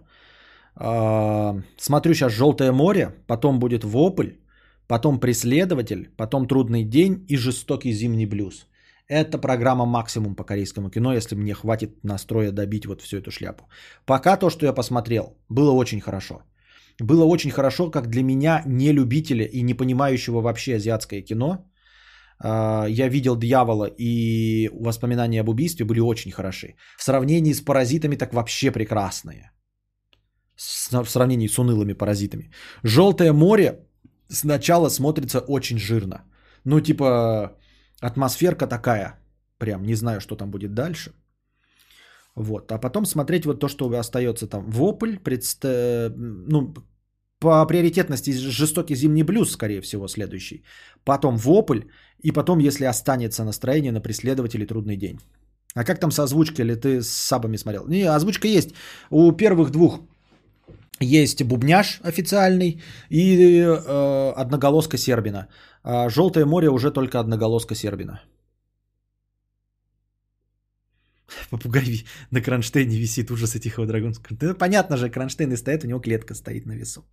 Э, 0.80 1.61
смотрю 1.77 2.13
сейчас 2.13 2.34
«Желтое 2.34 2.72
море», 2.72 3.15
потом 3.27 3.59
будет 3.59 3.84
«Вопль», 3.84 4.30
потом 4.88 5.19
«Преследователь», 5.19 6.09
потом 6.17 6.47
«Трудный 6.47 6.84
день» 6.84 7.26
и 7.27 7.38
«Жестокий 7.38 7.93
зимний 7.93 8.27
блюз». 8.27 8.67
Это 9.07 9.38
программа 9.38 9.85
максимум 9.85 10.35
по 10.35 10.43
корейскому 10.43 10.89
кино, 10.89 11.13
если 11.13 11.35
мне 11.35 11.53
хватит 11.53 12.03
настроя 12.03 12.51
добить 12.51 12.85
вот 12.85 13.01
всю 13.01 13.17
эту 13.17 13.31
шляпу. 13.31 13.65
Пока 14.05 14.38
то, 14.38 14.49
что 14.49 14.65
я 14.65 14.73
посмотрел, 14.73 15.38
было 15.49 15.72
очень 15.72 16.01
хорошо. 16.01 16.41
Было 16.99 17.26
очень 17.26 17.51
хорошо, 17.51 17.91
как 17.91 18.07
для 18.07 18.23
меня, 18.23 18.63
не 18.65 18.93
любителя 18.93 19.45
и 19.45 19.61
не 19.63 19.73
понимающего 19.73 20.41
вообще 20.41 20.76
азиатское 20.76 21.22
кино. 21.22 21.57
А, 22.39 22.85
Я 22.88 23.09
видел 23.09 23.35
«Дьявола» 23.35 23.89
и 23.97 24.69
«Воспоминания 24.73 25.41
об 25.41 25.49
убийстве» 25.49 25.85
были 25.85 25.99
очень 25.99 26.31
хороши. 26.31 26.76
В 26.97 27.03
сравнении 27.03 27.53
с 27.53 27.61
«Паразитами» 27.61 28.15
так 28.15 28.34
вообще 28.34 28.72
прекрасные. 28.72 29.51
В 30.57 31.09
сравнении 31.09 31.47
с 31.47 31.59
унылыми 31.59 31.93
«Паразитами». 31.93 32.51
«Желтое 32.84 33.34
море» 33.34 33.80
сначала 34.30 34.89
смотрится 34.89 35.39
очень 35.39 35.77
жирно. 35.77 36.23
Ну, 36.63 36.81
типа, 36.81 37.57
атмосферка 37.99 38.67
такая. 38.67 39.19
Прям 39.57 39.84
не 39.84 39.95
знаю, 39.95 40.22
что 40.22 40.35
там 40.35 40.51
будет 40.51 40.73
дальше. 40.73 41.11
Вот. 42.36 42.72
А 42.72 42.78
потом 42.78 43.06
смотреть 43.06 43.45
вот 43.45 43.60
то, 43.60 43.68
что 43.68 43.90
остается 43.99 44.48
там. 44.48 44.70
Вопль, 44.70 45.18
предста... 45.18 46.14
ну, 46.18 46.74
по 47.40 47.66
приоритетности 47.68 48.32
жестокий 48.32 48.95
зимний 48.95 49.24
блюз, 49.24 49.52
скорее 49.52 49.82
всего, 49.82 50.07
следующий. 50.07 50.64
Потом 51.03 51.38
вопль, 51.38 51.82
и 52.24 52.32
потом, 52.32 52.60
если 52.60 52.86
останется 52.86 53.44
настроение 53.44 53.91
на 53.91 54.02
преследователей 54.02 54.66
трудный 54.66 54.98
день. 54.98 55.20
А 55.76 55.84
как 55.84 55.99
там 55.99 56.12
с 56.12 56.20
озвучкой, 56.20 56.66
или 56.66 56.76
ты 56.76 57.02
с 57.02 57.10
сабами 57.10 57.57
смотрел? 57.57 57.88
Не, 57.88 58.03
озвучка 58.03 58.48
есть. 58.48 58.70
У 59.10 59.32
первых 59.32 59.72
двух 59.72 59.99
есть 61.02 61.44
бубняж 61.44 61.99
официальный 62.03 62.82
и 63.10 63.60
э, 63.60 64.34
одноголоска 64.36 64.98
Сербина. 64.98 65.48
А 65.84 66.10
Желтое 66.10 66.45
море 66.45 66.70
уже 66.70 66.91
только 66.91 67.20
одноголоска 67.20 67.76
Сербина. 67.76 68.22
Попугай 71.49 72.06
на 72.31 72.41
кронштейне 72.41 72.97
висит 72.97 73.31
ужас 73.31 73.52
Тихого 73.52 73.88
Драгунского. 73.88 74.38
Да, 74.38 74.53
понятно 74.53 74.97
же, 74.97 75.10
кронштейн 75.10 75.52
и 75.53 75.57
стоит, 75.57 75.84
у 75.84 75.88
него 75.88 75.99
клетка 75.99 76.35
стоит 76.35 76.65
на 76.65 76.73
весу, 76.73 77.06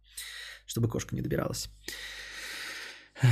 чтобы 0.66 0.88
кошка 0.88 1.14
не 1.14 1.22
добиралась. 1.22 1.68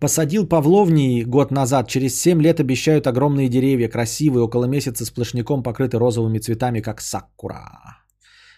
Посадил 0.00 0.48
павловнии 0.48 1.22
год 1.22 1.50
назад. 1.52 1.88
Через 1.88 2.20
7 2.20 2.42
лет 2.42 2.60
обещают 2.60 3.06
огромные 3.06 3.48
деревья, 3.48 3.88
красивые, 3.88 4.42
около 4.42 4.64
месяца 4.64 5.04
сплошняком 5.04 5.62
покрыты 5.62 5.98
розовыми 5.98 6.38
цветами, 6.38 6.80
как 6.80 7.00
сакура. 7.00 7.98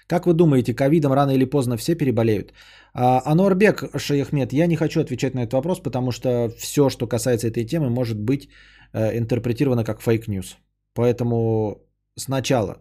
Как 0.07 0.27
вы 0.27 0.33
думаете, 0.33 0.75
ковидом 0.75 1.13
рано 1.13 1.33
или 1.33 1.45
поздно 1.45 1.77
все 1.77 1.95
переболеют? 1.95 2.55
А, 2.95 3.21
Ануарбек 3.27 3.85
Шаяхмед, 3.95 4.53
я 4.53 4.67
не 4.67 4.77
хочу 4.77 5.01
отвечать 5.01 5.35
на 5.35 5.41
этот 5.41 5.53
вопрос, 5.53 5.81
потому 5.81 6.13
что 6.13 6.49
все, 6.59 6.89
что 6.89 7.07
касается 7.07 7.47
этой 7.47 7.67
темы, 7.67 7.91
может 7.91 8.19
быть 8.19 8.49
э, 8.95 9.19
интерпретировано 9.19 9.85
как 9.85 10.01
fake 10.01 10.26
news. 10.26 10.57
Поэтому 10.99 11.77
сначала, 12.17 12.77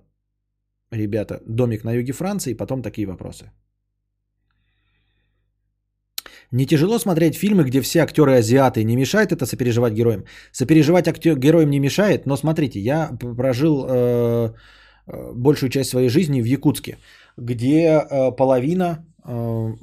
ребята, 0.91 1.39
домик 1.45 1.83
на 1.83 1.93
юге 1.93 2.13
Франции, 2.13 2.57
потом 2.57 2.81
такие 2.81 3.05
вопросы. 3.07 3.51
Не 6.51 6.65
тяжело 6.65 6.99
смотреть 6.99 7.35
фильмы, 7.35 7.63
где 7.63 7.81
все 7.81 7.99
актеры 7.99 8.39
азиаты. 8.39 8.83
Не 8.83 8.95
мешает 8.95 9.31
это 9.31 9.45
сопереживать 9.45 9.93
героям? 9.93 10.23
Сопереживать 10.51 11.07
актер, 11.07 11.37
героям 11.37 11.69
не 11.69 11.79
мешает, 11.79 12.25
но 12.25 12.37
смотрите, 12.37 12.79
я 12.79 13.11
прожил 13.19 13.85
э, 13.87 14.53
э, 15.07 15.33
большую 15.35 15.69
часть 15.69 15.89
своей 15.89 16.09
жизни 16.09 16.41
в 16.41 16.45
Якутске, 16.45 16.97
где 17.37 18.01
э, 18.01 18.35
половина 18.35 19.05
э, 19.27 19.73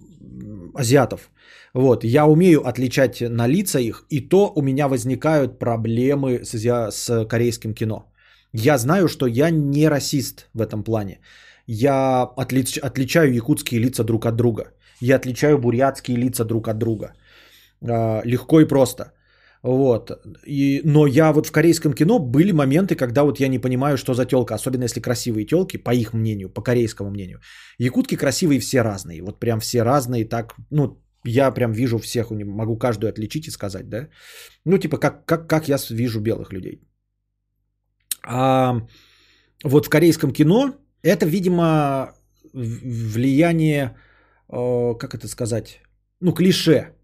азиатов. 0.75 1.31
Вот, 1.73 2.05
я 2.05 2.27
умею 2.27 2.67
отличать 2.67 3.21
на 3.21 3.47
лица 3.47 3.79
их, 3.79 4.07
и 4.11 4.29
то 4.29 4.53
у 4.57 4.63
меня 4.63 4.89
возникают 4.89 5.61
проблемы 5.61 6.45
с, 6.45 6.55
азиа- 6.55 6.91
с 6.91 7.29
корейским 7.29 7.75
кино. 7.75 8.11
Я 8.57 8.79
знаю, 8.79 9.09
что 9.09 9.27
я 9.27 9.51
не 9.51 9.89
расист 9.89 10.49
в 10.55 10.63
этом 10.63 10.85
плане. 10.85 11.19
Я 11.67 12.29
отлич- 12.37 12.79
отличаю 12.79 13.35
якутские 13.35 13.81
лица 13.81 14.05
друг 14.05 14.27
от 14.27 14.37
друга. 14.37 14.63
Я 15.01 15.17
отличаю 15.17 15.59
бурятские 15.59 16.17
лица 16.17 16.45
друг 16.45 16.69
от 16.69 16.79
друга. 16.79 17.15
А, 17.83 18.23
легко 18.25 18.61
и 18.61 18.69
просто. 18.69 19.13
Вот. 19.63 20.11
И, 20.47 20.83
но 20.85 21.07
я 21.07 21.33
вот 21.33 21.47
в 21.47 21.53
корейском 21.53 21.95
кино 21.95 22.19
были 22.19 22.53
моменты, 22.53 22.95
когда 22.95 23.25
вот 23.25 23.41
я 23.41 23.49
не 23.49 23.59
понимаю, 23.59 23.97
что 23.97 24.15
за 24.15 24.25
телка, 24.25 24.55
особенно 24.55 24.85
если 24.85 25.01
красивые 25.01 25.47
телки, 25.47 25.79
по 25.79 25.91
их 25.91 26.13
мнению, 26.13 26.51
по 26.51 26.63
корейскому 26.63 27.11
мнению. 27.11 27.41
Якутки 27.79 28.17
красивые 28.17 28.61
все 28.61 28.83
разные, 28.83 29.23
вот 29.23 29.41
прям 29.41 29.61
все 29.61 29.83
разные, 29.83 30.29
так, 30.29 30.55
ну, 30.71 31.03
я 31.25 31.51
прям 31.51 31.73
вижу 31.73 31.99
всех, 31.99 32.31
могу 32.31 32.79
каждую 32.79 33.11
отличить 33.11 33.49
и 33.49 33.51
сказать, 33.51 33.89
да. 33.89 34.09
Ну, 34.67 34.79
типа, 34.79 34.99
как, 34.99 35.25
как, 35.25 35.49
как 35.49 35.69
я 35.69 35.79
вижу 35.91 36.21
белых 36.21 36.53
людей. 36.53 36.83
А 38.27 38.81
вот 39.63 39.87
в 39.87 39.91
корейском 39.91 40.33
кино 40.33 40.75
это, 41.03 41.27
видимо, 41.27 42.15
влияние, 42.53 43.97
э, 44.49 44.95
как 44.99 45.15
это 45.15 45.29
сказать, 45.29 45.81
ну, 46.21 46.33
клише. 46.33 46.95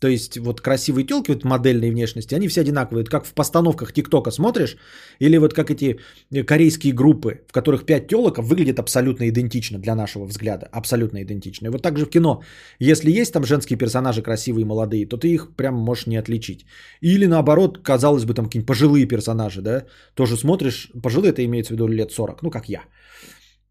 То 0.00 0.08
есть 0.08 0.38
вот 0.38 0.60
красивые 0.60 1.06
телки, 1.06 1.32
вот 1.32 1.44
модельной 1.44 1.90
внешности, 1.90 2.34
они 2.34 2.48
все 2.48 2.60
одинаковые. 2.60 3.04
Как 3.04 3.24
в 3.24 3.32
постановках 3.32 3.92
ТикТока 3.92 4.30
смотришь, 4.30 4.76
или 5.20 5.38
вот 5.38 5.54
как 5.54 5.70
эти 5.70 5.98
э, 6.34 6.44
корейские 6.44 6.92
группы, 6.92 7.40
в 7.48 7.52
которых 7.52 7.86
пять 7.86 8.08
телок 8.08 8.38
выглядят 8.38 8.78
абсолютно 8.78 9.26
идентично 9.28 9.78
для 9.78 9.94
нашего 9.94 10.26
взгляда. 10.26 10.68
Абсолютно 10.70 11.22
идентично. 11.22 11.68
И 11.68 11.70
вот 11.70 11.82
так 11.82 11.98
же 11.98 12.04
в 12.04 12.10
кино. 12.10 12.42
Если 12.78 13.10
есть 13.10 13.32
там 13.32 13.44
женские 13.44 13.78
персонажи 13.78 14.22
красивые 14.22 14.66
молодые, 14.66 15.06
то 15.06 15.16
ты 15.16 15.28
их 15.28 15.56
прям 15.56 15.74
можешь 15.74 16.06
не 16.06 16.18
отличить. 16.18 16.66
Или 17.00 17.26
наоборот, 17.26 17.78
казалось 17.78 18.24
бы, 18.24 18.34
там 18.34 18.46
какие-нибудь 18.46 18.68
пожилые 18.68 19.06
персонажи, 19.06 19.62
да, 19.62 19.84
тоже 20.14 20.36
смотришь, 20.36 20.90
пожилые 21.02 21.30
это 21.30 21.42
имеется 21.42 21.72
в 21.72 21.76
виду 21.76 21.88
лет 21.88 22.12
40, 22.12 22.42
ну 22.42 22.50
как 22.50 22.68
я. 22.68 22.82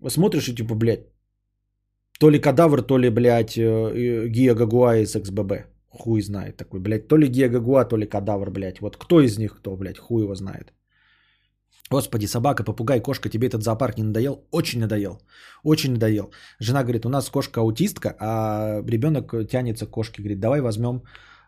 Смотришь 0.08 0.50
и 0.50 0.56
типа, 0.56 0.74
блядь, 0.76 1.06
то 2.20 2.32
ли 2.32 2.40
кадавр, 2.40 2.82
то 2.82 2.98
ли, 2.98 3.10
блядь, 3.10 3.58
э, 3.58 3.62
э, 3.62 4.28
Гия 4.28 4.56
Гагуа 4.56 4.98
из 4.98 5.16
XBB. 5.16 5.75
Хуй 5.98 6.22
знает 6.22 6.58
такой, 6.58 6.80
блядь. 6.80 7.08
То 7.08 7.18
ли 7.18 7.28
Гия 7.28 7.50
Гагуа, 7.50 7.86
то 7.86 7.98
ли 7.98 8.06
кадавр, 8.06 8.52
блядь. 8.52 8.82
Вот 8.82 8.98
кто 8.98 9.22
из 9.22 9.38
них 9.38 9.56
кто, 9.58 9.76
блядь, 9.78 9.98
хуй 9.98 10.24
его 10.24 10.36
знает. 10.36 10.74
Господи, 11.92 12.26
собака, 12.28 12.64
попугай, 12.64 13.00
кошка, 13.02 13.30
тебе 13.30 13.48
этот 13.48 13.62
зоопарк 13.62 13.98
не 13.98 14.04
надоел? 14.04 14.48
Очень 14.52 14.80
надоел. 14.80 15.22
Очень 15.64 15.94
надоел. 15.94 16.32
Жена 16.60 16.84
говорит, 16.84 17.06
у 17.06 17.10
нас 17.10 17.30
кошка 17.30 17.62
аутистка, 17.62 18.16
а 18.20 18.82
ребенок 18.88 19.48
тянется 19.48 19.86
к 19.86 19.92
кошке. 19.92 20.22
Говорит, 20.22 20.40
давай 20.40 20.62
возьмем 20.62 21.04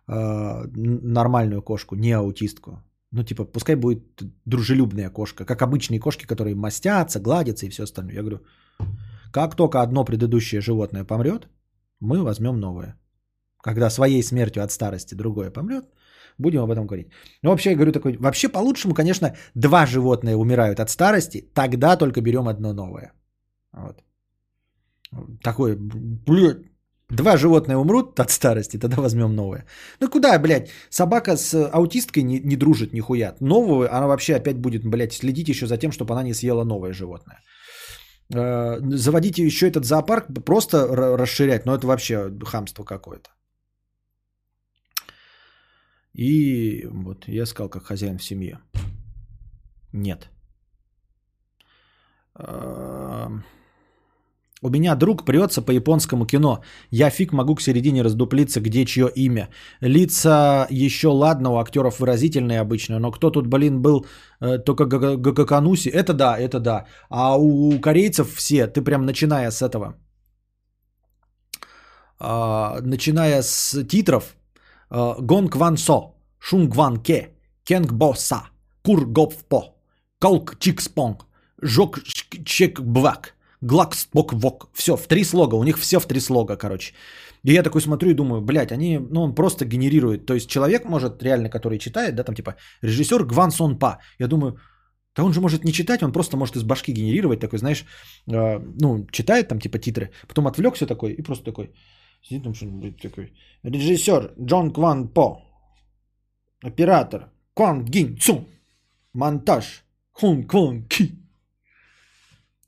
э, 0.07 0.67
нормальную 0.75 1.61
кошку, 1.63 1.95
не 1.95 2.11
аутистку. 2.11 2.83
Ну, 3.11 3.23
типа, 3.23 3.45
пускай 3.45 3.75
будет 3.75 4.03
дружелюбная 4.45 5.09
кошка, 5.09 5.45
как 5.45 5.61
обычные 5.61 5.99
кошки, 5.99 6.27
которые 6.27 6.55
мастятся, 6.55 7.19
гладятся 7.19 7.65
и 7.65 7.69
все 7.69 7.83
остальное. 7.83 8.15
Я 8.15 8.21
говорю, 8.21 8.39
как 9.31 9.55
только 9.55 9.81
одно 9.81 10.05
предыдущее 10.05 10.61
животное 10.61 11.03
помрет, 11.03 11.47
мы 11.99 12.21
возьмем 12.21 12.59
новое. 12.59 12.95
Когда 13.67 13.89
своей 13.89 14.23
смертью 14.23 14.63
от 14.63 14.71
старости 14.71 15.15
другое 15.15 15.51
помрет, 15.51 15.83
будем 16.37 16.61
об 16.61 16.71
этом 16.71 16.85
говорить. 16.87 17.07
Ну, 17.43 17.49
вообще, 17.49 17.71
я 17.71 17.75
говорю 17.75 17.91
такой, 17.91 18.17
вообще 18.17 18.47
по-лучшему, 18.49 18.93
конечно, 18.93 19.35
два 19.55 19.85
животные 19.85 20.35
умирают 20.35 20.79
от 20.79 20.89
старости, 20.89 21.41
тогда 21.53 21.97
только 21.97 22.21
берем 22.21 22.47
одно 22.47 22.73
новое. 22.73 23.11
Вот. 23.73 24.03
Такое, 25.43 25.75
блядь, 25.77 26.57
два 27.09 27.37
животные 27.37 27.77
умрут 27.77 28.19
от 28.19 28.31
старости, 28.31 28.79
тогда 28.79 29.01
возьмем 29.01 29.35
новое. 29.35 29.65
Ну 29.99 30.09
куда, 30.09 30.39
блядь, 30.39 30.69
собака 30.89 31.35
с 31.35 31.53
аутисткой 31.53 32.23
не, 32.23 32.39
не 32.39 32.55
дружит 32.55 32.93
нихуя. 32.93 33.35
Новую 33.41 33.93
она 33.93 34.07
вообще 34.07 34.35
опять 34.35 34.57
будет, 34.57 34.85
блядь, 34.85 35.13
следить 35.13 35.49
еще 35.49 35.67
за 35.67 35.77
тем, 35.77 35.91
чтобы 35.91 36.13
она 36.13 36.23
не 36.23 36.33
съела 36.33 36.63
новое 36.63 36.93
животное. 36.93 37.41
Э, 38.33 38.79
Заводить 38.97 39.39
еще 39.39 39.67
этот 39.67 39.83
зоопарк, 39.83 40.27
просто 40.45 40.77
ра- 40.77 41.17
расширять, 41.17 41.65
но 41.65 41.75
это 41.75 41.85
вообще 41.85 42.31
хамство 42.45 42.85
какое-то. 42.85 43.29
И 46.17 46.87
вот 46.91 47.27
я 47.27 47.45
сказал, 47.45 47.69
как 47.69 47.83
хозяин 47.85 48.17
в 48.17 48.23
семье. 48.23 48.59
Нет. 49.93 50.29
У 54.63 54.69
меня 54.69 54.95
друг 54.95 55.25
прется 55.25 55.61
по 55.61 55.71
японскому 55.71 56.25
кино. 56.25 56.61
Я 56.91 57.09
фиг 57.11 57.31
могу 57.33 57.55
к 57.55 57.61
середине 57.61 58.03
раздуплиться, 58.03 58.59
где 58.59 58.85
чье 58.85 59.11
имя. 59.15 59.49
Лица 59.81 60.67
еще 60.71 61.09
ладно, 61.09 61.51
у 61.51 61.57
актеров 61.57 61.99
выразительные 61.99 62.61
обычно, 62.61 62.99
но 62.99 63.11
кто 63.11 63.29
тут, 63.29 63.47
блин, 63.47 63.81
был 63.81 64.05
э, 64.41 64.57
только 64.57 64.85
Гакануси? 64.85 65.89
Это 65.89 66.13
да, 66.13 66.37
это 66.39 66.59
да. 66.59 66.85
А 67.09 67.37
у 67.37 67.79
корейцев 67.79 68.33
все, 68.35 68.65
ты 68.65 68.81
прям 68.81 69.05
начиная 69.05 69.51
с 69.51 69.61
этого, 69.61 69.93
э, 72.19 72.81
начиная 72.81 73.43
с 73.43 73.83
титров, 73.87 74.35
э, 74.89 75.15
Гон 75.19 75.47
Кван 75.47 75.77
Со, 75.77 76.15
Шун 76.39 76.69
Кван 76.69 76.97
Ке, 76.97 77.29
Кенг 77.63 77.93
Бо 77.93 78.13
Са, 78.13 78.49
Кур 78.83 79.05
Гоп 79.05 79.33
По, 79.49 79.75
Колк 80.19 80.57
Чик 80.59 80.81
Спонг, 80.81 81.25
Жок 81.61 81.99
Чек 82.45 82.79
Бвак– 82.81 83.33
Глак, 83.61 83.95
спок, 83.95 84.33
вок. 84.33 84.69
Все, 84.73 84.95
в 84.95 85.07
три 85.07 85.23
слога. 85.23 85.55
У 85.55 85.63
них 85.63 85.77
все 85.77 85.99
в 85.99 86.05
три 86.05 86.19
слога, 86.19 86.57
короче. 86.57 86.93
И 87.43 87.53
я 87.53 87.63
такой 87.63 87.81
смотрю 87.81 88.09
и 88.09 88.13
думаю, 88.13 88.41
блядь, 88.41 88.71
они, 88.71 88.99
ну, 88.99 89.21
он 89.21 89.35
просто 89.35 89.65
генерирует. 89.65 90.25
То 90.25 90.33
есть 90.33 90.49
человек 90.49 90.85
может, 90.85 91.23
реально, 91.23 91.49
который 91.49 91.79
читает, 91.79 92.15
да, 92.15 92.23
там 92.23 92.35
типа, 92.35 92.55
режиссер 92.83 93.25
Гван 93.25 93.51
Сон 93.51 93.79
Па. 93.79 93.99
Я 94.19 94.27
думаю, 94.27 94.57
да 95.15 95.23
он 95.23 95.33
же 95.33 95.41
может 95.41 95.65
не 95.65 95.71
читать, 95.71 96.03
он 96.03 96.11
просто 96.11 96.37
может 96.37 96.55
из 96.55 96.63
башки 96.63 96.91
генерировать, 96.91 97.39
такой, 97.39 97.57
знаешь, 97.57 97.85
э, 98.27 98.59
ну, 98.81 99.07
читает 99.11 99.47
там 99.47 99.59
типа 99.59 99.79
титры, 99.79 100.11
потом 100.27 100.45
отвлекся 100.45 100.85
такой 100.85 101.13
и 101.13 101.23
просто 101.23 101.43
такой, 101.45 101.71
сидит 102.21 102.43
там 102.43 102.53
что-нибудь 102.53 103.01
такой. 103.01 103.33
Режиссер 103.63 104.33
Джон 104.39 104.71
Кван 104.71 105.07
По. 105.07 105.41
Оператор 106.61 107.31
Кван 107.53 107.85
Гин 107.85 108.17
Цун. 108.17 108.47
Монтаж 109.13 109.83
Хун 110.11 110.43
Кван 110.47 110.87
Ки. 110.87 111.15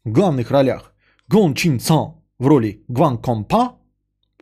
В 0.03 0.11
главных 0.11 0.51
ролях 0.51 0.93
Гон 1.27 1.53
Чин 1.53 1.79
Цан 1.79 2.15
в 2.39 2.47
роли 2.47 2.83
Гван 2.87 3.17
Компа, 3.17 3.77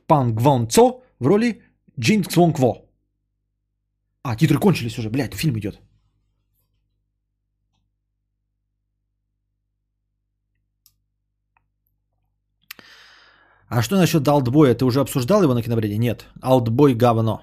Пан 0.05 0.35
Гван 0.35 0.69
Цо 0.69 1.01
в 1.19 1.27
роли 1.27 1.61
Джин 1.99 2.23
Цвон 2.23 2.53
Кво. 2.53 2.85
А, 4.23 4.35
титры 4.35 4.59
кончились 4.59 4.97
уже, 4.99 5.09
блядь, 5.09 5.33
фильм 5.33 5.57
идет. 5.59 5.81
А 13.69 13.81
что 13.81 13.97
насчет 13.97 14.27
Алтбоя? 14.27 14.75
Ты 14.75 14.85
уже 14.85 14.99
обсуждал 14.99 15.43
его 15.43 15.53
на 15.53 15.61
кинобреде? 15.61 15.97
Нет. 15.97 16.25
Алтбой 16.41 16.95
говно. 16.95 17.41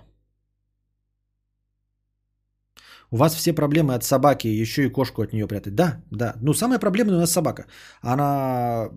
У 3.10 3.16
вас 3.16 3.34
все 3.34 3.52
проблемы 3.52 3.94
от 3.94 4.02
собаки, 4.02 4.48
еще 4.48 4.86
и 4.86 4.90
кошку 4.90 5.22
от 5.22 5.32
нее 5.32 5.46
прятать. 5.46 5.74
Да, 5.74 6.02
да. 6.10 6.34
Ну, 6.40 6.54
самая 6.54 6.80
проблемная 6.80 7.16
у 7.16 7.20
нас 7.20 7.32
собака. 7.32 7.66
Она, 8.02 8.88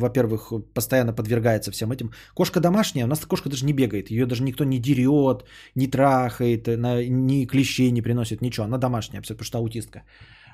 во-первых, 0.00 0.52
постоянно 0.74 1.12
подвергается 1.12 1.70
всем 1.70 1.92
этим. 1.92 2.10
Кошка 2.34 2.60
домашняя, 2.60 3.04
у 3.04 3.08
нас 3.08 3.20
кошка 3.20 3.48
даже 3.48 3.64
не 3.64 3.72
бегает. 3.72 4.10
Ее 4.10 4.26
даже 4.26 4.42
никто 4.42 4.64
не 4.64 4.80
дерет, 4.80 5.44
не 5.76 5.86
трахает, 5.86 6.66
ни 6.66 7.46
клещей 7.46 7.92
не 7.92 8.02
приносит, 8.02 8.42
ничего. 8.42 8.64
Она 8.64 8.78
домашняя, 8.78 9.20
потому 9.20 9.44
что 9.44 9.58
аутистка. 9.58 10.02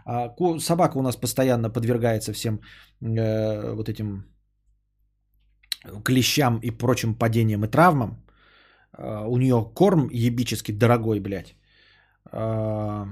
А 0.04 0.34
собака 0.58 0.98
у 0.98 1.02
нас 1.02 1.16
постоянно 1.16 1.70
подвергается 1.70 2.32
всем 2.32 2.60
э, 3.00 3.74
вот 3.74 3.88
этим 3.88 4.24
клещам 6.04 6.58
и 6.62 6.70
прочим 6.70 7.14
падениям 7.14 7.64
и 7.64 7.68
травмам. 7.68 8.16
Э, 8.98 9.26
у 9.26 9.36
нее 9.36 9.70
корм 9.74 10.08
ебически 10.12 10.72
дорогой, 10.72 11.20
блядь. 11.20 11.54
А, 12.32 13.06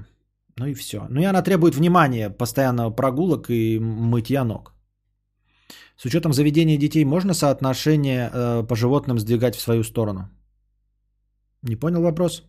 ну 0.57 0.65
и 0.65 0.73
все. 0.73 1.07
Ну 1.09 1.21
и 1.21 1.25
она 1.25 1.41
требует 1.41 1.75
внимания, 1.75 2.29
постоянного 2.29 2.91
прогулок 2.91 3.49
и 3.49 3.79
мытья 3.79 4.43
ног. 4.43 4.73
С 5.97 6.05
учетом 6.05 6.33
заведения 6.33 6.77
детей 6.77 7.05
можно 7.05 7.33
соотношение 7.33 8.29
э, 8.33 8.67
по 8.67 8.75
животным 8.75 9.19
сдвигать 9.19 9.55
в 9.55 9.61
свою 9.61 9.83
сторону? 9.83 10.29
Не 11.61 11.75
понял 11.75 12.01
вопрос? 12.01 12.43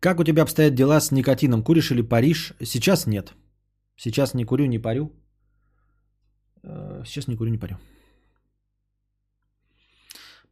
Как 0.00 0.20
у 0.20 0.24
тебя 0.24 0.42
обстоят 0.42 0.74
дела 0.74 1.00
с 1.00 1.10
никотином? 1.10 1.64
Куришь 1.64 1.90
или 1.90 2.02
паришь? 2.02 2.52
Сейчас 2.62 3.06
нет. 3.06 3.34
Сейчас 3.96 4.34
не 4.34 4.44
курю, 4.44 4.66
не 4.66 4.78
парю. 4.78 5.10
Э, 6.64 7.02
сейчас 7.04 7.28
не 7.28 7.36
курю, 7.36 7.50
не 7.50 7.58
парю. 7.58 7.78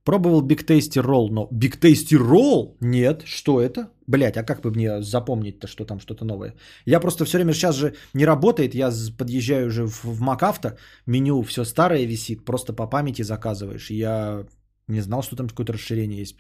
Пробовал 0.04 0.42
Big 0.42 0.64
Tasty 0.66 1.00
Roll, 1.00 1.28
но 1.30 1.48
Big 1.52 1.78
Tasty 1.78 2.18
Roll? 2.18 2.76
Нет. 2.80 3.22
Что 3.24 3.60
это? 3.60 3.92
Блять, 4.06 4.36
а 4.36 4.42
как 4.42 4.60
бы 4.60 4.70
мне 4.70 5.00
запомнить-то, 5.00 5.68
что 5.68 5.84
там 5.84 6.00
что-то 6.00 6.24
новое? 6.24 6.54
Я 6.86 7.00
просто 7.00 7.24
все 7.24 7.38
время 7.38 7.52
сейчас 7.52 7.76
же 7.76 7.94
не 8.14 8.26
работает, 8.26 8.74
я 8.74 8.90
подъезжаю 9.16 9.66
уже 9.66 9.86
в, 9.86 10.20
МакАвто, 10.20 10.76
меню 11.06 11.42
все 11.42 11.64
старое 11.64 12.04
висит, 12.06 12.44
просто 12.44 12.72
по 12.72 12.88
памяти 12.88 13.22
заказываешь. 13.22 13.90
Я 13.90 14.44
не 14.88 15.02
знал, 15.02 15.22
что 15.22 15.36
там 15.36 15.48
какое-то 15.48 15.72
расширение 15.72 16.20
есть. 16.20 16.36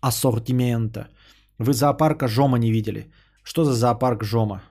Ассортимента. 0.00 1.08
Вы 1.58 1.72
зоопарка 1.72 2.28
Жома 2.28 2.58
не 2.58 2.70
видели. 2.70 3.10
Что 3.42 3.64
за 3.64 3.72
зоопарк 3.72 4.22
Жома? 4.22 4.62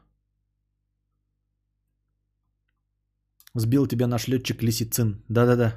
Сбил 3.56 3.88
тебя 3.88 4.08
наш 4.08 4.28
летчик 4.28 4.64
Лисицин. 4.64 5.24
Да-да-да. 5.30 5.76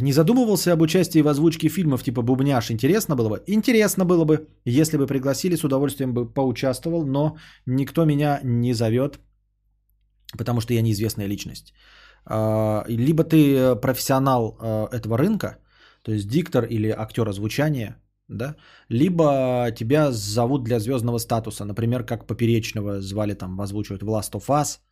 Не 0.00 0.12
задумывался 0.12 0.72
об 0.72 0.82
участии 0.82 1.22
в 1.22 1.28
озвучке 1.28 1.68
фильмов 1.68 2.02
типа 2.02 2.22
«Бубняш». 2.22 2.70
Интересно 2.70 3.16
было 3.16 3.28
бы? 3.28 3.42
Интересно 3.46 4.04
было 4.04 4.24
бы. 4.24 4.48
Если 4.64 4.96
бы 4.96 5.06
пригласили, 5.06 5.56
с 5.56 5.64
удовольствием 5.64 6.14
бы 6.14 6.26
поучаствовал, 6.26 7.06
но 7.06 7.36
никто 7.66 8.04
меня 8.04 8.40
не 8.42 8.74
зовет, 8.74 9.20
потому 10.38 10.60
что 10.60 10.74
я 10.74 10.82
неизвестная 10.82 11.28
личность. 11.28 11.74
А, 12.26 12.84
либо 12.88 13.24
ты 13.24 13.76
профессионал 13.76 14.56
а, 14.60 14.88
этого 14.92 15.18
рынка, 15.18 15.58
то 16.02 16.12
есть 16.12 16.28
диктор 16.28 16.64
или 16.64 16.88
актер 16.88 17.28
озвучания, 17.28 17.96
да, 18.28 18.56
либо 18.88 19.70
тебя 19.74 20.12
зовут 20.12 20.64
для 20.64 20.78
звездного 20.80 21.18
статуса, 21.18 21.64
например, 21.64 22.04
как 22.04 22.26
Поперечного 22.26 23.00
звали 23.00 23.34
там, 23.34 23.60
озвучивать 23.60 24.02
в 24.02 24.08
Last 24.08 24.32
of 24.32 24.48
Us– 24.48 24.78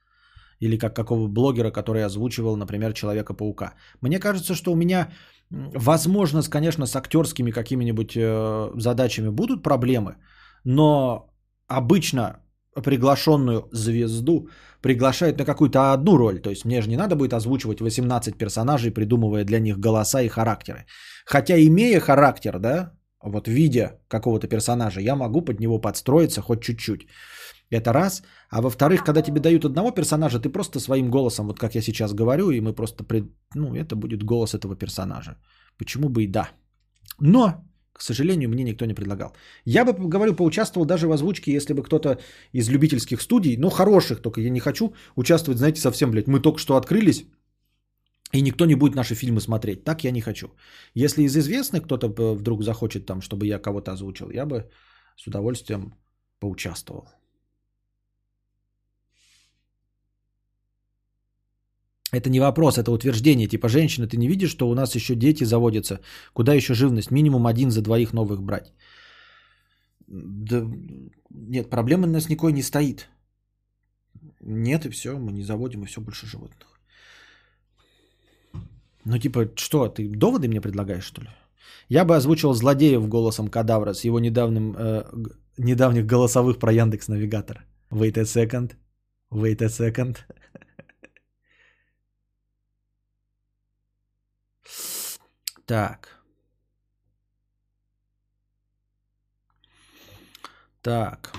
или 0.62 0.78
как 0.78 0.94
какого 0.94 1.28
блогера, 1.28 1.70
который 1.72 2.04
озвучивал, 2.04 2.56
например, 2.56 2.92
Человека-паука. 2.92 3.74
Мне 4.00 4.20
кажется, 4.20 4.54
что 4.54 4.72
у 4.72 4.76
меня, 4.76 5.08
возможно, 5.50 6.42
конечно, 6.42 6.86
с 6.86 6.96
актерскими 6.96 7.52
какими-нибудь 7.52 8.16
э, 8.16 8.70
задачами 8.76 9.30
будут 9.30 9.62
проблемы, 9.62 10.14
но 10.64 11.34
обычно 11.66 12.36
приглашенную 12.84 13.68
звезду 13.72 14.48
приглашают 14.80 15.38
на 15.38 15.44
какую-то 15.44 15.92
одну 15.92 16.16
роль. 16.16 16.38
То 16.38 16.50
есть 16.50 16.64
мне 16.64 16.80
же 16.80 16.88
не 16.88 16.96
надо 16.96 17.16
будет 17.16 17.34
озвучивать 17.34 17.80
18 17.80 18.38
персонажей, 18.38 18.92
придумывая 18.92 19.44
для 19.44 19.58
них 19.58 19.78
голоса 19.78 20.22
и 20.22 20.28
характеры. 20.28 20.86
Хотя 21.26 21.56
имея 21.58 22.00
характер, 22.00 22.58
да, 22.58 22.92
вот 23.30 23.48
видя 23.48 24.00
какого-то 24.08 24.48
персонажа, 24.48 25.00
я 25.00 25.16
могу 25.16 25.42
под 25.42 25.60
него 25.60 25.80
подстроиться 25.80 26.40
хоть 26.42 26.62
чуть-чуть. 26.62 27.06
Это 27.70 27.92
раз. 27.92 28.22
А 28.50 28.60
во-вторых, 28.60 29.04
когда 29.04 29.22
тебе 29.22 29.40
дают 29.40 29.64
одного 29.64 29.92
персонажа, 29.92 30.38
ты 30.38 30.50
просто 30.50 30.80
своим 30.80 31.10
голосом, 31.10 31.46
вот 31.46 31.58
как 31.58 31.74
я 31.74 31.82
сейчас 31.82 32.12
говорю, 32.12 32.50
и 32.50 32.60
мы 32.60 32.74
просто, 32.74 33.04
пред... 33.04 33.24
ну, 33.54 33.74
это 33.74 33.96
будет 33.96 34.22
голос 34.24 34.54
этого 34.54 34.76
персонажа. 34.76 35.36
Почему 35.78 36.08
бы 36.08 36.24
и 36.24 36.26
да. 36.26 36.50
Но, 37.20 37.64
к 37.92 38.02
сожалению, 38.02 38.50
мне 38.50 38.64
никто 38.64 38.84
не 38.84 38.94
предлагал. 38.94 39.34
Я 39.64 39.84
бы, 39.84 40.08
говорю, 40.08 40.34
поучаствовал 40.34 40.86
даже 40.86 41.06
в 41.06 41.12
озвучке, 41.12 41.52
если 41.52 41.72
бы 41.72 41.82
кто-то 41.82 42.18
из 42.52 42.68
любительских 42.68 43.22
студий, 43.22 43.56
ну, 43.56 43.70
хороших 43.70 44.20
только, 44.20 44.40
я 44.40 44.50
не 44.50 44.60
хочу 44.60 44.94
участвовать, 45.16 45.58
знаете, 45.58 45.80
совсем, 45.80 46.10
блядь, 46.10 46.28
мы 46.28 46.40
только 46.40 46.58
что 46.58 46.76
открылись, 46.76 47.24
и 48.32 48.42
никто 48.42 48.66
не 48.66 48.74
будет 48.74 48.94
наши 48.94 49.14
фильмы 49.14 49.40
смотреть. 49.40 49.84
Так 49.84 50.04
я 50.04 50.10
не 50.10 50.20
хочу. 50.20 50.46
Если 50.94 51.22
из 51.22 51.36
известных 51.36 51.82
кто-то 51.84 52.08
вдруг 52.08 52.62
захочет 52.62 53.06
там, 53.06 53.20
чтобы 53.20 53.46
я 53.46 53.58
кого-то 53.58 53.92
озвучил, 53.92 54.30
я 54.30 54.46
бы 54.46 54.70
с 55.16 55.26
удовольствием 55.26 55.94
поучаствовал. 56.40 57.08
Это 62.12 62.30
не 62.30 62.40
вопрос, 62.40 62.78
это 62.78 62.90
утверждение. 62.90 63.48
Типа, 63.48 63.68
женщина, 63.68 64.06
ты 64.06 64.16
не 64.16 64.28
видишь, 64.28 64.50
что 64.50 64.68
у 64.68 64.74
нас 64.74 64.94
еще 64.94 65.14
дети 65.14 65.44
заводятся? 65.44 66.00
Куда 66.34 66.54
еще 66.54 66.74
живность? 66.74 67.10
Минимум 67.10 67.46
один 67.46 67.70
за 67.70 67.82
двоих 67.82 68.12
новых 68.12 68.42
брать. 68.42 68.72
Да, 70.06 70.66
нет, 71.30 71.70
проблемы 71.70 72.06
у 72.06 72.10
нас 72.10 72.28
никакой 72.28 72.52
не 72.52 72.62
стоит. 72.62 73.08
Нет, 74.40 74.84
и 74.84 74.90
все, 74.90 75.18
мы 75.18 75.32
не 75.32 75.42
заводим, 75.42 75.82
и 75.82 75.86
все 75.86 76.00
больше 76.00 76.26
животных. 76.26 76.71
Ну, 79.04 79.18
типа, 79.18 79.50
что, 79.56 79.88
ты 79.88 80.08
доводы 80.08 80.48
мне 80.48 80.60
предлагаешь, 80.60 81.04
что 81.04 81.22
ли? 81.22 81.28
Я 81.88 82.04
бы 82.04 82.16
озвучил 82.16 82.54
злодеев 82.54 83.08
голосом 83.08 83.48
кадавра 83.48 83.92
с 83.94 84.04
его 84.04 84.20
недавним, 84.20 84.74
э, 84.78 85.04
недавних 85.58 86.06
голосовых 86.06 86.58
про 86.58 86.72
Яндекс 86.72 87.08
Навигатор. 87.08 87.64
Wait 87.90 88.18
a 88.18 88.22
second. 88.22 88.72
Wait 89.30 89.62
a 89.62 89.68
second. 89.68 90.16
Так. 95.66 96.08
Так. 100.82 101.32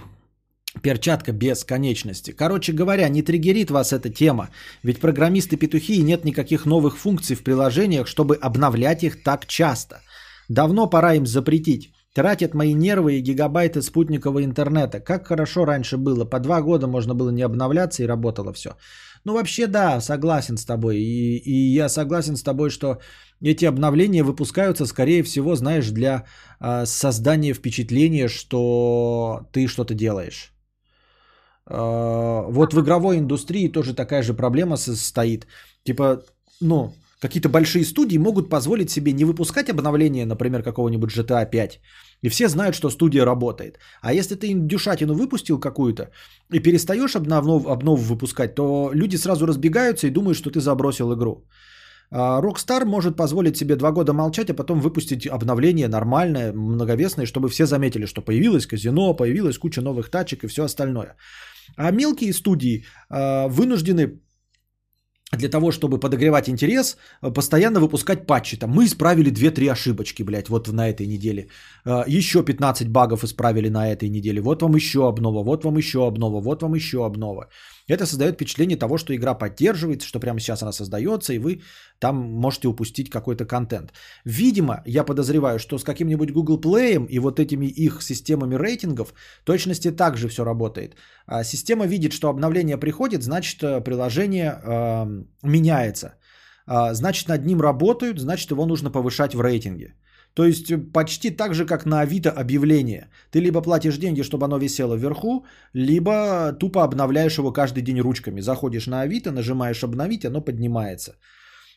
Перчатка 0.81 1.31
бесконечности. 1.31 2.31
Короче 2.31 2.73
говоря, 2.73 3.07
не 3.09 3.21
триггерит 3.21 3.69
вас 3.69 3.93
эта 3.93 4.09
тема, 4.09 4.49
ведь 4.83 4.99
программисты-петухи 4.99 5.95
и 5.95 6.03
нет 6.03 6.25
никаких 6.25 6.65
новых 6.65 6.97
функций 6.97 7.35
в 7.35 7.43
приложениях, 7.43 8.07
чтобы 8.07 8.35
обновлять 8.35 9.03
их 9.03 9.23
так 9.23 9.45
часто. 9.45 10.01
Давно 10.49 10.89
пора 10.89 11.13
им 11.13 11.25
запретить. 11.25 11.91
Тратят 12.15 12.53
мои 12.53 12.73
нервы 12.73 13.13
и 13.13 13.21
гигабайты 13.21 13.81
спутникового 13.81 14.43
интернета. 14.43 14.99
Как 14.99 15.27
хорошо 15.27 15.65
раньше 15.65 15.97
было. 15.97 16.25
По 16.25 16.39
два 16.39 16.61
года 16.61 16.87
можно 16.87 17.15
было 17.15 17.31
не 17.31 17.41
обновляться 17.41 18.03
и 18.03 18.07
работало 18.07 18.53
все. 18.53 18.75
Ну 19.25 19.33
вообще 19.33 19.67
да, 19.67 20.01
согласен 20.01 20.57
с 20.57 20.65
тобой. 20.65 20.97
И, 20.97 21.37
и 21.37 21.73
я 21.73 21.89
согласен 21.89 22.35
с 22.35 22.43
тобой, 22.43 22.69
что 22.69 22.99
эти 23.41 23.65
обновления 23.65 24.23
выпускаются, 24.23 24.85
скорее 24.85 25.23
всего, 25.23 25.55
знаешь, 25.55 25.89
для 25.89 26.25
э, 26.59 26.85
создания 26.85 27.53
впечатления, 27.53 28.27
что 28.27 29.47
ты 29.51 29.67
что-то 29.67 29.93
делаешь. 29.95 30.52
Э, 31.69 32.45
вот 32.49 32.73
в 32.73 32.81
игровой 32.81 33.17
индустрии 33.17 33.71
тоже 33.71 33.93
такая 33.93 34.23
же 34.23 34.33
проблема 34.33 34.77
состоит. 34.77 35.47
Типа, 35.83 36.23
ну, 36.61 36.93
какие-то 37.19 37.49
большие 37.49 37.85
студии 37.85 38.17
могут 38.17 38.49
позволить 38.49 38.89
себе 38.89 39.13
не 39.13 39.25
выпускать 39.25 39.69
обновления, 39.69 40.25
например, 40.25 40.63
какого-нибудь 40.63 41.17
GTA 41.17 41.49
5, 41.49 41.79
и 42.21 42.29
все 42.29 42.47
знают, 42.47 42.75
что 42.75 42.89
студия 42.89 43.25
работает. 43.25 43.79
А 44.01 44.13
если 44.13 44.35
ты 44.35 44.47
индюшатину 44.51 45.13
выпустил 45.13 45.59
какую-то 45.59 46.09
и 46.53 46.59
перестаешь 46.59 47.15
обнов, 47.15 47.65
обнов 47.65 47.99
выпускать, 47.99 48.55
то 48.55 48.91
люди 48.93 49.17
сразу 49.17 49.45
разбегаются 49.45 50.07
и 50.07 50.11
думают, 50.11 50.37
что 50.37 50.49
ты 50.49 50.59
забросил 50.59 51.13
игру. 51.13 51.45
А 52.11 52.41
Rockstar 52.41 52.85
может 52.85 53.15
позволить 53.15 53.57
себе 53.57 53.75
два 53.75 53.91
года 53.91 54.13
молчать, 54.13 54.49
а 54.49 54.53
потом 54.53 54.79
выпустить 54.79 55.25
обновление 55.27 55.87
нормальное, 55.87 56.53
многовесное, 56.53 57.25
чтобы 57.25 57.49
все 57.49 57.65
заметили, 57.65 58.05
что 58.05 58.21
появилось 58.21 58.67
казино, 58.67 59.15
появилась 59.15 59.57
куча 59.57 59.81
новых 59.81 60.09
тачек 60.09 60.43
и 60.43 60.47
все 60.47 60.63
остальное. 60.63 61.15
А 61.77 61.91
мелкие 61.91 62.33
студии 62.33 62.85
э, 63.09 63.47
вынуждены 63.47 64.19
для 65.31 65.49
того, 65.49 65.71
чтобы 65.71 65.99
подогревать 65.99 66.47
интерес, 66.47 66.97
постоянно 67.21 67.79
выпускать 67.79 68.27
патчи. 68.27 68.57
Там 68.57 68.69
мы 68.69 68.85
исправили 68.85 69.31
2-3 69.31 69.71
ошибочки, 69.71 70.23
блядь, 70.23 70.49
вот 70.49 70.67
на 70.67 70.89
этой 70.89 71.07
неделе. 71.07 71.47
Еще 72.07 72.43
15 72.45 72.87
багов 72.89 73.23
исправили 73.23 73.69
на 73.69 73.91
этой 73.91 74.09
неделе. 74.09 74.41
Вот 74.41 74.61
вам 74.61 74.75
еще 74.75 75.07
обнова, 75.07 75.43
вот 75.43 75.65
вам 75.65 75.77
еще 75.77 76.05
обнова, 76.07 76.39
вот 76.39 76.61
вам 76.61 76.75
еще 76.75 76.97
обнова. 77.03 77.49
Это 77.87 78.05
создает 78.05 78.35
впечатление 78.35 78.77
того, 78.77 78.97
что 78.97 79.13
игра 79.13 79.33
поддерживается, 79.33 80.07
что 80.07 80.19
прямо 80.19 80.39
сейчас 80.39 80.63
она 80.63 80.71
создается, 80.71 81.33
и 81.33 81.39
вы 81.39 81.61
там 81.99 82.15
можете 82.15 82.67
упустить 82.67 83.09
какой-то 83.09 83.45
контент. 83.45 83.93
Видимо, 84.25 84.81
я 84.85 85.03
подозреваю, 85.03 85.59
что 85.59 85.77
с 85.77 85.83
каким-нибудь 85.83 86.31
Google 86.31 86.59
Play 86.59 87.05
и 87.09 87.19
вот 87.19 87.39
этими 87.39 87.65
их 87.65 88.01
системами 88.01 88.55
рейтингов 88.55 89.13
точности 89.43 89.91
также 89.91 90.29
все 90.29 90.45
работает. 90.45 90.95
А 91.27 91.43
система 91.43 91.85
видит, 91.85 92.13
что 92.13 92.29
обновление 92.29 92.77
приходит, 92.77 93.23
значит 93.23 93.61
э, 93.63 93.81
приложение 93.81 94.59
э, 94.63 95.23
меняется. 95.43 96.15
А, 96.65 96.93
значит 96.93 97.27
над 97.27 97.45
ним 97.45 97.61
работают, 97.61 98.19
значит 98.19 98.51
его 98.51 98.65
нужно 98.65 98.89
повышать 98.91 99.35
в 99.35 99.41
рейтинге. 99.41 99.95
То 100.33 100.45
есть 100.45 100.71
э, 100.71 100.77
почти 100.77 101.29
так 101.29 101.53
же, 101.53 101.65
как 101.65 101.85
на 101.85 102.01
Авито 102.01 102.31
объявление. 102.31 103.09
Ты 103.31 103.39
либо 103.39 103.61
платишь 103.61 103.97
деньги, 103.97 104.23
чтобы 104.23 104.45
оно 104.45 104.57
висело 104.57 104.95
вверху, 104.95 105.45
либо 105.73 106.53
тупо 106.59 106.83
обновляешь 106.83 107.37
его 107.37 107.51
каждый 107.51 107.83
день 107.83 108.01
ручками. 108.01 108.41
Заходишь 108.41 108.87
на 108.87 109.01
Авито, 109.01 109.31
нажимаешь 109.31 109.83
обновить, 109.83 110.25
оно 110.25 110.41
поднимается. 110.41 111.15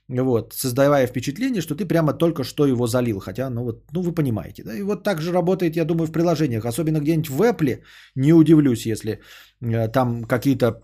Вот, 0.09 0.55
создавая 0.55 1.07
впечатление, 1.07 1.61
что 1.61 1.75
ты 1.75 1.85
прямо 1.85 2.13
только 2.13 2.45
что 2.45 2.67
его 2.67 2.87
залил. 2.87 3.19
Хотя, 3.19 3.51
ну 3.51 3.65
вот, 3.65 3.85
ну 3.93 4.03
вы 4.03 4.13
понимаете. 4.15 4.63
Да? 4.65 4.75
И 4.75 4.83
вот 4.83 5.03
так 5.03 5.21
же 5.21 5.33
работает, 5.33 5.77
я 5.77 5.85
думаю, 5.85 6.07
в 6.07 6.13
приложениях. 6.13 6.65
Особенно 6.65 7.01
где-нибудь 7.01 7.31
в 7.31 7.43
Apple. 7.43 7.83
Не 8.15 8.33
удивлюсь, 8.33 8.87
если 8.87 9.21
э, 9.61 9.89
там 9.89 10.25
какие-то 10.25 10.83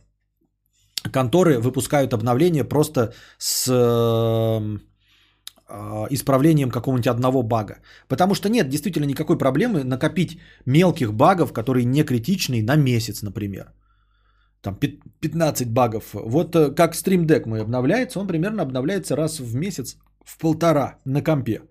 конторы 1.12 1.58
выпускают 1.58 2.12
обновления 2.12 2.64
просто 2.64 3.12
с... 3.38 3.68
Э, 3.70 4.78
исправлением 6.10 6.70
какого-нибудь 6.70 7.06
одного 7.06 7.42
бага. 7.42 7.76
Потому 8.08 8.34
что 8.34 8.48
нет 8.48 8.68
действительно 8.68 9.06
никакой 9.06 9.38
проблемы 9.38 9.84
накопить 9.84 10.38
мелких 10.66 11.12
багов, 11.12 11.52
которые 11.52 11.84
не 11.84 12.04
критичные 12.04 12.62
на 12.62 12.76
месяц, 12.76 13.22
например. 13.22 13.72
Там 14.60 14.76
15 14.76 15.70
багов. 15.70 16.14
Вот 16.14 16.54
э, 16.54 16.70
как 16.74 16.94
Stream 16.94 17.26
Deck 17.26 17.48
мой 17.48 17.60
обновляется, 17.60 18.20
он 18.20 18.28
примерно 18.28 18.62
обновляется 18.62 19.16
раз 19.16 19.40
в 19.40 19.56
месяц 19.56 19.96
в 20.24 20.38
полтора 20.38 20.98
на 21.04 21.22
компе. 21.22 21.62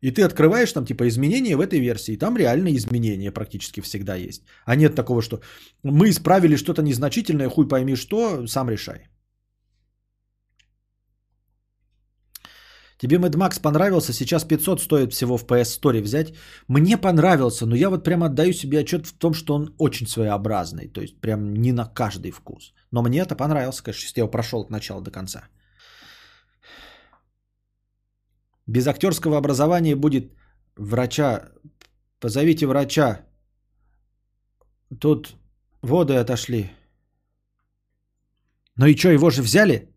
И 0.00 0.10
ты 0.10 0.22
открываешь 0.22 0.72
там 0.72 0.86
типа 0.86 1.08
изменения 1.08 1.56
в 1.56 1.60
этой 1.60 1.80
версии, 1.80 2.16
там 2.16 2.36
реально 2.36 2.74
изменения 2.76 3.32
практически 3.32 3.82
всегда 3.82 4.14
есть. 4.14 4.42
А 4.64 4.76
нет 4.76 4.94
такого, 4.94 5.20
что 5.20 5.40
мы 5.82 6.08
исправили 6.08 6.56
что-то 6.56 6.82
незначительное, 6.82 7.48
хуй 7.48 7.68
пойми 7.68 7.96
что, 7.96 8.46
сам 8.46 8.70
решай. 8.70 9.08
Тебе 12.98 13.16
Mad 13.18 13.36
Max 13.36 13.60
понравился, 13.62 14.12
сейчас 14.12 14.44
500 14.44 14.80
стоит 14.80 15.12
всего 15.12 15.38
в 15.38 15.44
PS 15.44 15.80
Store 15.80 16.02
взять. 16.02 16.34
Мне 16.68 16.98
понравился, 16.98 17.66
но 17.66 17.76
я 17.76 17.90
вот 17.90 18.04
прям 18.04 18.22
отдаю 18.22 18.52
себе 18.52 18.80
отчет 18.80 19.06
в 19.06 19.12
том, 19.18 19.34
что 19.34 19.54
он 19.54 19.74
очень 19.78 20.06
своеобразный. 20.06 20.88
То 20.88 21.00
есть 21.00 21.20
прям 21.20 21.54
не 21.54 21.72
на 21.72 21.86
каждый 21.86 22.32
вкус. 22.32 22.74
Но 22.90 23.02
мне 23.02 23.20
это 23.20 23.36
понравился, 23.36 23.82
конечно, 23.84 24.06
я 24.16 24.22
его 24.22 24.30
прошел 24.30 24.60
от 24.60 24.70
начала 24.70 25.00
до 25.00 25.10
конца. 25.12 25.48
Без 28.66 28.86
актерского 28.86 29.38
образования 29.38 29.96
будет 29.96 30.32
врача. 30.76 31.48
Позовите 32.20 32.66
врача. 32.66 33.20
Тут 35.00 35.36
воды 35.82 36.14
отошли. 36.14 36.70
Ну 38.76 38.86
и 38.86 38.96
что, 38.96 39.08
его 39.10 39.30
же 39.30 39.42
взяли? 39.42 39.88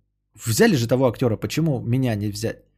Взяли 0.46 0.76
же 0.76 0.88
того 0.88 1.08
актера, 1.08 1.36
почему 1.38 1.82
меня 1.82 2.16
не 2.16 2.30
взять? 2.30 2.71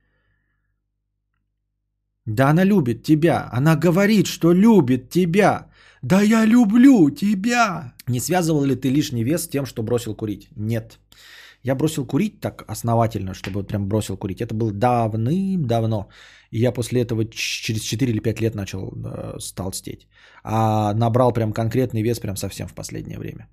Да 2.25 2.49
она 2.49 2.65
любит 2.65 3.03
тебя. 3.03 3.49
Она 3.51 3.75
говорит, 3.75 4.27
что 4.27 4.53
любит 4.53 5.09
тебя. 5.09 5.67
Да 6.01 6.21
я 6.21 6.45
люблю 6.45 7.09
тебя. 7.09 7.93
Не 8.07 8.19
связывал 8.19 8.63
ли 8.63 8.75
ты 8.75 8.89
лишний 8.89 9.23
вес 9.23 9.43
с 9.43 9.49
тем, 9.49 9.65
что 9.65 9.83
бросил 9.83 10.15
курить? 10.15 10.47
Нет. 10.55 10.99
Я 11.63 11.75
бросил 11.75 12.05
курить 12.05 12.41
так 12.41 12.63
основательно, 12.67 13.33
чтобы 13.33 13.59
вот 13.59 13.67
прям 13.67 13.87
бросил 13.87 14.17
курить. 14.17 14.41
Это 14.41 14.53
было 14.53 14.71
давным-давно. 14.71 16.09
И 16.51 16.59
я 16.59 16.73
после 16.73 17.01
этого 17.01 17.25
через 17.25 17.81
4 17.81 18.11
или 18.11 18.19
5 18.19 18.41
лет 18.41 18.55
начал 18.55 18.91
э, 18.91 19.39
столстеть. 19.39 20.07
А 20.43 20.93
набрал 20.93 21.33
прям 21.33 21.53
конкретный 21.53 22.03
вес 22.03 22.19
прям 22.19 22.35
совсем 22.35 22.67
в 22.67 22.73
последнее 22.73 23.17
время. 23.17 23.47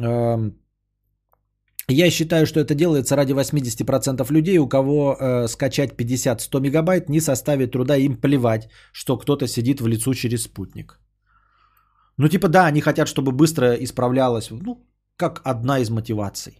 Эм, 0.00 0.54
я 1.88 2.10
считаю, 2.10 2.46
что 2.46 2.60
это 2.60 2.74
делается 2.74 3.16
ради 3.16 3.32
80% 3.32 4.32
людей, 4.32 4.58
у 4.58 4.68
кого 4.68 5.16
э, 5.18 5.48
скачать 5.48 5.94
50-100 5.94 6.60
мегабайт 6.60 7.08
не 7.08 7.20
составит 7.20 7.72
труда, 7.72 7.96
им 7.96 8.16
плевать, 8.16 8.68
что 8.92 9.18
кто-то 9.18 9.46
сидит 9.46 9.80
в 9.80 9.86
лицу 9.86 10.14
через 10.14 10.42
спутник. 10.42 10.98
Ну 12.18 12.28
типа 12.28 12.48
да, 12.48 12.66
они 12.66 12.80
хотят, 12.80 13.08
чтобы 13.08 13.32
быстро 13.32 13.74
исправлялось, 13.74 14.50
ну 14.50 14.86
как 15.16 15.40
одна 15.44 15.80
из 15.80 15.90
мотиваций. 15.90 16.58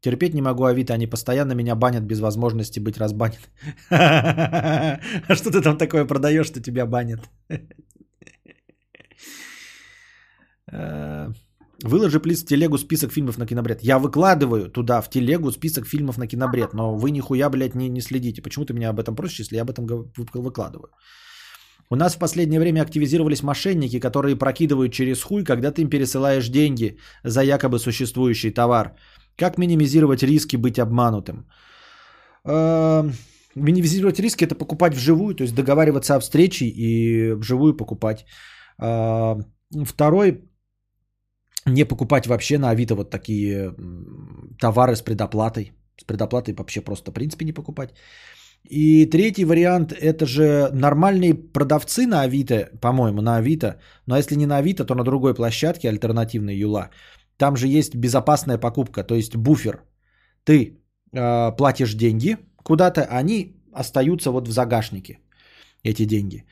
Терпеть 0.00 0.34
не 0.34 0.42
могу 0.42 0.64
Авито, 0.64 0.94
они 0.94 1.06
постоянно 1.06 1.54
меня 1.54 1.74
банят 1.74 2.04
без 2.04 2.20
возможности 2.20 2.80
быть 2.80 2.98
разбанен. 2.98 3.40
А 3.90 5.00
что 5.34 5.50
ты 5.50 5.62
там 5.62 5.78
такое 5.78 6.04
продаешь, 6.04 6.46
что 6.46 6.60
тебя 6.60 6.86
банят? 6.86 7.20
Выложи, 11.82 12.20
плиз, 12.20 12.42
в 12.42 12.46
телегу 12.46 12.78
список 12.78 13.12
фильмов 13.12 13.38
на 13.38 13.46
кинобред. 13.46 13.82
Я 13.82 13.98
выкладываю 13.98 14.70
туда, 14.70 15.00
в 15.00 15.10
телегу, 15.10 15.50
список 15.50 15.86
фильмов 15.86 16.18
на 16.18 16.26
кинобред, 16.26 16.72
но 16.72 16.94
вы 16.94 17.10
нихуя, 17.10 17.50
блядь, 17.50 17.74
не, 17.74 17.88
не 17.88 18.00
следите. 18.00 18.42
Почему 18.42 18.64
ты 18.64 18.74
меня 18.74 18.90
об 18.90 19.00
этом 19.00 19.16
просишь, 19.16 19.40
если 19.40 19.56
я 19.56 19.62
об 19.62 19.70
этом 19.70 19.86
выкладываю? 20.34 20.90
У 21.90 21.96
нас 21.96 22.14
в 22.14 22.18
последнее 22.18 22.60
время 22.60 22.82
активизировались 22.82 23.42
мошенники, 23.42 24.00
которые 24.00 24.36
прокидывают 24.36 24.92
через 24.92 25.22
хуй, 25.22 25.44
когда 25.44 25.70
ты 25.70 25.82
им 25.82 25.90
пересылаешь 25.90 26.48
деньги 26.48 26.96
за 27.24 27.42
якобы 27.42 27.78
существующий 27.78 28.50
товар. 28.50 28.94
Как 29.36 29.58
минимизировать 29.58 30.22
риски 30.22 30.56
быть 30.56 30.78
обманутым? 30.78 31.46
Эм, 32.44 33.12
минимизировать 33.54 34.20
риски– 34.20 34.44
это 34.46 34.54
покупать 34.54 34.94
вживую, 34.94 35.34
то 35.34 35.42
есть 35.42 35.54
договариваться 35.54 36.14
о 36.14 36.20
встрече 36.20 36.66
и 36.66 37.32
вживую 37.32 37.76
покупать. 37.76 38.24
Эм, 38.78 39.44
второй 39.84 40.44
не 41.66 41.84
покупать 41.84 42.26
вообще 42.26 42.58
на 42.58 42.70
Авито 42.70 42.94
вот 42.94 43.10
такие 43.10 43.74
товары 44.60 44.96
с 44.96 45.02
предоплатой. 45.02 45.72
С 46.00 46.04
предоплатой 46.04 46.54
вообще 46.54 46.80
просто 46.80 47.10
в 47.10 47.14
принципе 47.14 47.44
не 47.44 47.52
покупать. 47.52 47.90
И 48.70 49.06
третий 49.06 49.44
вариант, 49.44 49.92
это 49.92 50.26
же 50.26 50.70
нормальные 50.72 51.34
продавцы 51.34 52.06
на 52.06 52.22
Авито, 52.22 52.70
по-моему, 52.80 53.20
на 53.20 53.36
Авито. 53.36 53.78
Но 54.06 54.16
если 54.16 54.36
не 54.36 54.46
на 54.46 54.56
Авито, 54.56 54.84
то 54.84 54.94
на 54.94 55.04
другой 55.04 55.34
площадке, 55.34 55.88
альтернативной 55.88 56.56
Юла. 56.56 56.90
Там 57.36 57.56
же 57.56 57.68
есть 57.68 57.94
безопасная 57.94 58.58
покупка, 58.58 59.04
то 59.04 59.14
есть 59.14 59.36
буфер. 59.36 59.82
Ты 60.44 60.78
э, 61.12 61.56
платишь 61.56 61.94
деньги 61.94 62.38
куда-то, 62.62 63.02
они 63.02 63.56
остаются 63.72 64.30
вот 64.30 64.48
в 64.48 64.52
загашнике, 64.52 65.18
эти 65.82 66.06
деньги. 66.06 66.44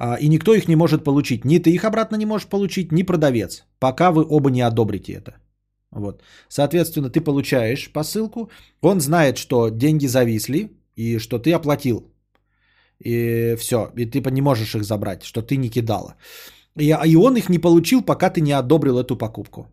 А, 0.00 0.16
и 0.20 0.28
никто 0.28 0.54
их 0.54 0.68
не 0.68 0.76
может 0.76 1.04
получить. 1.04 1.44
Ни 1.44 1.58
ты 1.58 1.70
их 1.70 1.84
обратно 1.84 2.16
не 2.16 2.26
можешь 2.26 2.48
получить, 2.48 2.92
ни 2.92 3.02
продавец, 3.02 3.64
пока 3.80 4.10
вы 4.10 4.24
оба 4.28 4.50
не 4.50 4.60
одобрите 4.60 5.12
это. 5.12 5.32
Вот. 5.90 6.22
Соответственно, 6.48 7.10
ты 7.10 7.20
получаешь 7.20 7.92
посылку, 7.92 8.50
он 8.80 9.00
знает, 9.00 9.38
что 9.38 9.70
деньги 9.70 10.06
зависли 10.06 10.70
и 10.96 11.18
что 11.18 11.38
ты 11.38 11.52
оплатил. 11.52 12.12
И 13.04 13.56
все, 13.58 13.90
и 13.96 14.06
ты 14.06 14.30
не 14.30 14.40
можешь 14.40 14.74
их 14.74 14.84
забрать, 14.84 15.22
что 15.22 15.42
ты 15.42 15.56
не 15.56 15.68
кидала. 15.68 16.14
И, 16.76 16.94
и 17.06 17.16
он 17.16 17.36
их 17.36 17.48
не 17.48 17.58
получил, 17.58 18.02
пока 18.02 18.30
ты 18.30 18.40
не 18.40 18.52
одобрил 18.52 18.98
эту 18.98 19.16
покупку. 19.16 19.66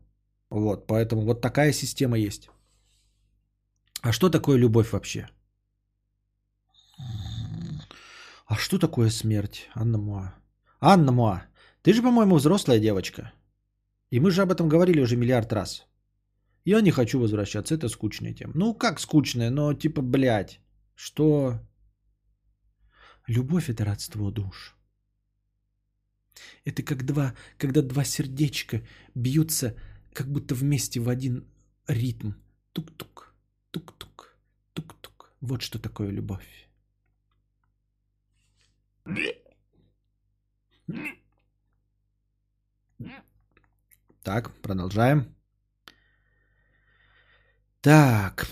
Вот, 0.50 0.88
поэтому 0.88 1.22
вот 1.22 1.42
такая 1.42 1.74
система 1.74 2.18
есть. 2.18 2.50
А 4.02 4.12
что 4.12 4.30
такое 4.30 4.58
любовь 4.58 4.92
вообще? 4.92 5.28
А 8.46 8.56
что 8.56 8.78
такое 8.78 9.10
смерть, 9.10 9.70
Анна 9.74 9.98
Муа? 9.98 10.36
Анна 10.80 11.12
Муа, 11.12 11.46
ты 11.82 11.94
же, 11.94 12.02
по-моему, 12.02 12.36
взрослая 12.36 12.80
девочка. 12.80 13.34
И 14.12 14.20
мы 14.20 14.30
же 14.32 14.42
об 14.42 14.52
этом 14.52 14.70
говорили 14.70 15.02
уже 15.02 15.18
миллиард 15.18 15.52
раз. 15.52 15.88
Я 16.64 16.82
не 16.82 16.92
хочу 16.92 17.20
возвращаться, 17.20 17.76
это 17.76 17.90
скучная 17.90 18.34
тема. 18.34 18.54
Ну, 18.56 18.76
как 18.76 19.00
скучная, 19.00 19.50
но 19.50 19.74
типа, 19.74 20.02
блядь, 20.02 20.60
что... 20.96 21.60
Любовь– 23.28 23.70
это 23.70 23.84
родство 23.84 24.30
душ. 24.30 24.76
Это 26.66 26.84
как 26.84 27.06
два, 27.06 27.34
когда 27.58 27.82
два 27.82 28.04
сердечка 28.04 28.82
бьются 29.16 29.76
как 30.14 30.28
будто 30.32 30.54
вместе 30.54 31.00
в 31.00 31.10
один 31.10 31.48
ритм. 31.88 32.34
Тук-тук, 32.74 33.34
тук-тук, 33.72 34.38
тук-тук. 34.74 35.34
Вот 35.42 35.62
что 35.62 35.80
такое 35.80 36.12
любовь. 36.12 36.65
Так, 44.24 44.52
продолжаем. 44.62 45.26
Так. 47.82 48.48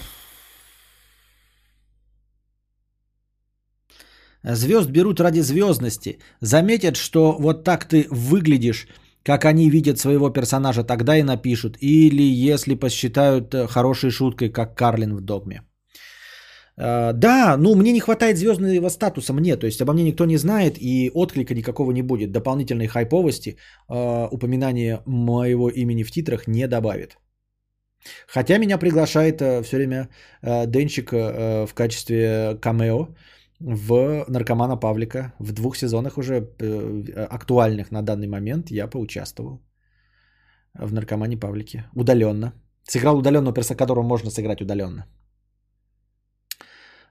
Звезд 4.44 4.90
берут 4.90 5.20
ради 5.20 5.42
звездности. 5.42 6.20
Заметят, 6.42 6.98
что 6.98 7.38
вот 7.40 7.64
так 7.64 7.86
ты 7.86 8.08
выглядишь, 8.12 8.88
как 9.24 9.46
они 9.46 9.70
видят 9.70 10.00
своего 10.00 10.30
персонажа, 10.30 10.84
тогда 10.84 11.18
и 11.18 11.24
напишут. 11.24 11.78
Или 11.82 12.24
если 12.24 12.76
посчитают 12.76 13.54
э, 13.56 13.68
хорошей 13.68 14.12
шуткой, 14.12 14.50
как 14.50 14.76
Карлин 14.76 15.16
в 15.16 15.22
догме. 15.22 15.62
Э, 16.78 17.14
да, 17.14 17.58
ну 17.58 17.76
мне 17.76 17.92
не 17.92 18.00
хватает 18.00 18.38
звездного 18.38 18.90
статуса, 18.90 19.34
мне, 19.34 19.58
то 19.58 19.66
есть 19.66 19.82
обо 19.82 19.94
мне 19.94 20.04
никто 20.04 20.26
не 20.26 20.38
знает 20.38 20.78
и 20.78 21.12
отклика 21.14 21.54
никакого 21.54 21.92
не 21.92 22.02
будет. 22.02 22.32
Дополнительной 22.32 22.88
хайповости 22.88 23.58
э, 23.90 24.28
упоминание 24.32 25.02
моего 25.06 25.70
имени 25.70 26.04
в 26.04 26.12
титрах 26.12 26.48
не 26.48 26.68
добавит. 26.68 27.18
Хотя 28.28 28.58
меня 28.58 28.78
приглашает 28.78 29.38
все 29.38 29.78
время 29.78 30.10
Денчик 30.42 31.12
в 31.14 31.74
качестве 31.74 32.58
камео 32.62 33.08
в 33.64 34.26
«Наркомана 34.28 34.76
Павлика». 34.76 35.34
В 35.40 35.54
двух 35.54 35.78
сезонах 35.78 36.18
уже 36.18 36.34
э, 36.60 37.28
актуальных 37.30 37.92
на 37.92 38.02
данный 38.02 38.28
момент 38.28 38.72
я 38.72 38.88
поучаствовал 38.88 39.62
в 40.74 40.94
«Наркомане 40.94 41.38
Павлике». 41.38 41.86
Удаленно. 41.96 42.54
Сыграл 42.84 43.18
удаленного 43.18 43.54
персонажа, 43.54 43.78
которого 43.78 44.04
можно 44.04 44.30
сыграть 44.30 44.62
удаленно. 44.62 45.06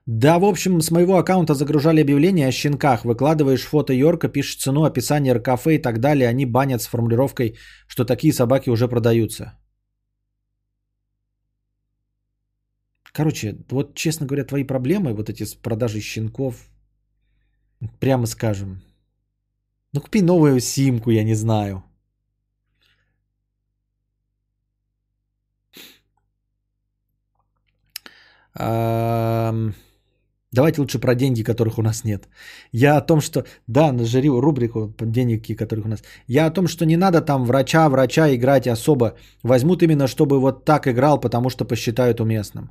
Да, 0.06 0.38
в 0.38 0.44
общем, 0.44 0.80
с 0.80 0.90
моего 0.90 1.16
аккаунта 1.16 1.54
загружали 1.54 2.00
объявления 2.00 2.48
о 2.48 2.52
щенках. 2.52 3.04
Выкладываешь 3.04 3.62
фото 3.62 3.92
Йорка, 3.92 4.28
пишешь 4.28 4.56
цену, 4.56 4.84
описание 4.84 5.34
РКФ 5.34 5.66
и 5.68 5.78
так 5.78 6.00
далее. 6.00 6.28
Они 6.28 6.44
банят 6.44 6.82
с 6.82 6.88
формулировкой, 6.88 7.56
что 7.86 8.04
такие 8.04 8.32
собаки 8.32 8.70
уже 8.70 8.88
продаются. 8.88 9.52
Короче, 13.12 13.56
вот 13.70 13.94
честно 13.94 14.26
говоря, 14.26 14.44
твои 14.44 14.64
проблемы, 14.64 15.14
вот 15.14 15.28
эти 15.28 15.44
с 15.44 15.54
продажей 15.54 16.00
щенков, 16.00 16.68
прямо 18.00 18.26
скажем, 18.26 18.82
ну 19.92 20.00
купи 20.00 20.22
новую 20.22 20.60
симку, 20.60 21.10
я 21.10 21.24
не 21.24 21.34
знаю. 21.34 21.84
Давайте 30.52 30.80
лучше 30.80 30.98
про 30.98 31.14
деньги, 31.14 31.42
которых 31.42 31.78
у 31.78 31.82
нас 31.82 32.04
нет. 32.04 32.28
Я 32.72 32.98
о 32.98 33.00
том, 33.00 33.20
что... 33.20 33.44
Да, 33.66 33.92
нажарил 33.92 34.40
рубрику 34.40 34.94
деньги, 35.00 35.54
которых 35.54 35.86
у 35.86 35.88
нас... 35.88 36.02
Я 36.28 36.46
о 36.46 36.50
том, 36.50 36.68
что 36.68 36.84
не 36.84 36.96
надо 36.96 37.22
там 37.22 37.44
врача, 37.44 37.88
врача 37.88 38.34
играть 38.34 38.66
особо. 38.66 39.14
Возьмут 39.42 39.82
именно, 39.82 40.06
чтобы 40.06 40.40
вот 40.40 40.64
так 40.64 40.86
играл, 40.86 41.20
потому 41.20 41.50
что 41.50 41.64
посчитают 41.64 42.20
уместным. 42.20 42.70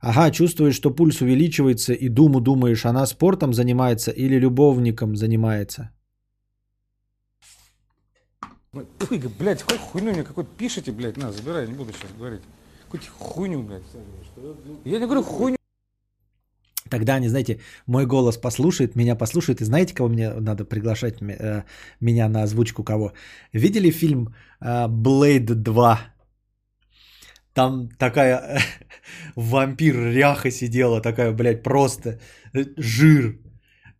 Ага, 0.00 0.30
чувствуешь, 0.30 0.74
что 0.74 0.90
пульс 0.90 1.22
увеличивается 1.22 1.94
и 1.94 2.10
думу 2.10 2.40
думаешь, 2.40 2.84
она 2.84 3.06
спортом 3.06 3.54
занимается 3.54 4.10
или 4.10 4.38
любовником 4.38 5.16
занимается? 5.16 5.90
Ой, 8.74 8.84
блядь, 9.38 9.62
какой 9.62 9.78
хуйню 9.78 10.12
мне 10.12 10.24
какой 10.24 10.44
пишите, 10.44 10.92
блядь, 10.92 11.16
на, 11.16 11.32
забирай, 11.32 11.66
не 11.68 11.74
буду 11.74 11.92
сейчас 11.92 12.10
говорить. 12.18 12.42
Какую-то 12.84 13.06
хуйню, 13.18 13.62
блядь. 13.62 13.82
Я 14.84 14.98
не 14.98 15.06
говорю 15.06 15.22
хуйню. 15.22 15.56
Тогда 16.94 17.16
они, 17.16 17.28
знаете, 17.28 17.58
мой 17.86 18.06
голос 18.06 18.36
послушает, 18.36 18.96
меня 18.96 19.16
послушает, 19.16 19.60
и 19.60 19.64
знаете, 19.64 19.94
кого 19.94 20.08
мне 20.08 20.32
надо 20.40 20.64
приглашать 20.64 21.16
э, 21.22 21.64
меня 22.00 22.28
на 22.28 22.42
озвучку 22.42 22.84
кого? 22.84 23.12
Видели 23.52 23.90
фильм 23.90 24.28
э, 24.60 24.86
Blade 24.88 25.54
2? 25.54 25.98
Там 27.52 27.88
такая 27.98 28.58
вампир 29.36 29.94
ряха 29.94 30.50
сидела, 30.50 31.00
такая, 31.00 31.32
блядь, 31.32 31.62
просто 31.62 32.20
э, 32.52 32.64
жир. 32.76 33.38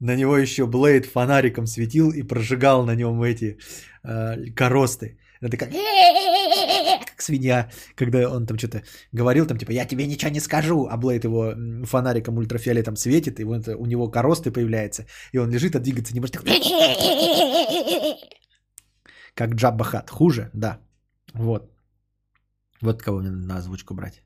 На 0.00 0.16
него 0.16 0.38
еще 0.38 0.66
Блейд 0.66 1.06
фонариком 1.06 1.66
светил 1.66 2.10
и 2.12 2.22
прожигал 2.22 2.84
на 2.84 2.94
нем 2.94 3.22
эти 3.22 3.58
э, 4.04 4.50
коросты. 4.54 5.18
Она 5.40 5.50
такая, 5.50 5.70
как 7.14 7.22
свинья, 7.26 7.70
когда 7.96 8.28
он 8.28 8.46
там 8.46 8.58
что-то 8.58 8.82
говорил, 9.12 9.46
там 9.46 9.58
типа, 9.58 9.72
я 9.72 9.86
тебе 9.86 10.06
ничего 10.06 10.30
не 10.30 10.40
скажу, 10.40 10.86
а 10.90 10.96
Блейд 10.96 11.24
его 11.24 11.54
фонариком 11.86 12.38
ультрафиолетом 12.38 12.96
светит, 12.96 13.40
и 13.40 13.44
вот 13.44 13.68
у 13.68 13.86
него 13.86 14.10
коросты 14.10 14.50
появляются, 14.50 15.06
и 15.32 15.38
он 15.38 15.50
лежит, 15.50 15.74
а 15.76 15.80
двигаться 15.80 16.14
не 16.14 16.20
может. 16.20 16.36
Как 19.34 19.54
Джабба 19.54 19.84
Хат. 19.84 20.10
Хуже, 20.10 20.50
да. 20.54 20.78
Вот. 21.34 21.70
Вот 22.80 23.02
кого 23.02 23.18
мне 23.20 23.30
на 23.30 23.56
озвучку 23.56 23.94
брать. 23.94 24.22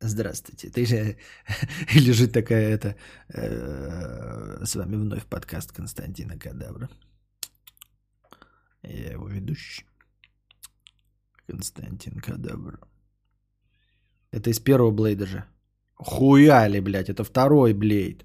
Здравствуйте. 0.00 0.68
Ты 0.68 0.84
же 0.84 1.16
лежит 1.94 2.32
такая 2.32 2.68
это. 2.68 2.96
Э, 3.28 4.64
с 4.64 4.74
вами 4.74 4.96
вновь 4.96 5.24
подкаст 5.26 5.72
Константина 5.72 6.38
Кадавра. 6.38 6.88
Я 8.82 9.12
его 9.12 9.28
ведущий. 9.28 9.86
Константин 11.46 12.20
Кадавра. 12.20 12.80
Это 14.30 14.50
из 14.50 14.58
первого 14.58 14.90
Блейда 14.90 15.26
же. 15.26 15.44
Хуяли, 15.94 16.80
блядь, 16.80 17.10
это 17.10 17.24
второй 17.24 17.74
Блейд. 17.74 18.24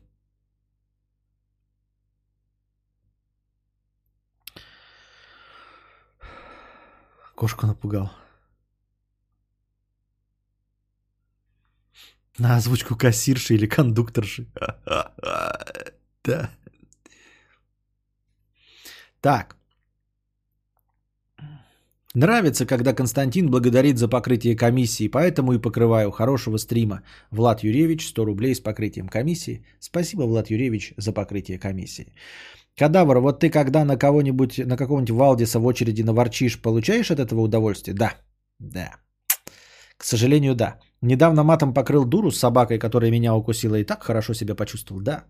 Кошку 7.35 7.67
напугал. 7.67 8.11
На 12.39 12.55
озвучку 12.55 12.95
кассирши 12.95 13.55
или 13.55 13.67
кондукторши. 13.67 14.47
Да. 16.23 16.51
Так. 19.21 19.56
Нравится, 22.17 22.65
когда 22.65 22.95
Константин 22.95 23.51
благодарит 23.51 23.99
за 23.99 24.07
покрытие 24.07 24.55
комиссии, 24.55 25.07
поэтому 25.07 25.53
и 25.53 25.61
покрываю 25.61 26.09
хорошего 26.09 26.57
стрима. 26.57 27.01
Влад 27.29 27.63
Юрьевич, 27.63 28.07
100 28.07 28.25
рублей 28.25 28.55
с 28.55 28.59
покрытием 28.59 29.07
комиссии. 29.07 29.63
Спасибо, 29.79 30.23
Влад 30.23 30.49
Юрьевич, 30.49 30.93
за 30.97 31.13
покрытие 31.13 31.59
комиссии. 31.59 32.07
Кадавр, 32.75 33.19
вот 33.19 33.39
ты 33.39 33.51
когда 33.51 33.85
на 33.85 33.97
кого-нибудь, 33.97 34.57
на 34.65 34.77
какого-нибудь 34.77 35.11
Валдиса 35.11 35.59
в 35.59 35.65
очереди 35.65 36.01
наворчишь, 36.01 36.59
получаешь 36.59 37.11
от 37.11 37.19
этого 37.19 37.41
удовольствие? 37.41 37.95
Да, 37.95 38.13
да. 38.59 38.95
К 39.97 40.03
сожалению, 40.03 40.55
да. 40.55 40.79
Недавно 41.01 41.43
матом 41.43 41.71
покрыл 41.71 42.03
дуру 42.03 42.31
с 42.31 42.39
собакой, 42.39 42.79
которая 42.79 43.11
меня 43.11 43.35
укусила, 43.35 43.75
и 43.75 43.85
так 43.85 44.01
хорошо 44.01 44.33
себя 44.33 44.55
почувствовал. 44.55 45.01
Да. 45.01 45.23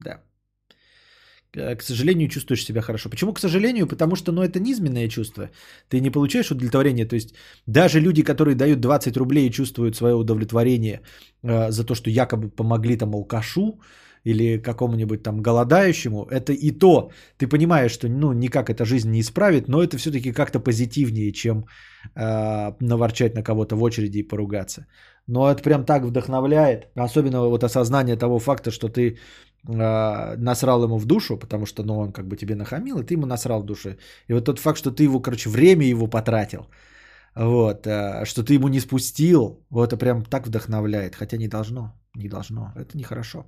Да. 0.00 0.22
К 1.52 1.82
сожалению, 1.82 2.28
чувствуешь 2.28 2.64
себя 2.64 2.80
хорошо. 2.80 3.08
Почему 3.08 3.32
к 3.32 3.40
сожалению? 3.40 3.86
Потому 3.86 4.16
что 4.16 4.32
ну, 4.32 4.42
это 4.42 4.60
низменное 4.60 5.08
чувство. 5.08 5.50
Ты 5.88 6.00
не 6.00 6.10
получаешь 6.10 6.50
удовлетворение. 6.50 7.06
То 7.06 7.16
есть 7.16 7.34
даже 7.66 8.00
люди, 8.00 8.22
которые 8.22 8.54
дают 8.54 8.80
20 8.80 9.16
рублей 9.16 9.46
и 9.46 9.52
чувствуют 9.52 9.96
свое 9.96 10.14
удовлетворение 10.14 11.00
э, 11.42 11.70
за 11.70 11.84
то, 11.84 11.94
что 11.94 12.10
якобы 12.10 12.50
помогли 12.50 12.96
там 12.96 13.14
алкашу, 13.14 13.80
или 14.26 14.58
какому-нибудь 14.58 15.22
там 15.22 15.40
голодающему, 15.40 16.26
это 16.30 16.52
и 16.52 16.72
то, 16.72 17.10
ты 17.38 17.46
понимаешь, 17.46 17.92
что 17.92 18.08
ну 18.08 18.32
никак 18.32 18.70
эта 18.70 18.84
жизнь 18.84 19.10
не 19.10 19.20
исправит, 19.20 19.68
но 19.68 19.82
это 19.82 19.98
все-таки 19.98 20.32
как-то 20.32 20.58
позитивнее, 20.58 21.32
чем 21.32 21.64
э, 22.16 22.72
наворчать 22.80 23.34
на 23.34 23.44
кого-то 23.44 23.76
в 23.76 23.82
очереди 23.82 24.18
и 24.18 24.28
поругаться. 24.28 24.86
Но 25.28 25.48
это 25.48 25.62
прям 25.62 25.84
так 25.84 26.02
вдохновляет, 26.02 26.88
особенно 26.96 27.48
вот 27.48 27.62
осознание 27.62 28.16
того 28.16 28.40
факта, 28.40 28.70
что 28.70 28.88
ты 28.88 29.18
э, 29.68 30.36
насрал 30.36 30.84
ему 30.84 30.98
в 30.98 31.06
душу, 31.06 31.36
потому 31.36 31.66
что 31.66 31.82
ну 31.82 31.98
он 31.98 32.12
как 32.12 32.26
бы 32.26 32.36
тебе 32.36 32.54
нахамил, 32.54 32.98
и 32.98 33.04
ты 33.04 33.14
ему 33.14 33.26
насрал 33.26 33.62
в 33.62 33.66
душу. 33.66 33.96
И 34.28 34.32
вот 34.32 34.44
тот 34.44 34.58
факт, 34.58 34.78
что 34.78 34.90
ты 34.90 35.04
его, 35.04 35.20
короче, 35.20 35.50
время 35.50 35.86
его 35.86 36.06
потратил, 36.06 36.66
вот, 37.34 37.86
э, 37.86 38.24
что 38.24 38.42
ты 38.42 38.54
ему 38.54 38.68
не 38.68 38.80
спустил, 38.80 39.64
вот 39.70 39.92
это 39.92 39.96
прям 39.96 40.24
так 40.24 40.46
вдохновляет, 40.46 41.14
хотя 41.14 41.36
не 41.36 41.48
должно, 41.48 41.92
не 42.14 42.28
должно, 42.28 42.72
это 42.76 42.96
нехорошо. 42.96 43.44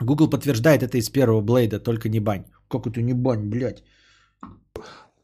Google 0.00 0.30
подтверждает 0.30 0.82
это 0.82 0.98
из 0.98 1.08
первого 1.08 1.40
Блейда, 1.40 1.78
только 1.78 2.08
не 2.08 2.20
бань. 2.20 2.44
Как 2.68 2.86
это 2.86 3.00
не 3.02 3.14
бань, 3.14 3.48
блядь? 3.48 3.82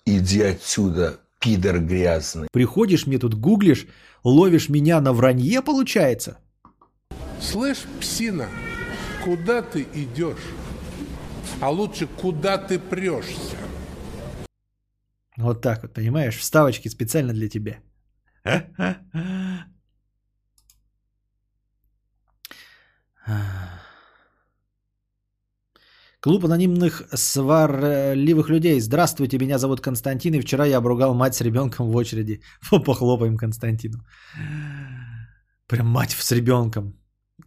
Иди 0.07 0.43
отсюда, 0.43 1.19
пидор 1.41 1.81
грязный. 1.81 2.49
Приходишь 2.53 3.07
мне 3.07 3.19
тут 3.19 3.35
гуглишь, 3.35 3.87
ловишь 4.25 4.69
меня 4.69 5.01
на 5.01 5.13
вранье, 5.13 5.63
получается? 5.63 6.39
Слышь, 7.41 7.87
псина, 8.01 8.49
куда 9.25 9.63
ты 9.63 9.87
идешь? 9.95 10.45
А 11.61 11.71
лучше, 11.71 12.07
куда 12.07 12.59
ты 12.59 12.79
прешься? 12.79 13.57
Вот 15.37 15.63
так 15.63 15.83
вот, 15.83 15.95
понимаешь? 15.95 16.37
Вставочки 16.37 16.89
специально 16.89 17.33
для 17.33 17.49
тебя. 17.49 17.81
Клуб 26.21 26.45
анонимных 26.45 27.03
сварливых 27.15 28.51
людей. 28.51 28.81
Здравствуйте, 28.81 29.39
меня 29.39 29.59
зовут 29.59 29.81
Константин, 29.81 30.35
и 30.35 30.41
вчера 30.41 30.67
я 30.67 30.79
обругал 30.79 31.15
мать 31.15 31.35
с 31.35 31.41
ребенком 31.41 31.91
в 31.91 31.97
очереди. 31.97 32.43
Похлопаем 32.71 33.39
Константину. 33.39 34.05
Прям 35.67 35.87
мать 35.87 36.11
с 36.11 36.33
ребенком. 36.33 37.00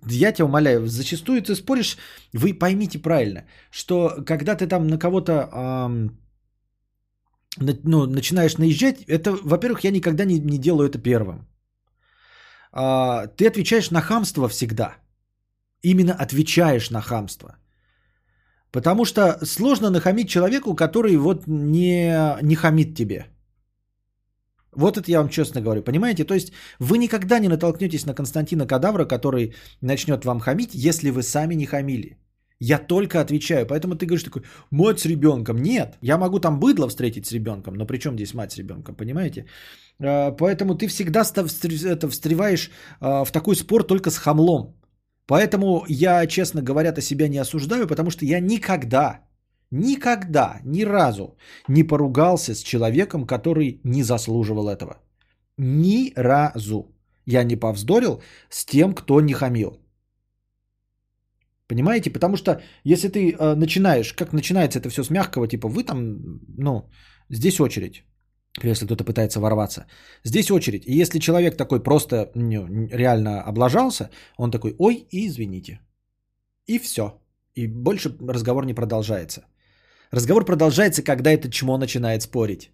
Я 0.05 0.31
тебя 0.31 0.45
умоляю, 0.45 0.87
зачастую 0.87 1.41
ты 1.41 1.55
споришь, 1.55 1.97
вы 2.33 2.53
поймите 2.53 2.99
правильно, 2.99 3.45
что 3.71 4.23
когда 4.25 4.55
ты 4.55 4.67
там 4.67 4.87
на 4.87 4.97
кого-то 4.97 5.31
эм, 5.33 6.19
ну, 7.83 8.05
начинаешь 8.07 8.57
наезжать, 8.57 9.03
это, 9.07 9.31
во-первых, 9.43 9.83
я 9.83 9.91
никогда 9.91 10.25
не, 10.25 10.39
не 10.39 10.57
делаю 10.57 10.89
это 10.89 10.99
первым. 10.99 11.47
А, 12.71 13.27
ты 13.27 13.47
отвечаешь 13.47 13.91
на 13.91 14.01
хамство 14.01 14.47
всегда. 14.47 14.95
Именно 15.83 16.13
отвечаешь 16.13 16.89
на 16.89 17.01
хамство. 17.01 17.57
Потому 18.71 19.05
что 19.05 19.45
сложно 19.45 19.89
нахамить 19.89 20.29
человеку, 20.29 20.75
который 20.75 21.15
вот 21.17 21.47
не, 21.47 22.37
не 22.41 22.55
хамит 22.55 22.95
тебе. 22.95 23.27
Вот 24.75 24.97
это 24.97 25.11
я 25.11 25.19
вам 25.19 25.29
честно 25.29 25.61
говорю, 25.61 25.83
понимаете? 25.83 26.23
То 26.23 26.33
есть 26.33 26.51
вы 26.79 26.97
никогда 26.97 27.39
не 27.39 27.49
натолкнетесь 27.49 28.05
на 28.05 28.13
Константина 28.13 28.67
Кадавра, 28.67 29.05
который 29.05 29.53
начнет 29.81 30.25
вам 30.25 30.39
хамить, 30.39 30.71
если 30.73 31.11
вы 31.11 31.23
сами 31.23 31.55
не 31.55 31.65
хамили. 31.65 32.17
Я 32.59 32.77
только 32.79 33.19
отвечаю. 33.19 33.65
Поэтому 33.65 33.95
ты 33.95 34.05
говоришь 34.05 34.23
такой, 34.23 34.43
мать 34.71 34.99
с 34.99 35.05
ребенком. 35.05 35.57
Нет, 35.57 35.97
я 36.01 36.17
могу 36.17 36.39
там 36.39 36.59
быдло 36.59 36.87
встретить 36.87 37.25
с 37.25 37.33
ребенком, 37.33 37.73
но 37.75 37.85
при 37.85 37.97
чем 37.97 38.15
здесь 38.15 38.33
мать 38.33 38.51
с 38.51 38.57
ребенком, 38.57 38.95
понимаете? 38.95 39.45
А, 39.99 40.31
поэтому 40.31 40.75
ты 40.75 40.87
всегда 40.87 41.23
встреваешь 41.23 42.69
а, 43.01 43.25
в 43.25 43.31
такой 43.31 43.55
спор 43.55 43.83
только 43.83 44.11
с 44.11 44.17
хамлом. 44.17 44.75
Поэтому 45.27 45.85
я, 45.87 46.25
честно 46.27 46.61
говоря, 46.61 46.93
себя 47.01 47.27
не 47.27 47.41
осуждаю, 47.41 47.87
потому 47.87 48.11
что 48.11 48.25
я 48.25 48.39
никогда, 48.39 49.19
никогда, 49.73 50.59
ни 50.63 50.85
разу 50.85 51.35
не 51.67 51.83
поругался 51.83 52.53
с 52.53 52.63
человеком, 52.63 53.25
который 53.25 53.79
не 53.83 54.03
заслуживал 54.03 54.69
этого. 54.69 54.97
Ни 55.57 56.13
разу. 56.15 56.95
Я 57.25 57.43
не 57.43 57.55
повздорил 57.55 58.21
с 58.49 58.65
тем, 58.65 58.93
кто 58.93 59.21
не 59.21 59.33
хамил. 59.33 59.79
Понимаете? 61.67 62.11
Потому 62.11 62.37
что 62.37 62.61
если 62.83 63.07
ты 63.07 63.31
э, 63.31 63.55
начинаешь, 63.55 64.13
как 64.13 64.33
начинается 64.33 64.79
это 64.79 64.89
все 64.89 65.03
с 65.03 65.09
мягкого, 65.09 65.47
типа 65.47 65.67
вы 65.67 65.83
там, 65.83 66.39
ну, 66.57 66.89
здесь 67.29 67.59
очередь 67.59 68.03
если 68.61 68.85
кто-то 68.85 69.03
пытается 69.03 69.39
ворваться. 69.39 69.87
Здесь 70.23 70.51
очередь. 70.51 70.85
И 70.85 71.01
если 71.01 71.19
человек 71.19 71.57
такой 71.57 71.81
просто 71.81 72.31
ну, 72.35 72.67
реально 72.91 73.41
облажался, 73.41 74.09
он 74.37 74.51
такой, 74.51 74.75
ой, 74.77 75.07
извините. 75.11 75.79
И 76.67 76.79
все. 76.79 77.19
И 77.55 77.67
больше 77.67 78.15
разговор 78.29 78.65
не 78.65 78.73
продолжается. 78.73 79.41
Разговор 80.13 80.45
продолжается, 80.45 81.01
когда 81.01 81.31
этот 81.31 81.51
чмо 81.51 81.77
начинает 81.77 82.21
спорить. 82.21 82.69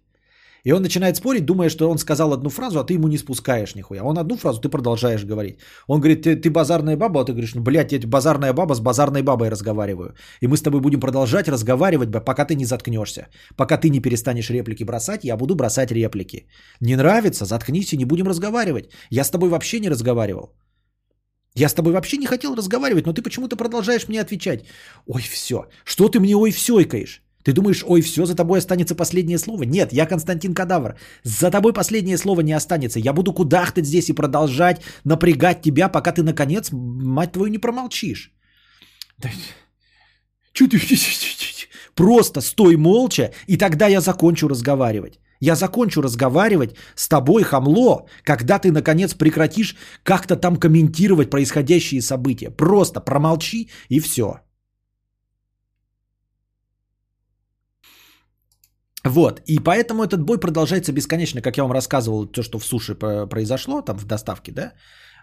И 0.66 0.72
он 0.72 0.82
начинает 0.82 1.16
спорить, 1.16 1.46
думая, 1.46 1.70
что 1.70 1.88
он 1.90 1.96
сказал 1.96 2.32
одну 2.32 2.50
фразу, 2.50 2.78
а 2.78 2.84
ты 2.84 2.92
ему 2.94 3.08
не 3.08 3.16
спускаешь 3.16 3.74
нихуя. 3.74 4.02
Он 4.02 4.18
одну 4.18 4.36
фразу, 4.36 4.60
ты 4.60 4.68
продолжаешь 4.68 5.24
говорить. 5.24 5.58
Он 5.86 6.00
говорит, 6.00 6.22
ты, 6.22 6.36
ты 6.36 6.50
базарная 6.50 6.98
баба, 6.98 7.20
а 7.20 7.24
ты 7.24 7.32
говоришь, 7.32 7.54
ну, 7.54 7.62
блядь, 7.62 7.92
я 7.92 8.00
базарная 8.06 8.52
баба 8.52 8.74
с 8.74 8.80
базарной 8.80 9.22
бабой 9.22 9.48
разговариваю. 9.48 10.14
И 10.42 10.48
мы 10.48 10.56
с 10.56 10.62
тобой 10.62 10.80
будем 10.80 11.00
продолжать 11.00 11.48
разговаривать, 11.48 12.10
пока 12.12 12.44
ты 12.44 12.54
не 12.54 12.66
заткнешься. 12.66 13.28
Пока 13.56 13.78
ты 13.78 13.88
не 13.88 14.00
перестанешь 14.00 14.50
реплики 14.50 14.84
бросать, 14.84 15.24
я 15.24 15.36
буду 15.38 15.54
бросать 15.54 15.92
реплики. 15.92 16.46
Не 16.80 16.96
нравится, 16.96 17.46
заткнись 17.46 17.94
и 17.94 17.96
не 17.96 18.04
будем 18.04 18.28
разговаривать. 18.28 18.90
Я 19.08 19.24
с 19.24 19.30
тобой 19.30 19.48
вообще 19.48 19.80
не 19.80 19.88
разговаривал. 19.88 20.52
Я 21.54 21.68
с 21.68 21.74
тобой 21.74 21.92
вообще 21.92 22.18
не 22.18 22.26
хотел 22.26 22.54
разговаривать, 22.54 23.06
но 23.06 23.14
ты 23.14 23.22
почему-то 23.22 23.56
продолжаешь 23.56 24.08
мне 24.08 24.20
отвечать. 24.20 24.66
Ой, 25.06 25.22
все. 25.22 25.68
Что 25.84 26.08
ты 26.08 26.20
мне 26.20 26.36
ой 26.36 26.50
всёйкаешь? 26.50 27.22
Ты 27.42 27.52
думаешь, 27.52 27.84
ой, 27.86 28.00
все, 28.02 28.26
за 28.26 28.34
тобой 28.34 28.58
останется 28.58 28.94
последнее 28.94 29.38
слово? 29.38 29.64
Нет, 29.64 29.92
я 29.92 30.06
Константин 30.06 30.54
Кадавр. 30.54 30.96
За 31.24 31.50
тобой 31.50 31.72
последнее 31.72 32.18
слово 32.18 32.42
не 32.42 32.52
останется. 32.52 33.00
Я 33.00 33.12
буду 33.12 33.32
кудахтать 33.32 33.86
здесь 33.86 34.08
и 34.08 34.14
продолжать 34.14 34.82
напрягать 35.04 35.62
тебя, 35.62 35.88
пока 35.88 36.12
ты, 36.12 36.22
наконец, 36.22 36.70
мать 36.72 37.32
твою, 37.32 37.50
не 37.50 37.58
промолчишь. 37.58 38.32
Че 40.52 40.68
ты? 40.68 40.78
Просто 41.94 42.40
стой 42.40 42.76
молча, 42.76 43.30
и 43.46 43.56
тогда 43.56 43.86
я 43.86 44.00
закончу 44.00 44.48
разговаривать. 44.48 45.18
Я 45.40 45.56
закончу 45.56 46.02
разговаривать 46.02 46.76
с 46.94 47.08
тобой, 47.08 47.44
хамло, 47.44 48.06
когда 48.24 48.58
ты, 48.58 48.70
наконец, 48.70 49.14
прекратишь 49.14 49.76
как-то 50.02 50.36
там 50.36 50.56
комментировать 50.56 51.30
происходящие 51.30 52.02
события. 52.02 52.50
Просто 52.50 53.00
промолчи 53.00 53.70
и 53.88 54.00
все. 54.00 54.40
Вот, 59.04 59.40
и 59.46 59.58
поэтому 59.58 60.04
этот 60.04 60.22
бой 60.22 60.38
продолжается 60.38 60.92
бесконечно, 60.92 61.40
как 61.40 61.56
я 61.56 61.62
вам 61.62 61.72
рассказывал, 61.72 62.26
то, 62.26 62.42
что 62.42 62.58
в 62.58 62.64
суши 62.64 62.94
произошло, 62.94 63.82
там 63.82 63.98
в 63.98 64.04
доставке, 64.04 64.52
да, 64.52 64.72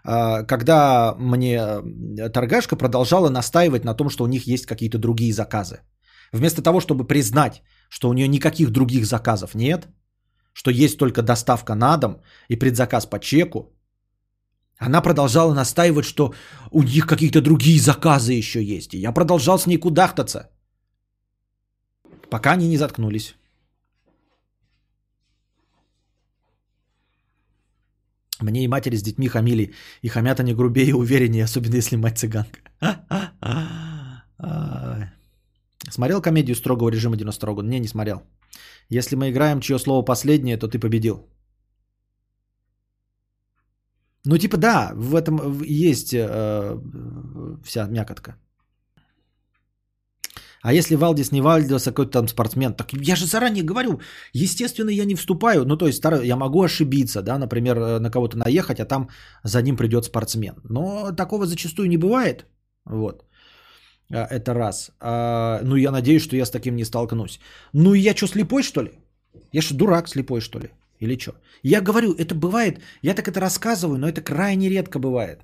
а, 0.04 0.42
когда 0.42 1.14
мне 1.18 1.60
э, 2.18 2.28
торгашка 2.30 2.76
продолжала 2.76 3.30
настаивать 3.30 3.84
на 3.84 3.94
том, 3.94 4.10
что 4.10 4.24
у 4.24 4.26
них 4.26 4.46
есть 4.46 4.66
какие-то 4.66 4.98
другие 4.98 5.32
заказы. 5.32 5.80
Вместо 6.32 6.62
того, 6.62 6.80
чтобы 6.80 7.06
признать, 7.06 7.62
что 7.88 8.08
у 8.08 8.12
нее 8.12 8.28
никаких 8.28 8.70
других 8.70 9.06
заказов 9.06 9.54
нет, 9.54 9.88
что 10.52 10.70
есть 10.70 10.98
только 10.98 11.22
доставка 11.22 11.74
на 11.74 11.96
дом 11.96 12.20
и 12.48 12.56
предзаказ 12.56 13.06
по 13.06 13.18
чеку, 13.18 13.74
она 14.78 15.00
продолжала 15.00 15.54
настаивать, 15.54 16.04
что 16.04 16.34
у 16.70 16.82
них 16.82 17.06
какие-то 17.06 17.40
другие 17.40 17.80
заказы 17.80 18.32
еще 18.32 18.62
есть. 18.62 18.94
И 18.94 18.98
я 18.98 19.12
продолжал 19.12 19.58
с 19.58 19.66
ней 19.66 19.78
кудахтаться, 19.78 20.50
пока 22.30 22.52
они 22.52 22.68
не 22.68 22.76
заткнулись. 22.76 23.34
Мне 28.40 28.64
и 28.64 28.68
матери 28.68 28.96
с 28.96 29.02
детьми 29.02 29.28
хамили. 29.28 29.72
И 30.02 30.08
хамят 30.08 30.40
они 30.40 30.54
грубее 30.54 30.88
и 30.88 30.92
увереннее, 30.92 31.44
особенно 31.44 31.76
если 31.76 31.96
мать 31.96 32.18
цыганка. 32.18 32.60
Смотрел 35.90 36.22
комедию 36.22 36.56
строгого 36.56 36.90
режима 36.90 37.16
92 37.16 37.54
года? 37.54 37.68
Не, 37.68 37.80
не 37.80 37.88
смотрел. 37.88 38.22
Если 38.90 39.16
мы 39.16 39.30
играем, 39.30 39.60
чье 39.60 39.78
слово 39.78 40.04
последнее, 40.04 40.56
то 40.56 40.68
ты 40.68 40.78
победил. 40.78 41.28
Ну, 44.24 44.38
типа, 44.38 44.56
да, 44.56 44.92
в 44.94 45.14
этом 45.14 45.62
есть 45.62 46.12
э, 46.12 46.78
вся 47.64 47.86
мякотка. 47.88 48.36
А 50.62 50.72
если 50.72 50.96
Валдис 50.96 51.32
не 51.32 51.40
Валдис, 51.40 51.86
а 51.86 51.90
какой-то 51.90 52.12
там 52.12 52.28
спортсмен, 52.28 52.74
так 52.74 52.92
я 52.92 53.16
же 53.16 53.26
заранее 53.26 53.64
говорю, 53.64 54.00
естественно, 54.32 54.90
я 54.90 55.04
не 55.04 55.14
вступаю, 55.14 55.64
ну 55.64 55.76
то 55.76 55.86
есть 55.86 56.02
я 56.24 56.36
могу 56.36 56.62
ошибиться, 56.62 57.22
да, 57.22 57.38
например, 57.38 57.78
э, 57.78 57.98
на 57.98 58.10
кого-то 58.10 58.36
наехать, 58.36 58.80
а 58.80 58.84
там 58.84 59.08
за 59.44 59.62
ним 59.62 59.76
придет 59.76 60.04
спортсмен. 60.04 60.54
Но 60.64 61.12
такого 61.12 61.46
зачастую 61.46 61.88
не 61.88 61.96
бывает, 61.96 62.46
вот. 62.84 63.24
А, 64.10 64.26
это 64.26 64.54
раз. 64.54 64.90
А, 65.00 65.60
ну, 65.62 65.76
я 65.76 65.90
надеюсь, 65.90 66.22
что 66.22 66.36
я 66.36 66.46
с 66.46 66.50
таким 66.50 66.76
не 66.76 66.84
столкнусь. 66.84 67.40
Ну, 67.72 67.94
я 67.94 68.16
что, 68.16 68.26
слепой, 68.26 68.62
что 68.62 68.82
ли? 68.82 68.90
Я 69.52 69.62
что, 69.62 69.74
дурак 69.74 70.08
слепой, 70.08 70.40
что 70.40 70.58
ли? 70.58 70.70
Или 71.00 71.18
что? 71.18 71.32
Я 71.62 71.80
говорю, 71.80 72.14
это 72.14 72.34
бывает, 72.34 72.80
я 73.02 73.14
так 73.14 73.28
это 73.28 73.40
рассказываю, 73.40 73.98
но 73.98 74.08
это 74.08 74.20
крайне 74.20 74.68
редко 74.68 74.98
бывает. 74.98 75.40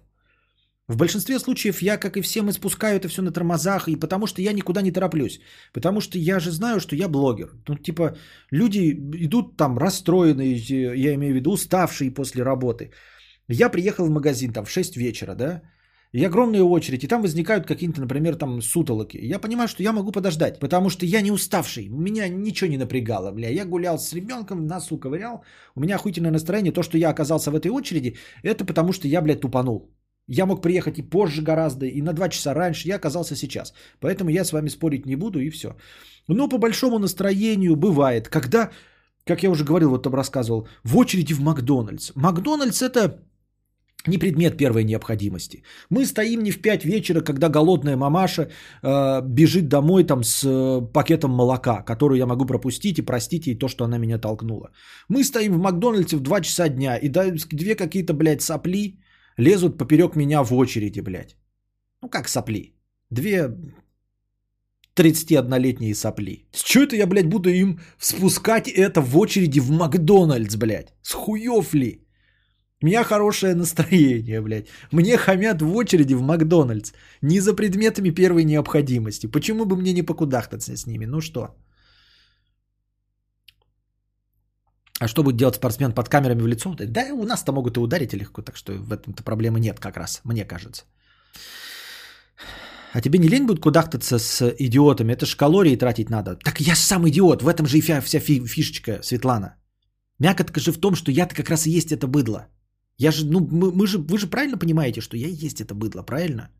В 0.86 0.96
большинстве 0.96 1.38
случаев 1.38 1.82
я, 1.82 1.96
как 1.96 2.16
и 2.16 2.20
всем, 2.20 2.50
испускаю 2.50 2.96
это 2.96 3.08
все 3.08 3.22
на 3.22 3.32
тормозах, 3.32 3.88
и 3.88 3.96
потому 3.96 4.26
что 4.26 4.42
я 4.42 4.52
никуда 4.52 4.82
не 4.82 4.92
тороплюсь. 4.92 5.40
Потому 5.72 6.00
что 6.00 6.18
я 6.18 6.40
же 6.40 6.50
знаю, 6.50 6.78
что 6.80 6.94
я 6.94 7.08
блогер. 7.08 7.52
Ну, 7.68 7.76
типа, 7.76 8.16
люди 8.50 8.92
идут 9.24 9.56
там 9.56 9.78
расстроенные, 9.78 10.54
я 10.94 11.14
имею 11.14 11.32
в 11.32 11.36
виду, 11.36 11.52
уставшие 11.52 12.10
после 12.10 12.42
работы. 12.42 12.90
Я 13.48 13.70
приехал 13.70 14.06
в 14.06 14.10
магазин 14.10 14.52
там 14.52 14.64
в 14.64 14.70
6 14.70 14.96
вечера, 14.96 15.34
да, 15.34 15.62
и 16.12 16.24
огромная 16.24 16.62
очередь, 16.62 17.02
и 17.02 17.08
там 17.08 17.22
возникают 17.22 17.66
какие-то, 17.66 18.00
например, 18.00 18.36
там 18.36 18.60
сутолоки. 18.62 19.16
Я 19.16 19.38
понимаю, 19.38 19.68
что 19.68 19.82
я 19.82 19.92
могу 19.92 20.12
подождать, 20.12 20.60
потому 20.60 20.90
что 20.90 21.06
я 21.06 21.22
не 21.22 21.32
уставший, 21.32 21.88
меня 21.88 22.28
ничего 22.28 22.70
не 22.70 22.78
напрягало, 22.78 23.32
бля. 23.32 23.48
Я 23.48 23.64
гулял 23.64 23.98
с 23.98 24.12
ребенком, 24.12 24.66
носу 24.66 24.98
ковырял, 24.98 25.44
у 25.74 25.80
меня 25.80 25.96
охуительное 25.96 26.30
настроение. 26.30 26.72
То, 26.72 26.82
что 26.82 26.98
я 26.98 27.10
оказался 27.10 27.50
в 27.50 27.54
этой 27.54 27.70
очереди, 27.70 28.16
это 28.42 28.64
потому 28.66 28.92
что 28.92 29.08
я, 29.08 29.22
блядь, 29.22 29.40
тупанул. 29.40 29.90
Я 30.28 30.46
мог 30.46 30.62
приехать 30.62 30.98
и 30.98 31.02
позже 31.02 31.42
гораздо, 31.42 31.86
и 31.86 32.02
на 32.02 32.12
2 32.12 32.28
часа 32.28 32.54
раньше, 32.54 32.88
я 32.88 32.96
оказался 32.96 33.36
сейчас. 33.36 33.74
Поэтому 34.00 34.30
я 34.30 34.44
с 34.44 34.52
вами 34.52 34.68
спорить 34.68 35.06
не 35.06 35.16
буду, 35.16 35.38
и 35.38 35.50
все. 35.50 35.76
Но 36.28 36.48
по 36.48 36.58
большому 36.58 36.98
настроению 36.98 37.76
бывает, 37.76 38.28
когда, 38.28 38.70
как 39.26 39.42
я 39.42 39.50
уже 39.50 39.64
говорил, 39.64 39.90
вот 39.90 40.02
там 40.02 40.14
рассказывал, 40.14 40.68
в 40.82 40.96
очереди 40.96 41.34
в 41.34 41.40
Макдональдс. 41.40 42.12
Макдональдс 42.14 42.80
это 42.82 43.20
не 44.06 44.18
предмет 44.18 44.56
первой 44.56 44.84
необходимости. 44.84 45.62
Мы 45.90 46.06
стоим 46.06 46.42
не 46.42 46.50
в 46.50 46.62
5 46.62 46.84
вечера, 46.84 47.20
когда 47.20 47.48
голодная 47.48 47.96
мамаша 47.96 48.48
э, 48.82 49.22
бежит 49.22 49.68
домой 49.68 50.04
там 50.04 50.24
с 50.24 50.42
э, 50.44 50.92
пакетом 50.92 51.30
молока, 51.30 51.82
которую 51.82 52.18
я 52.18 52.26
могу 52.26 52.46
пропустить 52.46 52.98
и 52.98 53.02
простить 53.02 53.46
ей 53.46 53.58
то, 53.58 53.68
что 53.68 53.84
она 53.84 53.98
меня 53.98 54.18
толкнула. 54.18 54.70
Мы 55.08 55.22
стоим 55.22 55.52
в 55.52 55.58
Макдональдсе 55.58 56.16
в 56.16 56.20
2 56.20 56.40
часа 56.40 56.68
дня, 56.68 56.96
и 56.96 57.08
две 57.08 57.74
какие-то, 57.74 58.14
блядь, 58.14 58.42
сопли 58.42 58.98
лезут 59.36 59.78
поперек 59.78 60.16
меня 60.16 60.42
в 60.42 60.52
очереди, 60.54 61.00
блядь. 61.00 61.36
Ну 62.02 62.08
как 62.08 62.28
сопли? 62.28 62.74
Две 63.10 63.50
31-летние 64.96 65.94
сопли. 65.94 66.46
С 66.52 66.62
чего 66.62 66.84
это 66.84 66.96
я, 66.96 67.06
блядь, 67.06 67.28
буду 67.28 67.48
им 67.48 67.80
спускать 67.98 68.68
это 68.68 69.00
в 69.00 69.16
очереди 69.16 69.60
в 69.60 69.70
Макдональдс, 69.70 70.56
блядь? 70.56 70.94
С 71.02 71.12
хуев 71.12 71.74
ли? 71.74 72.00
У 72.82 72.86
меня 72.86 73.04
хорошее 73.04 73.54
настроение, 73.54 74.40
блядь. 74.42 74.68
Мне 74.92 75.16
хамят 75.16 75.62
в 75.62 75.74
очереди 75.74 76.14
в 76.14 76.22
Макдональдс. 76.22 76.92
Не 77.22 77.40
за 77.40 77.54
предметами 77.54 78.10
первой 78.10 78.44
необходимости. 78.44 79.26
Почему 79.26 79.64
бы 79.64 79.76
мне 79.76 79.92
не 79.92 80.02
покудахтаться 80.02 80.76
с 80.76 80.86
ними? 80.86 81.06
Ну 81.06 81.20
что? 81.20 81.54
А 85.00 85.08
что 85.08 85.22
будет 85.22 85.36
делать 85.36 85.56
спортсмен 85.56 85.92
под 85.92 86.08
камерами 86.08 86.42
в 86.42 86.46
лицо? 86.46 86.74
Да 86.74 87.12
у 87.12 87.24
нас-то 87.24 87.52
могут 87.52 87.76
и 87.76 87.80
ударить 87.80 88.14
легко, 88.14 88.42
так 88.42 88.56
что 88.56 88.72
в 88.72 88.92
этом-то 88.92 89.22
проблемы 89.22 89.60
нет 89.60 89.80
как 89.80 89.96
раз, 89.96 90.20
мне 90.24 90.44
кажется. 90.44 90.84
А 92.92 93.00
тебе 93.00 93.18
не 93.18 93.28
лень 93.28 93.46
будет 93.46 93.60
кудахтаться 93.60 94.18
с 94.18 94.54
идиотами? 94.58 95.12
Это 95.12 95.26
ж 95.26 95.36
калории 95.36 95.76
тратить 95.76 96.10
надо. 96.10 96.36
Так 96.36 96.60
я 96.60 96.76
сам 96.76 97.08
идиот, 97.08 97.42
в 97.42 97.48
этом 97.48 97.66
же 97.66 97.78
и 97.78 97.80
вся, 97.80 98.00
вся 98.00 98.20
фишечка, 98.20 99.02
Светлана. 99.02 99.56
Мякотка 100.20 100.60
же 100.60 100.72
в 100.72 100.78
том, 100.78 100.94
что 100.94 101.10
я-то 101.10 101.34
как 101.34 101.50
раз 101.50 101.66
и 101.66 101.70
есть 101.70 101.90
это 101.90 102.06
быдло. 102.06 102.46
Я 102.96 103.10
же, 103.10 103.26
ну, 103.26 103.40
мы, 103.40 103.72
мы 103.72 103.86
же, 103.86 103.98
вы 103.98 104.18
же 104.18 104.28
правильно 104.28 104.58
понимаете, 104.58 105.00
что 105.00 105.16
я 105.16 105.26
есть 105.26 105.60
это 105.60 105.74
быдло, 105.74 106.02
правильно? 106.02 106.50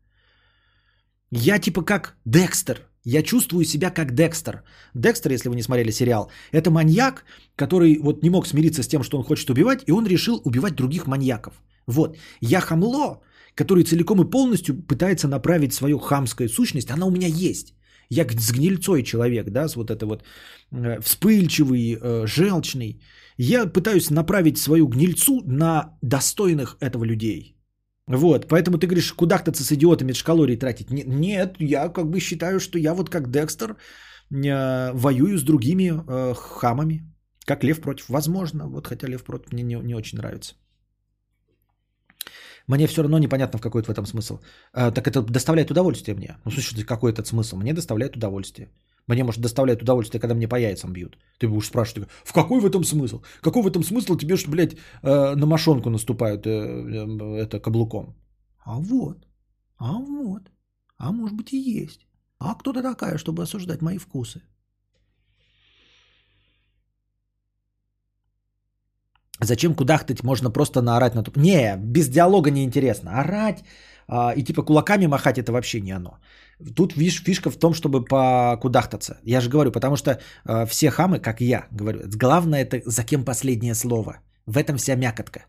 Я 1.31 1.59
типа 1.59 1.83
как 1.83 2.17
Декстер. 2.25 2.81
Я 3.05 3.21
чувствую 3.21 3.65
себя 3.65 3.91
как 3.91 4.15
Декстер. 4.15 4.63
Декстер, 4.95 5.31
если 5.31 5.49
вы 5.49 5.55
не 5.55 5.61
смотрели 5.61 5.91
сериал, 5.91 6.31
это 6.51 6.71
маньяк, 6.71 7.23
который 7.55 7.99
вот 8.01 8.23
не 8.23 8.29
мог 8.29 8.47
смириться 8.47 8.81
с 8.81 8.87
тем, 8.87 9.03
что 9.03 9.17
он 9.17 9.23
хочет 9.23 9.49
убивать, 9.49 9.83
и 9.87 9.91
он 9.91 10.07
решил 10.07 10.41
убивать 10.43 10.75
других 10.75 11.07
маньяков. 11.07 11.53
Вот. 11.87 12.17
Я 12.41 12.61
хамло, 12.61 13.21
который 13.53 13.83
целиком 13.83 14.21
и 14.21 14.29
полностью 14.29 14.75
пытается 14.75 15.27
направить 15.27 15.73
свою 15.73 15.99
хамскую 15.99 16.49
сущность, 16.49 16.91
она 16.91 17.05
у 17.05 17.11
меня 17.11 17.27
есть. 17.27 17.75
Я 18.09 18.25
с 18.25 18.51
гнильцой 18.51 19.03
человек, 19.03 19.49
да, 19.49 19.67
с 19.67 19.75
вот 19.75 19.91
это 19.91 20.05
вот 20.05 20.23
э, 20.71 20.99
вспыльчивый, 21.01 21.97
э, 22.01 22.25
желчный. 22.25 23.01
Я 23.37 23.67
пытаюсь 23.67 24.09
направить 24.09 24.57
свою 24.57 24.87
гнильцу 24.87 25.41
на 25.45 25.97
достойных 26.01 26.77
этого 26.79 27.03
людей. 27.03 27.54
Вот, 28.07 28.47
поэтому 28.47 28.77
ты 28.77 28.87
говоришь, 28.87 29.13
куда-то 29.13 29.51
с 29.63 29.71
идиотами 29.71 30.13
это 30.13 30.23
калории 30.23 30.57
тратить. 30.57 30.91
Нет, 30.91 31.55
я 31.59 31.89
как 31.89 32.09
бы 32.09 32.19
считаю, 32.19 32.59
что 32.59 32.77
я 32.77 32.93
вот 32.93 33.09
как 33.09 33.31
Декстер 33.31 33.77
э, 34.31 34.91
воюю 34.93 35.37
с 35.37 35.43
другими 35.43 35.91
э, 36.07 36.33
хамами. 36.35 37.01
Как 37.45 37.63
Лев 37.63 37.81
против. 37.81 38.09
Возможно, 38.09 38.67
вот 38.67 38.87
хотя 38.87 39.07
Лев 39.07 39.23
против 39.23 39.53
мне 39.53 39.63
не, 39.63 39.75
не 39.75 39.95
очень 39.95 40.17
нравится. 40.17 40.55
Мне 42.67 42.87
все 42.87 43.01
равно 43.01 43.19
непонятно, 43.19 43.59
в 43.59 43.61
какой 43.61 43.83
в 43.83 43.89
этом 43.89 44.05
смысл. 44.05 44.39
А, 44.73 44.91
так 44.91 45.07
это 45.07 45.21
доставляет 45.21 45.71
удовольствие 45.71 46.15
мне. 46.15 46.37
Ну, 46.45 46.51
слушай, 46.51 46.83
какой 46.83 47.11
этот 47.11 47.27
смысл? 47.27 47.57
Мне 47.57 47.73
доставляет 47.73 48.15
удовольствие. 48.15 48.69
Мне, 49.07 49.23
может, 49.23 49.41
доставляет 49.41 49.81
удовольствие, 49.81 50.19
когда 50.19 50.35
мне 50.35 50.47
по 50.47 50.55
яйцам 50.55 50.93
бьют. 50.93 51.17
Ты 51.37 51.47
будешь 51.47 51.67
спрашивать, 51.67 52.09
в 52.23 52.33
какой 52.33 52.59
в 52.59 52.65
этом 52.65 52.83
смысл? 52.83 53.21
Какой 53.41 53.61
в 53.61 53.67
этом 53.67 53.83
смысл 53.83 54.17
тебе, 54.17 54.35
что, 54.35 54.49
блядь, 54.49 54.75
э, 55.03 55.35
на 55.35 55.45
мошонку 55.45 55.89
наступают 55.89 56.45
э, 56.45 56.49
э, 56.49 57.37
это 57.43 57.59
каблуком? 57.59 58.15
А 58.65 58.79
вот, 58.79 59.17
а 59.77 59.93
вот, 59.93 60.41
а 60.97 61.11
может 61.11 61.35
быть 61.35 61.53
и 61.53 61.57
есть. 61.57 62.07
А 62.39 62.55
кто 62.55 62.73
ты 62.73 62.81
такая, 62.81 63.17
чтобы 63.17 63.43
осуждать 63.43 63.81
мои 63.81 63.97
вкусы? 63.97 64.41
Зачем 69.41 69.75
кудахтать? 69.75 70.23
Можно 70.23 70.49
просто 70.49 70.81
наорать 70.81 71.15
на 71.15 71.23
топ. 71.23 71.37
Не, 71.37 71.77
без 71.77 72.09
диалога 72.09 72.51
неинтересно. 72.51 73.19
Орать 73.19 73.63
а, 74.07 74.33
и 74.35 74.43
типа 74.43 74.63
кулаками 74.63 75.07
махать 75.07 75.37
это 75.37 75.51
вообще 75.51 75.81
не 75.81 75.91
оно. 75.91 76.17
Тут 76.75 76.93
фишка 76.93 77.49
в 77.49 77.57
том, 77.57 77.73
чтобы 77.73 78.03
покудахтаться. 78.05 79.17
Я 79.23 79.41
же 79.41 79.49
говорю, 79.49 79.71
потому 79.71 79.95
что 79.95 80.19
э, 80.45 80.65
все 80.65 80.89
хамы, 80.89 81.19
как 81.19 81.41
я, 81.41 81.67
говорю, 81.71 82.01
главное 82.05 82.61
это 82.61 82.81
за 82.85 83.03
кем 83.03 83.25
последнее 83.25 83.75
слово. 83.75 84.19
В 84.45 84.57
этом 84.57 84.77
вся 84.77 84.95
мякотка. 84.95 85.45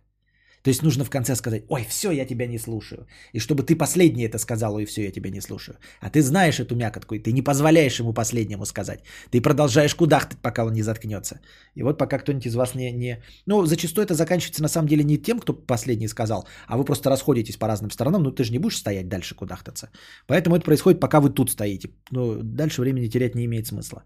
То 0.67 0.71
есть 0.71 0.83
нужно 0.83 1.05
в 1.05 1.11
конце 1.11 1.37
сказать, 1.37 1.63
ой, 1.69 1.85
все, 1.89 2.11
я 2.11 2.27
тебя 2.27 2.47
не 2.49 2.59
слушаю. 2.59 3.07
И 3.33 3.39
чтобы 3.39 3.63
ты 3.63 3.77
последнее 3.77 4.27
это 4.27 4.39
сказал, 4.39 4.79
и 4.79 4.85
все, 4.85 5.03
я 5.03 5.13
тебя 5.13 5.31
не 5.31 5.41
слушаю. 5.41 5.77
А 6.01 6.11
ты 6.11 6.23
знаешь 6.23 6.59
эту 6.59 6.75
мякотку, 6.75 7.15
и 7.15 7.21
ты 7.21 7.33
не 7.33 7.43
позволяешь 7.43 8.01
ему 8.01 8.13
последнему 8.13 8.65
сказать. 8.65 9.05
Ты 9.31 9.41
продолжаешь 9.41 9.95
кудахтать, 9.95 10.39
пока 10.43 10.65
он 10.65 10.73
не 10.73 10.83
заткнется. 10.83 11.39
И 11.77 11.85
вот 11.85 11.99
пока 11.99 12.19
кто-нибудь 12.19 12.47
из 12.47 12.55
вас 12.57 12.75
не, 12.75 12.91
не... 12.93 13.23
Ну, 13.47 13.65
зачастую 13.67 14.05
это 14.05 14.15
заканчивается 14.15 14.63
на 14.63 14.69
самом 14.69 14.89
деле 14.89 15.05
не 15.05 15.19
тем, 15.19 15.39
кто 15.39 15.53
последний 15.53 16.09
сказал, 16.09 16.49
а 16.67 16.77
вы 16.77 16.85
просто 16.85 17.11
расходитесь 17.11 17.57
по 17.57 17.69
разным 17.69 17.91
сторонам, 17.93 18.23
ну 18.25 18.33
ты 18.33 18.43
же 18.43 18.51
не 18.51 18.59
будешь 18.59 18.79
стоять 18.79 19.09
дальше 19.09 19.37
кудахтаться. 19.37 19.91
Поэтому 20.27 20.57
это 20.57 20.65
происходит, 20.65 21.01
пока 21.01 21.21
вы 21.21 21.31
тут 21.31 21.51
стоите. 21.51 21.91
Ну, 22.11 22.43
дальше 22.43 22.81
времени 22.81 23.07
терять 23.09 23.37
не 23.37 23.45
имеет 23.45 23.67
смысла. 23.69 24.03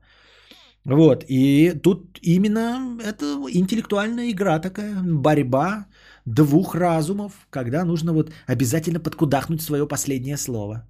Вот, 0.85 1.25
и 1.29 1.73
тут 1.83 2.19
именно 2.23 2.99
это 3.03 3.25
интеллектуальная 3.51 4.31
игра 4.31 4.59
такая, 4.59 5.03
борьба 5.03 5.87
двух 6.35 6.75
разумов, 6.75 7.33
когда 7.51 7.85
нужно 7.85 8.13
вот 8.13 8.33
обязательно 8.47 9.01
подкудахнуть 9.01 9.63
свое 9.63 9.87
последнее 9.87 10.37
слово. 10.37 10.87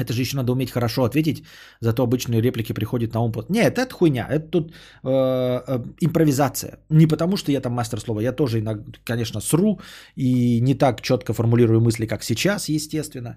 Это 0.00 0.12
же 0.12 0.22
еще 0.22 0.36
надо 0.36 0.52
уметь 0.52 0.70
хорошо 0.70 1.04
ответить, 1.04 1.44
зато 1.80 2.02
обычные 2.02 2.40
реплики 2.40 2.72
приходят 2.72 3.14
на 3.14 3.20
ум. 3.20 3.32
Нет, 3.48 3.78
это 3.78 3.94
хуйня, 3.94 4.26
это 4.30 4.48
тут 4.50 4.72
э, 5.04 5.08
э, 5.08 5.84
импровизация. 6.00 6.78
Не 6.88 7.06
потому, 7.06 7.36
что 7.36 7.52
я 7.52 7.60
там 7.60 7.72
мастер 7.72 8.00
слова, 8.00 8.22
я 8.22 8.32
тоже, 8.32 8.60
иногда, 8.60 8.98
конечно, 9.04 9.40
сру 9.40 9.80
и 10.16 10.60
не 10.60 10.74
так 10.74 11.02
четко 11.02 11.34
формулирую 11.34 11.80
мысли, 11.80 12.06
как 12.06 12.22
сейчас, 12.22 12.68
естественно 12.68 13.36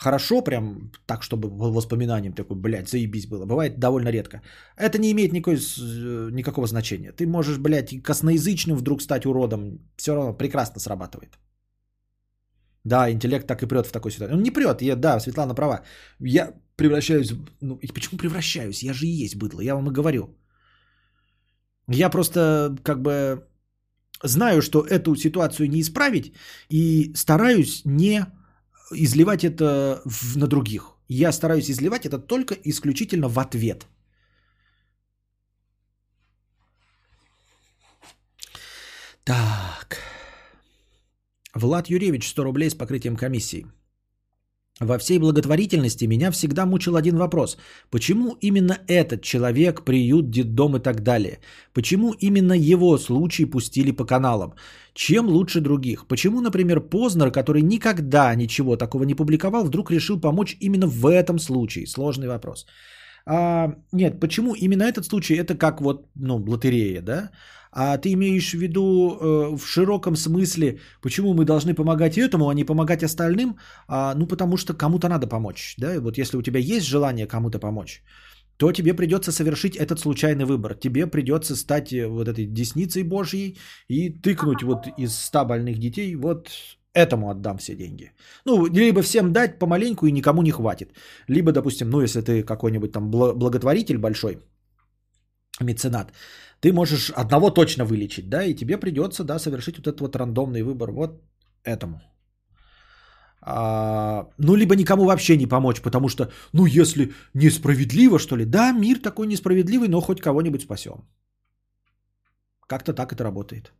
хорошо, 0.00 0.42
прям 0.42 0.90
так, 1.06 1.22
чтобы 1.22 1.48
воспоминанием 1.48 2.32
такой, 2.32 2.56
блядь, 2.56 2.88
заебись 2.88 3.26
было. 3.26 3.46
Бывает 3.46 3.78
довольно 3.78 4.10
редко. 4.10 4.40
Это 4.76 4.98
не 4.98 5.10
имеет 5.12 5.32
никакой, 5.32 5.56
э, 5.56 6.30
никакого 6.32 6.66
значения. 6.66 7.12
Ты 7.12 7.26
можешь, 7.26 7.58
блядь, 7.58 8.02
косноязычным 8.02 8.76
вдруг 8.76 9.02
стать 9.02 9.26
уродом. 9.26 9.78
Все 9.96 10.14
равно 10.14 10.38
прекрасно 10.38 10.80
срабатывает. 10.80 11.38
Да, 12.84 13.10
интеллект 13.10 13.46
так 13.46 13.62
и 13.62 13.66
прет 13.66 13.86
в 13.86 13.92
такой 13.92 14.10
ситуации. 14.10 14.34
Он 14.34 14.42
не 14.42 14.50
прет, 14.50 14.82
я, 14.82 14.96
да, 14.96 15.20
Светлана 15.20 15.54
права. 15.54 15.82
Я 16.18 16.54
превращаюсь, 16.76 17.34
ну 17.60 17.78
и 17.82 17.92
почему 17.92 18.18
превращаюсь? 18.18 18.82
Я 18.82 18.94
же 18.94 19.06
и 19.06 19.24
есть 19.24 19.36
быдло, 19.36 19.60
я 19.60 19.74
вам 19.74 19.90
и 19.90 19.92
говорю. 19.92 20.34
Я 21.88 22.10
просто 22.10 22.74
как 22.82 23.02
бы 23.02 23.46
знаю, 24.22 24.62
что 24.62 24.78
эту 24.78 25.14
ситуацию 25.16 25.68
не 25.68 25.80
исправить 25.80 26.32
и 26.70 27.12
стараюсь 27.14 27.82
не 27.84 28.24
изливать 28.92 29.44
это 29.44 30.02
в, 30.04 30.36
на 30.36 30.46
других. 30.46 30.94
Я 31.08 31.32
стараюсь 31.32 31.70
изливать 31.70 32.06
это 32.06 32.18
только 32.18 32.54
исключительно 32.54 33.28
в 33.28 33.38
ответ. 33.38 33.86
Так. 39.24 39.98
Влад 41.54 41.90
Юрьевич, 41.90 42.28
100 42.28 42.44
рублей 42.44 42.70
с 42.70 42.74
покрытием 42.74 43.16
комиссии. 43.16 43.66
Во 44.80 44.96
всей 44.98 45.18
благотворительности 45.18 46.06
меня 46.06 46.30
всегда 46.30 46.64
мучил 46.64 46.96
один 46.96 47.16
вопрос. 47.18 47.58
Почему 47.90 48.36
именно 48.40 48.78
этот 48.88 49.22
человек, 49.22 49.84
приют, 49.84 50.30
детдом 50.30 50.76
и 50.76 50.80
так 50.80 51.02
далее? 51.02 51.40
Почему 51.74 52.14
именно 52.20 52.54
его 52.54 52.96
случай 52.98 53.44
пустили 53.44 53.90
по 53.90 54.06
каналам? 54.06 54.54
Чем 54.94 55.28
лучше 55.28 55.60
других? 55.60 56.06
Почему, 56.06 56.40
например, 56.40 56.80
Познер, 56.80 57.30
который 57.30 57.62
никогда 57.62 58.34
ничего 58.34 58.76
такого 58.76 59.04
не 59.04 59.14
публиковал, 59.14 59.64
вдруг 59.64 59.90
решил 59.90 60.18
помочь 60.18 60.56
именно 60.60 60.86
в 60.86 61.06
этом 61.06 61.38
случае? 61.38 61.86
Сложный 61.86 62.28
вопрос. 62.28 62.64
А, 63.26 63.74
нет, 63.92 64.18
почему 64.18 64.54
именно 64.54 64.84
этот 64.84 65.04
случай? 65.04 65.34
Это 65.34 65.58
как 65.58 65.82
вот, 65.82 66.06
ну, 66.14 66.42
лотерея, 66.48 67.02
да? 67.02 67.30
А 67.72 67.96
ты 67.98 68.12
имеешь 68.12 68.50
в 68.50 68.58
виду 68.58 68.82
э, 69.20 69.56
в 69.56 69.66
широком 69.66 70.16
смысле, 70.16 70.80
почему 71.02 71.34
мы 71.34 71.44
должны 71.44 71.74
помогать 71.74 72.18
этому, 72.18 72.48
а 72.48 72.54
не 72.54 72.64
помогать 72.64 73.02
остальным? 73.02 73.56
А, 73.88 74.14
ну, 74.14 74.26
потому 74.26 74.56
что 74.56 74.74
кому-то 74.74 75.08
надо 75.08 75.26
помочь. 75.26 75.74
Да? 75.78 75.94
И 75.94 75.98
вот 75.98 76.18
если 76.18 76.36
у 76.36 76.42
тебя 76.42 76.58
есть 76.58 76.86
желание 76.86 77.26
кому-то 77.26 77.58
помочь, 77.58 78.02
то 78.56 78.72
тебе 78.72 78.94
придется 78.94 79.32
совершить 79.32 79.76
этот 79.76 80.00
случайный 80.00 80.44
выбор. 80.44 80.74
Тебе 80.74 81.06
придется 81.06 81.56
стать 81.56 81.92
э, 81.92 82.06
вот 82.06 82.28
этой 82.28 82.46
десницей 82.46 83.04
Божьей 83.04 83.58
и 83.88 84.10
тыкнуть 84.10 84.62
вот 84.62 84.88
из 84.98 85.14
100 85.14 85.44
больных 85.44 85.78
детей, 85.78 86.16
вот 86.16 86.48
этому 86.92 87.30
отдам 87.30 87.58
все 87.58 87.76
деньги. 87.76 88.12
Ну, 88.44 88.66
либо 88.66 89.02
всем 89.02 89.32
дать 89.32 89.58
помаленьку 89.58 90.06
и 90.06 90.12
никому 90.12 90.42
не 90.42 90.50
хватит. 90.50 90.92
Либо, 91.28 91.52
допустим, 91.52 91.90
ну, 91.90 92.00
если 92.00 92.20
ты 92.20 92.42
какой-нибудь 92.42 92.92
там 92.92 93.10
бл- 93.10 93.34
благотворитель 93.34 93.98
большой, 93.98 94.38
меценат, 95.60 96.12
ты 96.60 96.72
можешь 96.72 97.10
одного 97.10 97.50
точно 97.50 97.84
вылечить, 97.84 98.28
да, 98.28 98.44
и 98.44 98.54
тебе 98.54 98.78
придется, 98.78 99.24
да, 99.24 99.38
совершить 99.38 99.78
вот 99.78 99.86
этот 99.86 100.00
вот 100.00 100.16
рандомный 100.16 100.62
выбор 100.62 100.90
вот 100.90 101.22
этому. 101.64 102.00
А, 103.42 104.28
ну, 104.38 104.54
либо 104.56 104.76
никому 104.76 105.04
вообще 105.04 105.36
не 105.36 105.46
помочь, 105.46 105.80
потому 105.80 106.08
что, 106.08 106.30
ну, 106.52 106.66
если 106.66 107.12
несправедливо, 107.34 108.18
что 108.18 108.36
ли, 108.36 108.44
да, 108.44 108.72
мир 108.72 108.98
такой 108.98 109.26
несправедливый, 109.26 109.88
но 109.88 110.00
хоть 110.00 110.20
кого-нибудь 110.20 110.62
спасем. 110.62 111.08
Как-то 112.66 112.92
так 112.92 113.12
это 113.12 113.24
работает. 113.24 113.72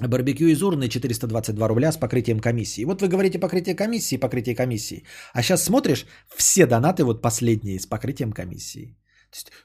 Барбекю 0.00 0.46
из 0.46 0.62
урны 0.62 0.88
422 0.88 1.68
рубля 1.68 1.92
с 1.92 1.96
покрытием 1.96 2.40
комиссии. 2.40 2.84
Вот 2.84 3.00
вы 3.02 3.08
говорите 3.08 3.38
покрытие 3.38 3.74
комиссии, 3.74 4.18
покрытие 4.18 4.54
комиссии. 4.54 5.04
А 5.32 5.42
сейчас 5.42 5.64
смотришь, 5.64 6.06
все 6.36 6.66
донаты 6.66 7.04
вот 7.04 7.22
последние 7.22 7.78
с 7.78 7.86
покрытием 7.86 8.32
комиссии. 8.32 8.96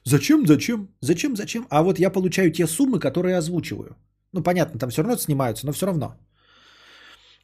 Зачем, 0.04 0.46
зачем, 0.46 0.88
зачем, 1.00 1.36
зачем? 1.36 1.66
А 1.70 1.82
вот 1.82 1.98
я 1.98 2.10
получаю 2.10 2.52
те 2.52 2.66
суммы, 2.66 2.98
которые 2.98 3.36
озвучиваю. 3.38 3.96
Ну, 4.32 4.42
понятно, 4.42 4.78
там 4.78 4.90
все 4.90 5.02
равно 5.02 5.16
снимаются, 5.16 5.66
но 5.66 5.72
все 5.72 5.86
равно. 5.86 6.16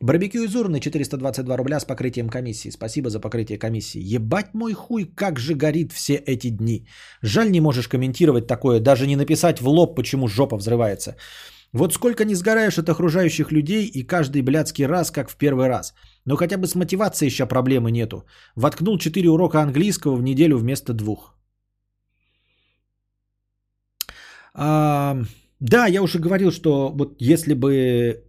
Барбекю 0.00 0.44
из 0.44 0.54
урны 0.54 0.80
422 0.80 1.56
рубля 1.56 1.80
с 1.80 1.84
покрытием 1.84 2.28
комиссии. 2.28 2.70
Спасибо 2.70 3.10
за 3.10 3.20
покрытие 3.20 3.58
комиссии. 3.58 4.14
Ебать 4.16 4.54
мой 4.54 4.72
хуй, 4.72 5.04
как 5.04 5.40
же 5.40 5.54
горит 5.54 5.92
все 5.92 6.14
эти 6.14 6.50
дни. 6.50 6.86
Жаль, 7.22 7.50
не 7.50 7.60
можешь 7.60 7.88
комментировать 7.88 8.46
такое, 8.46 8.80
даже 8.80 9.06
не 9.06 9.16
написать 9.16 9.60
в 9.60 9.68
лоб, 9.68 9.96
почему 9.96 10.28
жопа 10.28 10.56
взрывается. 10.56 11.16
Вот 11.72 11.92
сколько 11.92 12.24
не 12.24 12.34
сгораешь 12.34 12.78
от 12.78 12.88
окружающих 12.88 13.50
людей 13.50 13.86
и 13.86 14.06
каждый 14.06 14.42
блядский 14.42 14.86
раз, 14.86 15.10
как 15.10 15.30
в 15.30 15.36
первый 15.36 15.68
раз. 15.68 15.94
Но 16.24 16.36
хотя 16.36 16.56
бы 16.56 16.66
с 16.66 16.74
мотивацией 16.74 17.28
еще 17.28 17.46
проблемы 17.46 17.90
нету. 17.90 18.24
Воткнул 18.54 18.98
4 18.98 19.28
урока 19.28 19.60
английского 19.62 20.16
в 20.16 20.22
неделю 20.22 20.58
вместо 20.58 20.92
двух. 20.92 21.34
А, 24.54 25.16
да, 25.60 25.86
я 25.86 26.02
уже 26.02 26.18
говорил, 26.18 26.50
что 26.50 26.92
вот 26.92 27.16
если 27.20 27.54
бы 27.54 28.24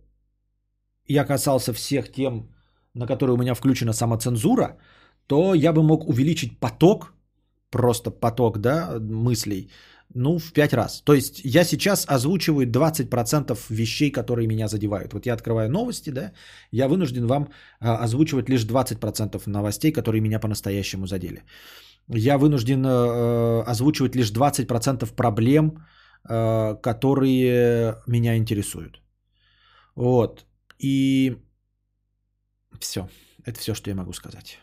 я 1.08 1.26
касался 1.26 1.74
всех 1.74 2.12
тем, 2.12 2.50
на 2.94 3.08
которые 3.08 3.34
у 3.34 3.38
меня 3.38 3.54
включена 3.56 3.94
самоцензура, 3.94 4.78
то 5.28 5.54
я 5.54 5.74
бы 5.74 5.84
мог 5.84 6.08
увеличить 6.08 6.60
поток, 6.60 7.14
просто 7.72 8.12
поток, 8.12 8.58
да, 8.58 9.00
мыслей, 9.00 9.70
ну, 10.16 10.40
в 10.40 10.54
5 10.54 10.74
раз. 10.74 11.02
То 11.06 11.14
есть 11.14 11.42
я 11.44 11.64
сейчас 11.64 12.06
озвучиваю 12.08 12.66
20% 12.66 13.58
вещей, 13.70 14.12
которые 14.12 14.48
меня 14.48 14.68
задевают. 14.68 15.14
Вот 15.14 15.26
я 15.26 15.34
открываю 15.34 15.70
новости, 15.70 16.10
да, 16.10 16.32
я 16.72 16.88
вынужден 16.88 17.28
вам 17.28 17.50
а, 17.80 18.04
озвучивать 18.04 18.50
лишь 18.50 18.66
20% 18.66 19.50
новостей, 19.50 19.92
которые 19.92 20.22
меня 20.22 20.40
по-настоящему 20.40 21.08
задели. 21.08 21.44
Я 22.08 22.38
вынужден 22.38 22.84
э, 22.84 23.62
озвучивать 23.68 24.16
лишь 24.16 24.32
20% 24.32 25.16
проблем, 25.16 25.66
э, 25.68 25.99
которые 26.24 27.96
меня 28.08 28.38
интересуют. 28.38 29.02
Вот. 29.96 30.46
И 30.78 31.38
все. 32.80 33.10
Это 33.46 33.60
все, 33.60 33.74
что 33.74 33.90
я 33.90 33.96
могу 33.96 34.14
сказать 34.14 34.60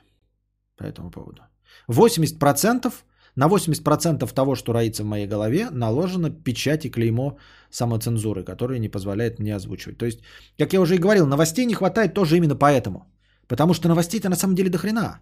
по 0.77 0.85
этому 0.85 1.11
поводу. 1.11 1.43
80% 1.89 2.93
на 3.37 3.49
80% 3.49 4.35
того, 4.35 4.55
что 4.55 4.73
роится 4.73 5.03
в 5.03 5.07
моей 5.07 5.27
голове, 5.27 5.69
наложена 5.71 6.31
печать 6.31 6.85
и 6.85 6.91
клеймо 6.91 7.39
самоцензуры, 7.71 8.45
которая 8.45 8.79
не 8.79 8.89
позволяет 8.89 9.39
мне 9.39 9.55
озвучивать. 9.55 9.99
То 9.99 10.07
есть, 10.07 10.21
как 10.59 10.73
я 10.73 10.81
уже 10.81 10.95
и 10.95 10.99
говорил, 10.99 11.27
новостей 11.27 11.67
не 11.67 11.75
хватает 11.75 12.15
тоже 12.15 12.37
именно 12.37 12.57
поэтому. 12.57 13.05
Потому 13.47 13.75
что 13.75 13.89
новостей-то 13.89 14.29
на 14.29 14.37
самом 14.37 14.55
деле 14.55 14.71
до 14.71 14.79
хрена. 14.79 15.21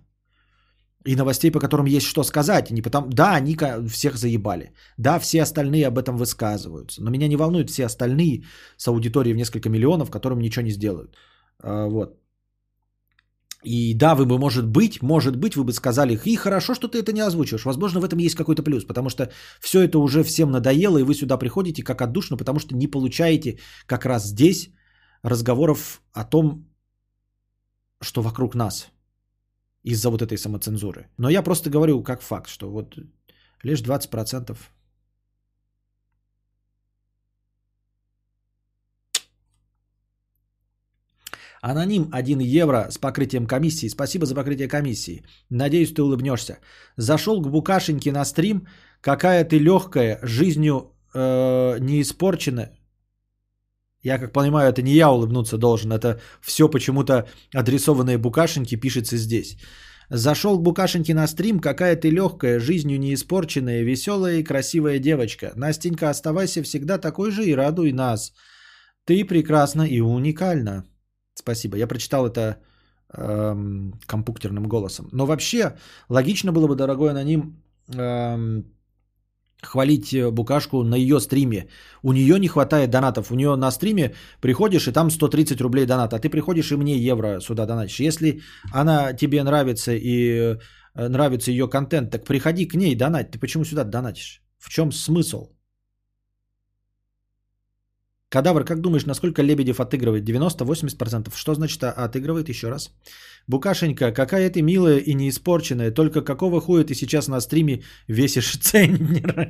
И 1.07 1.17
новостей, 1.17 1.51
по 1.51 1.61
которым 1.61 1.87
есть 1.87 2.07
что 2.07 2.25
сказать. 2.25 2.71
Не 2.71 2.83
потому... 2.83 3.09
Да, 3.09 3.35
они 3.35 3.57
всех 3.89 4.17
заебали. 4.17 4.73
Да, 4.99 5.19
все 5.19 5.43
остальные 5.43 5.87
об 5.87 5.99
этом 5.99 6.17
высказываются. 6.17 7.03
Но 7.03 7.11
меня 7.11 7.29
не 7.29 7.37
волнуют 7.37 7.71
все 7.71 7.85
остальные 7.85 8.45
с 8.77 8.89
аудиторией 8.89 9.35
в 9.35 9.37
несколько 9.37 9.69
миллионов, 9.69 10.11
которым 10.11 10.39
ничего 10.39 10.65
не 10.65 10.71
сделают. 10.71 11.17
А, 11.63 11.89
вот. 11.89 12.19
И 13.65 13.95
да, 13.95 14.15
вы 14.15 14.27
бы, 14.27 14.39
может 14.39 14.67
быть, 14.67 15.03
может 15.03 15.37
быть, 15.37 15.57
вы 15.57 15.65
бы 15.65 15.73
сказали, 15.73 16.19
и 16.25 16.37
хорошо, 16.37 16.75
что 16.75 16.89
ты 16.89 16.99
это 16.99 17.13
не 17.13 17.21
озвучиваешь. 17.21 17.65
Возможно, 17.65 18.01
в 18.01 18.05
этом 18.05 18.19
есть 18.19 18.35
какой-то 18.35 18.63
плюс, 18.63 18.85
потому 18.85 19.09
что 19.09 19.31
все 19.61 19.83
это 19.83 19.99
уже 19.99 20.23
всем 20.23 20.51
надоело, 20.51 20.99
и 20.99 21.03
вы 21.03 21.15
сюда 21.15 21.39
приходите 21.39 21.83
как 21.83 22.03
отдушно, 22.03 22.37
потому 22.37 22.59
что 22.59 22.77
не 22.77 22.87
получаете 22.87 23.59
как 23.87 24.05
раз 24.05 24.27
здесь 24.27 24.71
разговоров 25.23 26.03
о 26.13 26.25
том, 26.25 26.67
что 28.03 28.23
вокруг 28.23 28.55
нас 28.55 28.94
из-за 29.85 30.11
вот 30.11 30.23
этой 30.23 30.39
самоцензуры. 30.39 31.09
Но 31.19 31.29
я 31.29 31.43
просто 31.43 31.71
говорю 31.71 32.03
как 32.03 32.23
факт, 32.23 32.49
что 32.49 32.71
вот 32.71 32.99
лишь 33.63 33.83
20% 33.83 34.57
Аноним 41.67 42.09
1 42.13 42.41
евро 42.41 42.91
с 42.91 42.99
покрытием 42.99 43.47
комиссии. 43.47 43.89
Спасибо 43.89 44.27
за 44.27 44.35
покрытие 44.35 44.69
комиссии. 44.69 45.23
Надеюсь, 45.51 45.95
ты 45.95 46.03
улыбнешься. 46.03 46.59
Зашел 46.99 47.41
к 47.41 47.51
Букашеньке 47.51 48.13
на 48.13 48.25
стрим. 48.25 48.67
Какая 49.01 49.45
ты 49.45 49.59
легкая, 49.59 50.19
жизнью 50.23 50.93
э, 51.15 51.79
не 51.81 52.03
испорчена. 52.03 52.69
Я 54.05 54.19
как 54.19 54.33
понимаю, 54.33 54.69
это 54.69 54.83
не 54.83 54.93
я 54.93 55.11
улыбнуться 55.11 55.57
должен. 55.57 55.93
Это 55.93 56.21
все 56.43 56.69
почему-то 56.69 57.27
адресованное 57.55 58.19
Букашеньке 58.19 58.77
пишется 58.77 59.17
здесь. 59.17 59.57
Зашел 60.11 60.59
к 60.59 60.63
Букашеньке 60.63 61.15
на 61.15 61.27
стрим. 61.27 61.59
Какая 61.59 61.97
ты 61.97 62.11
легкая, 62.11 62.61
жизнью 62.61 62.99
не 62.99 63.15
испорченная, 63.15 63.83
веселая 63.83 64.37
и 64.37 64.45
красивая 64.45 64.99
девочка. 64.99 65.53
Настенька, 65.57 66.11
оставайся 66.11 66.63
всегда 66.63 66.99
такой 66.99 67.31
же 67.31 67.45
и 67.45 67.55
радуй 67.55 67.93
нас. 67.93 68.33
Ты 69.07 69.25
прекрасна 69.25 69.83
и 69.83 70.01
уникальна. 70.01 70.85
Спасибо. 71.35 71.79
Я 71.79 71.87
прочитал 71.87 72.27
это 72.27 72.59
эм, 73.15 73.99
компьютерным 74.07 74.69
голосом. 74.69 75.09
Но 75.13 75.25
вообще, 75.27 75.77
логично 76.11 76.53
было 76.53 76.69
бы, 76.69 76.77
дорогой 76.77 77.11
аноним, 77.11 77.63
эм, 77.89 78.67
хвалить 79.65 80.13
э, 80.15 80.31
Букашку 80.31 80.83
на 80.83 80.97
ее 80.97 81.21
стриме. 81.21 81.69
У 82.03 82.13
нее 82.13 82.39
не 82.39 82.49
хватает 82.49 82.91
донатов. 82.91 83.31
У 83.31 83.35
нее 83.35 83.57
на 83.57 83.71
стриме 83.71 84.15
приходишь, 84.41 84.89
и 84.89 84.93
там 84.93 85.11
130 85.11 85.61
рублей 85.61 85.87
доната. 85.87 86.17
А 86.17 86.19
ты 86.19 86.29
приходишь 86.29 86.73
и 86.73 86.77
мне 86.77 86.97
евро 86.97 87.41
сюда 87.41 87.67
донатишь. 87.67 88.01
Если 88.01 88.41
она 88.73 89.13
тебе 89.13 89.43
нравится 89.43 89.93
и 89.93 90.57
э, 90.95 91.09
нравится 91.09 91.51
ее 91.51 91.69
контент, 91.69 92.11
так 92.11 92.25
приходи 92.25 92.67
к 92.67 92.75
ней 92.75 92.95
донать. 92.95 93.31
Ты 93.31 93.39
почему 93.39 93.65
сюда 93.65 93.85
донатишь? 93.85 94.43
В 94.59 94.69
чем 94.69 94.93
смысл? 94.93 95.49
Кадавр, 98.31 98.65
как 98.65 98.81
думаешь, 98.81 99.07
насколько 99.07 99.43
Лебедев 99.43 99.81
отыгрывает? 99.81 100.29
90-80%. 100.29 101.33
Что 101.35 101.55
значит 101.55 101.85
отыгрывает? 101.85 102.49
Еще 102.49 102.69
раз. 102.69 102.91
Букашенька, 103.47 104.13
какая 104.13 104.51
ты 104.51 104.63
милая 104.63 104.99
и 104.99 105.15
не 105.15 105.29
испорченная. 105.29 105.91
Только 105.91 106.23
какого 106.23 106.61
хуя 106.61 106.85
ты 106.85 106.95
сейчас 106.95 107.29
на 107.29 107.41
стриме 107.41 107.83
весишь 108.09 108.57
центнер? 108.61 109.47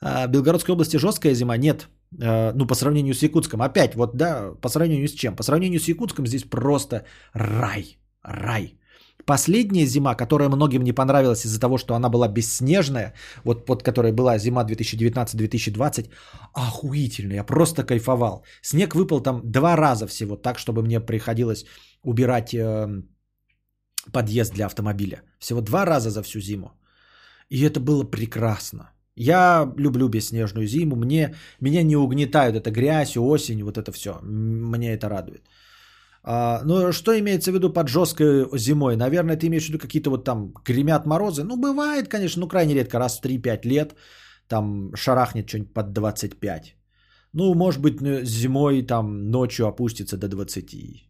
А, 0.00 0.26
Белгородской 0.28 0.72
области 0.72 0.98
жесткая 0.98 1.34
зима? 1.34 1.56
Нет. 1.56 1.88
А, 2.22 2.52
ну, 2.54 2.66
по 2.66 2.74
сравнению 2.74 3.14
с 3.14 3.22
Якутском. 3.22 3.60
Опять, 3.60 3.94
вот, 3.94 4.16
да, 4.16 4.52
по 4.60 4.68
сравнению 4.68 5.08
с 5.08 5.12
чем? 5.12 5.36
По 5.36 5.42
сравнению 5.42 5.80
с 5.80 5.88
Якутском 5.88 6.26
здесь 6.26 6.44
просто 6.44 7.04
рай. 7.34 7.98
Рай. 8.22 8.78
Последняя 9.26 9.86
зима, 9.86 10.14
которая 10.14 10.48
многим 10.48 10.84
не 10.84 10.92
понравилась 10.92 11.44
из-за 11.44 11.60
того, 11.60 11.78
что 11.78 11.94
она 11.94 12.08
была 12.08 12.28
бесснежная, 12.28 13.12
вот 13.44 13.66
под 13.66 13.82
которой 13.82 14.12
была 14.12 14.38
зима 14.38 14.64
2019-2020, 14.64 16.10
охуительно, 16.54 17.34
я 17.34 17.44
просто 17.44 17.82
кайфовал. 17.82 18.44
Снег 18.62 18.94
выпал 18.94 19.20
там 19.20 19.40
два 19.44 19.76
раза 19.76 20.06
всего, 20.06 20.36
так, 20.36 20.58
чтобы 20.58 20.82
мне 20.82 21.00
приходилось 21.00 21.64
убирать 22.02 22.54
э, 22.54 23.02
подъезд 24.12 24.54
для 24.54 24.66
автомобиля. 24.66 25.22
Всего 25.38 25.60
два 25.60 25.84
раза 25.84 26.10
за 26.10 26.22
всю 26.22 26.40
зиму. 26.40 26.70
И 27.50 27.62
это 27.62 27.80
было 27.80 28.04
прекрасно. 28.04 28.90
Я 29.16 29.72
люблю 29.76 30.08
бесснежную 30.08 30.66
зиму, 30.66 30.96
мне, 30.96 31.34
меня 31.60 31.82
не 31.82 31.96
угнетают 31.96 32.54
это 32.54 32.70
грязь, 32.70 33.16
осень, 33.16 33.64
вот 33.64 33.78
это 33.78 33.90
все. 33.90 34.20
Мне 34.22 34.92
это 34.92 35.08
радует. 35.08 35.42
А, 36.28 36.62
ну, 36.64 36.92
что 36.92 37.12
имеется 37.12 37.50
в 37.50 37.54
виду 37.54 37.72
под 37.72 37.88
жесткой 37.88 38.48
зимой? 38.58 38.96
Наверное, 38.96 39.36
ты 39.36 39.46
имеешь 39.46 39.66
в 39.66 39.68
виду 39.68 39.78
какие-то 39.78 40.10
вот 40.10 40.24
там 40.24 40.52
гремят 40.64 41.06
морозы. 41.06 41.44
Ну, 41.44 41.56
бывает, 41.56 42.08
конечно, 42.08 42.40
ну, 42.40 42.48
крайне 42.48 42.74
редко, 42.74 42.98
раз 42.98 43.20
в 43.20 43.24
3-5 43.24 43.66
лет 43.66 43.94
там 44.48 44.90
шарахнет 44.96 45.48
что-нибудь 45.48 45.72
под 45.72 45.92
25. 45.92 46.76
Ну, 47.32 47.54
может 47.54 47.80
быть, 47.80 48.00
зимой 48.24 48.82
там 48.82 49.30
ночью 49.30 49.66
опустится 49.66 50.16
до 50.16 50.28
20. 50.28 51.08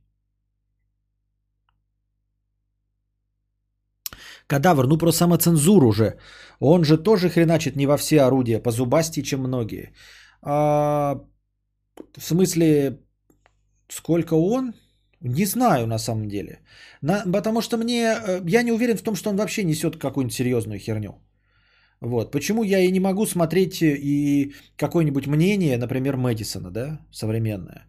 Кадавр, 4.47 4.87
ну 4.87 4.99
про 4.99 5.13
самоцензуру 5.13 5.93
же. 5.93 6.19
Он 6.61 6.85
же 6.85 6.99
тоже 6.99 7.31
хреначит 7.31 7.77
не 7.77 7.87
во 7.87 7.97
все 7.97 8.21
орудия, 8.21 8.63
по 8.63 8.71
зубасти, 8.71 9.23
чем 9.23 9.41
многие. 9.41 9.93
А, 10.43 11.23
в 12.17 12.23
смысле, 12.23 13.01
сколько 13.89 14.35
он? 14.35 14.75
Не 15.27 15.47
знаю 15.47 15.87
на 15.87 15.99
самом 15.99 16.29
деле. 16.29 16.61
На, 17.03 17.25
потому 17.33 17.61
что 17.61 17.77
мне, 17.77 18.03
э, 18.03 18.41
я 18.47 18.63
не 18.63 18.73
уверен 18.73 18.97
в 18.97 19.03
том, 19.03 19.17
что 19.17 19.31
он 19.31 19.37
вообще 19.37 19.65
несет 19.65 19.97
какую-нибудь 19.97 20.35
серьезную 20.35 20.79
херню. 20.79 21.19
Вот. 22.01 22.31
Почему 22.31 22.63
я 22.63 22.81
и 22.81 22.93
не 22.93 23.01
могу 23.01 23.27
смотреть 23.27 23.83
и 23.83 24.55
какое-нибудь 24.77 25.27
мнение, 25.27 25.79
например, 25.79 26.17
Мэдисона, 26.17 26.71
да, 26.71 27.01
современное. 27.13 27.87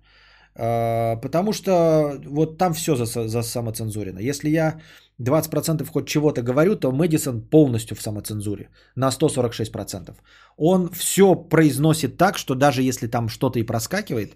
А, 0.55 1.17
потому 1.17 1.53
что 1.53 2.19
вот 2.25 2.57
там 2.57 2.73
все 2.73 2.95
за, 2.95 3.27
за 3.27 3.43
самоцензурено. 3.43 4.19
Если 4.19 4.49
я 4.49 4.81
20% 5.21 5.85
хоть 5.85 6.07
чего-то 6.07 6.41
говорю, 6.41 6.75
то 6.75 6.91
Мэдисон 6.91 7.41
полностью 7.41 7.95
в 7.95 8.01
самоцензуре. 8.01 8.69
На 8.95 9.09
146%. 9.09 10.15
Он 10.57 10.89
все 10.89 11.35
произносит 11.35 12.17
так, 12.17 12.37
что 12.37 12.55
даже 12.55 12.81
если 12.81 13.07
там 13.07 13.29
что-то 13.29 13.59
и 13.59 13.63
проскакивает, 13.63 14.35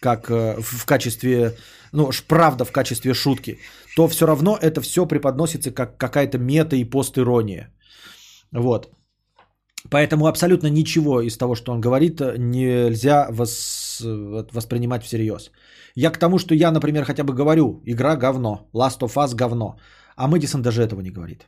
как 0.00 0.30
э, 0.30 0.56
в 0.60 0.86
качестве, 0.86 1.56
ну, 1.92 2.10
правда 2.28 2.64
в 2.64 2.72
качестве 2.72 3.14
шутки, 3.14 3.58
то 3.96 4.08
все 4.08 4.26
равно 4.26 4.56
это 4.60 4.80
все 4.80 5.06
преподносится 5.06 5.70
как 5.70 5.98
какая-то 5.98 6.38
мета 6.38 6.76
и 6.76 6.84
постирония. 6.84 7.72
Вот. 8.52 8.90
Поэтому 9.90 10.26
абсолютно 10.26 10.68
ничего 10.70 11.20
из 11.20 11.38
того, 11.38 11.54
что 11.54 11.72
он 11.72 11.80
говорит, 11.80 12.20
нельзя 12.38 13.28
вос... 13.30 14.02
воспринимать 14.52 15.04
всерьез. 15.04 15.50
Я 15.94 16.10
к 16.10 16.18
тому, 16.18 16.38
что 16.38 16.54
я, 16.54 16.70
например, 16.70 17.04
хотя 17.04 17.24
бы 17.24 17.32
говорю, 17.32 17.82
игра 17.86 18.16
говно, 18.16 18.68
Last 18.74 19.00
of 19.00 19.14
Us 19.14 19.34
говно, 19.34 19.76
а 20.16 20.28
Мэдисон 20.28 20.62
даже 20.62 20.82
этого 20.82 21.00
не 21.00 21.10
говорит 21.10 21.46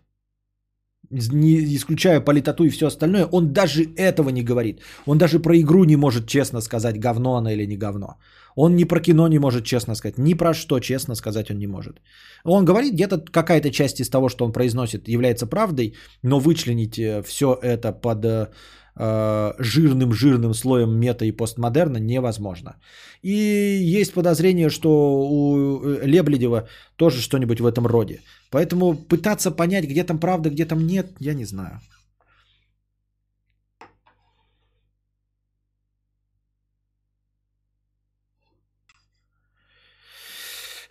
не 1.11 1.77
исключая 1.77 2.21
политоту 2.21 2.65
и 2.65 2.71
все 2.71 2.87
остальное, 2.87 3.27
он 3.27 3.53
даже 3.53 3.83
этого 3.97 4.31
не 4.31 4.43
говорит. 4.43 4.81
Он 5.07 5.19
даже 5.19 5.41
про 5.41 5.59
игру 5.61 5.85
не 5.85 5.97
может 5.97 6.27
честно 6.27 6.61
сказать, 6.61 7.01
говно 7.01 7.37
она 7.37 7.53
или 7.53 7.67
не 7.67 7.77
говно. 7.77 8.19
Он 8.63 8.77
ни 8.77 8.85
про 8.85 9.01
кино 9.01 9.29
не 9.29 9.39
может 9.39 9.65
честно 9.65 9.95
сказать, 9.95 10.19
ни 10.19 10.35
про 10.35 10.55
что 10.55 10.81
честно 10.81 11.15
сказать 11.15 11.51
он 11.51 11.59
не 11.59 11.67
может. 11.67 12.01
Он 12.45 12.65
говорит, 12.65 12.93
где-то 12.93 13.19
какая-то 13.33 13.71
часть 13.71 14.01
из 14.01 14.11
того, 14.11 14.29
что 14.29 14.45
он 14.45 14.53
произносит, 14.53 15.09
является 15.09 15.47
правдой, 15.47 15.95
но 16.23 16.41
вычленить 16.41 16.99
э, 16.99 17.23
все 17.23 17.47
это 17.63 17.93
под 17.93 18.25
э, 18.25 18.49
э, 18.97 19.53
жирным-жирным 19.59 20.55
слоем 20.55 20.93
мета 20.93 21.25
и 21.25 21.33
постмодерна 21.33 21.99
невозможно. 21.99 22.77
И 23.23 23.33
есть 23.99 24.13
подозрение, 24.13 24.69
что 24.69 24.91
у 24.91 25.81
э, 25.83 26.07
Лебледева 26.07 26.69
тоже 26.97 27.23
что-нибудь 27.23 27.61
в 27.61 27.67
этом 27.67 27.87
роде. 27.87 28.21
Поэтому 28.51 28.95
пытаться 28.95 29.51
понять, 29.51 29.85
где 29.85 30.05
там 30.05 30.19
правда, 30.19 30.51
где 30.51 30.67
там 30.67 30.87
нет, 30.87 31.07
я 31.21 31.35
не 31.35 31.47
знаю. 31.47 31.81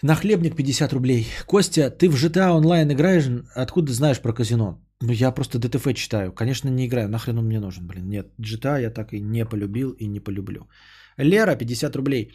Нахлебник 0.02 0.56
50 0.56 0.94
рублей. 0.94 1.28
Костя, 1.46 1.90
ты 1.90 2.10
в 2.10 2.16
GTA 2.16 2.52
онлайн 2.52 2.92
играешь? 2.92 3.30
Откуда 3.54 3.92
знаешь 3.92 4.22
про 4.22 4.34
казино? 4.34 4.80
Ну, 5.02 5.12
я 5.12 5.32
просто 5.32 5.60
ДТФ 5.60 5.94
читаю. 5.94 6.32
Конечно, 6.32 6.70
не 6.70 6.86
играю. 6.86 7.10
Нахрен 7.10 7.38
он 7.38 7.46
мне 7.46 7.60
нужен, 7.60 7.88
блин. 7.88 8.10
Нет, 8.10 8.28
GTA 8.40 8.82
я 8.82 8.92
так 8.92 9.14
и 9.14 9.20
не 9.20 9.46
полюбил 9.46 9.92
и 9.92 10.08
не 10.08 10.20
полюблю. 10.20 10.70
Лера, 11.18 11.56
50 11.56 11.96
рублей. 11.96 12.32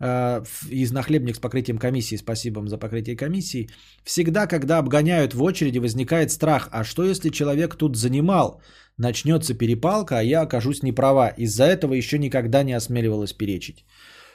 Э, 0.00 0.42
из 0.70 0.92
нахлебник 0.92 1.36
с 1.36 1.38
покрытием 1.38 1.78
комиссии. 1.78 2.16
Спасибо 2.16 2.58
вам 2.58 2.68
за 2.68 2.78
покрытие 2.78 3.16
комиссии. 3.16 3.68
Всегда, 4.04 4.46
когда 4.48 4.78
обгоняют 4.78 5.34
в 5.34 5.42
очереди, 5.42 5.78
возникает 5.78 6.32
страх. 6.32 6.68
А 6.72 6.84
что, 6.84 7.04
если 7.04 7.30
человек 7.30 7.76
тут 7.76 7.96
занимал? 7.96 8.60
Начнется 8.98 9.54
перепалка, 9.54 10.18
а 10.18 10.22
я 10.22 10.42
окажусь 10.42 10.82
неправа. 10.82 11.28
Из-за 11.38 11.64
этого 11.64 11.94
еще 11.94 12.18
никогда 12.18 12.64
не 12.64 12.72
осмеливалась 12.72 13.32
перечить. 13.32 13.84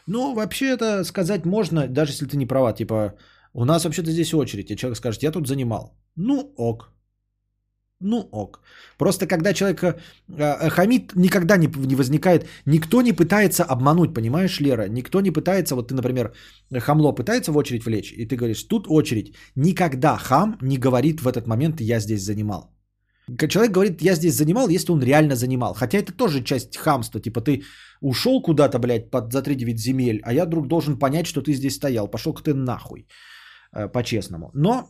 Ну, 0.09 0.33
вообще 0.33 0.65
это 0.65 1.03
сказать 1.03 1.45
можно, 1.45 1.87
даже 1.87 2.11
если 2.11 2.25
ты 2.25 2.35
не 2.37 2.47
права. 2.47 2.73
Типа, 2.73 3.13
у 3.53 3.65
нас 3.65 3.83
вообще-то 3.83 4.11
здесь 4.11 4.33
очередь. 4.33 4.71
И 4.71 4.75
человек 4.75 4.97
скажет, 4.97 5.23
я 5.23 5.31
тут 5.31 5.47
занимал. 5.47 5.93
Ну, 6.15 6.53
ок. 6.57 6.91
Ну 8.01 8.29
ок. 8.31 8.59
Просто 8.97 9.27
когда 9.27 9.53
человек 9.53 9.83
э, 9.83 9.93
э, 10.37 10.69
хамит, 10.69 11.15
никогда 11.15 11.57
не, 11.57 11.67
не 11.67 11.95
возникает, 11.95 12.47
никто 12.65 13.01
не 13.01 13.13
пытается 13.13 13.63
обмануть, 13.63 14.13
понимаешь, 14.13 14.59
Лера? 14.59 14.87
Никто 14.89 15.21
не 15.21 15.31
пытается, 15.31 15.75
вот 15.75 15.89
ты, 15.89 15.95
например, 15.95 16.33
хамло 16.71 17.11
пытается 17.11 17.51
в 17.51 17.57
очередь 17.57 17.83
влечь, 17.83 18.13
и 18.13 18.25
ты 18.25 18.37
говоришь, 18.37 18.63
тут 18.63 18.87
очередь. 18.87 19.35
Никогда 19.55 20.17
хам 20.17 20.57
не 20.61 20.77
говорит 20.77 21.21
в 21.21 21.27
этот 21.27 21.47
момент, 21.47 21.81
я 21.81 21.99
здесь 21.99 22.23
занимал. 22.23 22.78
Человек 23.49 23.73
говорит, 23.73 24.01
я 24.01 24.15
здесь 24.15 24.35
занимал, 24.35 24.69
если 24.69 24.91
он 24.91 25.01
реально 25.01 25.35
занимал. 25.35 25.73
Хотя 25.73 25.97
это 25.97 26.11
тоже 26.11 26.43
часть 26.43 26.77
хамства. 26.77 27.19
Типа 27.19 27.41
ты 27.41 27.63
ушел 28.01 28.41
куда-то, 28.41 28.79
блядь, 28.79 29.11
под, 29.11 29.33
за 29.33 29.41
3 29.41 29.77
земель, 29.77 30.21
а 30.23 30.33
я 30.33 30.45
вдруг 30.45 30.67
должен 30.67 30.99
понять, 30.99 31.27
что 31.27 31.41
ты 31.41 31.53
здесь 31.53 31.75
стоял. 31.75 32.07
Пошел-ка 32.07 32.43
ты 32.43 32.53
нахуй. 32.53 33.07
Э, 33.75 33.87
по-честному. 33.87 34.51
Но 34.53 34.89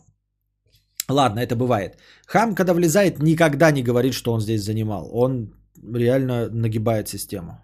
Ладно, 1.10 1.40
это 1.40 1.56
бывает. 1.56 1.98
Хам, 2.26 2.54
когда 2.54 2.72
влезает, 2.72 3.18
никогда 3.18 3.72
не 3.72 3.82
говорит, 3.82 4.14
что 4.14 4.32
он 4.32 4.40
здесь 4.40 4.62
занимал. 4.62 5.10
Он 5.12 5.52
реально 5.82 6.48
нагибает 6.50 7.08
систему. 7.08 7.58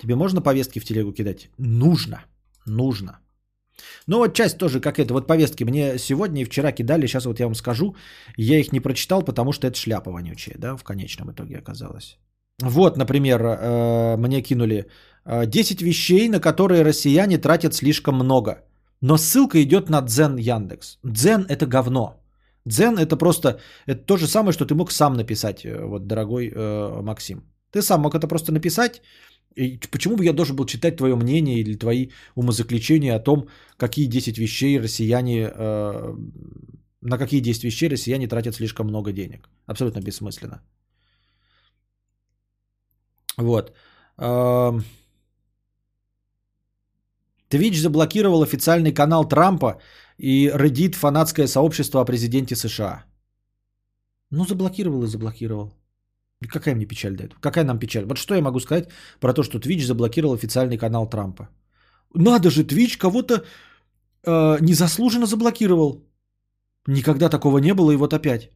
Тебе 0.00 0.14
можно 0.14 0.40
повестки 0.40 0.78
в 0.78 0.84
телегу 0.84 1.12
кидать? 1.12 1.50
Нужно. 1.58 2.24
Нужно. 2.66 3.18
Ну 4.06 4.18
вот 4.18 4.34
часть 4.34 4.58
тоже 4.58 4.80
как 4.80 4.98
это. 4.98 5.14
Вот 5.14 5.26
повестки 5.26 5.64
мне 5.64 5.98
сегодня 5.98 6.42
и 6.42 6.44
вчера 6.44 6.72
кидали. 6.72 7.06
Сейчас 7.06 7.26
вот 7.26 7.40
я 7.40 7.46
вам 7.46 7.54
скажу. 7.54 7.96
Я 8.36 8.58
их 8.58 8.72
не 8.72 8.80
прочитал, 8.80 9.22
потому 9.22 9.52
что 9.52 9.66
это 9.66 9.76
шляпа 9.76 10.10
вонючая, 10.10 10.56
да, 10.58 10.76
в 10.76 10.84
конечном 10.84 11.30
итоге 11.30 11.58
оказалось. 11.58 12.18
Вот, 12.62 12.96
например, 12.96 13.40
э, 13.42 14.16
мне 14.16 14.42
кинули 14.42 14.86
10 15.26 15.82
э, 15.82 15.84
вещей, 15.84 16.28
на 16.28 16.40
которые 16.40 16.84
россияне 16.84 17.38
тратят 17.38 17.74
слишком 17.74 18.14
много– 18.14 18.58
но 19.04 19.18
ссылка 19.18 19.62
идет 19.62 19.90
на 19.90 20.00
Дзен 20.00 20.38
Яндекс. 20.38 20.98
Дзен 21.04 21.44
это 21.48 21.66
говно. 21.66 22.14
Дзен 22.64 22.98
это 22.98 23.16
просто, 23.16 23.60
это 23.86 24.06
то 24.06 24.16
же 24.16 24.26
самое, 24.26 24.52
что 24.52 24.64
ты 24.64 24.74
мог 24.74 24.90
сам 24.90 25.14
написать, 25.14 25.64
э, 25.64 25.84
вот, 25.84 26.06
дорогой 26.06 26.50
э, 26.54 27.02
Максим. 27.02 27.42
Ты 27.70 27.82
сам 27.82 28.00
мог 28.00 28.14
это 28.14 28.26
просто 28.28 28.52
написать. 28.52 29.02
И 29.56 29.78
почему 29.90 30.16
бы 30.16 30.24
я 30.24 30.32
должен 30.32 30.56
был 30.56 30.66
читать 30.66 30.96
твое 30.96 31.14
мнение 31.14 31.60
или 31.60 31.78
твои 31.78 32.08
умозаключения 32.34 33.14
о 33.16 33.20
том, 33.20 33.48
какие 33.76 34.06
10 34.06 34.38
вещей 34.38 34.80
россияне, 34.80 35.50
э, 35.54 36.16
на 37.00 37.18
какие 37.18 37.40
10 37.40 37.64
вещей 37.64 37.88
россияне 37.88 38.28
тратят 38.28 38.54
слишком 38.54 38.86
много 38.86 39.12
денег. 39.12 39.48
Абсолютно 39.66 40.00
бессмысленно. 40.00 40.62
Вот. 43.36 43.72
Э, 44.18 44.80
Twitch 47.50 47.76
заблокировал 47.76 48.42
официальный 48.42 48.92
канал 48.92 49.28
Трампа 49.28 49.80
и 50.18 50.48
Reddit 50.48 50.94
фанатское 50.94 51.46
сообщество 51.46 52.00
о 52.00 52.04
президенте 52.04 52.56
США. 52.56 53.04
Ну, 54.30 54.44
заблокировал 54.44 55.04
и 55.04 55.06
заблокировал. 55.06 55.72
Какая 56.48 56.74
мне 56.74 56.86
печаль 56.86 57.16
до? 57.16 57.28
Какая 57.40 57.64
нам 57.64 57.78
печаль? 57.78 58.04
Вот 58.04 58.18
что 58.18 58.34
я 58.34 58.42
могу 58.42 58.60
сказать 58.60 58.88
про 59.20 59.32
то, 59.32 59.42
что 59.42 59.58
Twitch 59.58 59.86
заблокировал 59.86 60.34
официальный 60.34 60.78
канал 60.78 61.08
Трампа? 61.08 61.48
Надо 62.14 62.50
же, 62.50 62.64
Twitch 62.64 62.98
кого-то 62.98 63.34
э, 63.34 64.58
незаслуженно 64.60 65.26
заблокировал. 65.26 66.04
Никогда 66.86 67.28
такого 67.28 67.58
не 67.58 67.74
было, 67.74 67.92
и 67.92 67.96
вот 67.96 68.12
опять. 68.12 68.50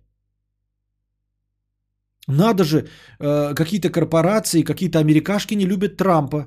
Надо 2.29 2.65
же, 2.65 2.89
э, 3.19 3.55
какие-то 3.55 3.91
корпорации, 3.91 4.63
какие-то 4.63 4.99
америкашки 4.99 5.55
не 5.55 5.67
любят 5.67 5.97
Трампа. 5.97 6.47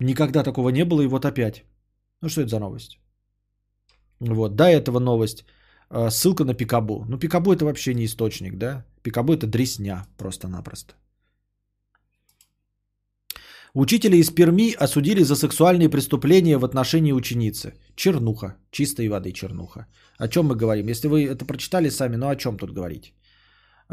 Никогда 0.00 0.42
такого 0.42 0.70
не 0.70 0.84
было, 0.84 1.02
и 1.02 1.06
вот 1.06 1.24
опять. 1.24 1.64
Ну 2.22 2.28
что 2.28 2.40
это 2.40 2.50
за 2.50 2.58
новость? 2.58 2.98
Вот, 4.20 4.56
до 4.56 4.64
этого 4.64 5.00
новость. 5.00 5.44
Э, 5.90 6.10
Ссылка 6.10 6.44
на 6.44 6.54
Пикабу. 6.54 7.04
Ну, 7.08 7.18
Пикабу 7.18 7.52
это 7.52 7.64
вообще 7.64 7.94
не 7.94 8.04
источник, 8.04 8.56
да? 8.56 8.84
Пикабу 9.02 9.32
это 9.32 9.46
дресня 9.46 10.06
просто-напросто. 10.16 10.94
Учителя 13.74 14.16
из 14.16 14.30
Перми 14.30 14.74
осудили 14.74 15.22
за 15.22 15.34
сексуальные 15.34 15.88
преступления 15.88 16.58
в 16.58 16.64
отношении 16.64 17.12
ученицы. 17.12 17.72
Чернуха. 17.96 18.56
Чистой 18.70 19.08
воды 19.08 19.32
чернуха. 19.32 19.86
О 20.18 20.28
чем 20.28 20.46
мы 20.46 20.56
говорим? 20.56 20.88
Если 20.88 21.08
вы 21.08 21.24
это 21.24 21.46
прочитали 21.46 21.88
сами, 21.88 22.16
ну 22.16 22.28
о 22.28 22.36
чем 22.36 22.58
тут 22.58 22.70
говорить? 22.70 23.14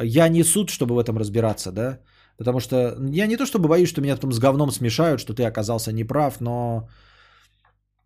Я 0.02 0.28
не 0.30 0.44
суд, 0.44 0.70
чтобы 0.70 0.96
в 0.96 1.00
этом 1.00 1.18
разбираться, 1.18 1.72
да? 1.72 2.00
Потому 2.38 2.60
что 2.60 2.98
я 3.14 3.28
не 3.28 3.38
то 3.38 3.46
чтобы 3.46 3.70
боюсь, 3.70 3.90
что 3.90 4.02
меня 4.02 4.16
потом 4.16 4.34
с 4.34 4.40
говном 4.40 4.72
смешают, 4.72 5.22
что 5.22 5.34
ты 5.34 5.44
оказался 5.44 5.94
неправ, 5.94 6.42
но, 6.42 6.90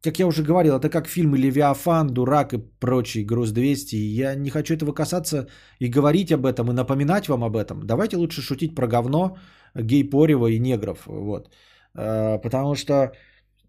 как 0.04 0.20
я 0.20 0.28
уже 0.28 0.44
говорил, 0.44 0.76
это 0.76 0.90
как 0.90 1.08
фильмы 1.08 1.38
«Левиафан», 1.38 2.08
«Дурак» 2.08 2.54
и 2.54 2.58
прочий 2.80 3.24
«Груз 3.24 3.54
200». 3.54 3.96
И 3.96 4.16
я 4.20 4.36
не 4.36 4.50
хочу 4.50 4.74
этого 4.74 4.94
касаться 4.94 5.48
и 5.80 5.88
говорить 5.88 6.32
об 6.32 6.46
этом, 6.46 6.70
и 6.70 6.74
напоминать 6.74 7.30
вам 7.30 7.44
об 7.44 7.56
этом. 7.56 7.86
Давайте 7.86 8.18
лучше 8.18 8.42
шутить 8.42 8.76
про 8.76 8.88
говно, 8.88 9.38
гей-порево 9.76 10.48
и 10.48 10.60
негров. 10.60 11.06
Вот. 11.08 11.50
Э, 11.96 12.38
Потому 12.42 12.76
что, 12.76 13.14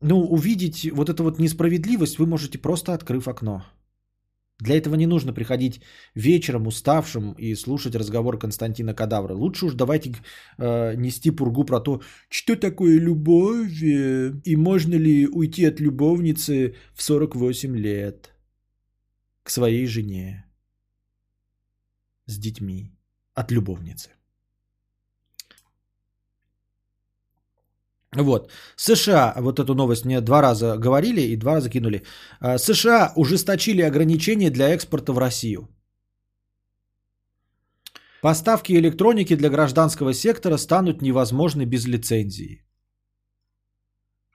ну, 0.00 0.20
увидеть 0.22 0.90
вот 0.92 1.08
эту 1.08 1.22
вот 1.22 1.38
несправедливость 1.38 2.18
вы 2.18 2.26
можете 2.26 2.58
просто 2.58 2.94
открыв 2.94 3.28
окно. 3.28 3.62
Для 4.60 4.76
этого 4.76 4.94
не 4.94 5.06
нужно 5.06 5.32
приходить 5.32 5.80
вечером 6.14 6.66
уставшим 6.66 7.32
и 7.32 7.56
слушать 7.56 7.96
разговор 7.96 8.38
Константина 8.38 8.94
Кадавра. 8.94 9.34
Лучше 9.34 9.66
уж 9.66 9.74
давайте 9.74 10.14
э, 10.58 10.94
нести 10.94 11.30
пургу 11.32 11.64
про 11.64 11.80
то, 11.80 12.02
что 12.28 12.54
такое 12.54 13.00
любовь 13.00 13.82
и 13.82 14.56
можно 14.56 14.94
ли 14.94 15.26
уйти 15.26 15.64
от 15.64 15.80
любовницы 15.80 16.76
в 16.94 17.02
48 17.02 17.76
лет 17.76 18.32
к 19.42 19.50
своей 19.50 19.86
жене 19.86 20.44
с 22.26 22.38
детьми 22.38 22.92
от 23.34 23.50
любовницы. 23.50 24.13
Вот. 28.22 28.50
США, 28.76 29.34
вот 29.36 29.58
эту 29.58 29.74
новость 29.74 30.04
мне 30.04 30.20
два 30.20 30.42
раза 30.42 30.76
говорили 30.78 31.20
и 31.20 31.36
два 31.36 31.54
раза 31.54 31.70
кинули. 31.70 32.02
А, 32.40 32.58
США 32.58 33.12
ужесточили 33.16 33.82
ограничения 33.82 34.50
для 34.50 34.68
экспорта 34.68 35.12
в 35.12 35.18
Россию. 35.18 35.68
Поставки 38.22 38.72
электроники 38.72 39.36
для 39.36 39.50
гражданского 39.50 40.14
сектора 40.14 40.56
станут 40.58 41.02
невозможны 41.02 41.66
без 41.66 41.86
лицензии. 41.86 42.64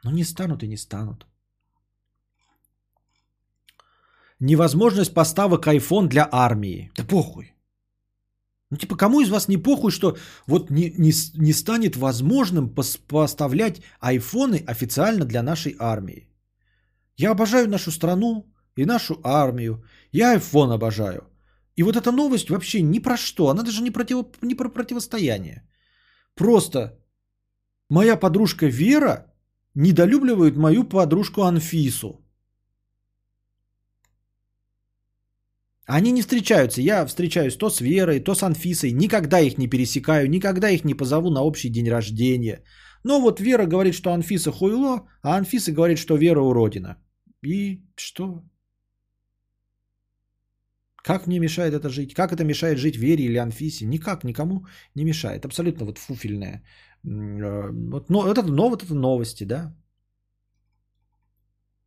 Ну 0.04 0.12
не 0.12 0.24
станут 0.24 0.64
и 0.64 0.68
не 0.68 0.78
станут. 0.78 1.26
Невозможность 4.40 5.14
поставок 5.14 5.68
iPhone 5.68 6.08
для 6.08 6.28
армии. 6.32 6.92
Да 6.96 7.04
похуй. 7.04 7.54
Ну, 8.72 8.78
типа, 8.78 8.96
кому 8.96 9.22
из 9.22 9.30
вас 9.30 9.48
не 9.48 9.58
похуй, 9.58 9.92
что 9.92 10.18
вот 10.48 10.70
не, 10.70 10.94
не, 10.98 11.12
не 11.38 11.54
станет 11.54 11.96
возможным 11.96 12.70
пос- 12.70 13.00
поставлять 13.08 13.82
айфоны 14.00 14.64
официально 14.68 15.26
для 15.26 15.42
нашей 15.42 15.76
армии? 15.80 16.28
Я 17.18 17.32
обожаю 17.32 17.68
нашу 17.68 17.92
страну 17.92 18.46
и 18.76 18.86
нашу 18.86 19.20
армию. 19.24 19.84
Я 20.12 20.36
iPhone 20.36 20.74
обожаю. 20.74 21.24
И 21.76 21.84
вот 21.84 21.96
эта 21.96 22.12
новость 22.12 22.50
вообще 22.50 22.82
ни 22.82 23.00
про 23.00 23.18
что. 23.18 23.50
Она 23.50 23.64
даже 23.64 23.82
не, 23.82 23.92
против, 23.92 24.26
не 24.42 24.56
про 24.56 24.70
противостояние. 24.70 25.64
Просто 26.36 27.00
моя 27.90 28.18
подружка 28.18 28.68
Вера 28.68 29.34
недолюбливает 29.76 30.58
мою 30.58 30.84
подружку 30.84 31.42
Анфису. 31.42 32.22
Они 35.92 36.12
не 36.12 36.22
встречаются. 36.22 36.82
Я 36.82 37.06
встречаюсь 37.06 37.58
то 37.58 37.70
с 37.70 37.82
Верой, 37.82 38.20
то 38.20 38.36
с 38.36 38.44
Анфисой. 38.44 38.92
Никогда 38.92 39.40
их 39.40 39.58
не 39.58 39.68
пересекаю, 39.68 40.30
никогда 40.30 40.70
их 40.70 40.86
не 40.86 40.94
позову 40.94 41.32
на 41.32 41.42
общий 41.42 41.70
день 41.70 41.90
рождения. 41.90 42.64
Но 43.04 43.20
вот 43.20 43.40
Вера 43.40 43.66
говорит, 43.66 43.96
что 43.96 44.12
Анфиса 44.14 44.52
хуйло, 44.52 45.08
а 45.24 45.38
Анфиса 45.38 45.72
говорит, 45.72 45.98
что 45.98 46.16
Вера 46.16 46.42
уродина. 46.42 46.98
И 47.44 47.82
что? 47.96 48.44
Как 51.04 51.28
мне 51.28 51.40
мешает 51.40 51.74
это 51.74 51.90
жить? 51.90 52.14
Как 52.14 52.32
это 52.32 52.44
мешает 52.44 52.78
жить 52.78 52.98
Вере 52.98 53.24
или 53.24 53.38
Анфисе? 53.38 53.86
Никак, 53.86 54.24
никому 54.24 54.68
не 54.96 55.06
мешает. 55.06 55.46
Абсолютно 55.46 55.86
вот 55.86 55.98
фуфельное. 55.98 56.62
Э, 57.04 57.72
Вот, 57.92 58.10
но, 58.10 58.32
это, 58.32 58.44
но, 58.44 58.70
вот 58.70 58.84
это 58.84 58.94
новости, 58.94 59.44
да? 59.46 59.74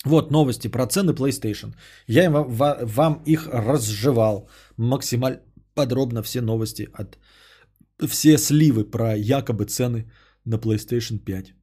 Вот 0.04 0.30
новости 0.30 0.68
про 0.68 0.86
цены 0.86 1.12
PlayStation. 1.12 1.74
Я 2.08 2.24
им, 2.24 2.32
ва- 2.32 2.78
вам 2.82 3.22
их 3.26 3.48
разжевал 3.52 4.48
максимально 4.76 5.40
подробно 5.74 6.22
все 6.22 6.40
новости 6.40 6.88
от 6.92 7.18
все 8.08 8.36
сливы 8.38 8.84
про 8.90 9.16
якобы 9.16 9.64
цены 9.64 10.10
на 10.44 10.56
PlayStation 10.58 11.18
5. 11.18 11.54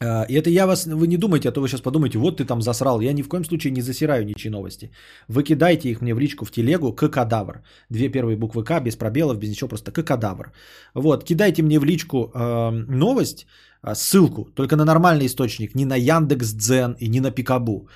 А, 0.00 0.26
И 0.28 0.34
это 0.34 0.50
я 0.50 0.66
вас, 0.66 0.86
вы 0.86 1.06
не 1.06 1.16
думайте, 1.16 1.48
а 1.48 1.52
то 1.52 1.60
вы 1.60 1.68
сейчас 1.68 1.80
подумаете, 1.80 2.18
вот 2.18 2.36
ты 2.38 2.44
там 2.44 2.62
засрал. 2.62 3.00
Я 3.00 3.12
ни 3.12 3.22
в 3.22 3.28
коем 3.28 3.44
случае 3.44 3.72
не 3.72 3.82
засираю 3.82 4.24
ничьи 4.24 4.50
новости. 4.50 4.90
Вы 5.28 5.44
кидайте 5.44 5.88
их 5.88 6.00
мне 6.02 6.14
в 6.14 6.18
личку 6.20 6.44
в 6.44 6.50
телегу 6.50 6.92
к 6.92 7.08
кадавр. 7.08 7.62
Две 7.90 8.08
первые 8.08 8.36
буквы 8.36 8.64
К, 8.64 8.80
без 8.80 8.96
пробелов, 8.96 9.38
без 9.38 9.50
ничего, 9.50 9.68
просто 9.68 9.92
к 9.92 10.02
кадавр. 10.02 10.52
Вот, 10.94 11.24
кидайте 11.24 11.62
мне 11.62 11.78
в 11.78 11.84
личку 11.84 12.16
э, 12.34 12.70
новость, 12.88 13.46
ссылку, 13.94 14.44
только 14.54 14.76
на 14.76 14.84
нормальный 14.84 15.26
источник, 15.26 15.74
не 15.74 15.84
на 15.84 15.96
Яндекс 15.96 16.52
Дзен 16.54 16.96
и 16.98 17.08
не 17.08 17.20
на 17.20 17.30
Пикабу. 17.30 17.88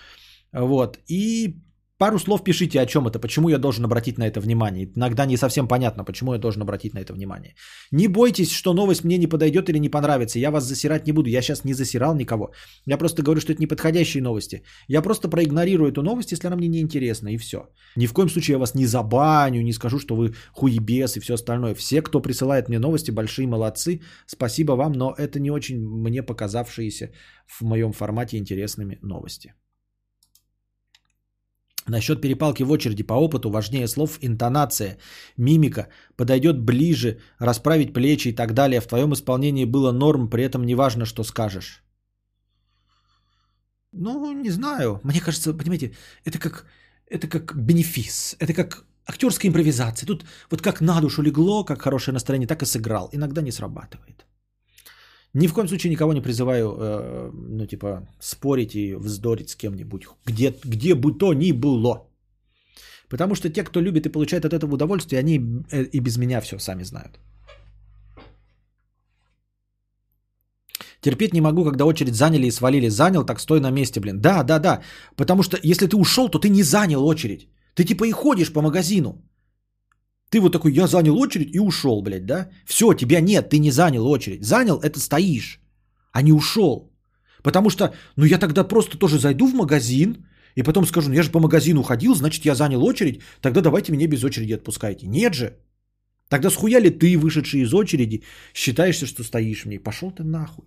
Вот, 0.52 0.98
и 1.08 1.56
пару 1.98 2.18
слов 2.18 2.44
пишите, 2.44 2.80
о 2.80 2.86
чем 2.86 3.06
это, 3.06 3.18
почему 3.18 3.48
я 3.48 3.58
должен 3.58 3.84
обратить 3.84 4.18
на 4.18 4.26
это 4.26 4.40
внимание. 4.40 4.90
Иногда 4.96 5.26
не 5.26 5.36
совсем 5.36 5.68
понятно, 5.68 6.04
почему 6.04 6.32
я 6.32 6.38
должен 6.38 6.62
обратить 6.62 6.94
на 6.94 7.00
это 7.00 7.12
внимание. 7.12 7.54
Не 7.92 8.08
бойтесь, 8.08 8.50
что 8.52 8.74
новость 8.74 9.04
мне 9.04 9.18
не 9.18 9.26
подойдет 9.26 9.68
или 9.68 9.78
не 9.78 9.88
понравится. 9.88 10.38
Я 10.38 10.50
вас 10.50 10.64
засирать 10.64 11.06
не 11.06 11.12
буду. 11.12 11.28
Я 11.28 11.42
сейчас 11.42 11.64
не 11.64 11.74
засирал 11.74 12.14
никого. 12.14 12.52
Я 12.86 12.98
просто 12.98 13.22
говорю, 13.22 13.40
что 13.40 13.52
это 13.52 13.62
неподходящие 13.62 14.22
новости. 14.22 14.62
Я 14.88 15.02
просто 15.02 15.28
проигнорирую 15.28 15.90
эту 15.90 16.02
новость, 16.02 16.32
если 16.32 16.46
она 16.46 16.56
мне 16.56 16.68
не 16.68 16.80
интересна, 16.80 17.28
и 17.28 17.38
все. 17.38 17.58
Ни 17.96 18.06
в 18.06 18.12
коем 18.12 18.28
случае 18.28 18.54
я 18.54 18.58
вас 18.58 18.74
не 18.74 18.86
забаню, 18.86 19.62
не 19.62 19.72
скажу, 19.72 19.98
что 19.98 20.16
вы 20.16 20.34
хуебес 20.52 21.16
и 21.16 21.20
все 21.20 21.34
остальное. 21.34 21.74
Все, 21.74 22.02
кто 22.02 22.20
присылает 22.20 22.68
мне 22.68 22.78
новости, 22.78 23.10
большие 23.10 23.46
молодцы. 23.46 24.00
Спасибо 24.26 24.72
вам, 24.72 24.92
но 24.92 25.14
это 25.18 25.40
не 25.40 25.50
очень 25.50 25.78
мне 25.78 26.22
показавшиеся 26.22 27.10
в 27.46 27.62
моем 27.62 27.92
формате 27.92 28.36
интересными 28.36 28.98
новости. 29.02 29.54
Насчет 31.88 32.20
перепалки 32.20 32.64
в 32.64 32.70
очереди 32.70 33.04
по 33.04 33.14
опыту 33.14 33.50
важнее 33.50 33.86
слов 33.88 34.18
интонация, 34.20 34.98
мимика, 35.36 35.88
подойдет 36.16 36.58
ближе, 36.58 37.18
расправить 37.38 37.92
плечи 37.92 38.28
и 38.28 38.32
так 38.32 38.54
далее. 38.54 38.80
В 38.80 38.86
твоем 38.86 39.12
исполнении 39.12 39.64
было 39.64 39.92
норм, 39.92 40.28
при 40.28 40.42
этом 40.42 40.64
не 40.66 40.74
важно, 40.74 41.04
что 41.04 41.24
скажешь. 41.24 41.84
Ну, 43.92 44.32
не 44.32 44.50
знаю. 44.50 45.00
Мне 45.04 45.20
кажется, 45.20 45.54
понимаете, 45.54 45.94
это 46.24 46.38
как, 46.38 46.66
это 47.10 47.28
как 47.28 47.54
бенефис, 47.56 48.36
это 48.40 48.52
как 48.52 48.84
актерская 49.06 49.48
импровизация. 49.48 50.06
Тут 50.06 50.24
вот 50.50 50.62
как 50.62 50.80
на 50.80 51.00
душу 51.00 51.22
легло, 51.22 51.64
как 51.64 51.82
хорошее 51.82 52.12
настроение, 52.12 52.48
так 52.48 52.62
и 52.62 52.66
сыграл. 52.66 53.08
Иногда 53.12 53.42
не 53.42 53.52
срабатывает. 53.52 54.25
Ни 55.36 55.48
в 55.48 55.52
коем 55.52 55.68
случае 55.68 55.90
никого 55.90 56.14
не 56.14 56.22
призываю, 56.22 56.66
э, 56.66 57.30
ну, 57.32 57.66
типа, 57.66 58.08
спорить 58.20 58.74
и 58.74 58.94
вздорить 58.94 59.50
с 59.50 59.56
кем-нибудь, 59.56 60.06
где, 60.26 60.54
где 60.64 60.94
бы 60.94 61.18
то 61.18 61.34
ни 61.34 61.52
было. 61.52 62.08
Потому 63.08 63.34
что 63.34 63.50
те, 63.50 63.62
кто 63.62 63.82
любит 63.82 64.06
и 64.06 64.12
получает 64.12 64.44
от 64.44 64.54
этого 64.54 64.74
удовольствие, 64.74 65.20
они 65.20 65.38
э, 65.70 65.84
и 65.92 66.00
без 66.00 66.16
меня 66.16 66.40
все 66.40 66.58
сами 66.58 66.84
знают. 66.84 67.20
Терпеть 71.02 71.34
не 71.34 71.40
могу, 71.40 71.64
когда 71.64 71.84
очередь 71.84 72.14
заняли 72.14 72.46
и 72.46 72.50
свалили. 72.50 72.88
Занял, 72.88 73.26
так 73.26 73.40
стой 73.40 73.60
на 73.60 73.70
месте, 73.70 74.00
блин. 74.00 74.20
Да, 74.20 74.42
да, 74.42 74.58
да. 74.58 74.80
Потому 75.16 75.42
что 75.42 75.58
если 75.62 75.86
ты 75.86 75.96
ушел, 75.96 76.30
то 76.30 76.38
ты 76.38 76.48
не 76.48 76.62
занял 76.62 77.06
очередь. 77.06 77.48
Ты 77.74 77.84
типа 77.84 78.06
и 78.06 78.12
ходишь 78.12 78.52
по 78.52 78.62
магазину. 78.62 79.22
Ты 80.36 80.40
вот 80.42 80.52
такой, 80.52 80.72
я 80.72 80.86
занял 80.86 81.18
очередь 81.18 81.54
и 81.54 81.60
ушел, 81.60 82.02
блядь, 82.02 82.26
да? 82.26 82.50
Все, 82.66 82.92
тебя 82.92 83.20
нет, 83.20 83.48
ты 83.48 83.58
не 83.58 83.70
занял 83.70 84.06
очередь. 84.06 84.44
Занял, 84.44 84.78
это 84.82 85.00
стоишь, 85.00 85.60
а 86.12 86.22
не 86.22 86.32
ушел. 86.32 86.92
Потому 87.42 87.70
что, 87.70 87.94
ну 88.16 88.26
я 88.26 88.38
тогда 88.38 88.68
просто 88.68 88.98
тоже 88.98 89.18
зайду 89.18 89.46
в 89.46 89.54
магазин 89.54 90.26
и 90.54 90.62
потом 90.62 90.86
скажу, 90.86 91.08
ну 91.08 91.14
я 91.14 91.22
же 91.22 91.30
по 91.30 91.40
магазину 91.40 91.82
ходил, 91.82 92.14
значит 92.14 92.44
я 92.44 92.54
занял 92.54 92.84
очередь, 92.84 93.22
тогда 93.40 93.62
давайте 93.62 93.92
меня 93.92 94.06
без 94.08 94.24
очереди 94.24 94.52
отпускайте. 94.52 95.06
Нет 95.06 95.32
же. 95.32 95.56
Тогда 96.28 96.50
схуя 96.50 96.80
ли 96.80 96.90
ты, 96.90 97.16
вышедший 97.16 97.62
из 97.62 97.72
очереди, 97.72 98.22
считаешься, 98.52 99.06
что 99.06 99.24
стоишь 99.24 99.62
в 99.62 99.68
ней? 99.68 99.78
Пошел 99.78 100.10
ты 100.10 100.22
нахуй. 100.22 100.66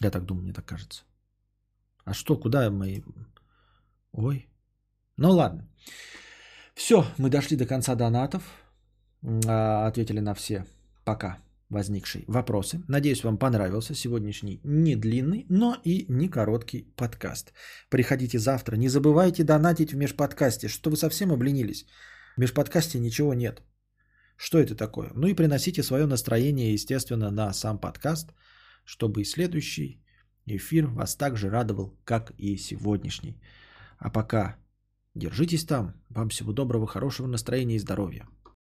Я 0.00 0.10
так 0.10 0.24
думаю, 0.24 0.44
мне 0.44 0.54
так 0.54 0.64
кажется. 0.64 1.02
А 2.06 2.14
что, 2.14 2.36
куда 2.36 2.70
мы... 2.70 3.04
Ой. 4.12 4.46
Ну 5.18 5.32
ладно. 5.32 5.68
Все, 6.74 7.04
мы 7.18 7.30
дошли 7.30 7.56
до 7.56 7.66
конца 7.66 7.94
донатов. 7.94 8.42
А, 9.46 9.86
Ответили 9.86 10.20
на 10.20 10.34
все. 10.34 10.64
Пока. 11.04 11.38
возникшие 11.70 12.24
вопросы. 12.28 12.82
Надеюсь, 12.88 13.24
вам 13.24 13.38
понравился 13.38 13.94
сегодняшний 13.94 14.60
не 14.64 14.96
длинный, 14.96 15.46
но 15.48 15.76
и 15.84 16.06
не 16.08 16.28
короткий 16.28 16.84
подкаст. 16.96 17.52
Приходите 17.90 18.38
завтра. 18.38 18.76
Не 18.76 18.88
забывайте 18.88 19.44
донатить 19.44 19.92
в 19.92 19.96
межподкасте. 19.96 20.68
Что 20.68 20.90
вы 20.90 20.96
совсем 20.96 21.32
обленились? 21.32 21.86
В 22.36 22.40
межподкасте 22.40 22.98
ничего 22.98 23.34
нет. 23.34 23.62
Что 24.36 24.58
это 24.58 24.74
такое? 24.74 25.10
Ну 25.14 25.26
и 25.26 25.34
приносите 25.34 25.82
свое 25.82 26.06
настроение, 26.06 26.72
естественно, 26.74 27.30
на 27.30 27.52
сам 27.52 27.78
подкаст, 27.78 28.34
чтобы 28.84 29.20
и 29.20 29.24
следующий 29.24 30.02
эфир 30.46 30.86
вас 30.86 31.16
так 31.16 31.36
же 31.36 31.50
радовал, 31.50 31.96
как 32.04 32.32
и 32.38 32.56
сегодняшний. 32.56 33.40
А 33.98 34.10
пока 34.10 34.56
держитесь 35.14 35.64
там. 35.64 35.94
Вам 36.08 36.28
всего 36.28 36.52
доброго, 36.52 36.86
хорошего 36.86 37.26
настроения 37.26 37.76
и 37.76 37.80
здоровья. 37.80 38.26